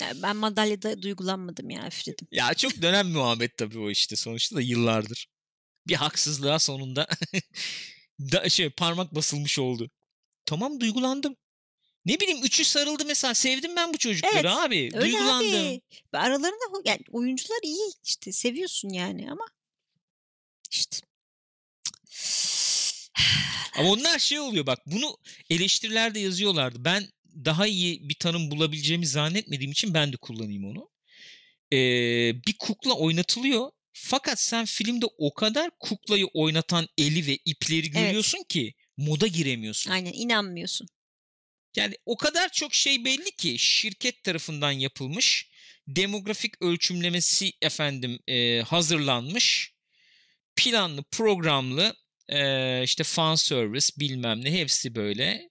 Yani 0.00 0.22
ben 0.22 0.36
madalyada 0.36 1.02
duygulanmadım 1.02 1.70
ya 1.70 1.86
üfledim. 1.86 2.28
Ya 2.32 2.54
çok 2.54 2.82
dönem 2.82 3.08
muhabbet 3.08 3.56
tabii 3.56 3.78
o 3.78 3.90
işte. 3.90 4.16
Sonuçta 4.16 4.56
da 4.56 4.60
yıllardır. 4.60 5.26
Bir 5.88 5.94
haksızlığa 5.94 6.58
sonunda 6.58 7.08
da 8.20 8.48
şey 8.48 8.70
parmak 8.70 9.14
basılmış 9.14 9.58
oldu. 9.58 9.90
Tamam 10.46 10.80
duygulandım. 10.80 11.36
Ne 12.06 12.20
bileyim 12.20 12.42
üçü 12.42 12.64
sarıldı 12.64 13.04
mesela. 13.04 13.34
Sevdim 13.34 13.76
ben 13.76 13.94
bu 13.94 13.98
çocukları 13.98 14.34
Evet, 14.34 14.46
abi. 14.46 14.90
Öyle 14.94 15.00
duygulandım. 15.00 15.66
abi. 15.66 15.80
Aralarında 16.12 16.82
yani 16.84 17.00
oyuncular 17.12 17.58
iyi 17.62 17.92
işte 18.04 18.32
seviyorsun 18.32 18.88
yani 18.88 19.30
ama 19.30 19.44
işte. 20.70 20.96
Ama 23.78 23.90
onlar 23.90 24.18
şey 24.18 24.40
oluyor 24.40 24.66
bak 24.66 24.78
bunu 24.86 25.16
eleştirilerde 25.50 26.20
yazıyorlardı. 26.20 26.84
Ben 26.84 27.08
daha 27.44 27.66
iyi 27.66 28.08
bir 28.08 28.14
tanım 28.14 28.50
bulabileceğimi 28.50 29.06
zannetmediğim 29.06 29.72
için 29.72 29.94
ben 29.94 30.12
de 30.12 30.16
kullanayım 30.16 30.64
onu. 30.64 30.90
Ee, 31.72 31.76
bir 32.46 32.56
kukla 32.58 32.94
oynatılıyor. 32.94 33.70
Fakat 34.00 34.40
sen 34.40 34.64
filmde 34.64 35.06
o 35.18 35.34
kadar 35.34 35.70
kuklayı 35.80 36.26
oynatan 36.26 36.88
eli 36.98 37.26
ve 37.26 37.38
ipleri 37.44 37.90
görüyorsun 37.90 38.44
ki 38.48 38.74
moda 38.96 39.26
giremiyorsun. 39.26 39.90
Aynen 39.90 40.12
inanmıyorsun. 40.12 40.88
Yani 41.76 41.94
o 42.06 42.16
kadar 42.16 42.48
çok 42.48 42.74
şey 42.74 43.04
belli 43.04 43.30
ki 43.30 43.58
şirket 43.58 44.22
tarafından 44.24 44.70
yapılmış. 44.72 45.50
Demografik 45.86 46.62
ölçümlemesi 46.62 47.52
efendim 47.62 48.18
e, 48.26 48.60
hazırlanmış. 48.60 49.74
Planlı, 50.56 51.02
programlı 51.02 51.94
e, 52.28 52.82
işte 52.84 53.04
fan 53.04 53.34
service 53.34 53.86
bilmem 53.98 54.44
ne 54.44 54.52
hepsi 54.52 54.94
böyle. 54.94 55.50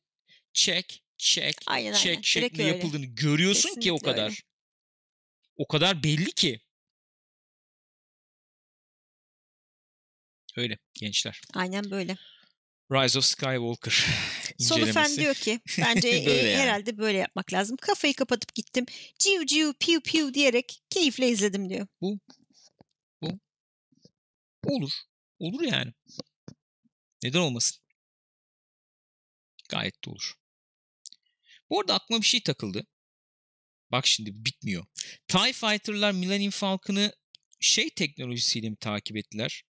Check, 0.53 0.99
check, 1.17 1.61
Aynen 1.65 1.85
aynen. 1.85 1.97
check 1.97 2.13
Direkt 2.15 2.27
şeklinde 2.27 2.63
yapıldığını 2.63 3.05
görüyorsun 3.05 3.69
ki 3.69 3.91
o 3.91 3.95
Kesinlikle 3.95 4.09
öyle. 4.09 4.17
kadar. 4.21 4.41
O 5.55 5.67
kadar 5.67 6.03
belli 6.03 6.31
ki. 6.31 6.59
Öyle 10.57 10.77
gençler. 10.93 11.41
Aynen 11.53 11.91
böyle. 11.91 12.17
Rise 12.91 13.19
of 13.19 13.25
Skywalker 13.25 13.91
Solu 14.59 14.79
Fen 14.79 14.87
incelemesi. 14.87 15.19
diyor 15.19 15.35
ki 15.35 15.59
bence 15.79 16.09
e, 16.09 16.25
Böyle 16.25 16.49
yani. 16.49 16.61
herhalde 16.63 16.97
böyle 16.97 17.17
yapmak 17.17 17.53
lazım. 17.53 17.77
Kafayı 17.81 18.13
kapatıp 18.13 18.55
gittim. 18.55 18.85
Ciu 19.19 19.45
ciu 19.45 19.73
piu 19.79 20.01
piu 20.01 20.33
diyerek 20.33 20.81
keyifle 20.89 21.29
izledim 21.29 21.69
diyor. 21.69 21.87
Olur. 24.63 24.91
Olur 25.39 25.61
yani. 25.61 25.93
Neden 27.23 27.39
olmasın? 27.39 27.77
Gayet 29.69 30.05
de 30.05 30.09
olur. 30.09 30.33
Bu 31.69 31.79
arada 31.79 31.93
aklıma 31.93 32.21
bir 32.21 32.25
şey 32.25 32.43
takıldı. 32.43 32.87
Bak 33.91 34.07
şimdi 34.07 34.45
bitmiyor. 34.45 34.85
TIE 35.27 35.53
Fighter'lar 35.53 36.11
Millennium 36.11 36.51
Falcon'ı 36.51 37.13
şey 37.59 37.89
teknolojisiyle 37.89 38.69
mi 38.69 38.75
takip 38.75 39.17
ettiler? 39.17 39.63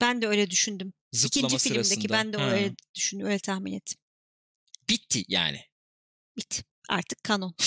Ben 0.00 0.22
de 0.22 0.26
öyle 0.26 0.50
düşündüm. 0.50 0.92
Zıplama 1.12 1.46
İkinci 1.46 1.62
filmdeki 1.62 1.88
sırasında. 1.88 2.12
ben 2.12 2.32
de 2.32 2.36
Ha. 2.36 2.50
öyle 2.50 2.74
düşündüm, 2.94 3.26
öyle 3.26 3.38
tahmin 3.38 3.72
ettim. 3.72 3.98
Bitti 4.88 5.24
yani. 5.28 5.60
Bit. 6.36 6.64
Artık 6.88 7.24
kanon. 7.24 7.54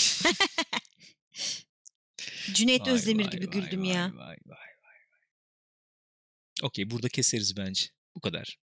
Cüneyt 2.54 2.82
Vay, 2.88 2.94
Özdemir 2.94 3.24
vay, 3.26 3.32
gibi 3.32 3.48
vay, 3.48 3.54
güldüm 3.54 3.82
vay, 3.82 3.90
ya. 3.90 4.12
Vay, 4.16 4.28
vay, 4.28 4.38
vay, 4.46 4.58
vay. 4.84 4.98
Okey 6.64 6.90
burada 6.90 7.10
keseriz 7.10 7.58
bence. 7.58 7.86
Bu 8.16 8.22
kadar. 8.22 8.58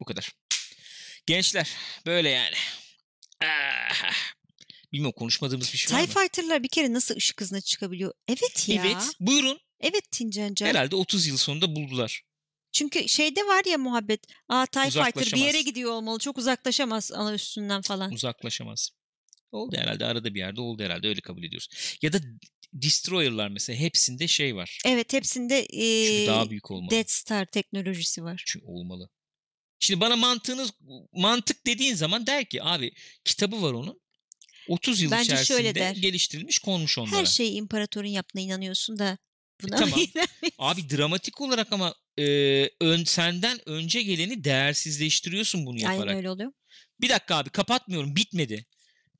Bu 0.00 0.04
kadar. 0.04 0.32
Gençler 1.26 1.76
böyle 2.06 2.28
yani. 2.30 2.56
Ah. 3.44 4.12
Bilmiyorum 4.92 5.14
konuşmadığımız 5.18 5.72
bir 5.72 5.78
şey 5.78 5.96
var 5.98 6.06
TIE 6.06 6.14
mı? 6.14 6.20
Fighter'lar 6.20 6.62
bir 6.62 6.68
kere 6.68 6.92
nasıl 6.92 7.16
ışık 7.16 7.40
hızına 7.40 7.60
çıkabiliyor? 7.60 8.12
Evet 8.28 8.68
ya. 8.68 8.82
Evet. 8.86 9.12
Buyurun. 9.20 9.60
Evet 9.82 10.10
Tincan 10.10 10.54
Herhalde 10.60 10.96
30 10.96 11.26
yıl 11.26 11.36
sonunda 11.36 11.76
buldular. 11.76 12.22
Çünkü 12.72 13.08
şeyde 13.08 13.40
var 13.40 13.64
ya 13.64 13.78
muhabbet. 13.78 14.20
Aa 14.48 14.66
TIE 14.66 14.90
Fighter 14.90 15.26
bir 15.32 15.44
yere 15.44 15.62
gidiyor 15.62 15.90
olmalı. 15.92 16.18
Çok 16.18 16.38
uzaklaşamaz 16.38 17.12
ana 17.12 17.34
üstünden 17.34 17.82
falan. 17.82 18.12
Uzaklaşamaz. 18.12 18.90
Oldu 19.52 19.76
herhalde 19.76 20.06
arada 20.06 20.34
bir 20.34 20.38
yerde 20.38 20.60
oldu 20.60 20.82
herhalde 20.82 21.08
öyle 21.08 21.20
kabul 21.20 21.44
ediyoruz. 21.44 21.68
Ya 22.02 22.12
da 22.12 22.18
Destroyer'lar 22.72 23.48
mesela 23.48 23.78
hepsinde 23.78 24.28
şey 24.28 24.56
var. 24.56 24.78
Evet 24.84 25.12
hepsinde 25.12 25.66
Çünkü 25.66 26.22
ee, 26.22 26.26
daha 26.26 26.50
büyük 26.50 26.70
olmalı. 26.70 26.90
Death 26.90 27.10
Star 27.10 27.46
teknolojisi 27.46 28.24
var. 28.24 28.42
Çünkü 28.46 28.66
olmalı. 28.66 29.10
Şimdi 29.80 30.00
bana 30.00 30.16
mantığınız 30.16 30.72
mantık 31.12 31.66
dediğin 31.66 31.94
zaman 31.94 32.26
der 32.26 32.44
ki 32.44 32.62
abi 32.62 32.92
kitabı 33.24 33.62
var 33.62 33.72
onun. 33.72 34.02
30 34.68 35.00
yıl 35.00 35.10
Bence 35.10 35.24
içerisinde 35.24 35.58
şöyle 35.58 35.74
der. 35.74 35.96
geliştirilmiş 35.96 36.58
konmuş 36.58 36.98
onlara. 36.98 37.16
Her 37.16 37.26
şey 37.26 37.56
imparatorun 37.56 38.08
yaptığına 38.08 38.42
inanıyorsun 38.42 38.98
da 38.98 39.18
buna 39.62 39.76
tamam. 39.76 40.00
Abi 40.58 40.90
dramatik 40.90 41.40
olarak 41.40 41.72
ama 41.72 41.94
e, 42.18 42.24
ön, 42.80 43.04
senden 43.04 43.68
önce 43.68 44.02
geleni 44.02 44.44
değersizleştiriyorsun 44.44 45.66
bunu 45.66 45.80
yaparak. 45.80 46.00
Aynen 46.02 46.16
öyle 46.16 46.30
oluyor. 46.30 46.52
Bir 47.00 47.08
dakika 47.08 47.36
abi 47.36 47.50
kapatmıyorum 47.50 48.16
bitmedi. 48.16 48.66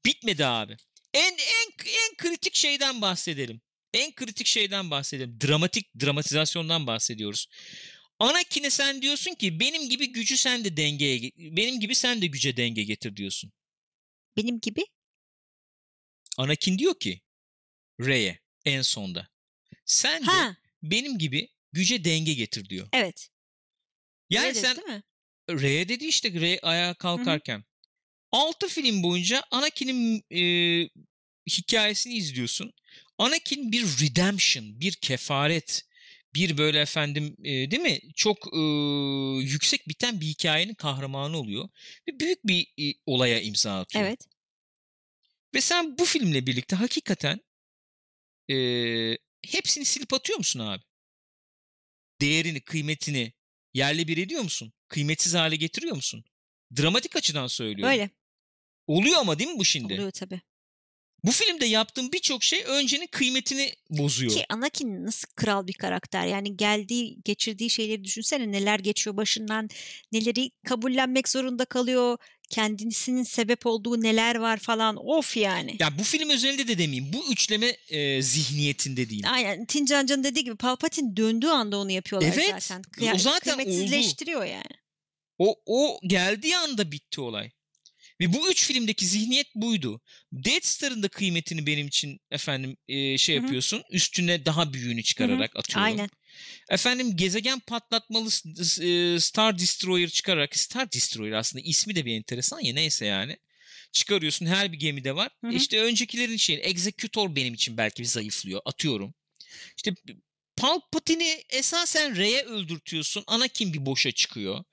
Bitmedi 0.05 0.47
abi. 0.47 0.77
En 1.15 1.33
en 1.33 1.87
en 1.87 2.17
kritik 2.17 2.55
şeyden 2.55 3.03
bahsedelim. 3.03 3.61
En 3.95 4.15
kritik 4.15 4.47
şeyden 4.47 4.91
bahsedelim. 4.91 5.39
Dramatik 5.41 6.01
dramatizasyondan 6.01 6.87
bahsediyoruz. 6.87 7.47
Anakin'e 8.19 8.71
sen 8.71 9.03
diyorsun 9.03 9.35
ki 9.35 9.61
benim 9.61 9.89
gibi 9.89 10.13
gücü 10.13 10.37
sen 10.37 10.65
de 10.65 10.77
dengeye 10.77 11.19
ge- 11.19 11.57
benim 11.57 11.81
gibi 11.81 11.95
sen 11.95 12.23
de 12.23 12.27
güce 12.27 12.57
denge 12.57 12.83
getir 12.85 13.17
diyorsun. 13.17 13.53
Benim 14.37 14.61
gibi 14.61 14.87
Anakin 16.39 16.79
diyor 16.79 16.99
ki 17.01 17.21
Rey'e 18.01 18.41
en 18.65 18.83
sonda. 18.83 19.29
Sen 19.85 20.23
de 20.23 20.27
ha 20.27 20.57
benim 20.83 21.19
gibi 21.19 21.49
güce 21.73 22.05
denge 22.05 22.35
getir 22.35 22.69
diyor. 22.69 22.89
evet. 22.93 23.29
Yani 24.31 24.51
dedi, 24.51 24.59
sen? 24.59 25.03
Rey 25.51 25.89
dedi 25.89 26.05
işte 26.05 26.33
Rey 26.33 26.59
ayağa 26.63 26.95
kalkarken. 26.95 27.65
6 28.33 28.69
film 28.69 29.03
boyunca 29.03 29.43
Anakin'in 29.51 30.25
e, 30.31 30.43
hikayesini 31.51 32.15
izliyorsun. 32.15 32.73
Anakin 33.19 33.73
bir 33.73 33.83
redemption, 33.83 34.81
bir 34.81 34.93
kefaret, 34.93 35.83
bir 36.35 36.59
böyle 36.59 36.81
efendim 36.81 37.37
e, 37.45 37.71
değil 37.71 37.83
mi? 37.83 38.01
Çok 38.15 38.39
e, 38.57 38.61
yüksek 39.43 39.89
biten 39.89 40.21
bir 40.21 40.27
hikayenin 40.27 40.75
kahramanı 40.75 41.37
oluyor. 41.37 41.69
Ve 42.09 42.21
büyük 42.21 42.47
bir 42.47 42.67
e, 42.79 42.95
olaya 43.07 43.41
imza 43.41 43.81
atıyor. 43.81 44.05
Evet. 44.05 44.27
Ve 45.55 45.61
sen 45.61 45.99
bu 45.99 46.05
filmle 46.05 46.47
birlikte 46.47 46.77
hakikaten 46.77 47.41
e, 48.51 48.57
hepsini 49.47 49.85
silip 49.85 50.13
atıyor 50.13 50.39
musun 50.39 50.61
abi? 50.61 50.83
Değerini, 52.21 52.61
kıymetini 52.61 53.33
yerle 53.75 54.09
bir 54.09 54.19
ediyor 54.19 54.43
musun? 54.43 54.73
Kıymetsiz 54.89 55.35
hale 55.35 55.57
getiriyor 55.57 55.97
musun? 55.97 56.25
Dramatik 56.77 57.17
açıdan 57.17 57.47
söylüyorum. 57.47 57.93
Öyle. 57.93 58.11
Oluyor 58.87 59.19
ama 59.19 59.39
değil 59.39 59.51
mi 59.51 59.59
bu 59.59 59.65
şimdi? 59.65 59.95
Oluyor 59.95 60.11
tabii. 60.11 60.41
Bu 61.25 61.31
filmde 61.31 61.67
yaptığın 61.67 62.13
birçok 62.13 62.45
şey 62.45 62.65
öncenin 62.67 63.07
kıymetini 63.07 63.75
bozuyor. 63.91 64.33
Ki 64.33 64.45
Anakin 64.49 65.07
nasıl 65.07 65.29
kral 65.37 65.67
bir 65.67 65.73
karakter. 65.73 66.27
Yani 66.27 66.57
geldiği, 66.57 67.19
geçirdiği 67.25 67.71
şeyleri 67.71 68.05
düşünsene 68.05 68.53
neler 68.53 68.79
geçiyor 68.79 69.17
başından, 69.17 69.69
neleri 70.13 70.51
kabullenmek 70.67 71.29
zorunda 71.29 71.65
kalıyor, 71.65 72.19
kendisinin 72.53 73.23
sebep 73.23 73.67
olduğu 73.67 74.03
neler 74.03 74.35
var 74.37 74.57
falan. 74.57 74.97
Of 74.97 75.37
yani. 75.37 75.77
Ya 75.81 75.99
bu 75.99 76.03
film 76.03 76.31
özelinde 76.31 76.69
de 76.69 76.79
demeyeyim. 76.79 77.13
Bu 77.13 77.33
üçleme 77.33 77.67
e, 77.89 78.23
zihniyetinde 78.23 79.09
diyeyim. 79.09 79.27
Aynen 79.31 79.67
Tincancan 79.67 80.25
dediği 80.25 80.45
gibi 80.45 80.57
Palpatine 80.57 81.17
döndüğü 81.17 81.49
anda 81.49 81.79
onu 81.79 81.91
yapıyorlar 81.91 82.33
Evet, 82.35 82.63
zaten. 82.63 82.83
o 83.15 83.19
zaten 83.19 83.57
kıymetsizleştiriyor 83.57 84.45
yani. 84.45 84.83
O, 85.39 85.57
o 85.67 85.99
geldiği 86.07 86.57
anda 86.57 86.93
bitti 86.93 87.21
olay. 87.21 87.51
Ve 88.23 88.33
bu 88.33 88.51
üç 88.51 88.67
filmdeki 88.67 89.07
zihniyet 89.07 89.55
buydu. 89.55 90.01
Death 90.33 90.65
Star'ın 90.65 91.03
da 91.03 91.09
kıymetini 91.09 91.67
benim 91.67 91.87
için 91.87 92.21
efendim 92.31 92.77
e, 92.89 93.19
şey 93.19 93.37
Hı 93.37 93.39
hı. 93.39 93.43
yapıyorsun. 93.43 93.83
Üstüne 93.91 94.45
daha 94.45 94.73
büyüğünü 94.73 95.03
çıkararak 95.03 95.57
atıyorum. 95.57 95.85
Aynen. 95.85 96.09
Efendim 96.71 97.17
gezegen 97.17 97.61
patlatmalı 97.61 98.29
e, 98.83 99.21
Star 99.21 99.59
Destroyer 99.59 100.09
çıkararak 100.09 100.57
Star 100.57 100.93
Destroyer 100.93 101.33
aslında 101.33 101.65
ismi 101.65 101.95
de 101.95 102.07
bir 102.07 102.17
enteresan 102.17 102.61
ya 102.61 102.75
neyse 102.75 103.07
yani. 103.07 103.37
Çıkarıyorsun 103.93 104.47
her 104.47 104.73
bir 104.73 104.79
gemide 104.79 105.17
var. 105.17 105.31
Hı 105.41 105.49
hı. 105.49 105.53
İşte 105.53 105.81
öncekilerin 105.81 106.37
şey 106.37 106.61
Executor 106.63 107.37
benim 107.37 107.55
için 107.55 107.77
belki 107.77 108.03
bir 108.03 108.09
zayıflıyor. 108.09 108.61
Atıyorum. 108.65 109.15
İşte 109.77 109.95
Palpatine'i 110.57 111.45
esasen 111.51 112.17
Rey'e 112.17 112.43
öldürtüyorsun. 112.43 113.25
Anakin 113.27 113.73
bir 113.73 113.87
boşa 113.87 114.13
çıkıyor. 114.13 114.65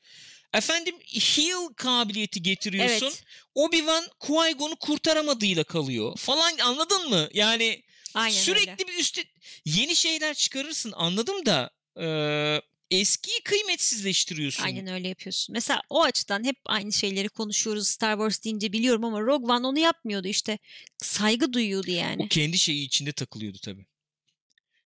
Efendim 0.53 0.95
heal 1.35 1.67
kabiliyeti 1.75 2.41
getiriyorsun. 2.41 3.05
Evet. 3.07 3.23
Obi-Wan 3.55 4.09
Qui-Gon'u 4.19 4.75
kurtaramadığıyla 4.75 5.63
kalıyor 5.63 6.17
falan 6.17 6.57
anladın 6.57 7.09
mı? 7.09 7.29
Yani 7.33 7.83
Aynen 8.13 8.35
sürekli 8.37 8.71
öyle. 8.71 8.87
bir 8.87 8.97
üstü 8.99 9.21
yeni 9.65 9.95
şeyler 9.95 10.33
çıkarırsın 10.33 10.93
anladım 10.95 11.45
da 11.45 11.69
eee, 11.97 12.61
eskiyi 12.91 13.41
kıymetsizleştiriyorsun. 13.43 14.63
Aynen 14.63 14.87
öyle 14.87 15.07
yapıyorsun. 15.07 15.53
Mesela 15.53 15.81
o 15.89 16.03
açıdan 16.03 16.43
hep 16.43 16.55
aynı 16.65 16.93
şeyleri 16.93 17.29
konuşuyoruz 17.29 17.87
Star 17.87 18.13
Wars 18.13 18.43
deyince 18.43 18.73
biliyorum 18.73 19.03
ama 19.03 19.21
Rogue 19.21 19.53
One 19.53 19.67
onu 19.67 19.79
yapmıyordu 19.79 20.27
işte. 20.27 20.59
Saygı 20.97 21.53
duyuyordu 21.53 21.91
yani. 21.91 22.23
O 22.23 22.27
kendi 22.27 22.59
şeyi 22.59 22.85
içinde 22.85 23.11
takılıyordu 23.11 23.57
tabii. 23.63 23.85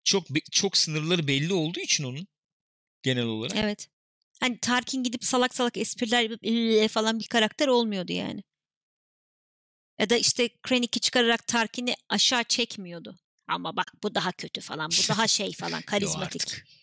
Çok 0.03 0.23
çok 0.51 0.77
sınırları 0.77 1.27
belli 1.27 1.53
olduğu 1.53 1.79
için 1.79 2.03
onun 2.03 2.27
genel 3.03 3.23
olarak. 3.25 3.57
Evet. 3.57 3.89
Hani 4.41 4.57
Tarkin 4.57 5.03
gidip 5.03 5.23
salak 5.23 5.55
salak 5.55 5.77
espriler 5.77 6.21
yapıp 6.21 6.91
falan 6.91 7.19
bir 7.19 7.27
karakter 7.27 7.67
olmuyordu 7.67 8.11
yani. 8.11 8.43
Ya 9.99 10.09
da 10.09 10.15
işte 10.15 10.49
Krennic'i 10.63 10.99
çıkararak 10.99 11.47
Tarkin'i 11.47 11.95
aşağı 12.09 12.43
çekmiyordu. 12.43 13.19
Ama 13.47 13.75
bak 13.75 13.93
bu 14.03 14.15
daha 14.15 14.31
kötü 14.31 14.61
falan, 14.61 14.89
bu 14.89 15.07
daha 15.09 15.27
şey 15.27 15.53
falan, 15.53 15.81
karizmatik. 15.87 16.63